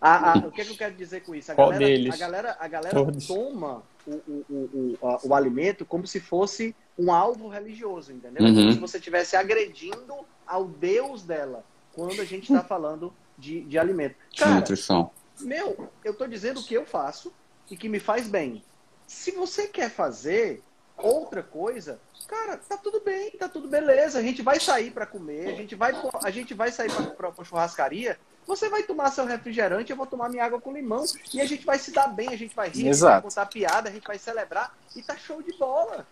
A, 0.00 0.32
a, 0.32 0.38
o 0.38 0.50
que, 0.50 0.62
é 0.62 0.64
que, 0.64 0.72
eu 0.72 0.76
quero 0.76 0.94
dizer 0.94 1.22
com 1.22 1.34
isso? 1.34 1.52
A 1.52 1.54
galera? 1.54 2.12
A 2.12 2.16
galera, 2.16 2.56
a 2.58 2.68
galera 2.68 3.12
toma 3.26 3.82
o, 4.06 4.12
o, 4.12 4.44
o, 4.50 4.98
o, 5.00 5.28
o 5.28 5.34
alimento 5.34 5.84
como 5.84 6.06
se 6.06 6.18
fosse 6.18 6.74
um 6.98 7.12
alvo 7.12 7.48
religioso, 7.48 8.12
entendeu? 8.12 8.44
Uhum. 8.44 8.54
Como 8.54 8.72
se 8.72 8.78
você 8.78 8.98
estivesse 8.98 9.36
agredindo 9.36 10.14
ao 10.46 10.64
Deus 10.64 11.22
dela 11.22 11.64
quando 11.92 12.20
a 12.20 12.24
gente 12.24 12.52
está 12.52 12.64
falando 12.64 13.12
de, 13.38 13.60
de 13.62 13.78
alimento. 13.78 14.16
Cara, 14.36 14.56
nutrição 14.56 15.10
meu, 15.40 15.90
eu 16.04 16.12
estou 16.12 16.28
dizendo 16.28 16.60
o 16.60 16.62
que 16.62 16.74
eu 16.74 16.84
faço 16.84 17.32
e 17.70 17.76
que 17.76 17.88
me 17.88 17.98
faz 17.98 18.28
bem. 18.28 18.62
Se 19.06 19.30
você 19.32 19.68
quer 19.68 19.90
fazer 19.90 20.62
outra 20.96 21.42
coisa, 21.42 21.98
cara, 22.26 22.56
tá 22.56 22.76
tudo 22.76 23.00
bem, 23.00 23.30
tá 23.32 23.48
tudo 23.48 23.68
beleza. 23.68 24.18
A 24.18 24.22
gente 24.22 24.42
vai 24.42 24.58
sair 24.60 24.90
para 24.90 25.06
comer, 25.06 25.48
a 25.48 25.56
gente 25.56 25.74
vai, 25.74 25.92
a 26.22 26.30
gente 26.30 26.54
vai 26.54 26.70
sair 26.70 26.90
para 27.16 27.44
churrascaria. 27.44 28.18
Você 28.46 28.68
vai 28.68 28.82
tomar 28.82 29.10
seu 29.10 29.24
refrigerante, 29.24 29.90
eu 29.90 29.96
vou 29.96 30.06
tomar 30.06 30.28
minha 30.28 30.44
água 30.44 30.60
com 30.60 30.72
limão 30.72 31.04
e 31.32 31.40
a 31.40 31.46
gente 31.46 31.64
vai 31.64 31.78
se 31.78 31.90
dar 31.90 32.08
bem, 32.08 32.28
a 32.28 32.36
gente 32.36 32.54
vai 32.54 32.68
rir, 32.68 32.88
Exato. 32.88 33.12
vai 33.12 33.22
contar 33.22 33.46
piada, 33.46 33.88
a 33.88 33.92
gente 33.92 34.06
vai 34.06 34.18
celebrar 34.18 34.76
e 34.94 35.02
tá 35.02 35.16
show 35.16 35.42
de 35.42 35.56
bola. 35.56 36.06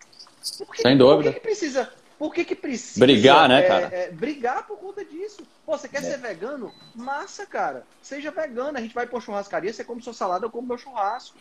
Porque, 0.66 0.82
Sem 0.82 0.96
dúvida. 0.96 1.30
Por 1.30 1.34
que, 1.34 1.40
que 1.40 1.46
precisa? 1.46 1.92
Por 2.18 2.32
que, 2.32 2.44
que 2.44 2.54
precisa 2.54 3.04
brigar, 3.04 3.48
né, 3.48 3.62
cara? 3.62 3.90
É, 3.92 4.04
é, 4.04 4.10
brigar 4.10 4.66
por 4.66 4.78
conta 4.78 5.04
disso. 5.04 5.46
Pô, 5.66 5.76
você 5.76 5.88
quer 5.88 5.98
é. 5.98 6.02
ser 6.02 6.18
vegano? 6.18 6.72
Massa, 6.94 7.44
cara. 7.44 7.84
Seja 8.00 8.30
vegano. 8.30 8.78
A 8.78 8.80
gente 8.80 8.94
vai 8.94 9.06
pra 9.06 9.20
churrascaria, 9.20 9.72
você 9.72 9.84
come 9.84 10.00
sua 10.00 10.14
salada, 10.14 10.46
eu 10.46 10.50
como 10.50 10.68
meu 10.68 10.78
churrasco. 10.78 11.36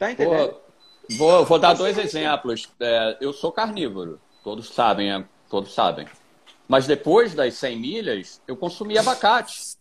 Tá 0.00 0.10
entendendo? 0.10 0.54
Vou, 1.18 1.44
vou 1.44 1.58
dar 1.58 1.74
dois 1.74 1.98
exemplos. 1.98 2.72
É, 2.80 3.18
eu 3.20 3.34
sou 3.34 3.52
carnívoro. 3.52 4.18
Todos 4.42 4.70
sabem, 4.70 5.12
é, 5.12 5.22
todos 5.50 5.74
sabem. 5.74 6.06
Mas 6.66 6.86
depois 6.86 7.34
das 7.34 7.52
100 7.54 7.78
milhas, 7.78 8.42
eu 8.48 8.56
consumi 8.56 8.96
abacate. 8.96 9.76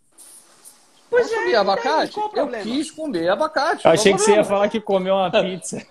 Pois 1.09 1.29
consumi 1.29 1.53
é, 1.53 1.55
abacate. 1.55 2.19
Eu 2.35 2.49
quis 2.61 2.91
comer 2.91 3.29
abacate. 3.29 3.85
Eu 3.85 3.91
achei 3.91 4.13
que 4.13 4.19
você 4.19 4.35
ia 4.35 4.43
falar 4.43 4.67
que 4.67 4.81
comeu 4.81 5.15
uma 5.15 5.31
pizza. 5.41 5.87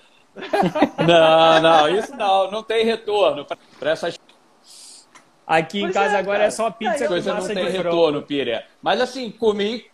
não, 1.06 1.62
não, 1.62 1.88
isso 1.88 2.14
não, 2.14 2.50
não 2.50 2.62
tem 2.62 2.84
retorno 2.84 3.46
para 3.78 3.90
essas. 3.90 4.18
Aqui 5.46 5.80
pois 5.80 5.90
em 5.90 5.94
casa 5.94 6.16
é, 6.16 6.18
agora 6.18 6.38
cara. 6.38 6.48
é 6.48 6.50
só 6.50 6.70
pizza 6.70 6.98
com 6.98 7.06
coisa 7.06 7.32
não 7.32 7.46
tem 7.46 7.70
retorno, 7.70 8.22
Pire. 8.22 8.62
Mas 8.82 9.00
assim, 9.00 9.30
comi 9.30 9.86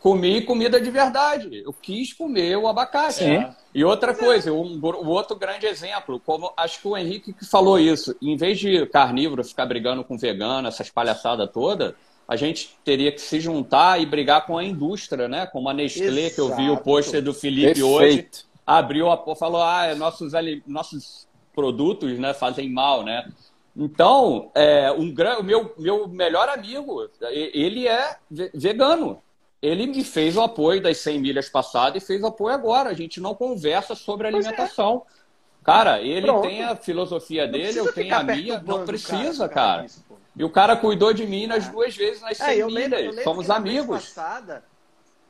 comi 0.00 0.42
comida 0.42 0.80
de 0.80 0.90
verdade. 0.90 1.62
Eu 1.64 1.72
quis 1.72 2.12
comer 2.12 2.56
o 2.56 2.68
abacate. 2.68 3.24
Né? 3.24 3.54
E 3.74 3.84
outra 3.84 4.14
coisa, 4.14 4.52
um, 4.52 4.78
um, 4.78 5.08
outro 5.08 5.36
grande 5.36 5.66
exemplo, 5.66 6.20
como 6.24 6.52
acho 6.56 6.80
que 6.80 6.88
o 6.88 6.96
Henrique 6.96 7.32
que 7.32 7.44
falou 7.44 7.78
isso, 7.78 8.16
em 8.20 8.36
vez 8.36 8.58
de 8.58 8.86
carnívoro 8.86 9.44
ficar 9.44 9.66
brigando 9.66 10.04
com 10.04 10.16
vegano, 10.16 10.68
essas 10.68 10.90
palhaçadas 10.90 11.50
toda, 11.52 11.94
a 12.26 12.36
gente 12.36 12.76
teria 12.84 13.10
que 13.10 13.20
se 13.20 13.40
juntar 13.40 14.00
e 14.00 14.06
brigar 14.06 14.46
com 14.46 14.58
a 14.58 14.64
indústria, 14.64 15.28
né? 15.28 15.46
Como 15.46 15.68
a 15.68 15.74
Nestlé, 15.74 16.26
Exato. 16.26 16.34
que 16.34 16.40
eu 16.40 16.56
vi 16.56 16.70
o 16.70 16.76
pôster 16.76 17.22
do 17.22 17.32
Felipe 17.32 17.80
Perfeito. 17.80 17.86
hoje 17.86 18.28
abriu 18.66 19.10
a 19.10 19.34
falou, 19.34 19.62
ah, 19.62 19.94
nossos, 19.94 20.32
nossos 20.66 21.26
produtos 21.54 22.18
né, 22.18 22.34
fazem 22.34 22.70
mal, 22.70 23.02
né? 23.02 23.26
Então, 23.74 24.50
é, 24.54 24.92
um, 24.92 25.14
o 25.38 25.42
meu, 25.42 25.74
meu 25.78 26.06
melhor 26.06 26.50
amigo, 26.50 27.08
ele 27.30 27.88
é 27.88 28.16
vegano. 28.52 29.22
Ele 29.60 29.86
me 29.86 30.04
fez 30.04 30.36
o 30.36 30.42
apoio 30.42 30.80
das 30.80 30.98
100 30.98 31.20
milhas 31.20 31.48
passadas 31.48 32.02
e 32.02 32.06
fez 32.06 32.22
o 32.22 32.26
apoio 32.26 32.54
agora. 32.54 32.90
A 32.90 32.94
gente 32.94 33.20
não 33.20 33.34
conversa 33.34 33.94
sobre 33.94 34.26
é. 34.26 34.30
alimentação. 34.30 35.04
É. 35.14 35.64
Cara, 35.64 36.00
ele 36.00 36.26
Pronto. 36.26 36.48
tem 36.48 36.62
a 36.62 36.76
filosofia 36.76 37.46
dele, 37.46 37.78
eu 37.78 37.92
tenho 37.92 38.14
a 38.14 38.22
minha. 38.22 38.62
Não 38.64 38.84
precisa, 38.84 39.48
cara. 39.48 39.78
cara. 39.78 39.86
Isso, 39.86 40.04
e 40.36 40.44
o 40.44 40.50
cara 40.50 40.76
cuidou 40.76 41.12
de 41.12 41.26
mim 41.26 41.48
nas 41.48 41.68
duas 41.68 41.96
vezes 41.96 42.22
nas 42.22 42.38
100 42.38 42.60
é, 42.60 42.64
milhas. 42.64 42.90
Lembro, 42.90 43.24
Somos 43.24 43.50
amigos. 43.50 44.04
Passada, 44.04 44.64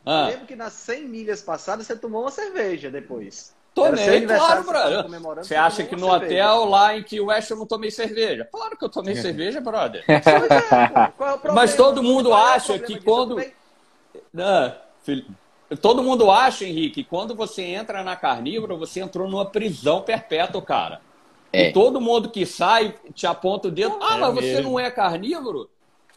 ah. 0.05 0.23
Eu 0.23 0.27
lembro 0.29 0.47
que 0.47 0.57
nas 0.57 0.73
100 0.73 1.09
milhas 1.09 1.43
passadas 1.43 1.87
você 1.87 1.97
tomou 1.97 2.23
uma 2.23 2.31
cerveja 2.31 2.91
depois. 2.91 3.55
Tomei, 3.75 4.27
claro, 4.27 4.65
brother. 4.65 5.07
Você 5.37 5.55
acha 5.55 5.85
que 5.85 5.95
no 5.95 6.11
cerveja. 6.11 6.25
hotel 6.25 6.65
lá 6.65 6.97
em 6.97 7.03
que 7.03 7.21
West 7.21 7.51
eu 7.51 7.57
não 7.57 7.67
tomei 7.67 7.91
cerveja? 7.91 8.49
Claro 8.51 8.77
que 8.77 8.85
eu 8.85 8.89
tomei 8.89 9.15
cerveja, 9.17 9.61
brother. 9.61 10.05
É, 10.09 10.15
é 10.15 11.53
Mas 11.53 11.77
todo 11.77 12.03
mundo 12.03 12.33
acha 12.35 12.79
que 12.79 13.01
quando. 13.01 13.37
Todo 15.81 16.03
mundo 16.03 16.31
acha, 16.31 16.65
Henrique, 16.65 17.03
que 17.03 17.09
quando 17.09 17.35
você 17.35 17.63
entra 17.63 18.03
na 18.03 18.17
carnívora, 18.17 18.75
você 18.75 19.01
entrou 19.01 19.29
numa 19.29 19.47
prisão 19.47 20.03
perpétua, 20.03 20.63
cara. 20.63 21.01
É. 21.53 21.69
E 21.69 21.73
todo 21.73 22.01
mundo 22.01 22.31
que 22.31 22.45
sai 22.45 22.95
te 23.15 23.27
aponta 23.27 23.69
o 23.69 23.71
dedo. 23.71 23.99
Ah, 24.01 24.19
mas 24.19 24.35
você 24.35 24.61
não 24.61 24.79
é 24.79 24.91
carnívoro? 24.91 25.69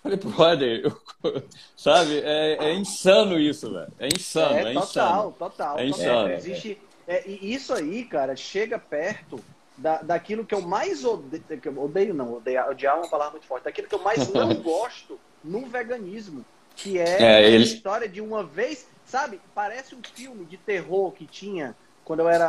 Falei, 0.02 0.18
brother, 0.18 0.82
eu, 0.84 1.44
sabe? 1.76 2.22
É, 2.24 2.58
é, 2.60 2.74
insano 2.74 3.40
isso, 3.40 3.72
velho. 3.72 3.92
É 4.00 4.08
insano, 4.08 4.56
é, 4.56 4.72
é 4.72 4.74
total, 4.74 4.84
insano. 4.84 5.36
Total, 5.38 5.80
É 5.80 5.86
insano. 5.86 6.30
É, 6.30 6.36
existe, 6.36 6.82
é, 7.08 7.30
e 7.30 7.54
isso 7.54 7.74
aí, 7.74 8.04
cara, 8.06 8.36
chega 8.36 8.80
perto 8.80 9.40
da, 9.78 10.02
daquilo 10.02 10.46
que 10.46 10.56
eu 10.56 10.62
mais 10.62 11.06
odeio, 11.06 11.44
que 11.62 11.68
eu 11.68 11.84
odeio 11.84 12.14
não, 12.14 12.36
odeio, 12.36 12.70
odiar 12.70 12.96
é 12.96 13.00
uma 13.00 13.10
palavra 13.10 13.34
muito 13.34 13.46
forte, 13.46 13.64
daquilo 13.64 13.88
que 13.88 13.96
eu 13.96 14.02
mais 14.02 14.28
não 14.34 14.54
gosto 14.56 15.20
no 15.44 15.66
veganismo, 15.66 16.46
que 16.82 16.98
é, 16.98 17.22
é 17.22 17.48
ele... 17.48 17.58
a 17.58 17.66
história 17.66 18.10
de 18.10 18.22
uma 18.22 18.44
vez, 18.44 18.88
sabe? 19.06 19.40
Parece 19.54 19.94
um 19.96 20.02
filme 20.14 20.46
de 20.46 20.58
terror 20.58 21.12
que 21.12 21.26
tinha 21.26 21.76
quando 22.04 22.22
eu 22.22 22.30
era 22.30 22.48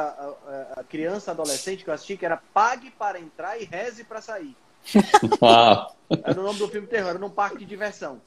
a, 0.77 0.81
a 0.81 0.85
criança, 0.85 1.31
adolescente, 1.31 1.85
que 1.85 1.91
eu 1.91 1.95
assisti, 1.95 2.17
que 2.17 2.25
era 2.25 2.43
Pague 2.53 2.91
para 2.91 3.21
entrar 3.21 3.61
e 3.61 3.65
reze 3.65 4.03
para 4.03 4.21
sair. 4.21 4.57
Uau. 5.41 5.97
Era 6.11 6.41
o 6.41 6.43
nome 6.43 6.59
do 6.59 6.69
filme 6.69 6.87
terror, 6.87 7.11
era 7.11 7.19
num 7.19 7.31
parque 7.31 7.59
de 7.59 7.65
diversão. 7.65 8.21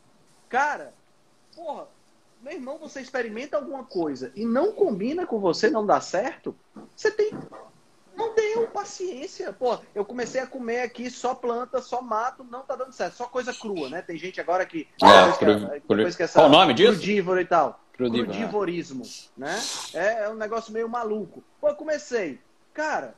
Cara, 0.48 0.94
porra, 1.56 1.88
meu 2.42 2.54
irmão, 2.54 2.78
você 2.78 3.02
experimenta 3.02 3.58
alguma 3.58 3.84
coisa 3.84 4.32
e 4.36 4.46
não 4.46 4.72
combina 4.72 5.26
com 5.26 5.40
você, 5.40 5.70
não 5.70 5.86
dá 5.86 6.00
certo, 6.00 6.56
você 6.96 7.12
tem. 7.12 7.32
Não 8.16 8.34
deu 8.34 8.68
paciência. 8.68 9.52
Pô, 9.54 9.78
eu 9.94 10.06
comecei 10.06 10.42
a 10.42 10.48
comer 10.48 10.82
aqui 10.82 11.10
só 11.10 11.36
planta, 11.36 11.82
só 11.82 12.02
mato, 12.02 12.44
não 12.44 12.62
tá 12.62 12.76
dando 12.76 12.94
certo. 12.94 13.16
Só 13.16 13.26
coisa 13.26 13.54
crua, 13.54 13.90
né? 13.90 14.02
Tem 14.02 14.18
gente 14.18 14.40
agora 14.40 14.66
que. 14.66 14.88
É, 15.04 15.32
cru, 15.38 16.16
que, 16.16 16.24
essa, 16.24 16.40
Qual 16.40 16.48
o 16.48 16.52
nome 16.52 16.74
disso? 16.74 16.94
Crudívoro 16.94 17.42
e 17.42 17.46
tal. 17.46 17.80
Crudivorismo, 17.94 19.04
né? 19.38 19.58
É, 19.94 20.24
é 20.24 20.30
um 20.30 20.36
negócio 20.36 20.74
meio 20.74 20.90
maluco. 20.90 21.44
Pô, 21.62 21.70
eu 21.70 21.76
comecei. 21.76 22.40
Cara, 22.74 23.16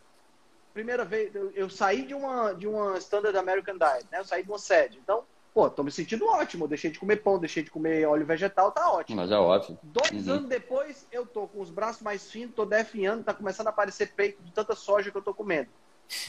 primeira 0.74 1.04
vez, 1.04 1.34
eu, 1.34 1.52
eu, 1.56 1.70
saí 1.70 2.04
de 2.04 2.14
uma, 2.14 2.54
de 2.54 2.68
uma 2.68 2.98
Standard 3.00 3.36
American 3.36 3.78
Diet, 3.78 4.06
né? 4.12 4.20
Eu 4.20 4.26
saí 4.26 4.44
de 4.44 4.50
uma 4.50 4.60
sede. 4.60 5.00
Então, 5.02 5.24
pô, 5.58 5.72
tô 5.72 5.82
me 5.82 5.90
sentindo 5.90 6.28
ótimo. 6.28 6.68
Deixei 6.68 6.92
de 6.92 7.00
comer 7.00 7.16
pão, 7.16 7.40
deixei 7.40 7.64
de 7.64 7.72
comer 7.72 8.06
óleo 8.06 8.28
vegetal, 8.28 8.72
tá 8.72 8.92
ótimo. 8.92 9.20
Mas 9.20 9.32
é 9.32 9.40
ótimo. 9.40 9.80
Dois 9.82 10.28
uhum. 10.28 10.34
anos 10.36 10.50
depois, 10.50 11.08
eu 11.12 11.26
tô 11.26 11.48
com 11.48 11.60
os 11.60 11.72
braços 11.72 12.04
mais 12.04 12.30
finos, 12.30 12.54
tô 12.54 12.64
definhando, 12.64 13.24
tá 13.24 13.34
começando 13.34 13.66
a 13.66 13.72
aparecer 13.72 14.14
peito 14.14 14.44
de 14.44 14.52
tanta 14.52 14.76
soja 14.76 15.10
que 15.10 15.18
eu 15.18 15.22
tô 15.24 15.34
comendo. 15.34 15.70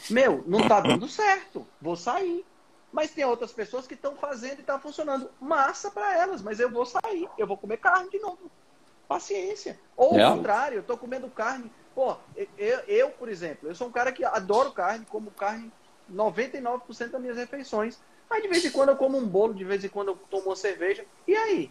Meu, 0.09 0.43
não 0.47 0.66
tá 0.66 0.81
dando 0.81 1.07
certo. 1.12 1.66
Vou 1.79 1.95
sair. 1.95 2.43
Mas 2.91 3.11
tem 3.11 3.22
outras 3.22 3.53
pessoas 3.53 3.87
que 3.87 3.93
estão 3.93 4.16
fazendo 4.16 4.61
e 4.61 4.62
tá 4.62 4.79
funcionando. 4.79 5.31
Massa 5.39 5.91
para 5.91 6.16
elas, 6.16 6.41
mas 6.41 6.59
eu 6.59 6.70
vou 6.70 6.87
sair. 6.87 7.29
Eu 7.37 7.47
vou 7.47 7.59
comer 7.59 7.76
carne 7.76 8.09
de 8.09 8.18
novo. 8.18 8.51
Paciência. 9.07 9.79
Ou 9.95 10.18
é. 10.18 10.22
ao 10.22 10.37
contrário, 10.39 10.79
eu 10.79 10.83
tô 10.83 10.97
comendo 10.97 11.29
carne 11.29 11.70
Pô, 11.95 12.16
eu, 12.57 12.79
eu, 12.87 13.11
por 13.11 13.29
exemplo, 13.29 13.68
eu 13.68 13.74
sou 13.74 13.89
um 13.89 13.91
cara 13.91 14.12
que 14.12 14.24
adoro 14.24 14.70
carne, 14.70 15.05
como 15.07 15.33
carne 15.33 15.72
99% 16.09 17.11
das 17.11 17.20
minhas 17.20 17.37
refeições. 17.37 17.99
Mas 18.29 18.43
de 18.43 18.49
vez 18.49 18.64
em 18.64 18.70
quando 18.70 18.91
eu 18.91 18.97
como 18.97 19.16
um 19.16 19.26
bolo, 19.26 19.55
de 19.55 19.64
vez 19.64 19.83
em 19.85 19.89
quando 19.89 20.09
eu 20.09 20.16
tomo 20.31 20.47
uma 20.47 20.57
cerveja. 20.57 21.05
E 21.26 21.35
aí? 21.35 21.70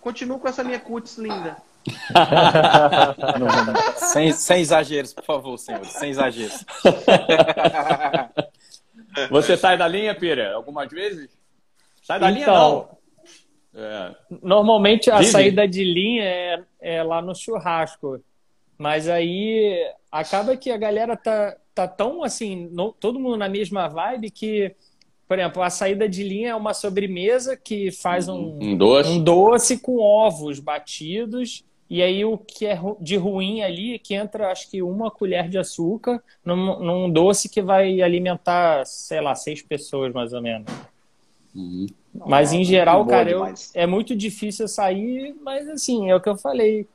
Continuo 0.00 0.38
com 0.38 0.48
essa 0.48 0.62
minha 0.62 0.78
cutis 0.78 1.18
linda. 1.18 1.56
sem, 3.96 4.32
sem 4.32 4.60
exageros, 4.60 5.12
por 5.12 5.24
favor, 5.24 5.58
senhor. 5.58 5.84
Sem 5.84 6.10
exageros. 6.10 6.64
Você 9.30 9.56
sai 9.56 9.78
da 9.78 9.88
linha, 9.88 10.14
Pira, 10.14 10.54
algumas 10.54 10.88
vezes? 10.90 11.30
Sai 12.02 12.20
da 12.20 12.30
então, 12.30 12.36
linha, 12.36 12.46
não. 12.46 12.96
É. 13.76 14.14
Normalmente 14.42 15.10
a 15.10 15.22
saída 15.22 15.68
de 15.68 15.84
linha 15.84 16.24
é, 16.24 16.64
é, 16.80 17.02
lá 17.02 17.20
no 17.20 17.34
churrasco. 17.34 18.18
Mas 18.78 19.08
aí 19.08 19.86
acaba 20.10 20.56
que 20.56 20.70
a 20.70 20.76
galera 20.76 21.16
tá, 21.16 21.56
tá 21.74 21.88
tão 21.88 22.22
assim, 22.22 22.68
no, 22.72 22.92
todo 22.92 23.18
mundo 23.18 23.36
na 23.36 23.48
mesma 23.48 23.88
vibe 23.88 24.30
que, 24.30 24.74
por 25.28 25.38
exemplo, 25.38 25.62
a 25.62 25.70
saída 25.70 26.08
de 26.08 26.22
linha 26.22 26.50
é 26.50 26.54
uma 26.54 26.72
sobremesa 26.72 27.56
que 27.56 27.90
faz 27.90 28.28
um, 28.28 28.58
um, 28.60 28.76
doce. 28.76 29.10
um 29.10 29.22
doce 29.22 29.78
com 29.78 29.98
ovos 29.98 30.60
batidos. 30.60 31.64
E 31.88 32.02
aí 32.02 32.24
o 32.24 32.36
que 32.36 32.66
é 32.66 32.78
de 33.00 33.16
ruim 33.16 33.62
ali 33.62 33.94
é 33.94 33.98
que 33.98 34.14
entra, 34.14 34.50
acho 34.50 34.68
que 34.70 34.82
uma 34.82 35.10
colher 35.10 35.48
de 35.48 35.56
açúcar 35.56 36.22
num, 36.44 36.80
num 36.80 37.10
doce 37.10 37.48
que 37.48 37.62
vai 37.62 38.00
alimentar, 38.02 38.84
sei 38.84 39.20
lá, 39.20 39.34
seis 39.34 39.62
pessoas 39.62 40.12
mais 40.12 40.32
ou 40.32 40.42
menos. 40.42 40.66
Uhum. 41.54 41.86
Mas 42.26 42.52
em 42.52 42.64
geral, 42.64 43.04
cara, 43.06 43.30
eu, 43.30 43.44
é 43.74 43.86
muito 43.86 44.14
difícil 44.14 44.68
sair, 44.68 45.34
mas 45.42 45.68
assim, 45.68 46.10
é 46.10 46.14
o 46.14 46.20
que 46.20 46.28
eu 46.28 46.36
falei. 46.36 46.86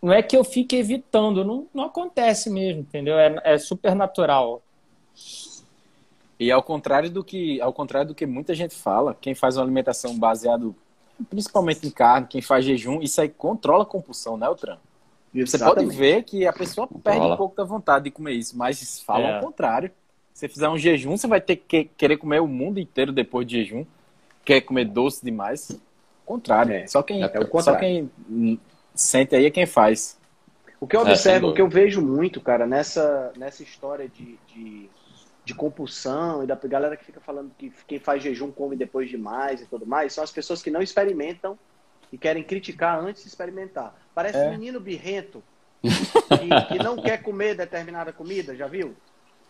Não 0.00 0.12
é 0.12 0.22
que 0.22 0.36
eu 0.36 0.44
fique 0.44 0.76
evitando, 0.76 1.44
não, 1.44 1.66
não 1.74 1.84
acontece 1.84 2.48
mesmo, 2.50 2.80
entendeu? 2.80 3.18
É, 3.18 3.40
é 3.44 3.58
super 3.58 3.94
natural. 3.94 4.62
E 6.38 6.52
ao 6.52 6.62
contrário 6.62 7.10
do 7.10 7.24
que, 7.24 7.60
ao 7.60 7.72
contrário 7.72 8.08
do 8.08 8.14
que 8.14 8.26
muita 8.26 8.54
gente 8.54 8.74
fala, 8.74 9.16
quem 9.20 9.34
faz 9.34 9.56
uma 9.56 9.64
alimentação 9.64 10.16
baseada 10.18 10.70
principalmente 11.28 11.86
em 11.86 11.90
carne, 11.90 12.28
quem 12.28 12.40
faz 12.40 12.64
jejum, 12.64 13.00
isso 13.02 13.20
aí 13.20 13.28
controla 13.28 13.82
a 13.82 13.86
compulsão, 13.86 14.36
né, 14.36 14.46
Tran? 14.54 14.78
Você 15.34 15.58
pode 15.58 15.84
ver 15.86 16.22
que 16.22 16.46
a 16.46 16.52
pessoa 16.52 16.86
controla. 16.86 17.18
perde 17.18 17.32
um 17.32 17.36
pouco 17.36 17.56
da 17.56 17.64
vontade 17.64 18.04
de 18.04 18.10
comer 18.10 18.32
isso, 18.32 18.56
mas 18.56 19.00
falam 19.00 19.28
é. 19.28 19.34
ao 19.34 19.42
contrário. 19.42 19.90
Se 20.32 20.40
você 20.40 20.48
fizer 20.48 20.68
um 20.68 20.78
jejum, 20.78 21.16
você 21.16 21.26
vai 21.26 21.40
ter 21.40 21.56
que 21.56 21.84
querer 21.84 22.16
comer 22.16 22.40
o 22.40 22.46
mundo 22.46 22.78
inteiro 22.78 23.12
depois 23.12 23.46
de 23.46 23.62
jejum. 23.62 23.84
Quer 24.44 24.60
comer 24.60 24.84
doce 24.86 25.24
demais. 25.24 25.78
Contrário. 26.24 26.72
É, 26.72 26.86
só 26.86 27.02
quem, 27.02 27.22
é 27.22 27.28
contrário. 27.28 27.62
Só 27.62 27.76
quem 27.76 28.10
sente 28.94 29.34
aí 29.34 29.46
é 29.46 29.50
quem 29.50 29.66
faz. 29.66 30.18
O 30.80 30.86
que 30.86 30.96
eu 30.96 31.00
é, 31.00 31.10
observo, 31.10 31.48
é, 31.48 31.50
o 31.50 31.54
que 31.54 31.60
eu 31.60 31.68
vejo 31.68 32.00
muito, 32.00 32.40
cara, 32.40 32.66
nessa, 32.66 33.32
nessa 33.36 33.62
história 33.62 34.08
de, 34.08 34.38
de, 34.46 34.88
de, 35.48 35.54
compulsão 35.54 36.44
e 36.44 36.46
da 36.46 36.54
galera 36.54 36.96
que 36.96 37.04
fica 37.04 37.20
falando 37.20 37.50
que 37.56 37.72
quem 37.86 37.98
faz 37.98 38.22
jejum 38.22 38.52
come 38.52 38.76
depois 38.76 39.08
de 39.08 39.16
mais 39.16 39.62
e 39.62 39.66
tudo 39.66 39.86
mais, 39.86 40.12
são 40.12 40.22
as 40.22 40.30
pessoas 40.30 40.62
que 40.62 40.70
não 40.70 40.82
experimentam 40.82 41.58
e 42.12 42.18
querem 42.18 42.42
criticar 42.42 43.00
antes 43.00 43.22
de 43.22 43.28
experimentar. 43.28 43.94
Parece 44.14 44.38
é. 44.38 44.46
um 44.46 44.50
menino 44.50 44.78
birrento 44.78 45.42
que, 45.82 46.66
que, 46.68 46.82
não 46.82 46.96
quer 46.96 47.22
comer 47.22 47.54
determinada 47.54 48.12
comida, 48.12 48.54
já 48.54 48.66
viu? 48.66 48.94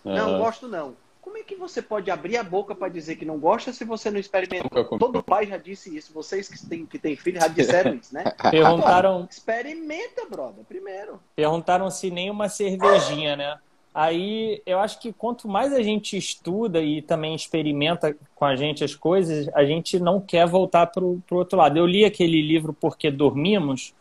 Uhum. 0.05 0.15
Não, 0.15 0.39
gosto 0.39 0.69
não. 0.69 0.97
Como 1.21 1.37
é 1.37 1.43
que 1.43 1.57
você 1.57 1.83
pode 1.83 2.11
abrir 2.11 2.37
a 2.37 2.43
boca 2.43 2.75
para 2.75 2.89
dizer 2.89 3.17
que 3.17 3.25
não 3.25 3.39
gosta 3.39 3.73
se 3.73 3.85
você 3.85 4.11
não 4.11 4.19
experimentou? 4.19 4.99
Todo 4.99 5.23
pai 5.23 5.47
já 5.47 5.59
disse 5.59 5.95
isso. 5.95 6.13
Vocês 6.15 6.49
que 6.49 6.65
têm, 6.67 6.87
que 6.87 6.99
têm 6.99 7.17
filho 7.17 7.41
já 7.41 7.49
disseram 7.49 7.95
isso, 7.95 8.15
né? 8.15 8.25
Perguntaram. 8.51 9.29
experimenta, 9.31 10.25
brother, 10.31 10.65
primeiro. 10.65 11.21
Perguntaram 11.37 11.91
se 11.91 12.11
nem 12.11 12.31
uma 12.31 12.49
cervejinha, 12.49 13.37
né? 13.37 13.59
Aí 14.01 14.63
eu 14.65 14.79
acho 14.79 15.01
que 15.01 15.13
quanto 15.13 15.49
mais 15.49 15.73
a 15.73 15.83
gente 15.83 16.17
estuda 16.17 16.81
e 16.81 17.03
também 17.03 17.35
experimenta 17.35 18.17
com 18.33 18.45
a 18.45 18.55
gente 18.55 18.85
as 18.85 18.95
coisas, 18.95 19.49
a 19.53 19.65
gente 19.65 19.99
não 19.99 20.21
quer 20.21 20.47
voltar 20.47 20.87
para 20.87 21.05
o 21.05 21.21
outro 21.33 21.59
lado. 21.59 21.77
Eu 21.77 21.85
li 21.85 22.05
aquele 22.05 22.41
livro 22.41 22.73
Porque 22.73 23.11
Dormimos, 23.11 23.93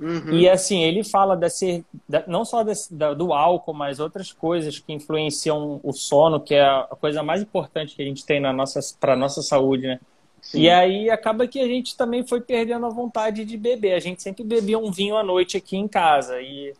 Uhum. 0.00 0.32
E 0.32 0.48
assim, 0.48 0.82
ele 0.82 1.04
fala 1.04 1.36
desse, 1.36 1.84
não 2.26 2.44
só 2.44 2.64
desse, 2.64 2.92
do 2.92 3.32
álcool, 3.32 3.74
mas 3.74 4.00
outras 4.00 4.32
coisas 4.32 4.78
que 4.80 4.92
influenciam 4.92 5.78
o 5.80 5.92
sono, 5.92 6.40
que 6.40 6.54
é 6.54 6.64
a 6.64 6.96
coisa 6.98 7.22
mais 7.22 7.42
importante 7.42 7.94
que 7.94 8.02
a 8.02 8.04
gente 8.04 8.26
tem 8.26 8.40
na 8.40 8.52
nossa, 8.52 8.80
para 8.98 9.14
nossa 9.14 9.42
saúde, 9.42 9.86
né? 9.86 10.00
Sim. 10.40 10.62
E 10.62 10.70
aí 10.70 11.08
acaba 11.08 11.46
que 11.46 11.60
a 11.60 11.68
gente 11.68 11.96
também 11.96 12.26
foi 12.26 12.40
perdendo 12.40 12.84
a 12.86 12.88
vontade 12.88 13.44
de 13.44 13.56
beber. 13.56 13.92
A 13.92 14.00
gente 14.00 14.20
sempre 14.20 14.42
bebia 14.42 14.78
um 14.78 14.90
vinho 14.90 15.16
à 15.16 15.22
noite 15.22 15.56
aqui 15.56 15.76
em 15.76 15.86
casa. 15.86 16.40
E 16.40 16.72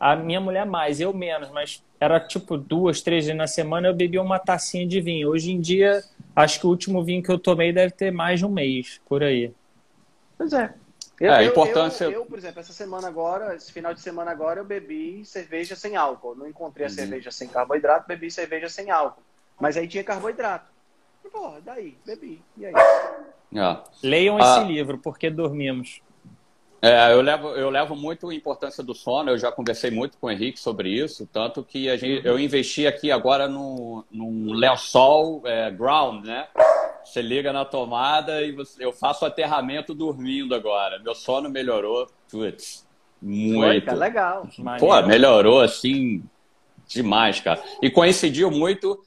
a 0.00 0.16
minha 0.16 0.40
mulher 0.40 0.64
mais, 0.64 0.98
eu 0.98 1.12
menos, 1.12 1.50
mas 1.50 1.84
era 2.00 2.18
tipo 2.18 2.56
duas, 2.56 3.02
três 3.02 3.26
vezes 3.26 3.36
na 3.36 3.46
semana 3.46 3.88
eu 3.88 3.94
bebia 3.94 4.22
uma 4.22 4.38
tacinha 4.38 4.86
de 4.86 4.98
vinho. 4.98 5.28
Hoje 5.28 5.52
em 5.52 5.60
dia, 5.60 6.02
acho 6.34 6.58
que 6.58 6.66
o 6.66 6.70
último 6.70 7.04
vinho 7.04 7.22
que 7.22 7.30
eu 7.30 7.38
tomei 7.38 7.70
deve 7.70 7.92
ter 7.92 8.10
mais 8.10 8.40
de 8.40 8.46
um 8.46 8.50
mês, 8.50 8.98
por 9.06 9.22
aí. 9.22 9.52
Pois 10.38 10.54
é. 10.54 10.72
Eu, 11.20 11.30
é, 11.30 11.36
a 11.36 11.44
importância... 11.44 12.04
Eu, 12.06 12.12
eu, 12.12 12.24
por 12.24 12.38
exemplo, 12.38 12.60
essa 12.60 12.72
semana 12.72 13.08
agora, 13.08 13.54
esse 13.54 13.70
final 13.70 13.92
de 13.92 14.00
semana 14.00 14.30
agora, 14.30 14.60
eu 14.60 14.64
bebi 14.64 15.22
cerveja 15.26 15.76
sem 15.76 15.94
álcool. 15.94 16.34
Não 16.34 16.48
encontrei 16.48 16.86
a 16.86 16.88
uhum. 16.88 16.94
cerveja 16.94 17.30
sem 17.30 17.46
carboidrato, 17.46 18.08
bebi 18.08 18.30
cerveja 18.30 18.70
sem 18.70 18.90
álcool. 18.90 19.22
Mas 19.60 19.76
aí 19.76 19.86
tinha 19.86 20.02
carboidrato. 20.02 20.70
E, 21.22 21.28
porra, 21.28 21.60
daí, 21.62 21.98
bebi. 22.06 22.40
E 22.56 22.64
aí? 22.64 22.72
Ah. 23.54 23.84
Leiam 24.02 24.38
ah. 24.38 24.40
esse 24.40 24.72
livro, 24.72 24.96
Porque 24.96 25.28
Dormimos. 25.28 26.00
É, 26.82 27.12
eu 27.12 27.20
levo, 27.20 27.48
eu 27.48 27.68
levo 27.68 27.94
muito 27.94 28.30
a 28.30 28.34
importância 28.34 28.82
do 28.82 28.94
sono, 28.94 29.30
eu 29.30 29.38
já 29.38 29.52
conversei 29.52 29.90
muito 29.90 30.16
com 30.16 30.28
o 30.28 30.30
Henrique 30.30 30.58
sobre 30.58 30.88
isso, 30.88 31.28
tanto 31.30 31.62
que 31.62 31.90
a 31.90 31.96
gente, 31.96 32.26
eu 32.26 32.38
investi 32.38 32.86
aqui 32.86 33.12
agora 33.12 33.46
num, 33.46 34.02
num 34.10 34.54
lençol 34.54 35.42
é, 35.44 35.70
ground, 35.70 36.24
né? 36.24 36.48
Você 37.04 37.20
liga 37.20 37.52
na 37.52 37.64
tomada 37.64 38.42
e 38.42 38.52
você, 38.52 38.82
eu 38.82 38.92
faço 38.92 39.26
aterramento 39.26 39.92
dormindo 39.92 40.54
agora. 40.54 40.98
Meu 41.00 41.14
sono 41.14 41.50
melhorou, 41.50 42.06
putz, 42.30 42.86
muito. 43.20 43.84
Foi, 43.84 43.94
legal. 43.94 44.48
Pô, 44.78 45.02
melhorou 45.02 45.60
assim 45.60 46.22
demais, 46.88 47.40
cara. 47.40 47.62
E 47.82 47.90
coincidiu 47.90 48.50
muito 48.50 49.02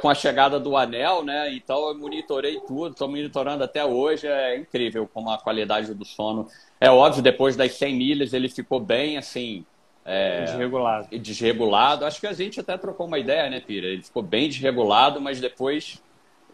com 0.00 0.08
a 0.08 0.14
chegada 0.14 0.60
do 0.60 0.76
anel, 0.76 1.24
né? 1.24 1.52
Então 1.52 1.88
eu 1.88 1.98
monitorei 1.98 2.60
tudo, 2.60 2.92
estou 2.92 3.08
monitorando 3.08 3.64
até 3.64 3.84
hoje. 3.84 4.26
É 4.26 4.56
incrível 4.56 5.08
como 5.12 5.30
a 5.30 5.38
qualidade 5.38 5.92
do 5.94 6.04
sono. 6.04 6.46
É 6.80 6.90
óbvio, 6.90 7.22
depois 7.22 7.56
das 7.56 7.72
100 7.72 7.96
milhas 7.96 8.32
ele 8.32 8.48
ficou 8.48 8.78
bem 8.78 9.18
assim. 9.18 9.64
É, 10.04 10.44
desregulado. 10.44 11.08
Desregulado. 11.18 12.04
Acho 12.06 12.20
que 12.20 12.26
a 12.26 12.32
gente 12.32 12.60
até 12.60 12.78
trocou 12.78 13.06
uma 13.06 13.18
ideia, 13.18 13.50
né, 13.50 13.60
Pira? 13.60 13.86
Ele 13.88 14.02
ficou 14.02 14.22
bem 14.22 14.48
desregulado, 14.48 15.20
mas 15.20 15.40
depois 15.40 16.02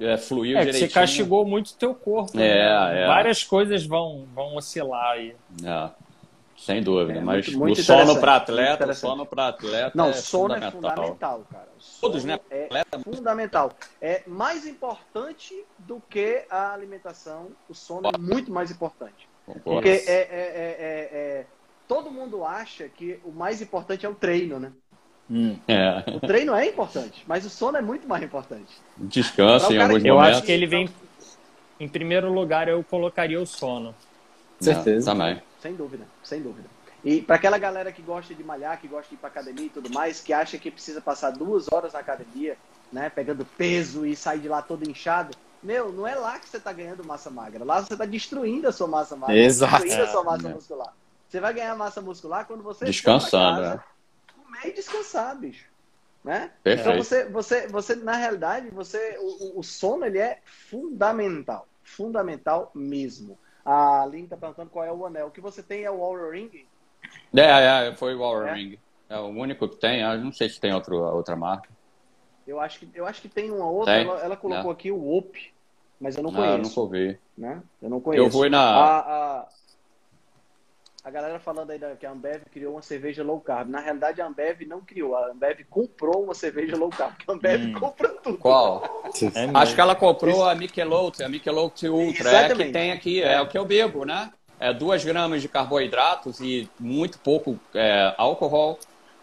é, 0.01 0.17
fluiu 0.17 0.57
é, 0.57 0.61
direitinho. 0.61 0.89
Você 0.89 0.95
castigou 0.95 1.45
muito 1.45 1.69
o 1.69 1.75
teu 1.75 1.95
corpo. 1.95 2.39
É, 2.39 2.39
né? 2.39 3.03
é. 3.03 3.07
Várias 3.07 3.45
coisas 3.45 3.87
vão, 3.87 4.27
vão 4.35 4.57
oscilar 4.57 5.13
aí. 5.13 5.37
É. 5.63 6.04
Sem 6.65 6.83
dúvida, 6.83 7.19
é, 7.19 7.23
mas 7.23 7.47
muito, 7.49 7.59
muito 7.59 7.81
o 7.83 7.85
sono 7.85 8.19
para 8.19 8.37
atleta, 8.37 8.89
o 8.89 8.95
sono 8.95 9.27
para 9.27 9.49
atleta 9.49 9.93
Não, 9.95 10.09
é 10.09 10.12
sono 10.15 10.55
é 10.55 10.71
fundamental, 10.71 11.47
cara. 11.51 11.69
Todos, 12.01 12.25
né? 12.25 12.41
É 12.51 12.85
fundamental. 13.05 13.71
É 14.01 14.23
mais 14.27 14.67
importante 14.67 15.55
do 15.79 16.01
que 16.09 16.47
a 16.49 16.73
alimentação. 16.73 17.49
O 17.69 17.75
sono 17.75 18.09
é 18.09 18.19
muito 18.19 18.51
mais 18.51 18.71
importante. 18.71 19.29
Concordo. 19.45 19.62
Porque 19.62 19.91
é, 19.91 20.12
é, 20.12 20.25
é, 20.31 21.09
é, 21.12 21.47
todo 21.87 22.11
mundo 22.11 22.47
acha 22.47 22.89
que 22.89 23.21
o 23.27 23.31
mais 23.31 23.61
importante 23.61 24.07
é 24.07 24.09
o 24.09 24.15
treino, 24.15 24.59
né? 24.59 24.73
Hum. 25.31 25.59
É. 25.69 26.03
O 26.17 26.21
treino 26.21 26.55
é 26.55 26.67
importante, 26.67 27.23
mas 27.27 27.45
o 27.45 27.51
sono 27.51 27.77
é 27.77 27.83
muito 27.83 28.09
mais 28.09 28.23
importante. 28.23 28.73
Descansa 28.97 29.71
em 29.71 29.77
alguns 29.77 30.03
eu 30.03 30.15
momentos. 30.15 30.33
Eu 30.33 30.39
acho 30.39 30.43
que 30.43 30.53
ele 30.53 30.67
vem. 30.67 30.89
Em 31.79 31.89
primeiro 31.89 32.33
lugar, 32.33 32.69
eu 32.69 32.83
colocaria 32.83 33.39
o 33.39 33.45
sono. 33.45 33.95
Certeza. 34.59 35.11
também. 35.12 35.43
Sem 35.65 35.75
dúvida, 35.75 36.07
sem 36.23 36.43
dúvida. 36.43 36.69
E 37.03 37.23
para 37.23 37.37
aquela 37.37 37.57
galera 37.57 37.91
que 37.91 38.03
gosta 38.03 38.35
de 38.35 38.45
malhar, 38.45 38.79
que 38.79 38.87
gosta 38.87 39.09
de 39.09 39.15
ir 39.15 39.17
para 39.17 39.31
academia 39.31 39.65
e 39.65 39.71
tudo 39.71 39.91
mais, 39.95 40.21
que 40.21 40.31
acha 40.31 40.59
que 40.59 40.71
precisa 40.71 41.01
passar 41.01 41.31
duas 41.31 41.73
horas 41.73 41.95
na 41.95 42.01
academia, 42.01 42.59
né, 42.93 43.09
pegando 43.09 43.47
peso 43.47 44.05
e 44.05 44.15
sair 44.15 44.41
de 44.41 44.49
lá 44.49 44.61
todo 44.61 44.87
inchado, 44.87 45.35
meu, 45.62 45.91
não 45.91 46.07
é 46.07 46.15
lá 46.17 46.39
que 46.39 46.51
você 46.51 46.59
está 46.59 46.71
ganhando 46.71 47.03
massa 47.03 47.31
magra. 47.31 47.65
Lá 47.65 47.81
você 47.81 47.95
está 47.95 48.05
destruindo 48.05 48.69
a 48.69 48.73
sua 48.73 48.87
massa 48.87 49.17
magra, 49.17 49.39
Exato. 49.39 49.83
destruindo 49.83 50.03
a 50.03 50.12
sua 50.12 50.23
massa 50.23 50.49
é. 50.51 50.53
muscular. 50.53 50.95
Você 51.31 51.41
vai 51.41 51.55
ganhar 51.55 51.75
massa 51.75 52.03
muscular 52.03 52.47
quando 52.47 52.62
você 52.62 52.85
descansando, 52.85 53.62
casa, 53.62 53.83
é 54.29 54.33
comer 54.35 54.69
e 54.69 54.73
descansar, 54.75 55.35
bicho. 55.35 55.65
Né? 56.23 56.51
Então 56.62 56.95
você, 56.99 57.25
você, 57.25 57.67
você, 57.69 57.97
na 57.97 58.17
realidade, 58.17 58.69
você, 58.69 59.17
o, 59.19 59.61
o 59.61 59.62
sono 59.62 60.05
ele 60.05 60.19
é 60.19 60.41
fundamental. 60.45 61.67
Fundamental 61.83 62.71
mesmo. 62.75 63.39
A 63.65 64.05
Lynn 64.05 64.27
tá 64.27 64.37
perguntando 64.37 64.71
qual 64.71 64.85
é 64.85 64.93
o 64.93 65.07
anel. 65.07 65.29
O 65.29 65.31
que 65.31 65.41
você 65.41 65.62
tem 65.62 65.85
é 65.85 65.91
o 65.91 66.03
Aura 66.03 66.31
Ring? 66.31 66.67
É, 67.35 67.89
é, 67.89 67.95
foi 67.95 68.15
o 68.15 68.23
Aura 68.23 68.51
é? 68.51 68.55
Ring. 68.55 68.79
É 69.09 69.19
o 69.19 69.27
único 69.29 69.69
que 69.69 69.77
tem. 69.77 70.01
Eu 70.01 70.19
não 70.19 70.33
sei 70.33 70.49
se 70.49 70.61
tem 70.61 70.75
outro, 70.75 70.97
outra 70.97 71.37
marca. 71.37 71.69
Eu 72.47 72.61
acho 72.61 72.81
que, 72.81 72.91
eu 72.95 73.07
acho 73.07 73.23
que 73.23 73.29
tem 73.29 73.51
uma 73.51 73.69
outra. 73.69 73.95
Ela, 73.95 74.21
ela, 74.21 74.37
colocou 74.37 74.71
aqui 74.71 74.91
o 74.91 75.17
OP, 75.17 75.53
mas 75.99 76.17
eu 76.17 76.23
não 76.23 76.31
conheço. 76.31 76.53
Ah, 76.53 76.57
eu 76.57 76.62
nunca 76.62 76.81
ouvi. 76.81 77.19
Né? 77.37 77.62
Eu 77.81 77.91
não 77.91 78.01
conheço. 78.01 78.25
Eu 78.25 78.31
fui 78.31 78.51
na. 78.51 78.61
A, 78.61 78.99
a... 78.99 79.49
a 81.05 81.11
galera 81.11 81.39
falando 81.39 81.71
aí 81.71 81.79
que 82.01 82.07
a 82.07 82.11
Ambev 82.11 82.45
criou 82.51 82.73
uma 82.73 82.83
cerveja 82.83 83.23
low 83.23 83.39
carb. 83.39 83.69
Na 83.69 83.79
realidade, 83.79 84.23
a 84.23 84.27
Ambev 84.27 84.63
não 84.67 84.81
criou. 84.81 85.15
A 85.15 85.33
Ambev 85.33 85.61
comprou 85.69 86.25
uma 86.25 86.35
cerveja 86.35 86.77
low 86.77 86.89
carb. 86.89 87.13
Porque 87.15 87.31
a 87.31 87.35
Ambev 87.35 87.67
hum. 87.67 87.73
compra 87.75 88.09
tudo. 88.09 88.39
Qual? 88.39 88.83
É 89.35 89.51
Acho 89.53 89.75
que 89.75 89.81
ela 89.83 89.95
comprou 89.95 90.33
Isso. 90.33 90.43
a 90.45 90.55
Michelob, 90.55 91.23
a 91.23 91.29
Michelob 91.29 91.75
Ultra. 91.89 92.29
Exatamente. 92.31 92.63
É 92.63 92.65
que 92.65 92.73
tem 92.73 92.93
aqui, 92.93 93.23
é, 93.23 93.35
é 93.35 93.41
o 93.43 93.47
que 93.47 93.59
eu 93.59 93.67
bebo, 93.67 94.07
né? 94.07 94.33
É 94.59 94.73
2 94.73 95.05
gramas 95.05 95.43
de 95.43 95.49
carboidratos 95.49 96.41
e 96.41 96.71
muito 96.81 97.19
pouco 97.19 97.61
é, 97.75 98.15
álcool. 98.17 98.79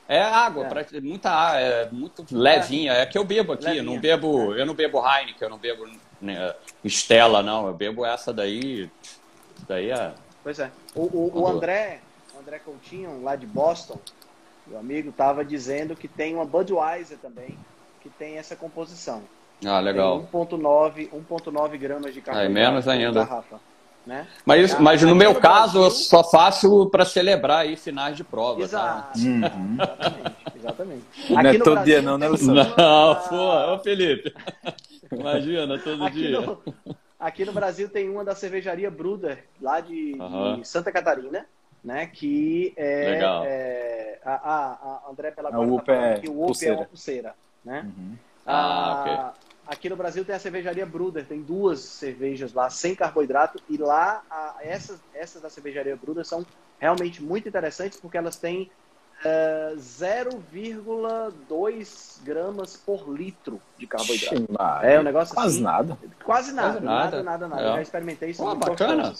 É 0.08 0.22
água, 0.22 0.66
é. 0.66 0.70
Pra, 0.70 0.86
muita 1.02 1.60
é 1.60 1.90
muito 1.92 2.24
levinha. 2.32 2.94
É 2.94 3.08
que 3.08 3.18
eu 3.18 3.24
bebo 3.24 3.54
aqui, 3.54 3.78
eu 3.78 3.84
não 3.84 4.00
bebo, 4.00 4.54
eu 4.54 4.66
não 4.68 4.76
bebo 4.76 5.00
Heineken, 5.00 5.48
eu 5.48 5.50
não 5.50 5.58
bebo 5.58 5.90
né, 6.22 6.54
Stella, 6.86 7.42
não. 7.42 7.66
Eu 7.66 7.74
bebo 7.74 8.06
essa 8.06 8.32
daí. 8.32 8.88
Daí 9.68 9.90
é. 9.90 10.12
Pois 10.44 10.60
é. 10.60 10.72
O, 10.96 11.02
o, 11.02 11.42
o 11.42 11.48
André, 11.48 12.00
o 12.36 12.40
André 12.40 12.60
Coutinho, 12.60 13.22
lá 13.24 13.36
de 13.36 13.46
Boston, 13.46 14.00
meu 14.68 14.80
amigo, 14.80 15.10
estava 15.10 15.44
dizendo 15.44 15.96
que 15.96 16.08
tem 16.08 16.36
uma 16.36 16.46
Budweiser 16.46 17.18
também, 17.18 17.58
que 18.02 18.10
tem 18.10 18.38
essa 18.38 18.56
composição. 18.56 19.22
Ah, 19.66 19.80
legal. 19.80 20.28
1.9 20.34 21.78
gramas 21.78 22.14
de 22.14 22.22
carboidrato. 22.22 22.46
É 22.46 22.50
menos 22.50 22.88
ainda. 22.88 23.24
Garrafa. 23.24 23.60
Né? 24.06 24.26
Mas, 24.44 24.80
mas 24.80 25.02
no 25.04 25.14
meu 25.14 25.36
caso, 25.36 25.74
Brasil... 25.74 25.84
eu 25.84 25.92
só 25.92 26.24
faço 26.24 26.88
para 26.88 27.06
celebrar 27.06 27.60
aí 27.60 27.76
finais 27.76 28.18
de 28.18 28.24
prova. 28.24 28.58
Tá? 28.58 28.64
Exato. 28.64 29.20
Tá? 29.20 29.26
Uhum. 29.26 29.76
Exatamente. 29.76 30.36
exatamente. 30.56 31.06
Não 31.30 31.40
é 31.40 31.58
todo 31.60 31.74
Brasil, 31.76 31.86
dia, 31.86 32.02
não, 32.02 32.18
né, 32.18 32.28
Luciano? 32.28 32.74
Não, 32.76 33.16
pô, 33.30 33.74
ô 33.74 33.80
Felipe. 33.80 34.34
Imagina, 35.12 35.78
todo 35.78 36.04
aqui 36.04 36.28
dia. 36.28 36.42
No, 36.42 36.62
aqui 37.22 37.46
no 37.46 37.54
Brasil 37.54 37.88
tem 37.88 38.10
uma 38.10 38.26
da 38.26 38.36
cervejaria 38.36 38.90
Bruder, 38.92 39.46
lá 39.62 39.80
de, 39.80 40.18
uhum. 40.20 40.60
de 40.60 40.68
Santa 40.68 40.92
Catarina, 40.92 41.46
né? 41.84 42.08
Que 42.08 42.74
é. 42.76 43.12
Legal. 43.12 43.44
é 43.46 44.20
a, 44.24 44.34
a, 44.34 45.08
a 45.08 45.10
André 45.10 45.32
pela 45.32 45.50
a 45.54 45.60
UP 45.60 45.90
é 45.90 46.20
que 46.20 46.30
o 46.30 46.44
UP 46.44 46.66
é 46.66 46.74
uma 46.74 46.86
pulseira, 46.86 47.34
né? 47.64 47.82
Uhum. 47.86 48.16
Ah, 48.46 49.00
ok. 49.00 49.42
Aqui 49.68 49.90
no 49.90 49.96
Brasil 49.96 50.26
tem 50.26 50.36
a 50.36 50.40
cervejaria 50.40 50.86
Bruder, 50.86 51.26
tem 51.26 51.42
duas 51.42 51.80
cervejas 51.80 52.54
lá 52.54 52.70
sem 52.70 52.94
carboidrato 52.94 53.62
e 53.70 53.78
lá 53.78 54.22
a, 54.30 54.58
essas, 54.62 55.00
essas 55.14 55.42
da 55.42 55.50
cervejaria 55.50 55.96
Bruder 55.96 56.26
são 56.26 56.46
realmente 56.80 57.24
muito 57.24 57.48
interessantes 57.48 58.00
porque 58.00 58.18
elas 58.18 58.36
têm 58.36 58.70
uh, 59.26 59.28
eh, 59.28 59.74
0,2 59.78 62.20
gramas 62.24 62.78
por 62.78 63.10
litro 63.10 63.60
de 63.78 63.88
carboidrato. 63.88 64.46
é 64.84 65.00
um 65.00 65.04
negócio 65.04 65.34
quase 65.34 65.56
assim, 65.56 65.64
nada. 65.64 65.98
Quase 66.24 66.54
nada, 66.54 66.74
quase 66.74 66.86
nada, 66.86 67.24
nada, 67.24 67.26
nada. 67.48 67.48
nada. 67.48 67.62
É. 67.62 67.70
Eu 67.70 67.74
já 67.76 67.82
experimentei 67.82 68.32
isso. 68.32 68.44
Pô, 68.44 68.54
bacana. 68.56 69.14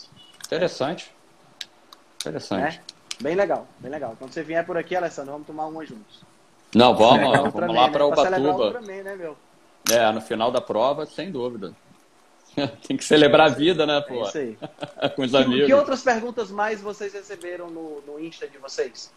Interessante. 0.44 1.14
Interessante. 2.20 2.78
É? 2.78 2.82
Bem 3.22 3.34
legal, 3.34 3.66
bem 3.78 3.90
legal. 3.90 4.16
Quando 4.18 4.32
você 4.32 4.42
vier 4.42 4.66
por 4.66 4.76
aqui, 4.76 4.96
Alessandro, 4.96 5.32
vamos 5.32 5.46
tomar 5.46 5.66
uma 5.66 5.84
juntos. 5.84 6.22
Não, 6.74 6.96
vamos, 6.96 7.52
vamos 7.52 7.76
lá 7.76 7.88
para 7.88 8.04
o 8.04 8.08
Ubatuba. 8.08 8.80
Né, 8.80 9.16
meu? 9.16 9.36
É, 9.90 10.10
no 10.10 10.20
final 10.20 10.50
da 10.50 10.60
prova, 10.60 11.06
sem 11.06 11.30
dúvida. 11.30 11.72
Tem 12.86 12.96
que 12.96 13.04
celebrar 13.04 13.50
a 13.50 13.54
vida, 13.54 13.86
né, 13.86 14.00
pô? 14.00 14.14
É 14.14 14.28
isso 14.28 14.38
aí. 14.38 14.58
Com 15.16 15.22
os 15.22 15.34
amigos. 15.34 15.66
Que 15.66 15.74
outras 15.74 16.02
perguntas 16.02 16.50
mais 16.50 16.80
vocês 16.80 17.12
receberam 17.12 17.70
no, 17.70 18.00
no 18.02 18.20
Insta 18.20 18.46
de 18.46 18.58
vocês? 18.58 19.12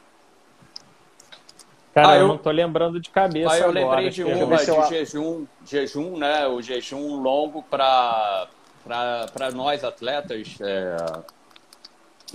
Cara, 1.95 2.11
ah, 2.11 2.15
eu, 2.17 2.23
eu 2.23 2.27
não 2.27 2.37
tô 2.37 2.51
lembrando 2.51 2.99
de 2.99 3.09
cabeça. 3.09 3.53
Ah, 3.53 3.57
eu 3.57 3.69
agora, 3.69 3.79
lembrei 3.79 4.09
de 4.09 4.21
uma 4.21 4.57
de 4.57 4.67
eu... 4.67 4.87
jejum, 4.89 5.45
jejum, 5.65 6.17
né? 6.17 6.45
O 6.45 6.61
jejum 6.61 7.21
longo 7.21 7.63
para 7.63 8.49
nós 9.53 9.81
atletas, 9.81 10.57
é, 10.59 10.97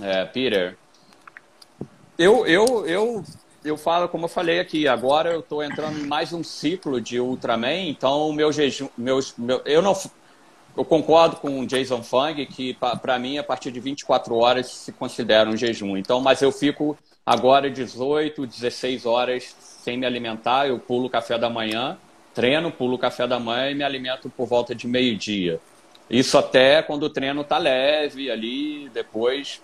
é, 0.01 0.25
Peter. 0.25 0.75
Eu, 2.17 2.47
eu, 2.47 2.87
eu 2.87 3.23
eu 3.63 3.77
falo, 3.77 4.09
como 4.09 4.25
eu 4.25 4.29
falei 4.29 4.59
aqui, 4.59 4.87
agora 4.87 5.31
eu 5.31 5.41
estou 5.41 5.63
entrando 5.63 5.99
em 5.99 6.07
mais 6.07 6.33
um 6.33 6.43
ciclo 6.43 6.99
de 6.99 7.19
Ultraman, 7.19 7.87
então 7.87 8.29
o 8.29 8.33
meu 8.33 8.51
jejum, 8.51 8.89
meus, 8.97 9.35
meu, 9.37 9.61
eu 9.63 9.83
não, 9.83 9.95
eu 10.75 10.83
concordo 10.83 11.35
com 11.35 11.59
o 11.59 11.67
Jason 11.67 12.01
Fung 12.01 12.43
que 12.47 12.75
para 12.99 13.19
mim 13.19 13.37
a 13.37 13.43
partir 13.43 13.71
de 13.71 13.79
24 13.79 14.35
horas 14.35 14.67
se 14.67 14.91
considera 14.91 15.47
um 15.47 15.55
jejum. 15.55 15.95
Então, 15.95 16.19
mas 16.19 16.41
eu 16.41 16.51
fico 16.51 16.97
agora 17.31 17.69
18, 17.69 18.45
16 18.45 19.05
horas 19.05 19.55
sem 19.57 19.97
me 19.97 20.05
alimentar, 20.05 20.67
eu 20.67 20.77
pulo 20.77 21.05
o 21.05 21.09
café 21.09 21.37
da 21.37 21.49
manhã, 21.49 21.97
treino, 22.33 22.69
pulo 22.69 22.95
o 22.95 22.99
café 22.99 23.25
da 23.25 23.39
manhã 23.39 23.71
e 23.71 23.75
me 23.75 23.85
alimento 23.85 24.29
por 24.29 24.45
volta 24.45 24.75
de 24.75 24.85
meio-dia. 24.85 25.61
Isso 26.09 26.37
até 26.37 26.83
quando 26.83 27.03
o 27.03 27.09
treino 27.09 27.41
tá 27.41 27.57
leve 27.57 28.29
ali, 28.29 28.89
depois 28.93 29.61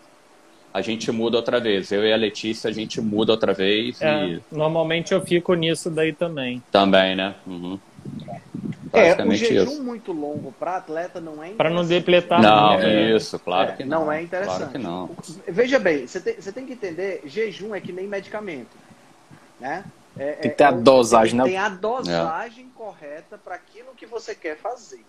a 0.73 0.81
gente 0.81 1.11
muda 1.11 1.37
outra 1.37 1.59
vez. 1.59 1.91
Eu 1.91 2.05
e 2.05 2.13
a 2.13 2.17
Letícia, 2.17 2.69
a 2.69 2.73
gente 2.73 3.01
muda 3.01 3.31
outra 3.31 3.53
vez. 3.53 4.01
É, 4.01 4.25
e... 4.25 4.41
Normalmente 4.51 5.13
eu 5.13 5.21
fico 5.21 5.53
nisso 5.53 5.89
daí 5.89 6.13
também. 6.13 6.61
Também, 6.71 7.15
né? 7.15 7.35
Uhum. 7.45 7.79
É, 8.93 9.21
o 9.23 9.31
jejum 9.33 9.71
isso. 9.71 9.83
muito 9.83 10.11
longo 10.11 10.51
para 10.53 10.77
atleta 10.77 11.19
não 11.19 11.43
é 11.43 11.49
Para 11.49 11.69
não 11.69 11.85
depletar 11.85 12.41
Não, 12.41 12.77
né? 12.77 13.11
isso, 13.11 13.37
claro 13.37 13.71
é, 13.71 13.75
que 13.75 13.83
não. 13.83 14.05
Não 14.05 14.11
é 14.11 14.21
interessante. 14.21 14.57
Claro 14.57 14.71
que 14.71 14.77
não. 14.77 15.09
Veja 15.47 15.77
bem, 15.77 16.07
você 16.07 16.19
tem, 16.19 16.35
você 16.35 16.51
tem 16.51 16.65
que 16.65 16.73
entender, 16.73 17.21
jejum 17.25 17.75
é 17.75 17.81
que 17.81 17.91
nem 17.91 18.07
medicamento. 18.07 18.75
Né? 19.59 19.83
É, 20.17 20.31
tem 20.33 20.51
que 20.51 20.57
ter 20.57 20.63
a 20.63 20.69
é, 20.69 20.73
dosagem, 20.73 21.35
né? 21.37 21.43
Tem 21.43 21.57
a 21.57 21.69
dosagem 21.69 22.65
é. 22.65 22.77
correta 22.77 23.37
para 23.37 23.55
aquilo 23.55 23.89
que 23.95 24.05
você 24.05 24.33
quer 24.33 24.57
fazer. 24.57 25.03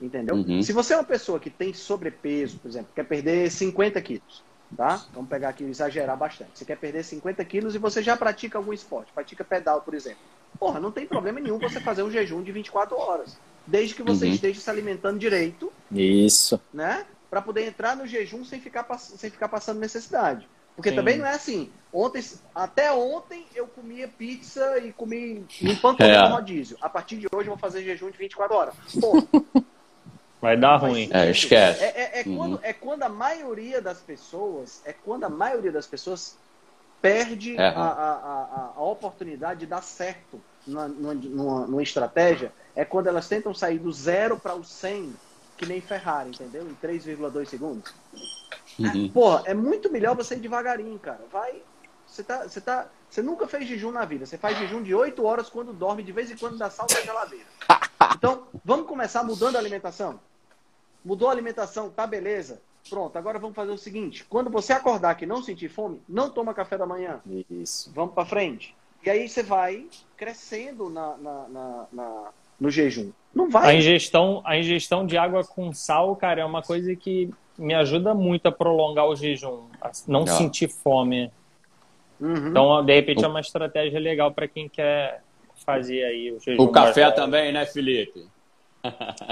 Entendeu? 0.00 0.36
Uhum. 0.36 0.62
Se 0.62 0.72
você 0.72 0.92
é 0.92 0.96
uma 0.96 1.04
pessoa 1.04 1.40
que 1.40 1.50
tem 1.50 1.72
sobrepeso, 1.72 2.58
por 2.58 2.68
exemplo, 2.68 2.88
quer 2.94 3.04
perder 3.04 3.50
50 3.50 4.00
quilos, 4.02 4.42
tá? 4.76 5.04
Vamos 5.12 5.28
pegar 5.28 5.50
aqui 5.50 5.64
exagerar 5.64 6.16
bastante. 6.16 6.50
Você 6.54 6.64
quer 6.64 6.76
perder 6.76 7.04
50 7.04 7.44
quilos 7.44 7.74
e 7.74 7.78
você 7.78 8.02
já 8.02 8.16
pratica 8.16 8.58
algum 8.58 8.72
esporte, 8.72 9.12
pratica 9.12 9.44
pedal, 9.44 9.80
por 9.80 9.94
exemplo. 9.94 10.20
Porra, 10.58 10.78
não 10.78 10.92
tem 10.92 11.06
problema 11.06 11.40
nenhum 11.40 11.58
você 11.58 11.80
fazer 11.80 12.02
um 12.02 12.10
jejum 12.10 12.42
de 12.42 12.52
24 12.52 12.96
horas. 12.96 13.36
Desde 13.66 13.94
que 13.94 14.02
você 14.02 14.26
uhum. 14.26 14.32
esteja 14.32 14.60
se 14.60 14.70
alimentando 14.70 15.18
direito. 15.18 15.72
Isso. 15.90 16.60
Né? 16.72 17.04
Para 17.30 17.40
poder 17.40 17.66
entrar 17.66 17.96
no 17.96 18.06
jejum 18.06 18.44
sem 18.44 18.60
ficar, 18.60 18.86
sem 18.98 19.30
ficar 19.30 19.48
passando 19.48 19.80
necessidade. 19.80 20.48
Porque 20.76 20.90
Sim. 20.90 20.96
também 20.96 21.16
não 21.16 21.26
é 21.26 21.32
assim. 21.32 21.70
Ontem, 21.92 22.22
até 22.54 22.92
ontem 22.92 23.46
eu 23.54 23.66
comia 23.66 24.08
pizza 24.08 24.78
e 24.78 24.92
comi 24.92 25.44
limpando 25.62 26.02
é. 26.02 26.28
no 26.28 26.34
rodízio. 26.34 26.76
A 26.80 26.88
partir 26.88 27.16
de 27.16 27.26
hoje 27.32 27.48
eu 27.48 27.52
vou 27.52 27.58
fazer 27.58 27.82
jejum 27.82 28.10
de 28.10 28.18
24 28.18 28.56
horas. 28.56 28.74
Porra. 29.00 29.26
Vai 30.44 30.58
dar 30.58 30.76
ruim. 30.76 31.08
É, 31.10 31.30
esquece. 31.30 31.82
É, 31.82 31.86
é, 31.86 32.20
é 32.20 32.22
uhum. 32.26 32.36
quando, 32.36 32.60
é 32.62 32.72
quando 32.74 33.02
a 33.02 33.08
maioria 33.08 33.80
das 33.80 33.98
pessoas, 34.00 34.82
é 34.84 34.92
quando 34.92 35.24
a 35.24 35.30
maioria 35.30 35.72
das 35.72 35.86
pessoas 35.86 36.36
perde 37.00 37.56
é. 37.56 37.66
a, 37.66 37.70
a, 37.70 38.12
a, 38.12 38.72
a, 38.76 38.82
oportunidade 38.82 39.60
de 39.60 39.66
dar 39.66 39.82
certo 39.82 40.38
numa, 40.66 40.86
numa, 40.86 41.66
numa, 41.66 41.82
estratégia, 41.82 42.52
é 42.76 42.84
quando 42.84 43.06
elas 43.06 43.26
tentam 43.26 43.54
sair 43.54 43.78
do 43.78 43.90
zero 43.90 44.38
para 44.38 44.54
o 44.54 44.62
100, 44.62 45.14
que 45.56 45.64
nem 45.64 45.80
Ferrari, 45.80 46.28
entendeu? 46.28 46.68
Em 46.68 46.76
3,2 46.86 47.46
segundos. 47.46 47.94
Uhum. 48.78 49.06
É, 49.06 49.08
porra, 49.14 49.42
é 49.46 49.54
muito 49.54 49.90
melhor 49.90 50.14
você 50.14 50.34
ir 50.34 50.40
devagarinho, 50.40 50.98
cara. 50.98 51.20
Vai. 51.32 51.62
Você 52.06 52.22
tá, 52.22 52.42
você 52.42 52.60
tá. 52.60 52.86
Você 53.08 53.22
nunca 53.22 53.46
fez 53.46 53.66
jejum 53.66 53.92
na 53.92 54.04
vida. 54.04 54.26
Você 54.26 54.36
faz 54.36 54.58
jejum 54.58 54.82
de 54.82 54.94
8 54.94 55.24
horas 55.24 55.48
quando 55.48 55.72
dorme, 55.72 56.02
de 56.02 56.12
vez 56.12 56.30
em 56.30 56.36
quando 56.36 56.58
dá 56.58 56.68
salto 56.68 56.92
na 56.92 57.00
geladeira. 57.00 57.46
Então, 58.16 58.46
vamos 58.64 58.86
começar 58.86 59.24
mudando 59.24 59.56
a 59.56 59.58
alimentação? 59.58 60.20
Mudou 61.04 61.28
a 61.28 61.32
alimentação, 61.32 61.90
tá 61.90 62.06
beleza. 62.06 62.60
Pronto, 62.88 63.16
agora 63.16 63.38
vamos 63.38 63.56
fazer 63.56 63.72
o 63.72 63.78
seguinte: 63.78 64.24
quando 64.28 64.50
você 64.50 64.72
acordar 64.72 65.14
que 65.14 65.26
não 65.26 65.42
sentir 65.42 65.68
fome, 65.68 66.00
não 66.08 66.30
toma 66.30 66.54
café 66.54 66.76
da 66.76 66.86
manhã. 66.86 67.20
Isso. 67.50 67.90
Vamos 67.94 68.14
para 68.14 68.26
frente. 68.26 68.74
E 69.04 69.10
aí 69.10 69.28
você 69.28 69.42
vai 69.42 69.86
crescendo 70.16 70.88
na, 70.88 71.16
na, 71.16 71.48
na, 71.48 71.86
na, 71.92 72.30
no 72.58 72.70
jejum. 72.70 73.10
Não 73.34 73.50
vai. 73.50 73.70
A 73.70 73.74
ingestão, 73.74 74.42
a 74.44 74.58
ingestão 74.58 75.06
de 75.06 75.16
água 75.18 75.44
com 75.44 75.72
sal, 75.72 76.14
cara, 76.16 76.40
é 76.40 76.44
uma 76.44 76.62
coisa 76.62 76.94
que 76.96 77.30
me 77.58 77.74
ajuda 77.74 78.14
muito 78.14 78.46
a 78.46 78.52
prolongar 78.52 79.06
o 79.06 79.14
jejum, 79.14 79.64
a 79.80 79.90
não 80.06 80.26
sentir 80.26 80.68
fome. 80.68 81.30
Uhum. 82.20 82.48
Então, 82.48 82.84
de 82.84 82.94
repente, 82.94 83.24
é 83.24 83.28
uma 83.28 83.40
estratégia 83.40 83.98
legal 83.98 84.32
para 84.32 84.48
quem 84.48 84.68
quer 84.68 85.22
fazer 85.66 86.04
aí 86.04 86.32
o 86.32 86.40
jejum. 86.40 86.62
O 86.62 86.68
café 86.68 87.10
também, 87.10 87.52
né, 87.52 87.66
Felipe? 87.66 88.26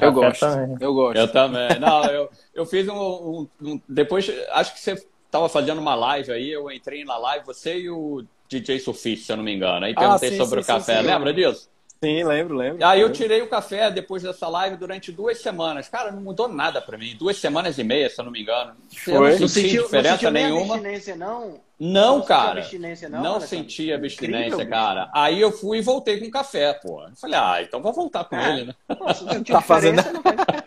Eu 0.00 0.12
gosto. 0.12 0.40
Também. 0.40 0.76
Eu 0.80 0.94
gosto. 0.94 1.18
Eu 1.18 1.28
também. 1.28 1.78
Não, 1.78 2.04
eu, 2.04 2.30
eu 2.54 2.66
fiz 2.66 2.88
um, 2.88 2.94
um, 2.94 3.48
um 3.60 3.80
Depois, 3.88 4.30
acho 4.50 4.74
que 4.74 4.80
você 4.80 4.92
estava 5.26 5.48
fazendo 5.48 5.80
uma 5.80 5.94
live 5.94 6.32
aí, 6.32 6.50
eu 6.50 6.70
entrei 6.70 7.04
na 7.04 7.16
live, 7.16 7.44
você 7.46 7.78
e 7.78 7.90
o 7.90 8.24
DJ 8.48 8.78
Sufis, 8.80 9.24
se 9.24 9.32
eu 9.32 9.36
não 9.36 9.44
me 9.44 9.54
engano. 9.54 9.86
Aí 9.86 9.94
perguntei 9.94 10.28
ah, 10.28 10.32
sim, 10.32 10.38
sobre 10.38 10.62
sim, 10.62 10.70
o 10.70 10.74
café. 10.74 11.00
Sim, 11.00 11.06
Lembra 11.06 11.32
disso? 11.32 11.70
Sim, 12.04 12.24
lembro, 12.24 12.56
lembro. 12.56 12.84
Aí 12.84 13.00
eu 13.00 13.12
tirei 13.12 13.42
o 13.42 13.48
café 13.48 13.88
depois 13.88 14.24
dessa 14.24 14.48
live 14.48 14.76
durante 14.76 15.12
duas 15.12 15.38
semanas. 15.38 15.88
Cara, 15.88 16.10
não 16.10 16.20
mudou 16.20 16.48
nada 16.48 16.82
para 16.82 16.98
mim. 16.98 17.14
Duas 17.16 17.36
semanas 17.36 17.78
e 17.78 17.84
meia, 17.84 18.10
se 18.10 18.20
eu 18.20 18.24
não 18.24 18.32
me 18.32 18.42
engano. 18.42 18.74
Foi. 19.04 19.14
Eu 19.14 19.20
não 19.20 19.30
senti 19.30 19.40
não 19.40 19.48
sentiu, 19.48 19.82
diferença 19.84 20.24
não 20.24 20.30
nenhuma. 20.32 20.76
não? 21.16 21.60
Não, 21.78 22.18
não 22.18 22.24
cara. 22.24 22.58
Abstinência, 22.58 23.08
não, 23.08 23.22
não 23.22 23.40
senti 23.40 23.92
abstinência, 23.92 24.46
Incrível, 24.46 24.68
cara. 24.68 25.10
Aí 25.14 25.40
eu 25.40 25.52
fui 25.52 25.78
e 25.78 25.80
voltei 25.80 26.18
com 26.18 26.28
café, 26.28 26.72
pô. 26.74 27.04
Eu 27.04 27.14
falei, 27.14 27.38
ah, 27.38 27.62
então 27.62 27.80
vou 27.80 27.92
voltar 27.92 28.24
com 28.24 28.34
é. 28.34 28.50
ele, 28.50 28.64
né? 28.64 28.74
Nossa, 28.98 29.24
tá 29.44 29.60
fazendo... 29.60 30.02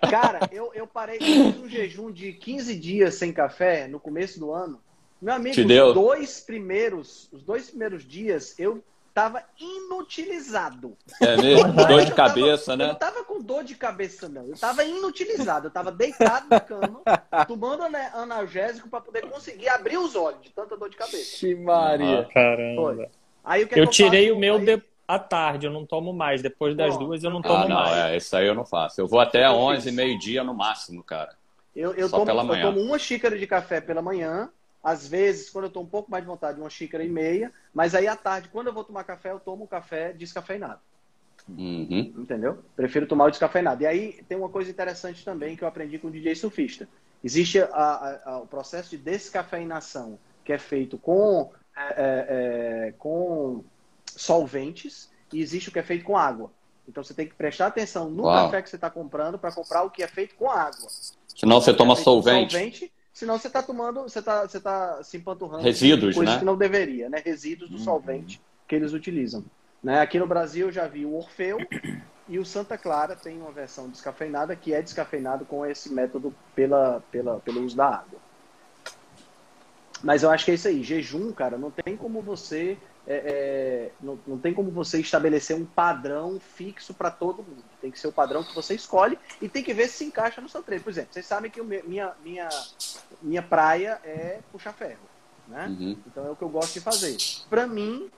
Cara, 0.10 0.50
eu, 0.54 0.72
eu 0.74 0.88
parei 0.88 1.20
um 1.22 1.68
jejum 1.68 2.12
de 2.12 2.32
15 2.32 2.80
dias 2.80 3.16
sem 3.16 3.34
café 3.34 3.90
no 3.90 4.00
começo 4.00 4.40
do 4.40 4.54
ano. 4.54 4.80
Meu 5.22 5.34
amigo, 5.34 5.60
os 5.60 5.94
dois 5.94 6.40
primeiros, 6.40 7.28
os 7.34 7.44
dois 7.44 7.70
primeiros 7.70 8.08
dias 8.08 8.58
eu 8.58 8.82
tava 9.16 9.42
inutilizado. 9.58 10.98
É 11.22 11.38
mesmo? 11.38 11.72
dor 11.72 12.04
de 12.04 12.14
cabeça, 12.14 12.66
tava, 12.66 12.78
né? 12.78 12.84
Eu 12.84 12.88
não 12.90 12.96
tava 12.96 13.24
com 13.24 13.42
dor 13.42 13.64
de 13.64 13.74
cabeça, 13.74 14.28
não. 14.28 14.46
Eu 14.46 14.58
tava 14.58 14.84
inutilizado. 14.84 15.68
Eu 15.68 15.72
tava 15.72 15.90
deitado 15.90 16.48
na 16.50 16.60
cama, 16.60 17.02
tomando 17.48 17.84
analgésico 18.14 18.90
para 18.90 19.00
poder 19.00 19.22
conseguir 19.30 19.70
abrir 19.70 19.98
os 19.98 20.18
olhos 20.18 20.42
de 20.42 20.50
tanta 20.50 20.76
dor 20.76 20.90
de 20.90 20.98
cabeça. 20.98 21.38
Que 21.38 21.56
Maria. 21.56 22.20
Ah, 22.20 22.26
caramba. 22.26 23.10
Aí, 23.42 23.64
o 23.64 23.68
que 23.70 23.76
eu, 23.76 23.78
é 23.78 23.82
que 23.84 23.88
eu 23.88 23.90
tirei 23.90 24.26
faço? 24.26 24.36
o 24.36 24.40
meu 24.40 24.56
aí... 24.58 24.66
de... 24.66 24.84
à 25.08 25.18
tarde, 25.18 25.66
eu 25.66 25.72
não 25.72 25.86
tomo 25.86 26.12
mais. 26.12 26.42
Depois 26.42 26.76
das 26.76 26.98
Pô, 26.98 27.06
duas 27.06 27.24
eu 27.24 27.32
não 27.32 27.42
tomo 27.42 27.64
ah, 27.64 27.70
não, 27.70 27.76
mais. 27.76 27.96
É, 27.96 28.18
isso 28.18 28.36
aí 28.36 28.46
eu 28.46 28.54
não 28.54 28.66
faço. 28.66 29.00
Eu 29.00 29.08
vou 29.08 29.22
até 29.22 29.50
11, 29.50 29.94
meio-dia 29.94 30.44
no 30.44 30.54
máximo, 30.54 31.02
cara. 31.02 31.34
Eu, 31.74 31.94
eu, 31.94 32.10
Só 32.10 32.18
tomo, 32.18 32.26
pela 32.26 32.44
manhã. 32.44 32.66
eu 32.66 32.74
tomo 32.74 32.82
uma 32.82 33.00
xícara 33.00 33.38
de 33.38 33.48
café 33.48 33.80
pela 33.80 34.02
manhã, 34.02 34.50
às 34.86 35.08
vezes, 35.08 35.50
quando 35.50 35.64
eu 35.66 35.70
estou 35.70 35.82
um 35.82 35.88
pouco 35.88 36.12
mais 36.12 36.24
de 36.24 36.28
vontade, 36.28 36.60
uma 36.62 36.70
xícara 36.70 37.04
e 37.04 37.10
meia. 37.10 37.52
Mas 37.74 37.96
aí 37.96 38.08
à 38.08 38.16
tarde, 38.16 38.50
quando 38.50 38.68
eu 38.68 38.74
vou 38.74 38.84
tomar 38.84 39.04
café, 39.04 39.32
eu 39.32 39.40
tomo 39.40 39.64
um 39.64 39.68
café 39.68 40.14
descafeinado. 40.14 40.80
Uhum. 41.50 42.14
Entendeu? 42.20 42.60
Prefiro 42.76 43.08
tomar 43.08 43.26
o 43.26 43.32
descafeinado. 43.32 43.82
E 43.82 43.88
aí 43.88 44.24
tem 44.30 44.38
uma 44.38 44.48
coisa 44.48 44.70
interessante 44.70 45.26
também 45.26 45.56
que 45.56 45.64
eu 45.64 45.68
aprendi 45.68 45.98
com 45.98 46.10
o 46.10 46.12
DJ 46.12 46.36
surfista. 46.36 46.88
Existe 47.24 47.60
a, 47.60 47.68
a, 47.74 48.30
a, 48.34 48.38
o 48.42 48.46
processo 48.46 48.92
de 48.92 48.98
descafeinação, 49.00 50.20
que 50.44 50.54
é 50.54 50.60
feito 50.60 51.00
com, 51.00 51.52
é, 51.76 52.90
é, 52.90 52.94
com 53.00 53.64
solventes, 54.06 55.10
e 55.34 55.42
existe 55.42 55.70
o 55.70 55.72
que 55.72 55.80
é 55.80 55.84
feito 55.84 56.06
com 56.06 56.16
água. 56.16 56.52
Então 56.88 57.04
você 57.04 57.16
tem 57.16 57.26
que 57.28 57.34
prestar 57.34 57.66
atenção 57.66 58.08
no 58.12 58.26
Uau. 58.26 58.46
café 58.46 58.62
que 58.62 58.70
você 58.70 58.76
está 58.76 58.92
comprando 58.92 59.40
para 59.40 59.52
comprar 59.52 59.82
o 59.82 59.90
que 59.90 60.04
é 60.04 60.08
feito 60.08 60.36
com 60.36 60.48
água. 60.48 60.88
Senão 61.36 61.60
você 61.60 61.74
toma 61.74 61.94
É 61.94 61.96
feito 61.96 62.06
com 62.06 62.12
solvente. 62.12 62.52
solvente 62.54 62.95
senão 63.16 63.40
você 63.40 63.48
está 63.48 63.64
tomando, 63.64 64.02
você 64.02 64.20
está 64.20 64.46
você 64.46 64.60
tá 64.60 65.02
se 65.02 65.16
empanturrando 65.16 65.64
Resíduos, 65.64 66.14
coisas 66.14 66.36
né? 66.36 66.40
que 66.40 66.46
não 66.46 66.58
deveria, 66.58 67.10
né? 67.10 67.22
Resíduos 67.24 67.72
do 67.72 67.80
solvente 67.80 68.42
que 68.68 68.76
eles 68.76 68.92
utilizam. 68.92 69.44
Né? 69.82 70.02
Aqui 70.02 70.20
no 70.20 70.28
Brasil 70.28 70.68
eu 70.68 70.72
já 70.72 70.86
vi 70.86 71.06
o 71.06 71.16
Orfeu 71.16 71.58
e 72.28 72.38
o 72.38 72.46
Santa 72.46 72.78
Clara 72.78 73.16
tem 73.16 73.42
uma 73.42 73.54
versão 73.54 73.90
descafeinada 73.90 74.54
que 74.54 74.74
é 74.74 74.82
descafeinado 74.82 75.46
com 75.46 75.66
esse 75.66 75.92
método 75.94 76.36
pela, 76.54 77.02
pela, 77.10 77.40
pelo 77.40 77.64
uso 77.64 77.78
da 77.78 77.86
água. 77.86 78.20
Mas 80.04 80.22
eu 80.22 80.30
acho 80.30 80.44
que 80.44 80.52
é 80.52 80.56
isso 80.56 80.68
aí. 80.68 80.84
Jejum, 80.84 81.32
cara, 81.32 81.58
não 81.58 81.72
tem 81.72 81.96
como 81.96 82.22
você 82.22 82.78
é, 83.08 83.16
é, 83.16 83.92
não, 84.02 84.20
não 84.28 84.38
tem 84.38 84.54
como 84.54 84.72
você 84.72 85.00
estabelecer 85.00 85.56
um 85.56 85.66
padrão 85.66 86.40
fixo 86.40 86.94
para 86.94 87.10
todo 87.10 87.44
mundo. 87.44 87.64
Tem 87.86 87.92
que 87.92 88.00
ser 88.00 88.08
o 88.08 88.12
padrão 88.12 88.44
que 88.44 88.56
você 88.56 88.74
escolhe 88.74 89.16
e 89.40 89.48
tem 89.48 89.64
que 89.64 89.72
ver 89.72 89.88
se 89.88 89.98
se 89.98 90.06
encaixa 90.06 90.42
no 90.42 90.50
seu 90.50 90.64
treino. 90.64 90.84
Por 90.84 90.90
exemplo, 90.90 91.14
vocês 91.14 91.24
sabem 91.24 91.52
que 91.52 91.62
minha, 91.62 92.14
minha, 92.24 92.50
minha 93.22 93.44
praia 93.44 94.02
é 94.04 94.40
puxar 94.52 94.74
ferro. 94.74 95.08
Né? 95.48 95.68
Uhum. 95.68 95.98
Então 96.08 96.26
é 96.26 96.32
o 96.32 96.36
que 96.36 96.42
eu 96.42 96.50
gosto 96.50 96.74
de 96.74 96.80
fazer. 96.80 97.16
Para 97.48 97.68
mim, 97.68 98.10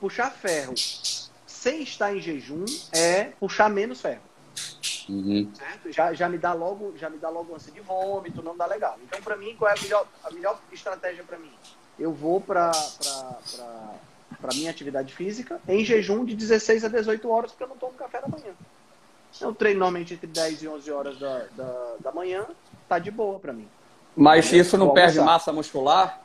puxar 0.00 0.30
ferro 0.30 0.74
sem 1.44 1.82
estar 1.82 2.14
em 2.14 2.20
jejum 2.20 2.64
é 2.92 3.32
puxar 3.40 3.68
menos 3.68 4.00
ferro. 4.00 4.22
Uhum. 5.08 5.50
Já, 5.86 6.14
já 6.14 6.28
me 6.28 6.38
dá 6.38 6.52
logo, 6.52 6.96
já 6.96 7.10
me 7.10 7.18
dá 7.18 7.28
logo 7.28 7.52
ânsia 7.52 7.72
de 7.72 7.80
vômito, 7.80 8.44
não 8.44 8.56
dá 8.56 8.66
legal. 8.66 8.96
Então, 9.02 9.20
para 9.22 9.34
mim, 9.34 9.56
qual 9.56 9.72
é 9.72 9.76
a 9.76 9.82
melhor, 9.82 10.06
a 10.22 10.30
melhor 10.30 10.60
estratégia 10.70 11.24
para 11.24 11.36
mim? 11.36 11.50
Eu 11.98 12.12
vou 12.12 12.40
para 12.40 12.70
para 14.40 14.54
minha 14.54 14.70
atividade 14.70 15.12
física 15.12 15.60
em 15.66 15.84
jejum 15.84 16.24
de 16.24 16.36
16 16.36 16.84
a 16.84 16.88
18 16.88 17.28
horas, 17.28 17.50
porque 17.50 17.64
eu 17.64 17.68
não 17.68 17.76
tomo 17.76 17.94
café 17.94 18.20
da 18.20 18.28
manhã. 18.28 18.54
Eu 19.40 19.54
treino 19.54 19.80
normalmente 19.80 20.14
entre 20.14 20.26
10 20.26 20.62
e 20.62 20.68
11 20.68 20.90
horas 20.92 21.18
da, 21.18 21.44
da, 21.56 21.94
da 22.00 22.12
manhã, 22.12 22.44
tá 22.88 22.98
de 22.98 23.10
boa 23.10 23.38
para 23.38 23.52
mim. 23.52 23.68
Mas 24.16 24.52
isso 24.52 24.78
não 24.78 24.90
perde 24.94 25.18
almoçar. 25.18 25.32
massa 25.34 25.52
muscular? 25.52 26.20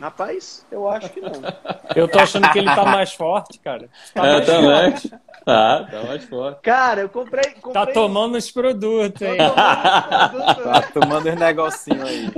Rapaz, 0.00 0.66
eu 0.72 0.88
acho 0.88 1.08
que 1.10 1.20
não. 1.20 1.30
Eu 1.94 2.08
tô 2.08 2.18
achando 2.18 2.50
que 2.50 2.58
ele 2.58 2.66
tá 2.74 2.84
mais 2.84 3.12
forte, 3.12 3.60
cara. 3.60 3.88
Tá, 4.12 4.26
É, 4.26 4.32
mais 4.32 4.46
também. 4.46 4.90
forte. 4.90 5.10
Tá, 5.44 5.84
tá 5.84 6.02
mais 6.02 6.24
forte. 6.24 6.60
Cara, 6.62 7.00
eu 7.02 7.08
comprei. 7.08 7.52
comprei 7.52 7.72
tá 7.72 7.86
tomando 7.92 8.36
os 8.36 8.50
produtos, 8.50 9.22
hein? 9.22 9.36
Tô 9.36 9.54
tomando 9.54 10.30
produto, 10.30 10.66
né? 10.66 10.72
Tá 10.72 10.82
tomando 10.92 11.28
uns 11.28 11.36
negocinhos 11.38 12.08
aí. 12.08 12.32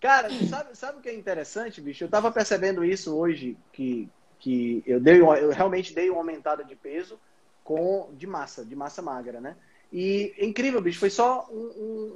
Cara, 0.00 0.28
sabe, 0.46 0.76
sabe 0.76 0.98
o 0.98 1.00
que 1.00 1.08
é 1.08 1.14
interessante, 1.14 1.80
bicho? 1.80 2.04
Eu 2.04 2.08
tava 2.08 2.30
percebendo 2.30 2.84
isso 2.84 3.16
hoje, 3.16 3.56
que, 3.72 4.10
que 4.40 4.82
eu, 4.84 5.00
dei, 5.00 5.20
eu 5.22 5.50
realmente 5.50 5.94
dei 5.94 6.10
uma 6.10 6.18
aumentada 6.18 6.64
de 6.64 6.74
peso 6.74 7.18
com 7.64 8.10
de 8.14 8.26
massa, 8.26 8.64
de 8.64 8.74
massa 8.76 9.00
magra, 9.02 9.40
né? 9.40 9.56
E 9.92 10.34
é 10.38 10.46
incrível, 10.46 10.80
bicho, 10.80 10.98
foi 10.98 11.10
só 11.10 11.46
um, 11.50 11.54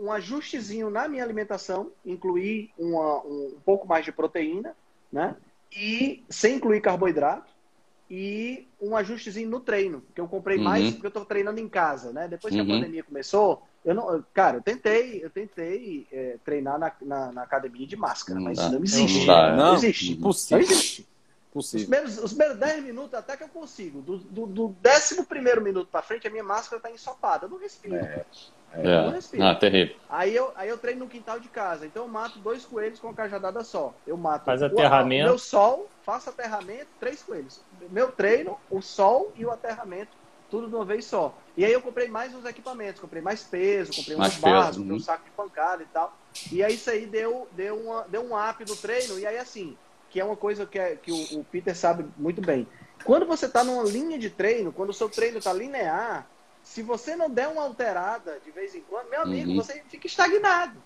um- 0.01 0.05
um 0.07 0.13
ajustezinho 0.13 0.89
na 0.89 1.07
minha 1.09 1.23
alimentação, 1.23 1.91
incluir 2.05 2.71
uma- 2.79 3.23
um, 3.25 3.55
um 3.57 3.61
pouco 3.65 3.87
mais 3.87 4.05
de 4.05 4.13
proteína, 4.13 4.75
né? 5.13 5.37
E 5.77 6.25
sem 6.31 6.57
incluir 6.57 6.81
carboidrato, 6.81 7.55
e 8.09 8.67
um 8.81 8.97
ajustezinho 8.97 9.51
no 9.51 9.59
treino, 9.61 10.03
que 10.15 10.21
eu 10.21 10.29
comprei 10.29 10.57
Uhum. 10.59 10.65
mais 10.65 10.91
porque 10.93 11.09
eu 11.09 11.11
tô 11.11 11.25
treinando 11.25 11.61
em 11.61 11.69
casa, 11.69 12.13
né? 12.13 12.29
Depois 12.29 12.55
que 12.55 12.61
Uhum. 12.61 12.67
a 12.67 12.71
pandemia 12.71 13.03
começou, 13.05 13.63
eu 13.85 13.95
não, 13.95 14.25
cara, 14.33 14.59
eu 14.59 14.63
tentei, 14.63 15.23
eu 15.25 15.29
tentei 15.29 16.07
é, 16.13 16.39
treinar 16.45 16.79
na, 16.79 16.93
na, 17.03 17.33
na 17.33 17.43
academia 17.43 17.87
de 17.87 17.97
máscara, 17.97 18.39
Não 18.39 18.47
mas 18.47 18.59
dá. 18.59 18.71
não 18.71 18.83
existe. 18.85 19.19
Não 19.19 19.27
dá, 19.27 19.49
Não, 19.51 19.57
não. 19.57 19.75
existe. 19.75 20.13
Impossível. 20.13 20.59
Não 20.59 20.65
existe. 20.65 21.09
Os 21.57 21.65
Possível. 21.65 21.89
primeiros, 21.89 22.19
os 22.23 22.33
primeiros 22.33 22.59
10 22.59 22.85
minutos 22.85 23.15
até 23.15 23.37
que 23.37 23.43
eu 23.45 23.49
consigo. 23.49 24.03
Do, 24.03 24.19
do, 24.19 24.47
do 24.47 24.69
décimo 24.81 25.25
primeiro 25.25 25.63
minuto 25.63 25.89
pra 25.91 26.03
frente, 26.03 26.29
a 26.29 26.31
minha 26.31 26.45
máscara 26.45 26.81
tá 26.83 26.91
ensopada. 26.91 27.47
Eu 27.47 27.51
não 27.51 27.59
respiro. 27.59 27.95
Não 28.75 28.83
É. 28.83 29.11
respiro. 29.11 29.43
Ah, 29.45 29.55
terrível. 29.55 29.97
Aí 30.09 30.37
eu, 30.37 30.53
aí 30.55 30.69
eu 30.69 30.77
treino 30.77 31.01
no 31.05 31.09
quintal 31.09 31.41
de 31.41 31.49
casa. 31.49 31.87
Então 31.87 32.03
eu 32.03 32.09
mato 32.09 32.39
dois 32.41 32.65
coelhos 32.67 32.99
com 33.01 33.07
uma 33.07 33.15
cajadada 33.15 33.65
só. 33.65 33.95
Eu 34.07 34.17
mato 34.19 34.45
Faz 34.45 34.61
o- 34.61 34.67
aterramento. 34.67 35.25
O 35.25 35.29
meu 35.31 35.39
sol, 35.39 35.89
faço 36.05 36.29
aterramento, 36.29 36.89
três 37.01 37.23
coelhos. 37.23 37.61
Meu 37.91 38.13
treino, 38.13 38.59
o 38.71 38.83
sol 38.83 39.33
e 39.35 39.47
o 39.47 39.51
aterramento, 39.51 40.11
tudo 40.51 40.69
de 40.69 40.75
uma 40.75 40.85
vez 40.85 41.07
só. 41.07 41.35
E 41.57 41.65
aí 41.65 41.73
eu 41.73 41.81
comprei 41.81 42.07
mais 42.09 42.35
uns 42.35 42.45
equipamentos, 42.45 43.01
comprei 43.01 43.23
mais 43.23 43.43
peso, 43.43 43.95
comprei 43.95 44.17
Mais 44.17 44.35
umas 44.35 44.41
barras, 44.43 44.77
comprei 44.77 44.93
um 44.93 44.95
uhum. 44.97 45.01
saco 45.01 45.25
de 45.25 45.31
pancada 45.31 45.83
e 45.83 45.87
tal. 45.87 46.15
E 46.53 46.63
aí 46.63 46.75
isso 46.75 46.91
aí 46.91 47.07
deu, 47.07 47.49
deu, 47.53 47.77
uma, 47.79 48.03
deu 48.09 48.23
um 48.23 48.37
up 48.39 48.63
no 48.69 48.77
treino. 48.77 49.19
E 49.19 49.27
aí 49.27 49.39
assim, 49.39 49.75
que 50.17 50.21
é 50.21 50.25
uma 50.25 50.35
coisa 50.37 50.65
que, 50.65 50.79
é- 50.79 50.97
que 50.97 51.13
o, 51.13 51.41
o 51.41 51.45
Peter 51.45 51.77
sabe 51.77 52.07
muito 52.17 52.41
bem. 52.41 52.67
Quando 53.05 53.27
você 53.27 53.45
está 53.45 53.63
numa 53.63 53.83
linha 53.83 54.19
de 54.19 54.31
treino, 54.31 54.73
quando 54.73 54.89
o 54.89 54.95
seu 54.95 55.11
treino 55.11 55.37
está 55.37 55.53
linear, 55.53 56.27
se 56.63 56.81
você 56.81 57.15
não 57.15 57.29
der 57.29 57.49
uma 57.49 57.63
alterada 57.63 58.41
de 58.43 58.51
vez 58.51 58.75
em 58.75 58.81
quando, 58.81 59.11
meu 59.11 59.21
amigo, 59.21 59.51
Uhum. 59.51 59.57
você 59.57 59.83
fica 59.91 60.07
estagnado. 60.07 60.83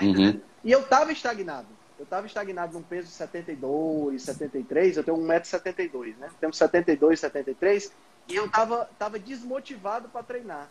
Uhum. 0.00 0.40
E 0.62 0.70
eu 0.70 0.84
tava 0.84 1.10
estagnado. 1.10 1.66
Eu 1.98 2.06
tava 2.06 2.28
estagnado 2.28 2.72
num 2.74 2.84
peso 2.84 3.08
de 3.08 3.14
72, 3.14 4.22
73. 4.22 4.96
Eu 4.98 5.02
tenho 5.02 5.16
1,72m, 5.18 6.16
né? 6.16 6.30
Tenho 6.40 6.52
72, 6.54 7.18
73. 7.18 7.92
E 8.28 8.36
eu 8.36 8.48
tava, 8.48 8.88
tava 8.96 9.18
desmotivado 9.18 10.08
para 10.08 10.22
treinar. 10.22 10.68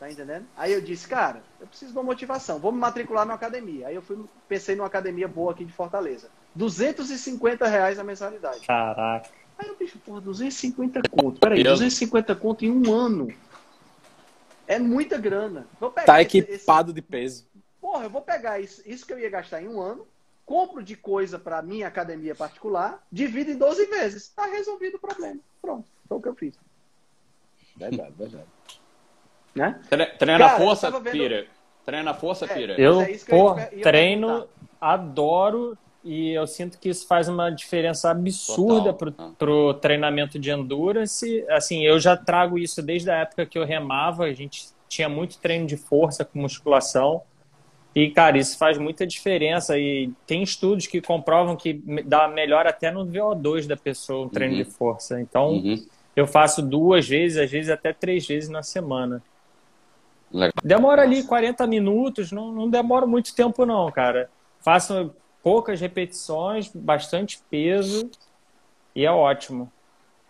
Tá 0.00 0.10
entendendo? 0.10 0.46
Aí 0.56 0.72
eu 0.72 0.80
disse, 0.80 1.06
cara, 1.06 1.42
eu 1.60 1.66
preciso 1.66 1.92
de 1.92 1.98
uma 1.98 2.02
motivação. 2.04 2.58
Vou 2.58 2.72
me 2.72 2.78
matricular 2.78 3.26
numa 3.26 3.34
academia. 3.34 3.86
Aí 3.88 3.94
eu 3.94 4.00
fui, 4.00 4.16
pensei 4.48 4.74
numa 4.74 4.86
academia 4.86 5.28
boa 5.28 5.52
aqui 5.52 5.62
de 5.62 5.74
Fortaleza. 5.74 6.30
250 6.54 7.68
reais 7.68 7.98
a 7.98 8.02
mensalidade. 8.02 8.66
Caraca. 8.66 9.28
Aí 9.58 9.68
eu 9.68 9.76
disse, 9.76 9.98
porra, 9.98 10.22
250 10.22 11.02
conto. 11.06 11.38
Peraí, 11.38 11.58
Eu- 11.58 11.64
250 11.64 12.34
conto 12.34 12.64
em 12.64 12.70
um 12.70 12.90
ano. 12.94 13.28
É 14.66 14.78
muita 14.78 15.18
grana. 15.18 15.66
Vou 15.78 15.90
pegar 15.90 16.06
Tá 16.06 16.22
esse- 16.22 16.38
esse- 16.38 16.52
equipado 16.54 16.94
de 16.94 17.02
peso. 17.02 17.46
Porra, 17.78 18.04
eu 18.04 18.10
vou 18.10 18.22
pegar 18.22 18.58
isso, 18.58 18.82
isso 18.86 19.04
que 19.04 19.12
eu 19.12 19.18
ia 19.18 19.28
gastar 19.28 19.60
em 19.60 19.68
um 19.68 19.82
ano, 19.82 20.06
compro 20.46 20.82
de 20.82 20.96
coisa 20.96 21.38
para 21.38 21.60
minha 21.60 21.86
academia 21.86 22.34
particular, 22.34 23.02
divido 23.12 23.50
em 23.50 23.56
12 23.58 23.84
vezes. 23.84 24.30
Tá 24.30 24.46
resolvido 24.46 24.94
o 24.94 25.00
problema. 25.00 25.38
Pronto, 25.60 25.86
foi 26.08 26.16
o 26.16 26.22
que 26.22 26.28
eu 26.28 26.34
fiz. 26.34 26.54
Verdade, 27.76 28.14
verdade. 28.16 28.48
Né? 29.54 29.78
Tre- 29.88 30.06
Treina 30.06 30.38
Cara, 30.38 30.52
eu 30.60 30.66
força, 30.66 30.90
vendo- 30.90 31.10
Pira. 31.10 31.46
Treina 31.84 32.14
força, 32.14 32.44
É. 32.44 32.48
Pira. 32.48 32.74
Eu, 32.80 33.00
é 33.00 33.10
isso 33.10 33.26
que 33.26 33.32
eu 33.32 33.36
ia 33.38 33.42
pô, 33.66 33.76
ia 33.76 33.82
treino, 33.82 34.46
adoro 34.80 35.76
e 36.04 36.30
eu 36.32 36.46
sinto 36.46 36.78
que 36.78 36.88
isso 36.88 37.06
faz 37.06 37.28
uma 37.28 37.50
diferença 37.50 38.10
absurda 38.10 38.92
Total. 38.92 38.94
pro, 38.94 39.14
Ah. 39.18 39.30
pro 39.38 39.74
treinamento 39.74 40.38
de 40.38 40.50
endurance. 40.50 41.44
Assim, 41.50 41.82
eu 41.84 41.98
já 42.00 42.16
trago 42.16 42.58
isso 42.58 42.82
desde 42.82 43.10
a 43.10 43.16
época 43.16 43.44
que 43.44 43.58
eu 43.58 43.64
remava, 43.64 44.24
a 44.24 44.32
gente 44.32 44.66
tinha 44.88 45.08
muito 45.08 45.38
treino 45.38 45.66
de 45.66 45.76
força 45.76 46.24
com 46.24 46.40
musculação. 46.40 47.22
E, 47.94 48.08
cara, 48.10 48.38
isso 48.38 48.56
faz 48.56 48.78
muita 48.78 49.04
diferença. 49.06 49.76
E 49.78 50.10
tem 50.26 50.42
estudos 50.42 50.86
que 50.86 51.00
comprovam 51.00 51.56
que 51.56 51.74
dá 52.06 52.28
melhor 52.28 52.66
até 52.66 52.90
no 52.90 53.04
VO2 53.04 53.66
da 53.66 53.76
pessoa, 53.76 54.26
um 54.26 54.28
treino 54.28 54.54
Uhum. 54.56 54.62
de 54.62 54.70
força. 54.70 55.20
Então, 55.20 55.48
Uhum. 55.54 55.84
eu 56.14 56.26
faço 56.26 56.62
duas 56.62 57.06
vezes, 57.08 57.36
às 57.36 57.50
vezes 57.50 57.68
até 57.68 57.92
três 57.92 58.26
vezes 58.26 58.48
na 58.48 58.62
semana. 58.62 59.20
Legal. 60.32 60.52
Demora 60.62 61.02
ali 61.02 61.24
40 61.24 61.66
minutos, 61.66 62.30
não, 62.30 62.52
não 62.52 62.70
demora 62.70 63.06
muito 63.06 63.34
tempo 63.34 63.66
não, 63.66 63.90
cara. 63.90 64.30
Faço 64.60 65.14
poucas 65.42 65.80
repetições, 65.80 66.70
bastante 66.72 67.40
peso 67.50 68.10
e 68.94 69.04
é 69.04 69.10
ótimo. 69.10 69.70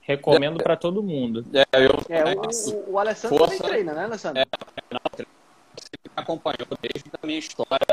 Recomendo 0.01 0.63
para 0.63 0.77
todo 0.77 1.03
mundo. 1.03 1.45
É, 1.53 1.65
eu 1.85 1.91
É, 2.09 2.25
o, 2.35 2.91
o, 2.91 2.93
o 2.93 2.99
Alessandro 2.99 3.39
Força. 3.39 3.57
também 3.57 3.71
treina, 3.71 3.93
né, 3.93 4.05
Alessandro? 4.05 4.43
acompanhou 6.17 6.67
desde 6.81 7.11
a 7.23 7.27
minha 7.27 7.39
história 7.39 7.87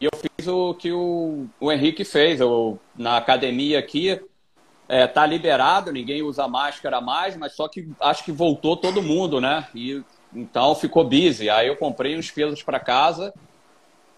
e 0.00 0.04
eu 0.04 0.10
fiz 0.16 0.46
o 0.46 0.74
que 0.74 0.92
o, 0.92 1.46
o 1.60 1.72
Henrique 1.72 2.04
fez. 2.04 2.40
Eu, 2.40 2.78
na 2.96 3.16
academia 3.16 3.78
aqui, 3.78 4.20
é, 4.88 5.06
tá 5.06 5.24
liberado, 5.24 5.92
ninguém 5.92 6.22
usa 6.22 6.48
máscara 6.48 7.00
mais, 7.00 7.36
mas 7.36 7.54
só 7.54 7.68
que 7.68 7.88
acho 8.00 8.24
que 8.24 8.32
voltou 8.32 8.76
todo 8.76 9.02
mundo, 9.02 9.40
né? 9.40 9.66
E 9.74 10.02
então 10.34 10.74
ficou 10.74 11.04
busy. 11.04 11.48
Aí 11.48 11.68
eu 11.68 11.76
comprei 11.76 12.16
uns 12.16 12.30
pesos 12.30 12.62
para 12.62 12.80
casa 12.80 13.32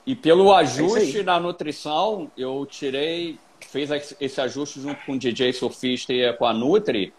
e 0.07 0.15
pelo 0.15 0.53
é 0.53 0.59
ajuste 0.59 1.19
é 1.19 1.23
na 1.23 1.41
nutrição, 1.41 2.31
eu 2.37 2.65
tirei, 2.65 3.39
fez 3.61 3.91
esse 4.21 4.41
ajuste 4.41 4.81
junto 4.81 5.05
com 5.05 5.13
o 5.13 5.19
DJ 5.19 5.53
surfista 5.53 6.13
e 6.13 6.33
com 6.35 6.47
a 6.47 6.53
Nutri. 6.53 7.13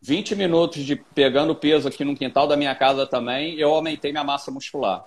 20 0.00 0.34
minutos 0.34 0.82
de 0.82 0.96
pegando 0.96 1.54
peso 1.54 1.86
aqui 1.86 2.04
no 2.04 2.16
quintal 2.16 2.48
da 2.48 2.56
minha 2.56 2.74
casa 2.74 3.06
também, 3.06 3.54
eu 3.54 3.72
aumentei 3.72 4.10
minha 4.10 4.24
massa 4.24 4.50
muscular. 4.50 5.04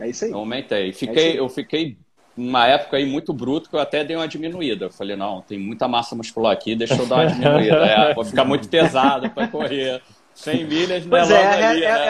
É 0.00 0.08
isso 0.08 0.24
aí. 0.24 0.30
Eu 0.30 0.38
aumentei. 0.38 0.92
Fiquei, 0.94 1.32
é 1.32 1.38
eu 1.38 1.48
fiquei 1.50 1.98
uma 2.34 2.66
época 2.66 2.96
aí 2.96 3.04
muito 3.04 3.32
bruto 3.32 3.68
que 3.68 3.76
eu 3.76 3.80
até 3.80 4.02
dei 4.02 4.16
uma 4.16 4.26
diminuída. 4.26 4.86
Eu 4.86 4.90
falei, 4.90 5.16
não, 5.16 5.42
tem 5.42 5.58
muita 5.58 5.86
massa 5.86 6.16
muscular 6.16 6.52
aqui, 6.52 6.74
deixa 6.74 6.94
eu 6.94 7.06
dar 7.06 7.16
uma 7.16 7.26
diminuída. 7.26 7.76
É, 7.84 8.14
vou 8.14 8.24
ficar 8.24 8.44
muito 8.44 8.68
pesado 8.68 9.30
para 9.30 9.46
correr. 9.48 10.02
100 10.34 10.64
milhas 10.66 11.06
não 11.06 11.16
é, 11.16 11.32
é, 11.32 11.66
ali, 11.66 11.84
é, 11.84 11.92
né? 11.92 12.08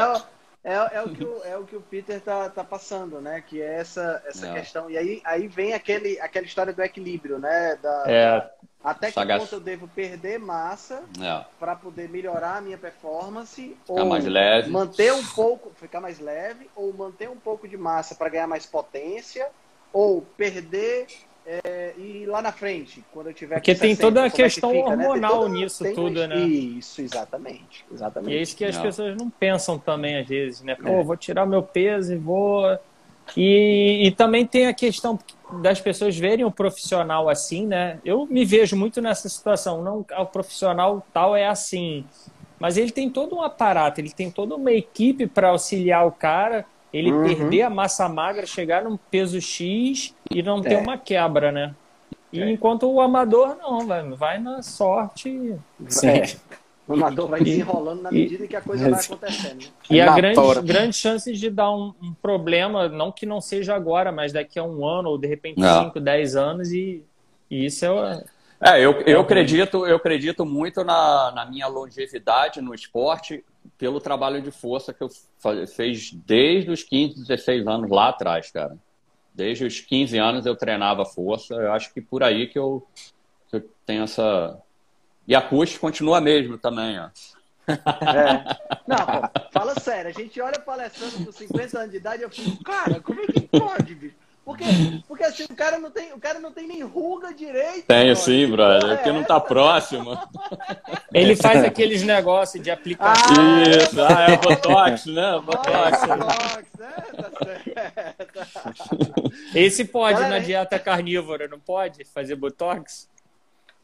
é, 0.65 0.73
é, 0.73 0.91
é, 0.95 1.03
o 1.03 1.11
que 1.11 1.25
o, 1.25 1.45
é 1.45 1.59
o 1.59 1.65
que 1.65 1.77
o 1.77 1.81
Peter 1.81 2.21
tá, 2.21 2.49
tá 2.49 2.65
passando, 2.65 3.21
né? 3.21 3.43
Que 3.47 3.61
é 3.61 3.75
essa, 3.81 4.23
essa 4.27 4.49
é. 4.49 4.55
questão. 4.55 4.91
E 4.91 4.97
aí, 4.97 5.21
aí 5.25 5.47
vem 5.47 5.75
aquele, 5.75 6.19
aquela 6.21 6.47
história 6.47 6.73
do 6.73 6.83
equilíbrio, 6.83 7.39
né? 7.39 7.79
Da, 7.83 8.05
é. 8.07 8.51
Até 8.83 9.11
que 9.11 9.27
ponto 9.39 9.55
eu 9.55 9.61
devo 9.61 9.89
perder 9.89 10.39
massa 10.39 11.03
é. 11.19 11.45
para 11.59 11.75
poder 11.75 12.09
melhorar 12.11 12.57
a 12.57 12.61
minha 12.61 12.77
performance 12.77 13.75
ficar 13.87 14.03
ou 14.03 14.07
mais 14.07 14.27
leve. 14.27 14.71
manter 14.71 15.11
um 15.13 15.25
pouco, 15.25 15.73
ficar 15.75 16.03
mais 16.03 16.19
leve 16.19 16.69
ou 16.77 16.93
manter 16.93 17.31
um 17.31 17.37
pouco 17.37 17.67
de 17.67 17.79
massa 17.79 18.15
para 18.15 18.29
ganhar 18.29 18.47
mais 18.47 18.67
potência 18.67 19.49
ou 19.91 20.21
perder 20.37 21.07
é, 21.47 21.95
e 21.99 22.25
lá 22.27 22.41
na 22.41 22.53
frente, 22.53 23.05
quando 23.13 23.29
eu 23.29 23.35
tiver 23.35 23.57
Porque 23.57 23.75
tem 23.75 23.95
toda 23.95 24.23
a 24.23 24.27
é 24.27 24.31
questão 24.31 24.71
é 24.71 24.77
fica, 24.77 24.97
né? 24.97 25.09
hormonal 25.09 25.49
né? 25.49 25.61
nisso 25.61 25.85
tudo, 25.95 26.27
né? 26.27 26.37
Isso, 26.41 27.03
exatamente, 27.03 27.85
exatamente. 27.93 28.33
E 28.33 28.39
é 28.39 28.43
isso 28.43 28.57
que 28.57 28.65
as 28.65 28.77
não. 28.77 28.83
pessoas 28.83 29.17
não 29.17 29.29
pensam 29.29 29.79
também 29.79 30.19
às 30.19 30.27
vezes, 30.27 30.63
né? 30.63 30.75
Pô, 30.75 30.89
é. 30.89 31.03
vou 31.03 31.17
tirar 31.17 31.45
o 31.45 31.49
meu 31.49 31.63
peso 31.63 32.15
e 32.15 32.17
vou 32.17 32.79
e, 33.37 34.07
e 34.07 34.11
também 34.11 34.47
tem 34.47 34.67
a 34.67 34.75
questão 34.75 35.19
das 35.63 35.81
pessoas 35.81 36.17
verem 36.17 36.45
o 36.45 36.51
profissional 36.51 37.29
assim, 37.29 37.67
né? 37.67 37.99
Eu 38.05 38.27
me 38.27 38.45
vejo 38.45 38.77
muito 38.77 39.01
nessa 39.01 39.29
situação. 39.29 39.83
Não, 39.83 40.05
o 40.19 40.27
profissional 40.27 41.07
tal 41.13 41.37
é 41.37 41.47
assim, 41.47 42.05
mas 42.59 42.77
ele 42.77 42.91
tem 42.91 43.11
todo 43.11 43.37
um 43.37 43.43
aparato, 43.43 44.01
ele 44.01 44.11
tem 44.11 44.31
toda 44.31 44.55
uma 44.55 44.73
equipe 44.73 45.27
para 45.27 45.49
auxiliar 45.51 46.07
o 46.07 46.13
cara, 46.13 46.65
ele 46.95 47.13
uhum. 47.13 47.25
perder 47.25 47.63
a 47.63 47.71
massa 47.71 48.09
magra, 48.09 48.47
chegar 48.47 48.85
num 48.85 48.97
peso 48.97 49.41
X 49.41 50.15
e 50.31 50.41
não 50.45 50.63
ter 50.63 50.75
é. 50.75 50.79
uma 50.79 50.97
quebra, 50.97 51.51
né? 51.51 51.75
E 52.33 52.41
é. 52.41 52.49
enquanto 52.49 52.89
o 52.89 53.01
amador 53.01 53.57
não, 53.61 53.85
vai, 53.85 54.09
vai 54.11 54.39
na 54.39 54.63
sorte. 54.63 55.57
Sim. 55.89 56.09
É. 56.09 56.37
O 56.87 56.93
amador 56.93 57.29
vai 57.29 57.43
desenrolando 57.43 58.03
na 58.03 58.13
medida 58.13 58.47
que 58.47 58.55
a 58.55 58.61
coisa 58.61 58.89
vai 58.89 59.01
acontecendo. 59.01 59.63
Né? 59.63 59.69
E 59.91 60.01
a 60.01 60.15
grande, 60.15 60.63
grande 60.63 60.97
chance 60.97 61.33
de 61.33 61.51
dar 61.51 61.73
um, 61.73 61.93
um, 62.01 62.15
problema, 62.15 62.89
não 62.89 63.11
que 63.11 63.27
não 63.27 63.41
seja 63.41 63.75
agora, 63.75 64.13
mas 64.13 64.33
daqui 64.33 64.59
a 64.59 64.63
um 64.63 64.87
ano, 64.87 65.09
ou 65.09 65.19
de 65.19 65.27
repente 65.27 65.61
5, 65.61 65.99
10 65.99 66.37
anos, 66.37 66.73
e, 66.73 67.03
e 67.51 67.65
isso 67.65 67.87
é. 67.87 68.25
É, 68.61 68.81
eu, 68.81 68.93
eu, 69.01 69.21
acredito, 69.21 69.87
eu 69.87 69.97
acredito 69.97 70.47
muito 70.47 70.85
na, 70.85 71.33
na 71.35 71.45
minha 71.45 71.67
longevidade 71.67 72.61
no 72.61 72.73
esporte 72.73 73.43
pelo 73.79 74.01
trabalho 74.01 74.43
de 74.43 74.51
força 74.51 74.93
que 74.93 75.03
eu 75.03 75.09
fiz 75.67 76.13
desde 76.13 76.71
os 76.71 76.83
15, 76.83 77.21
16 77.23 77.67
anos 77.67 77.91
lá 77.91 78.09
atrás, 78.09 78.51
cara. 78.51 78.77
Desde 79.35 79.65
os 79.65 79.81
15 79.81 80.19
anos 80.19 80.47
eu 80.47 80.57
treinava 80.57 81.05
força. 81.05 81.55
Eu 81.55 81.73
acho 81.73 81.93
que 81.93 82.01
por 82.01 82.23
aí 82.23 82.47
que 82.47 82.59
eu, 82.59 82.87
que 83.49 83.57
eu 83.57 83.69
tenho 83.85 84.05
essa, 84.05 84.61
e 85.27 85.35
a 85.35 85.43
custo 85.43 85.81
continua 85.81 86.21
mesmo 86.21 86.59
também, 86.59 86.99
ó. 86.99 87.09
É. 87.67 88.45
Não, 88.87 88.97
pô, 88.97 89.41
fala 89.51 89.75
sério, 89.81 90.11
a 90.11 90.13
gente 90.13 90.39
olha 90.41 90.59
palestrando 90.59 91.25
com 91.25 91.33
50 91.33 91.79
anos 91.79 91.91
de 91.91 91.97
idade 91.97 92.23
e 92.23 92.25
eu 92.25 92.31
fico, 92.31 92.63
cara, 92.63 93.01
como 93.01 93.23
é 93.23 93.27
que 93.27 93.41
pode, 93.41 93.95
bicho? 93.95 94.24
Porque, 94.45 94.65
porque 95.09 95.25
assim, 95.25 95.45
o 95.45 95.57
cara 95.57 95.79
não 95.79 95.91
tem, 95.91 96.13
o 96.13 96.21
cara 96.21 96.39
não 96.39 96.53
tem 96.53 96.69
nem 96.69 96.83
ruga 96.83 97.33
direito. 97.33 97.87
Tem 97.87 98.15
sim, 98.15 98.47
brother. 98.47 98.91
É 98.91 98.97
porque 98.97 99.11
não 99.11 99.25
tá 99.25 99.41
próximo. 99.41 100.19
Ele 101.15 101.35
faz 101.35 101.65
aqueles 101.65 102.03
negócios 102.03 102.63
de 102.63 102.71
aplicação. 102.71 103.35
Ah, 103.39 103.63
Isso, 103.63 104.01
é, 104.01 104.07
ah, 104.07 104.31
é 104.33 104.37
Botox, 104.37 105.07
né? 105.07 105.41
Botox. 105.43 106.01
Botox, 106.07 106.67
é, 106.79 108.25
tá 108.25 108.45
certo. 108.45 109.33
Esse 109.55 109.85
pode 109.87 110.21
na 110.21 110.39
dieta 110.39 110.79
carnívora, 110.79 111.49
não 111.49 111.59
pode 111.59 112.05
fazer 112.05 112.37
Botox? 112.37 113.09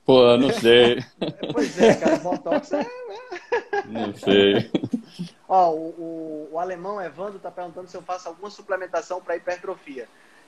Pô, 0.04 0.36
não 0.36 0.52
sei. 0.52 0.98
pois 1.52 1.80
é, 1.80 1.94
cara, 1.94 2.16
Botox 2.18 2.72
é. 2.72 2.78
Né? 2.78 2.86
Não 3.86 4.14
sei. 4.14 4.70
Ó, 5.48 5.70
o, 5.70 5.88
o, 5.88 6.48
o 6.52 6.58
alemão 6.58 7.00
Evandro 7.00 7.38
tá 7.38 7.50
perguntando 7.50 7.88
se 7.88 7.96
eu 7.96 8.02
faço 8.02 8.28
alguma 8.28 8.50
suplementação 8.50 9.22
para 9.22 9.36
hipertrofia. 9.36 10.06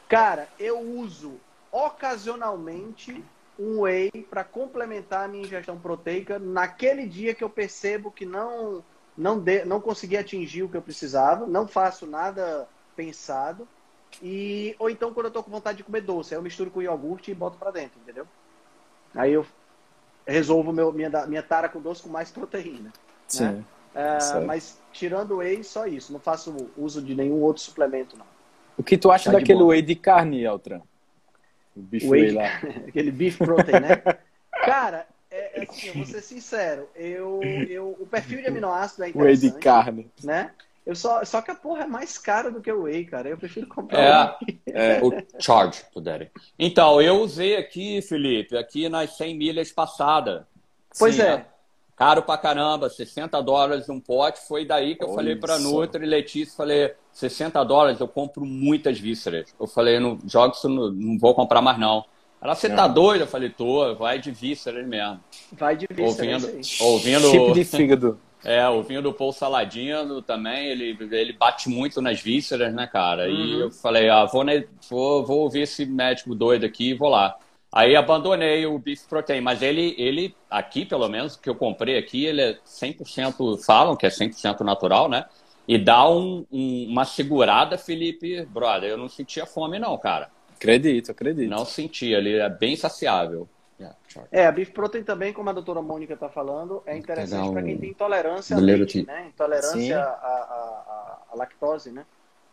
Cara, 0.09 0.49
eu 0.59 0.81
uso 0.81 1.41
ocasionalmente 1.71 3.25
um 3.59 3.83
whey 3.83 4.11
para 4.29 4.45
complementar 4.45 5.25
a 5.25 5.29
minha 5.29 5.45
ingestão 5.45 5.79
proteica 5.79 6.39
naquele 6.39 7.07
dia 7.07 7.35
que 7.35 7.45
eu 7.45 7.51
percebo 7.51 8.11
que 8.11 8.27
não 8.27 8.85
não 9.17 9.39
de, 9.39 9.65
não 9.65 9.81
consegui 9.81 10.17
atingir 10.17 10.63
o 10.63 10.69
que 10.69 10.77
eu 10.77 10.83
precisava, 10.83 11.47
não 11.47 11.69
faço 11.69 12.07
nada 12.07 12.67
pensado 12.97 13.69
e 14.23 14.75
ou 14.79 14.89
então 14.89 15.13
quando 15.13 15.27
eu 15.27 15.33
tô 15.33 15.43
com 15.43 15.51
vontade 15.51 15.79
de 15.79 15.85
comer 15.85 16.01
doce, 16.01 16.35
aí 16.35 16.39
eu 16.39 16.43
misturo 16.43 16.71
com 16.71 16.83
iogurte 16.83 17.31
e 17.31 17.35
boto 17.35 17.59
para 17.59 17.71
dentro, 17.71 18.01
entendeu? 18.01 18.27
Aí 19.15 19.33
eu 19.33 19.47
resolvo 20.27 20.73
meu, 20.73 20.93
minha, 20.93 21.11
minha 21.27 21.43
tara 21.43 21.69
com 21.69 21.81
doce 21.81 22.03
com 22.03 22.09
mais 22.09 22.31
proteína. 22.31 22.85
Né? 22.85 22.93
Sim. 23.29 23.45
Né? 23.45 23.65
É, 23.95 24.41
mas 24.41 24.81
tirando 24.91 25.33
o 25.33 25.37
whey, 25.39 25.63
só 25.63 25.87
isso. 25.87 26.13
Não 26.13 26.21
faço 26.21 26.71
uso 26.77 27.03
de 27.03 27.15
nenhum 27.15 27.43
outro 27.43 27.63
suplemento, 27.63 28.17
não. 28.17 28.27
O 28.77 28.83
que 28.83 28.97
tu 28.97 29.11
acha 29.11 29.31
tá 29.31 29.39
daquele 29.39 29.63
whey 29.63 29.83
de 29.83 29.95
carne, 29.95 30.47
Altran? 30.47 30.81
O 31.77 31.81
beef 31.81 32.05
whey, 32.05 32.23
whey 32.23 32.31
lá. 32.33 32.47
aquele 32.89 33.11
beef 33.11 33.39
protein, 33.39 33.81
né? 33.81 34.03
Cara, 34.65 35.07
é, 35.31 35.61
é 35.61 35.63
assim, 35.63 35.89
eu 35.89 35.95
vou 35.95 36.07
ser 36.07 36.21
sincero. 36.21 36.89
Eu, 36.95 37.41
eu, 37.69 37.97
o 37.99 38.07
perfil 38.07 38.41
de 38.41 38.49
aminoácido 38.49 39.05
é 39.05 39.09
interessante. 39.09 39.43
Whey 39.45 39.53
de 39.53 39.59
carne. 39.59 40.11
Né? 40.23 40.51
Eu 40.85 40.97
só, 40.97 41.25
só 41.25 41.41
que 41.41 41.51
a 41.51 41.55
porra 41.55 41.85
é 41.85 41.87
mais 41.87 42.19
cara 42.19 42.51
do 42.51 42.61
que 42.61 42.71
o 42.71 42.83
Whey, 42.83 43.05
cara. 43.05 43.29
Eu 43.29 43.39
prefiro 43.39 43.67
comprar 43.69 44.39
é, 44.67 44.97
é, 44.97 45.01
o 45.03 45.13
Charge, 45.39 45.85
puderem. 45.93 46.29
Então, 46.59 47.01
eu 47.01 47.21
usei 47.21 47.57
aqui, 47.57 48.03
Felipe, 48.03 48.57
aqui 48.57 48.89
nas 48.89 49.17
100 49.17 49.37
milhas 49.37 49.71
passada. 49.71 50.47
Pois 50.99 51.15
Sim, 51.15 51.23
é. 51.23 51.47
É. 51.95 51.97
Caro 51.97 52.23
pra 52.23 52.37
caramba, 52.37 52.89
60 52.89 53.41
dólares 53.43 53.89
um 53.89 54.01
pote. 54.01 54.41
Foi 54.47 54.65
daí 54.65 54.95
que 54.95 55.05
eu 55.05 55.09
Olha 55.09 55.17
falei 55.17 55.37
pra 55.37 55.59
Nutri 55.59 56.05
e 56.05 56.09
Letícia, 56.09 56.57
falei, 56.57 56.93
60 57.13 57.63
dólares 57.65 58.01
eu 58.01 58.09
compro 58.09 58.45
muitas 58.45 58.99
vísceras. 58.99 59.53
Eu 59.59 59.67
falei, 59.67 59.99
não 60.01 60.19
jogo 60.27 60.55
isso, 60.55 60.69
não, 60.69 60.91
não 60.91 61.19
vou 61.19 61.35
comprar 61.35 61.61
mais 61.63 61.79
não. 61.79 62.05
Ela, 62.41 62.57
você 62.57 62.69
tá 62.69 62.89
doido? 62.89 63.23
Eu 63.23 63.27
falei, 63.29 63.51
tô, 63.51 63.95
vai 63.95 64.19
de 64.19 64.33
vísceras 64.33 64.85
mesmo. 64.85 65.21
Vai 65.53 65.77
de 65.77 65.87
vísceras. 65.89 66.43
Ouvindo, 66.81 66.85
ouvindo... 66.85 67.31
Tipo 67.31 67.53
de 67.53 67.65
fígado. 67.65 68.19
É, 68.45 68.69
o 68.69 68.83
vinho 68.83 69.01
do 69.01 69.13
Paul 69.13 69.33
Saladino 69.33 70.21
também, 70.21 70.67
ele, 70.67 70.97
ele 71.13 71.33
bate 71.33 71.69
muito 71.69 72.03
nas 72.03 72.21
vísceras, 72.21 72.75
né, 72.75 72.89
cara? 72.89 73.29
Uhum. 73.29 73.35
E 73.35 73.61
eu 73.61 73.71
falei, 73.71 74.09
ah, 74.09 74.25
vou, 74.25 74.45
vou, 74.91 75.25
vou 75.25 75.39
ouvir 75.43 75.61
esse 75.61 75.87
médico 75.87 76.35
doido 76.35 76.67
aqui 76.67 76.91
e 76.91 76.95
vou 76.95 77.09
lá. 77.09 77.37
Aí 77.73 77.97
abandonei 77.97 78.67
o 78.67 78.79
Beef 78.79 79.07
Protein, 79.09 79.41
mas 79.41 79.63
ele, 79.63 79.95
ele 79.97 80.37
aqui, 80.51 80.85
pelo 80.85 81.09
menos, 81.09 81.37
que 81.37 81.49
eu 81.49 81.55
comprei 81.55 81.97
aqui, 81.97 82.27
ele 82.27 82.43
é 82.43 82.59
100%, 82.67 83.65
falam 83.65 83.97
que 83.97 84.05
é 84.05 84.11
100% 84.11 84.61
natural, 84.61 85.09
né? 85.09 85.25
E 85.67 85.79
dá 85.79 86.07
um, 86.09 86.45
um, 86.53 86.87
uma 86.91 87.05
segurada, 87.05 87.79
Felipe, 87.79 88.45
brother, 88.47 88.91
eu 88.91 88.99
não 88.99 89.09
sentia 89.09 89.47
fome 89.47 89.79
não, 89.79 89.97
cara. 89.97 90.29
Acredito, 90.55 91.11
acredito. 91.11 91.49
Não 91.49 91.65
sentia, 91.65 92.19
ele 92.19 92.37
é 92.37 92.49
bem 92.49 92.77
saciável. 92.77 93.49
É, 94.31 94.47
a 94.47 94.53
beef 94.53 94.71
protein 94.71 95.03
também, 95.03 95.33
como 95.33 95.51
a 95.51 95.53
doutora 95.53 95.83
Mônica 95.83 96.15
está 96.15 96.29
falando, 96.29 96.83
é 96.87 96.97
interessante 96.97 97.51
para 97.51 97.63
quem 97.63 97.79
tem 97.79 97.91
intolerância 97.91 98.57
a 98.57 98.61
leite, 98.61 99.05
né? 99.05 99.27
Intolerância 99.29 99.99
à, 99.99 100.05
à, 100.05 101.19
à, 101.33 101.37
lactose, 101.37 101.91
né? 101.91 102.05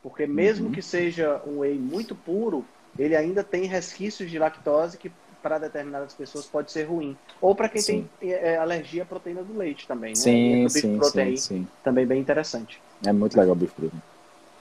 Porque 0.02 0.26
mesmo 0.26 0.68
uhum. 0.68 0.72
que 0.72 0.82
seja 0.82 1.41
um 1.46 1.60
whey 1.60 1.78
muito 1.78 2.16
puro, 2.16 2.66
ele 2.98 3.16
ainda 3.16 3.44
tem 3.44 3.66
resquícios 3.66 4.30
de 4.30 4.40
lactose 4.40 4.98
que 4.98 5.11
para 5.41 5.57
determinadas 5.57 6.14
pessoas 6.14 6.45
pode 6.45 6.72
ser 6.72 6.84
ruim. 6.84 7.18
Ou 7.41 7.56
para 7.56 7.70
quem 7.70 7.82
sim. 7.82 8.10
tem 8.20 8.34
é, 8.34 8.57
alergia 8.57 9.03
à 9.03 9.06
proteína 9.06 9.44
do 9.44 9.57
leite 9.57 9.88
também, 9.88 10.10
né? 10.10 10.16
Sim, 10.16 10.66
e 10.66 10.70
sim, 10.70 10.98
protein, 10.98 11.38
sim, 11.38 11.60
sim. 11.60 11.68
Também 11.84 12.06
bem 12.06 12.20
interessante. 12.20 12.82
É 13.06 13.14
muito 13.14 13.38
legal 13.38 13.53
o 13.53 13.56
beef 13.56 13.72
protein. 13.72 14.02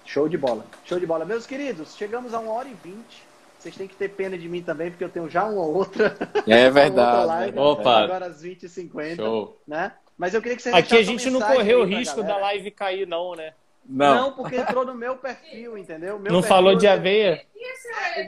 Show 0.04 0.28
de 0.28 0.38
bola. 0.38 0.64
Show 0.84 0.98
de 0.98 1.06
bola. 1.06 1.24
Meus 1.24 1.46
queridos, 1.46 1.94
chegamos 1.96 2.32
a 2.32 2.38
uma 2.38 2.52
hora 2.52 2.68
e 2.68 2.74
vinte. 2.74 3.22
Vocês 3.58 3.74
têm 3.74 3.88
que 3.88 3.96
ter 3.96 4.08
pena 4.08 4.38
de 4.38 4.48
mim 4.48 4.62
também, 4.62 4.90
porque 4.90 5.02
eu 5.02 5.08
tenho 5.08 5.28
já 5.28 5.44
uma 5.44 5.62
outra. 5.62 6.16
É 6.46 6.70
verdade. 6.70 7.26
live, 7.26 7.58
Opa. 7.58 8.04
Agora 8.04 8.26
às 8.26 8.42
20h50. 8.42 9.52
Né? 9.66 9.92
Mas 10.16 10.32
eu 10.32 10.40
queria 10.40 10.56
que 10.56 10.62
vocês 10.62 10.74
Aqui 10.74 10.96
a 10.96 11.02
gente 11.02 11.28
não 11.28 11.40
correu 11.40 11.80
o 11.80 11.84
risco 11.84 12.22
da 12.22 12.36
live 12.38 12.70
cair, 12.70 13.06
não, 13.06 13.34
né? 13.34 13.52
Não. 13.88 14.14
não, 14.14 14.32
porque 14.32 14.56
entrou 14.56 14.84
no 14.84 14.94
meu 14.94 15.16
perfil, 15.16 15.78
entendeu? 15.78 16.18
Meu 16.18 16.30
não 16.30 16.40
perfil, 16.40 16.56
falou 16.56 16.76
de 16.76 16.86
aveia? 16.86 17.46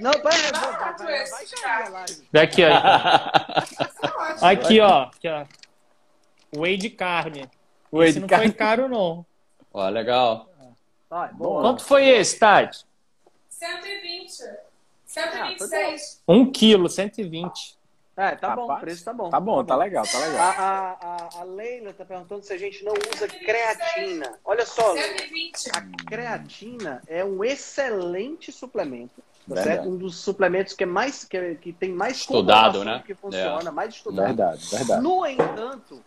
Não, 0.00 0.10
pera, 0.12 0.58
vai, 0.58 0.96
vai, 0.96 1.26
vai 1.26 1.46
cair 1.46 1.86
a 1.86 1.88
live. 1.90 2.28
Daqui, 2.32 2.62
ó. 2.64 4.46
Aqui, 4.46 4.80
ó. 4.80 5.02
Aqui, 5.02 5.28
ó. 5.28 5.44
Whey 6.56 6.76
de 6.78 6.88
carne. 6.88 7.48
Whey 7.92 8.08
esse 8.08 8.14
de 8.14 8.20
não 8.20 8.28
carne. 8.28 8.46
foi 8.46 8.54
caro, 8.54 8.88
não. 8.88 9.26
Ó, 9.72 9.88
legal. 9.88 10.48
Vai, 11.10 11.30
Quanto 11.36 11.84
foi 11.84 12.08
esse, 12.08 12.38
Tati? 12.38 12.86
120. 13.48 14.42
126. 15.04 16.22
Ah, 16.26 16.32
um 16.32 16.50
quilo, 16.50 16.88
120. 16.88 17.76
É, 18.16 18.34
tá 18.34 18.48
Rapaz, 18.48 18.68
bom, 18.68 18.74
o 18.74 18.80
preço 18.80 19.04
tá 19.04 19.12
bom. 19.12 19.30
Tá 19.30 19.40
bom, 19.40 19.64
tá, 19.64 19.68
tá 19.68 19.74
bom. 19.74 19.80
legal, 19.80 20.04
tá 20.04 20.18
legal. 20.18 20.40
A, 20.40 20.50
a, 20.50 21.40
a, 21.40 21.44
Leila 21.44 21.92
tá 21.92 22.04
perguntando 22.04 22.44
se 22.44 22.52
a 22.52 22.58
gente 22.58 22.84
não 22.84 22.92
usa 23.14 23.26
creatina. 23.26 24.38
Olha 24.44 24.66
só, 24.66 24.94
a 24.94 26.06
creatina 26.06 27.02
é 27.06 27.24
um 27.24 27.42
excelente 27.42 28.52
suplemento. 28.52 29.22
Tá 29.48 29.62
certo? 29.62 29.88
Um 29.88 29.96
dos 29.96 30.16
suplementos 30.16 30.74
que 30.74 30.84
é 30.84 30.86
mais 30.86 31.24
que, 31.24 31.54
que 31.56 31.72
tem 31.72 31.92
mais 31.92 32.18
estudado, 32.18 32.84
né? 32.84 33.02
Que 33.04 33.14
funciona, 33.14 33.68
é. 33.68 33.72
mais 33.72 33.94
estudado. 33.94 34.26
Verdade, 34.26 34.68
verdade. 34.70 35.02
No 35.02 35.26
entanto, 35.26 36.00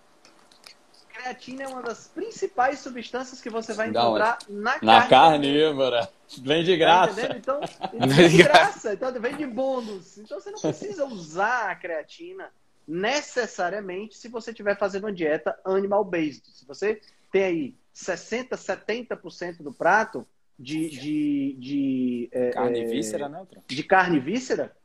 creatina 1.14 1.64
é 1.64 1.68
uma 1.68 1.82
das 1.82 2.08
principais 2.08 2.80
substâncias 2.80 3.40
que 3.40 3.50
você 3.50 3.74
vai 3.74 3.90
encontrar 3.90 4.40
na, 4.50 4.80
na 4.82 5.08
carnívora. 5.08 6.10
Vem 6.42 6.64
de 6.64 6.72
tá 6.72 6.78
graça. 6.78 7.28
Tá 7.28 7.38
então, 7.38 7.62
vem 8.08 8.30
de 8.30 8.44
graça. 8.44 8.94
Então, 8.94 9.12
vem 9.14 9.38
de 9.38 9.46
bônus. 9.46 10.18
Então, 10.18 10.40
você 10.40 10.52
não 10.52 10.60
precisa 10.60 11.06
usar 11.06 11.70
a 11.70 11.76
creatina 11.76 12.50
necessariamente 12.88 14.18
se 14.18 14.28
você 14.28 14.52
estiver 14.52 14.78
fazendo 14.78 15.06
uma 15.06 15.14
dieta 15.14 15.58
animal-based. 15.64 16.44
Se 16.52 16.66
você 16.66 17.00
tem 17.32 17.44
aí 17.44 17.76
60%, 17.96 18.50
70% 18.50 19.58
do 19.62 19.72
prato 19.72 20.28
de... 20.58 20.90
de, 20.90 21.56
de 21.60 22.30
carne 22.54 22.82
é, 22.82 22.86
víscera, 22.86 23.30
né? 23.30 23.48
De 23.68 23.84
carne 23.84 24.20
víscera, 24.20 24.76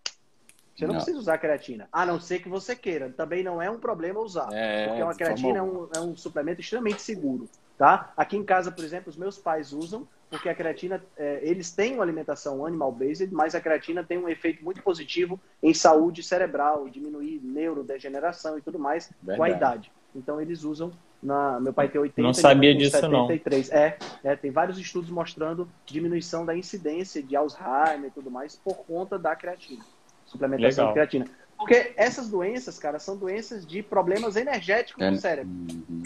você 0.79 0.87
não, 0.87 0.95
não, 0.95 1.01
precisa 1.01 1.19
usar 1.19 1.39
creatina, 1.39 1.89
a 1.93 2.07
não 2.07 2.21
ser 2.21 2.39
que 2.39 2.49
você 2.49 2.77
queira. 2.77 3.11
Também 3.11 3.43
não 3.43 3.61
é 3.61 3.69
um 3.69 3.81
problema 3.81 4.21
usar, 4.21 4.49
é, 4.53 4.87
porque 4.87 5.03
uma 5.03 5.15
creatina 5.15 5.59
é 5.59 5.63
um, 5.63 5.89
é 5.93 5.99
um, 5.99 6.17
suplemento 6.17 6.61
extremamente 6.61 7.03
seguro, 7.03 7.49
tá? 7.77 8.13
Aqui 8.17 8.37
em 8.37 8.45
casa, 8.45 8.71
por 8.71 8.85
exemplo, 8.85 9.11
os 9.11 9.17
meus 9.17 9.37
pais 9.37 9.73
usam, 9.73 10.07
porque 10.31 10.49
a 10.49 10.55
creatina, 10.55 11.03
é, 11.17 11.41
eles 11.43 11.73
têm 11.73 11.95
uma 11.95 12.05
alimentação 12.05 12.65
animal-based, 12.65 13.35
mas 13.35 13.57
a 13.57 13.61
creatina 13.61 14.05
tem 14.05 14.19
um 14.19 14.29
efeito 14.29 14.65
muito 14.65 14.81
positivo 14.81 15.41
em 15.61 15.75
saúde 15.75 16.23
cerebral, 16.23 16.89
diminuir 16.89 17.41
neurodegeneração 17.43 18.57
e 18.57 18.63
tudo 18.63 18.79
mais 18.79 19.11
Verdade. 19.21 19.37
com 19.37 19.43
a 19.43 19.51
idade. 19.51 19.93
Então 20.15 20.41
eles 20.41 20.63
usam 20.63 20.93
na, 21.21 21.59
meu 21.59 21.73
pai 21.73 21.89
tem 21.89 22.01
80 22.01 22.23
Não 22.23 22.33
sabia 22.33 22.73
disso 22.73 22.93
73. 22.93 23.69
não. 23.71 23.77
É, 23.77 23.99
é, 24.23 24.37
tem 24.37 24.53
vários 24.53 24.79
estudos 24.79 25.11
mostrando 25.11 25.69
diminuição 25.85 26.47
da 26.47 26.57
incidência 26.57 27.21
de 27.21 27.35
Alzheimer 27.35 28.07
e 28.07 28.11
tudo 28.13 28.31
mais 28.31 28.55
por 28.55 28.77
conta 28.87 29.19
da 29.19 29.35
creatina 29.35 29.83
suplementação 30.29 30.89
Legal. 30.89 30.89
de 30.89 30.95
creatina. 30.95 31.25
Porque 31.57 31.93
essas 31.97 32.29
doenças, 32.29 32.79
cara, 32.79 32.99
são 32.99 33.17
doenças 33.17 33.67
de 33.67 33.83
problemas 33.83 34.37
energéticos 34.37 35.03
é. 35.03 35.11
no 35.11 35.17
cérebro. 35.17 35.51
Uhum. 35.51 36.05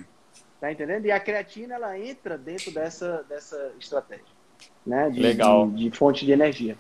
Tá 0.60 0.72
entendendo? 0.72 1.06
E 1.06 1.12
a 1.12 1.20
creatina, 1.20 1.74
ela 1.74 1.98
entra 1.98 2.38
dentro 2.38 2.72
dessa, 2.72 3.24
dessa 3.28 3.72
estratégia. 3.78 4.24
Né? 4.86 5.10
De, 5.10 5.20
Legal. 5.20 5.68
De, 5.68 5.90
de 5.90 5.96
fonte 5.96 6.24
de 6.24 6.32
energia. 6.32 6.76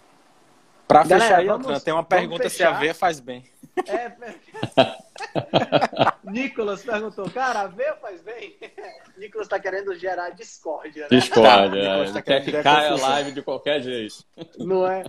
Para 0.86 1.04
fechar 1.04 1.38
aí, 1.38 1.46
vamos, 1.46 1.82
tem 1.82 1.92
uma 1.92 2.04
pergunta 2.04 2.48
se 2.48 2.62
aveia 2.62 2.94
faz 2.94 3.18
bem. 3.18 3.44
É, 3.86 4.12
Nicolas 6.24 6.84
perguntou, 6.84 7.28
cara, 7.30 7.62
aveia 7.62 7.96
faz 7.96 8.22
bem? 8.22 8.56
Nicolas 9.16 9.46
está 9.46 9.58
querendo 9.58 9.94
gerar 9.94 10.30
discórdia, 10.30 11.08
né? 11.10 11.18
Discórdia, 11.18 11.80
é. 12.04 12.12
Tá 12.12 12.22
quer 12.22 12.44
que 12.44 12.62
caia 12.62 12.90
a 12.90 12.96
live 12.96 13.32
de 13.32 13.42
qualquer 13.42 13.80
jeito. 13.80 14.24
Não 14.58 14.86
é? 14.86 15.04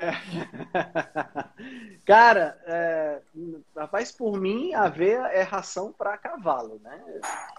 É. 0.00 0.16
Cara, 2.06 2.56
é, 2.66 3.18
rapaz, 3.76 4.12
por 4.12 4.38
mim, 4.40 4.72
aveia 4.74 5.26
é 5.32 5.42
ração 5.42 5.92
para 5.96 6.16
cavalo, 6.16 6.80
né? 6.84 7.00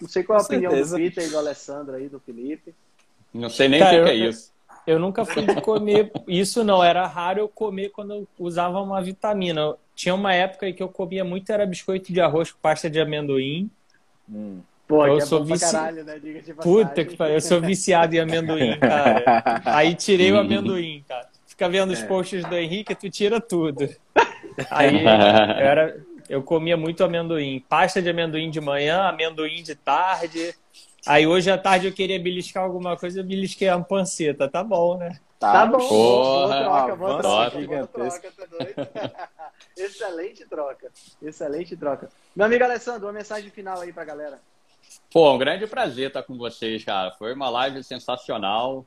Não 0.01 0.07
sei 0.07 0.23
qual 0.23 0.39
é 0.39 0.41
a 0.41 0.45
opinião 0.45 0.71
do 0.71 0.95
Peter 0.95 1.25
e 1.25 1.29
do 1.29 1.37
Alessandro 1.37 1.95
aí, 1.95 2.07
do 2.07 2.19
Felipe. 2.19 2.73
Não 3.33 3.49
sei 3.49 3.67
nem 3.67 3.83
o 3.83 3.89
que, 3.89 3.95
é 3.95 4.15
isso. 4.15 4.53
Eu 4.85 4.99
nunca 4.99 5.25
fui 5.25 5.45
de 5.45 5.59
comer 5.61 6.11
isso, 6.25 6.63
não. 6.63 6.81
Era 6.81 7.05
raro 7.05 7.39
eu 7.39 7.49
comer 7.49 7.89
quando 7.89 8.13
eu 8.13 8.27
usava 8.39 8.79
uma 8.79 9.01
vitamina. 9.01 9.75
Tinha 9.93 10.15
uma 10.15 10.33
época 10.33 10.71
que 10.71 10.81
eu 10.81 10.87
comia 10.87 11.25
muito, 11.25 11.51
era 11.51 11.65
biscoito 11.65 12.13
de 12.13 12.21
arroz 12.21 12.51
com 12.51 12.59
pasta 12.61 12.89
de 12.89 13.01
amendoim. 13.01 13.69
Hum. 14.29 14.61
Pô, 14.87 15.05
eu 15.05 15.17
é 15.17 15.21
sou 15.21 15.43
vici... 15.43 15.69
caralho, 15.69 16.05
né? 16.05 16.21
Puta 16.61 17.03
que 17.03 17.17
pariu, 17.17 17.35
eu 17.35 17.41
sou 17.41 17.59
viciado 17.59 18.15
em 18.15 18.19
amendoim, 18.19 18.79
cara. 18.79 19.61
Aí 19.65 19.93
tirei 19.93 20.31
o 20.31 20.39
amendoim, 20.39 21.03
cara 21.05 21.27
fica 21.57 21.67
vendo 21.67 21.91
os 21.91 22.03
é. 22.03 22.05
posts 22.05 22.45
do 22.45 22.55
Henrique, 22.55 22.93
tu 22.93 23.09
tira 23.09 23.41
tudo. 23.41 23.89
Aí 24.69 25.01
eu, 25.01 25.09
era, 25.09 26.05
eu 26.29 26.43
comia 26.43 26.77
muito 26.77 27.03
amendoim. 27.03 27.65
Pasta 27.67 27.99
de 27.99 28.09
amendoim 28.09 28.51
de 28.51 28.61
manhã, 28.61 29.07
amendoim 29.07 29.63
de 29.63 29.73
tarde. 29.73 30.53
Aí 31.05 31.25
hoje 31.25 31.49
à 31.49 31.57
tarde 31.57 31.87
eu 31.87 31.93
queria 31.93 32.19
beliscar 32.19 32.63
alguma 32.63 32.95
coisa, 32.95 33.19
eu 33.19 33.23
belisquei 33.23 33.67
a 33.67 33.79
panceta. 33.79 34.47
Tá 34.47 34.63
bom, 34.63 34.97
né? 34.97 35.19
Tá, 35.39 35.53
tá 35.53 35.65
bom. 35.65 35.79
Porra, 35.79 36.63
boa 36.63 36.63
troca, 36.63 36.95
boa 36.95 37.17
troca. 37.17 37.67
Boa 37.67 37.87
troca 37.87 38.31
tá 38.31 39.29
Excelente 39.75 40.45
troca. 40.45 40.91
Excelente 41.21 41.75
troca. 41.75 42.09
Meu 42.35 42.45
amigo 42.45 42.63
Alessandro, 42.63 43.07
uma 43.07 43.13
mensagem 43.13 43.49
final 43.49 43.79
aí 43.79 43.91
pra 43.91 44.05
galera. 44.05 44.39
Pô, 45.11 45.31
um 45.33 45.37
grande 45.37 45.65
prazer 45.65 46.07
estar 46.07 46.23
com 46.23 46.37
vocês, 46.37 46.83
cara. 46.83 47.11
Foi 47.11 47.33
uma 47.33 47.49
live 47.49 47.83
sensacional. 47.83 48.85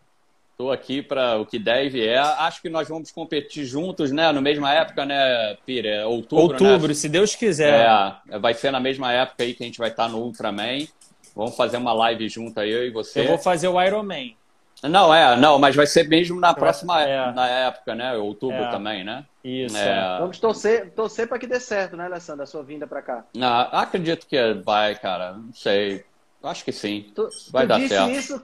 Estou 0.61 0.71
aqui 0.71 1.01
para 1.01 1.39
o 1.39 1.47
que 1.47 1.59
deve 1.59 2.07
é. 2.07 2.19
Acho 2.19 2.61
que 2.61 2.69
nós 2.69 2.87
vamos 2.87 3.11
competir 3.11 3.65
juntos, 3.65 4.13
né? 4.13 4.31
No 4.31 4.43
mesma 4.43 4.71
época, 4.75 5.07
né, 5.07 5.57
Pira? 5.65 5.89
É 5.89 6.05
outubro, 6.05 6.53
Outubro, 6.53 6.89
né? 6.89 6.93
se 6.93 7.09
Deus 7.09 7.35
quiser. 7.35 7.89
É, 8.29 8.39
vai 8.39 8.53
ser 8.53 8.71
na 8.71 8.79
mesma 8.79 9.11
época 9.11 9.43
aí 9.43 9.55
que 9.55 9.63
a 9.63 9.67
gente 9.67 9.79
vai 9.79 9.89
estar 9.89 10.07
no 10.07 10.19
Ultraman. 10.19 10.87
Vamos 11.35 11.57
fazer 11.57 11.79
uma 11.79 11.95
live 11.95 12.29
junto 12.29 12.61
aí, 12.61 12.71
eu 12.71 12.87
e 12.87 12.91
você. 12.91 13.23
Eu 13.23 13.29
vou 13.29 13.39
fazer 13.39 13.69
o 13.69 13.83
Ironman. 13.83 14.37
Não, 14.83 15.15
é, 15.15 15.35
não, 15.35 15.59
mas 15.59 15.75
vai 15.75 15.87
ser 15.87 16.07
mesmo 16.07 16.39
na 16.39 16.53
próxima 16.53 17.03
é. 17.03 17.33
na 17.33 17.49
época, 17.49 17.95
né? 17.95 18.15
Outubro 18.19 18.63
é. 18.63 18.71
também, 18.71 19.03
né? 19.03 19.25
Isso. 19.43 19.79
É. 19.79 20.19
Vamos 20.19 20.39
torcer, 20.39 20.91
torcer 20.91 21.27
para 21.27 21.39
que 21.39 21.47
dê 21.47 21.59
certo, 21.59 21.97
né, 21.97 22.05
Alessandro, 22.05 22.43
a 22.43 22.47
sua 22.47 22.63
vinda 22.63 22.87
para 22.87 23.01
cá. 23.01 23.25
Não, 23.35 23.61
acredito 23.73 24.27
que 24.27 24.53
vai, 24.63 24.95
cara. 24.95 25.33
Não 25.33 25.55
sei. 25.55 26.05
Acho 26.43 26.65
que 26.65 26.73
sim. 26.73 27.05
Tu, 27.15 27.29
Vai 27.51 27.65
tu 27.65 27.69
dar 27.69 27.77
disse 27.77 27.89
certo. 27.91 28.11
isso 28.13 28.41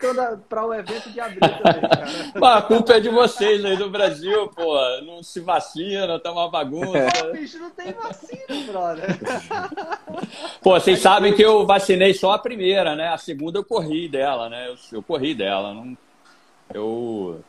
para 0.51 0.67
o 0.67 0.75
evento 0.75 1.11
de 1.11 1.19
abril 1.19 1.41
também, 1.41 1.81
cara. 1.81 2.59
a 2.59 2.63
culpa 2.63 2.93
é 2.93 3.01
de 3.01 3.09
vocês 3.09 3.65
aí 3.65 3.75
do 3.75 3.89
Brasil, 3.89 4.49
pô. 4.49 4.77
Não 5.01 5.23
se 5.23 5.41
vacina, 5.41 6.19
tá 6.21 6.31
uma 6.31 6.51
bagunça. 6.51 7.09
Pô, 7.23 7.33
bicho, 7.33 7.59
não 7.59 7.71
tem 7.71 7.93
vacina, 7.95 8.67
brother. 8.67 9.19
Pô, 10.61 10.73
vocês 10.73 10.99
sabem 10.99 11.35
que 11.35 11.43
eu 11.43 11.65
vacinei 11.65 12.13
só 12.13 12.33
a 12.33 12.39
primeira, 12.39 12.95
né? 12.95 13.09
A 13.09 13.19
segunda 13.19 13.59
eu 13.59 13.65
corri 13.65 14.09
dela, 14.09 14.49
né? 14.51 14.69
Eu, 14.69 14.77
eu 14.99 15.03
corri 15.03 15.35
dela. 15.35 15.73
Não, 15.73 15.97
eu 16.75 17.41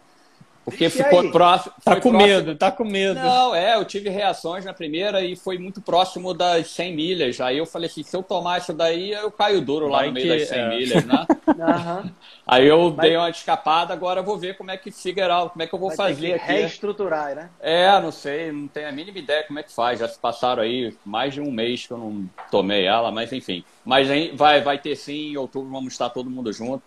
porque 0.68 0.90
ficou 0.90 1.32
próximo. 1.32 1.74
Tá 1.82 1.96
com 1.96 2.10
próximo. 2.10 2.28
medo, 2.28 2.56
tá 2.58 2.70
com 2.70 2.84
medo. 2.84 3.18
Não, 3.18 3.56
é, 3.56 3.78
eu 3.78 3.86
tive 3.86 4.10
reações 4.10 4.66
na 4.66 4.74
primeira 4.74 5.22
e 5.22 5.34
foi 5.34 5.58
muito 5.58 5.80
próximo 5.80 6.34
das 6.34 6.68
100 6.72 6.94
milhas. 6.94 7.40
Aí 7.40 7.58
eu 7.58 7.66
falei 7.66 7.88
assim: 7.90 8.04
se 8.04 8.14
eu 8.14 8.22
tomar 8.22 8.58
isso 8.58 8.74
daí, 8.74 9.14
eu 9.14 9.32
caio 9.32 9.62
duro 9.62 9.88
lá 9.88 10.00
Vai 10.00 10.08
no 10.08 10.14
meio 10.14 10.30
que, 10.30 10.40
das 10.40 10.50
100 10.50 10.60
é. 10.60 10.70
milhas, 10.70 11.06
né? 11.06 11.26
uhum. 11.48 12.12
Aí 12.46 12.68
eu 12.68 12.94
Mas... 12.94 13.08
dei 13.08 13.16
uma 13.16 13.30
escapada, 13.30 13.94
agora 13.94 14.20
eu 14.20 14.26
vou 14.26 14.38
ver 14.38 14.58
como 14.58 14.70
é 14.70 14.76
que 14.76 14.92
figura, 14.92 15.48
como 15.48 15.64
é 15.64 15.68
que 15.68 15.74
eu 15.74 15.80
vou 15.80 15.88
Vai 15.88 15.96
fazer 15.96 16.34
aqui. 16.34 16.46
Reestruturar, 16.48 17.34
né? 17.34 17.50
É, 17.62 17.90
não 18.02 18.12
sei, 18.12 18.52
não 18.52 18.68
tenho 18.68 18.90
a 18.90 18.92
mínima 18.92 19.20
ideia 19.20 19.46
como 19.48 19.60
é 19.60 19.64
que 19.64 19.72
faz. 19.72 20.02
Já 20.02 20.10
se 20.10 20.20
passaram 20.20 20.64
aí 20.64 20.94
mais 21.06 21.34
de 21.34 21.40
um 21.40 21.50
mês 21.50 21.88
que 21.88 21.94
eu 21.94 21.98
não 21.98 22.30
tomei 22.52 22.86
ela, 22.86 23.10
mas 23.10 23.32
enfim. 23.32 23.64
Mas 23.86 24.10
vai, 24.34 24.60
vai 24.60 24.78
ter 24.78 24.98
sim, 24.98 25.32
em 25.32 25.38
outubro 25.38 25.72
vamos 25.72 25.94
estar 25.94 26.10
todo 26.10 26.30
mundo 26.30 26.52
junto. 26.52 26.84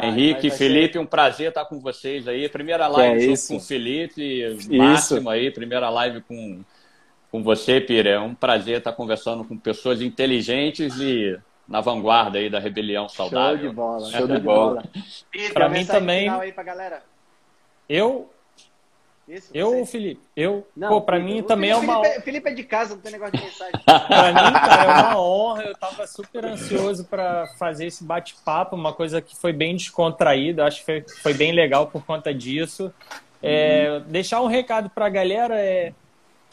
Henrique, 0.00 0.50
Felipe, 0.50 0.94
ser... 0.94 0.98
um 0.98 1.06
prazer 1.06 1.48
estar 1.48 1.64
com 1.64 1.80
vocês 1.80 2.28
aí. 2.28 2.48
Primeira 2.48 2.86
live 2.86 3.32
é 3.32 3.36
com 3.48 3.56
o 3.56 3.60
Felipe, 3.60 4.56
máximo 4.70 5.30
aí, 5.30 5.50
primeira 5.50 5.88
live 5.88 6.20
com, 6.22 6.60
com 7.30 7.42
você, 7.42 7.80
Pira. 7.80 8.10
É 8.10 8.20
um 8.20 8.34
prazer 8.34 8.78
estar 8.78 8.92
conversando 8.92 9.44
com 9.44 9.56
pessoas 9.56 10.02
inteligentes 10.02 10.98
e 11.00 11.38
na 11.68 11.80
vanguarda 11.80 12.38
aí 12.38 12.48
da 12.48 12.58
rebelião 12.58 13.08
saudável. 13.08 13.58
Show 13.58 13.68
de 13.68 13.74
bola, 13.74 14.10
show 14.10 14.26
de 14.26 14.38
bola. 14.38 14.84
Para 15.52 15.68
mim 15.68 15.84
também. 15.84 16.28
Eu 17.88 18.30
isso, 19.28 19.50
eu 19.52 19.78
ou 19.78 19.84
Felipe? 19.84 20.20
Eu. 20.36 20.66
Não, 20.76 20.88
Pô, 20.88 21.00
pra 21.00 21.18
mim 21.18 21.42
também 21.42 21.74
Felipe, 21.74 21.90
é 21.90 21.94
uma. 21.94 22.04
Felipe, 22.04 22.22
Felipe 22.22 22.48
é 22.48 22.54
de 22.54 22.64
casa, 22.64 22.94
não 22.94 23.02
tem 23.02 23.12
negócio 23.12 23.36
de 23.36 23.44
mensagem. 23.44 23.72
pra 23.84 24.32
mim, 24.32 24.52
cara, 24.52 24.84
é 24.84 25.02
uma 25.02 25.20
honra. 25.20 25.62
Eu 25.64 25.76
tava 25.76 26.06
super 26.06 26.44
ansioso 26.46 27.04
para 27.04 27.48
fazer 27.58 27.86
esse 27.86 28.04
bate-papo, 28.04 28.76
uma 28.76 28.92
coisa 28.92 29.20
que 29.20 29.36
foi 29.36 29.52
bem 29.52 29.74
descontraída. 29.74 30.64
Acho 30.64 30.80
que 30.80 30.84
foi, 30.84 31.04
foi 31.22 31.34
bem 31.34 31.52
legal 31.52 31.88
por 31.88 32.04
conta 32.04 32.32
disso. 32.32 32.92
É, 33.42 33.90
uhum. 33.90 34.10
Deixar 34.10 34.40
um 34.40 34.46
recado 34.46 34.88
pra 34.90 35.08
galera 35.08 35.58
é 35.58 35.92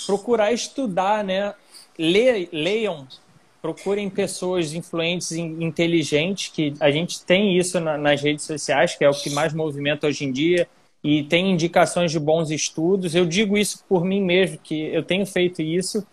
procurar 0.05 0.51
estudar, 0.51 1.23
né? 1.23 1.53
Le, 1.97 2.49
leiam 2.51 3.07
procurem 3.63 4.09
pessoas 4.09 4.73
influentes 4.73 5.31
e 5.31 5.39
inteligentes, 5.39 6.49
que 6.49 6.73
a 6.81 6.91
gente 6.91 7.23
tem 7.23 7.57
isso 7.57 7.79
na, 7.79 7.97
nas 7.97 8.21
redes 8.21 8.43
sociais, 8.43 8.93
que 8.93 9.05
é 9.05 9.09
o 9.09 9.13
que 9.13 9.29
mais 9.29 9.53
movimenta 9.53 10.05
hoje 10.05 10.25
em 10.25 10.33
dia, 10.33 10.67
e 11.03 11.23
tem 11.23 11.51
indicações 11.51 12.11
de 12.11 12.19
bons 12.19 12.49
estudos. 12.49 13.13
Eu 13.13 13.25
digo 13.25 13.57
isso 13.57 13.83
por 13.89 14.05
mim 14.05 14.21
mesmo, 14.21 14.57
que 14.57 14.85
eu 14.93 15.03
tenho 15.03 15.25
feito 15.25 15.61
isso. 15.61 16.05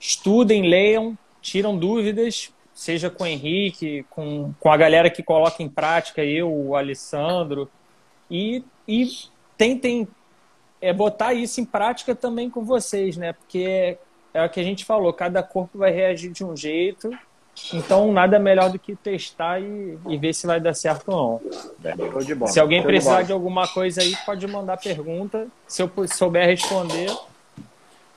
Estudem, 0.00 0.62
leiam, 0.68 1.16
tiram 1.40 1.76
dúvidas, 1.76 2.52
seja 2.72 3.10
com 3.10 3.24
o 3.24 3.26
Henrique, 3.26 4.06
com, 4.10 4.54
com 4.58 4.70
a 4.70 4.76
galera 4.76 5.10
que 5.10 5.22
coloca 5.22 5.62
em 5.62 5.68
prática, 5.68 6.24
eu, 6.24 6.50
o 6.50 6.74
Alessandro, 6.74 7.70
e, 8.30 8.64
e 8.88 9.08
tentem 9.56 10.08
é, 10.80 10.92
botar 10.92 11.34
isso 11.34 11.60
em 11.60 11.64
prática 11.64 12.14
também 12.14 12.50
com 12.50 12.64
vocês, 12.64 13.16
né? 13.16 13.32
Porque 13.32 13.98
é 14.32 14.44
o 14.44 14.50
que 14.50 14.60
a 14.60 14.62
gente 14.62 14.84
falou, 14.84 15.12
cada 15.12 15.42
corpo 15.42 15.78
vai 15.78 15.90
reagir 15.90 16.30
de 16.30 16.44
um 16.44 16.56
jeito, 16.56 17.10
então 17.72 18.12
nada 18.12 18.38
melhor 18.38 18.70
do 18.70 18.78
que 18.78 18.94
testar 18.94 19.60
e, 19.60 19.98
e 20.08 20.18
ver 20.18 20.34
se 20.34 20.46
vai 20.46 20.60
dar 20.60 20.74
certo 20.74 21.08
ou 21.10 21.42
não. 21.84 22.46
Se 22.46 22.60
alguém 22.60 22.82
precisar 22.82 23.22
de, 23.22 23.28
de, 23.28 23.32
alguma 23.32 23.66
coisa 23.66 24.00
aí, 24.00 24.14
pode 24.24 24.46
mandar 24.46 24.76
pergunta. 24.76 25.46
Se 25.66 25.82
eu 25.82 25.90
souber 26.08 26.46
responder. 26.46 27.10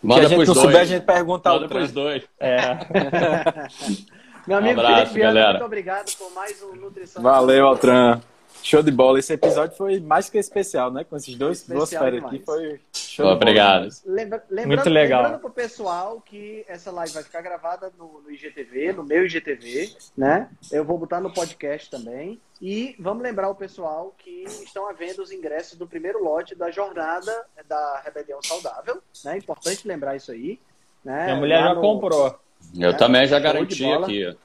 Manda 0.01 0.21
se 0.21 0.25
a 0.25 0.29
gente 0.29 0.47
não 0.47 0.53
dois. 0.53 0.59
souber, 0.59 0.81
a 0.81 0.85
gente 0.85 1.05
pergunta 1.05 1.49
Manda 1.49 1.67
pros 1.67 1.91
dois. 1.91 2.23
É. 2.39 2.59
Meu 4.47 4.57
amigo 4.57 4.79
um 4.81 4.83
abraço, 4.83 4.97
Felipe 5.07 5.19
Viana, 5.19 5.33
galera. 5.33 5.51
muito 5.51 5.65
obrigado 5.65 6.17
por 6.17 6.33
mais 6.33 6.63
um 6.63 6.75
Nutrição. 6.75 7.21
Valeu, 7.21 7.67
Altran. 7.67 8.19
Show 8.61 8.83
de 8.83 8.91
bola. 8.91 9.19
Esse 9.19 9.33
episódio 9.33 9.75
foi 9.77 9.99
mais 9.99 10.29
que 10.29 10.37
especial, 10.37 10.91
né? 10.91 11.03
Com 11.03 11.15
esses 11.15 11.35
dois 11.35 11.63
duas 11.63 11.89
férias 11.89 12.23
aqui, 12.23 12.39
foi 12.45 12.79
show 12.93 13.25
Obrigado. 13.27 13.89
de 13.89 14.01
bola. 14.01 14.15
Lembra, 14.15 14.43
lembrando, 14.49 14.67
Muito 14.67 14.89
legal. 14.89 15.21
Lembrando 15.23 15.41
pro 15.41 15.49
pessoal 15.49 16.21
que 16.21 16.65
essa 16.67 16.91
live 16.91 17.13
vai 17.13 17.23
ficar 17.23 17.41
gravada 17.41 17.91
no, 17.97 18.21
no 18.21 18.31
IGTV, 18.31 18.93
no 18.93 19.03
meu 19.03 19.25
IGTV, 19.25 19.95
né? 20.17 20.49
Eu 20.71 20.83
vou 20.85 20.97
botar 20.97 21.19
no 21.19 21.33
podcast 21.33 21.89
também. 21.89 22.39
E 22.61 22.95
vamos 22.99 23.23
lembrar 23.23 23.49
o 23.49 23.55
pessoal 23.55 24.13
que 24.17 24.43
estão 24.63 24.87
havendo 24.89 25.23
os 25.23 25.31
ingressos 25.31 25.77
do 25.77 25.87
primeiro 25.87 26.21
lote 26.21 26.53
da 26.55 26.69
jornada 26.69 27.45
da 27.67 28.01
Rebelião 28.03 28.39
Saudável, 28.43 29.01
né? 29.23 29.37
Importante 29.37 29.87
lembrar 29.87 30.15
isso 30.17 30.31
aí. 30.31 30.59
Né? 31.03 31.25
Minha 31.25 31.35
mulher 31.37 31.59
Lá 31.61 31.67
já 31.69 31.75
no- 31.75 31.81
comprou. 31.81 32.37
Eu 32.77 32.95
também 32.97 33.25
já 33.25 33.39
garanti 33.39 33.85
aqui. 33.85 34.37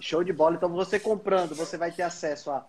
Show 0.00 0.24
de 0.24 0.32
bola. 0.32 0.56
Então, 0.56 0.68
você 0.70 0.98
comprando, 0.98 1.54
você 1.54 1.76
vai 1.76 1.90
ter 1.92 2.02
acesso 2.02 2.50
a 2.50 2.64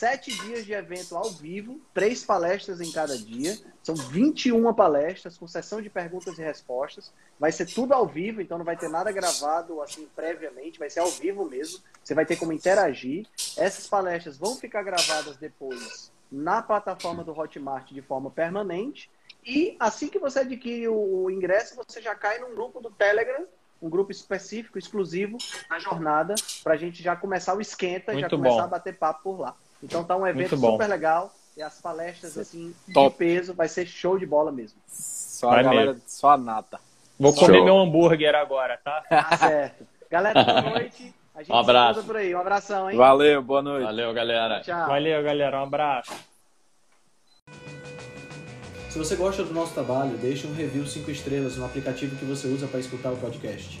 sete 0.00 0.32
dias 0.32 0.64
de 0.64 0.72
evento 0.72 1.14
ao 1.14 1.30
vivo, 1.30 1.78
três 1.92 2.24
palestras 2.24 2.80
em 2.80 2.90
cada 2.90 3.18
dia. 3.18 3.54
São 3.82 3.94
21 3.94 4.72
palestras, 4.72 5.36
com 5.36 5.46
sessão 5.46 5.82
de 5.82 5.90
perguntas 5.90 6.38
e 6.38 6.42
respostas. 6.42 7.12
Vai 7.38 7.52
ser 7.52 7.66
tudo 7.66 7.92
ao 7.92 8.06
vivo, 8.06 8.40
então 8.40 8.56
não 8.56 8.64
vai 8.64 8.78
ter 8.78 8.88
nada 8.88 9.12
gravado 9.12 9.82
assim 9.82 10.08
previamente, 10.16 10.78
vai 10.78 10.88
ser 10.88 11.00
ao 11.00 11.10
vivo 11.10 11.44
mesmo. 11.44 11.80
Você 12.02 12.14
vai 12.14 12.24
ter 12.24 12.36
como 12.36 12.50
interagir. 12.50 13.26
Essas 13.58 13.86
palestras 13.86 14.38
vão 14.38 14.56
ficar 14.56 14.82
gravadas 14.82 15.36
depois 15.36 16.10
na 16.32 16.62
plataforma 16.62 17.22
do 17.22 17.38
Hotmart 17.38 17.92
de 17.92 18.00
forma 18.00 18.30
permanente. 18.30 19.10
E 19.44 19.76
assim 19.78 20.08
que 20.08 20.18
você 20.18 20.38
adquire 20.38 20.88
o 20.88 21.28
ingresso, 21.28 21.76
você 21.76 22.00
já 22.00 22.14
cai 22.14 22.38
num 22.38 22.54
grupo 22.54 22.80
do 22.80 22.90
Telegram 22.90 23.46
um 23.82 23.90
grupo 23.90 24.10
específico, 24.10 24.78
exclusivo 24.78 25.36
na 25.68 25.78
jornada, 25.78 26.34
para 26.64 26.72
a 26.72 26.76
gente 26.76 27.02
já 27.02 27.14
começar 27.16 27.54
o 27.54 27.60
esquenta, 27.60 28.12
já 28.12 28.20
Muito 28.20 28.36
começar 28.36 28.56
bom. 28.56 28.62
a 28.62 28.68
bater 28.68 28.96
papo 28.96 29.22
por 29.22 29.40
lá. 29.40 29.56
Então 29.82 30.04
tá 30.04 30.16
um 30.16 30.26
evento 30.26 30.56
super 30.56 30.86
legal 30.88 31.32
e 31.56 31.62
as 31.62 31.80
palestras 31.80 32.36
assim 32.38 32.74
Top. 32.92 33.10
de 33.10 33.16
peso, 33.16 33.54
vai 33.54 33.68
ser 33.68 33.86
show 33.86 34.18
de 34.18 34.26
bola 34.26 34.52
mesmo. 34.52 34.78
Só 34.88 35.50
Vai 35.50 35.60
a 35.60 35.62
galera, 35.62 35.86
mesmo. 35.92 36.02
só 36.06 36.30
a 36.30 36.36
nata. 36.36 36.78
Vou 37.18 37.32
Show. 37.34 37.46
comer 37.46 37.62
meu 37.64 37.78
hambúrguer 37.78 38.34
agora, 38.34 38.78
tá? 38.82 39.02
Tá 39.08 39.36
certo. 39.36 39.86
Galera, 40.10 40.42
boa 40.44 40.60
noite. 40.72 41.14
A 41.34 41.42
gente 41.42 41.52
Um 41.52 41.56
abraço. 41.58 42.02
por 42.04 42.16
aí. 42.16 42.34
Um 42.34 42.38
abração, 42.40 42.90
hein? 42.90 42.96
Valeu, 42.96 43.42
boa 43.42 43.62
noite. 43.62 43.84
Valeu, 43.84 44.12
galera. 44.12 44.60
Tchau. 44.60 44.86
Valeu, 44.88 45.22
galera. 45.22 45.60
Um 45.60 45.64
abraço. 45.64 46.12
Se 48.90 48.98
você 48.98 49.14
gosta 49.16 49.44
do 49.44 49.54
nosso 49.54 49.72
trabalho, 49.72 50.16
deixe 50.18 50.46
um 50.46 50.54
review 50.54 50.84
5 50.86 51.10
estrelas 51.10 51.56
no 51.56 51.64
aplicativo 51.64 52.16
que 52.16 52.24
você 52.24 52.48
usa 52.48 52.66
para 52.66 52.80
escutar 52.80 53.12
o 53.12 53.16
podcast. 53.16 53.80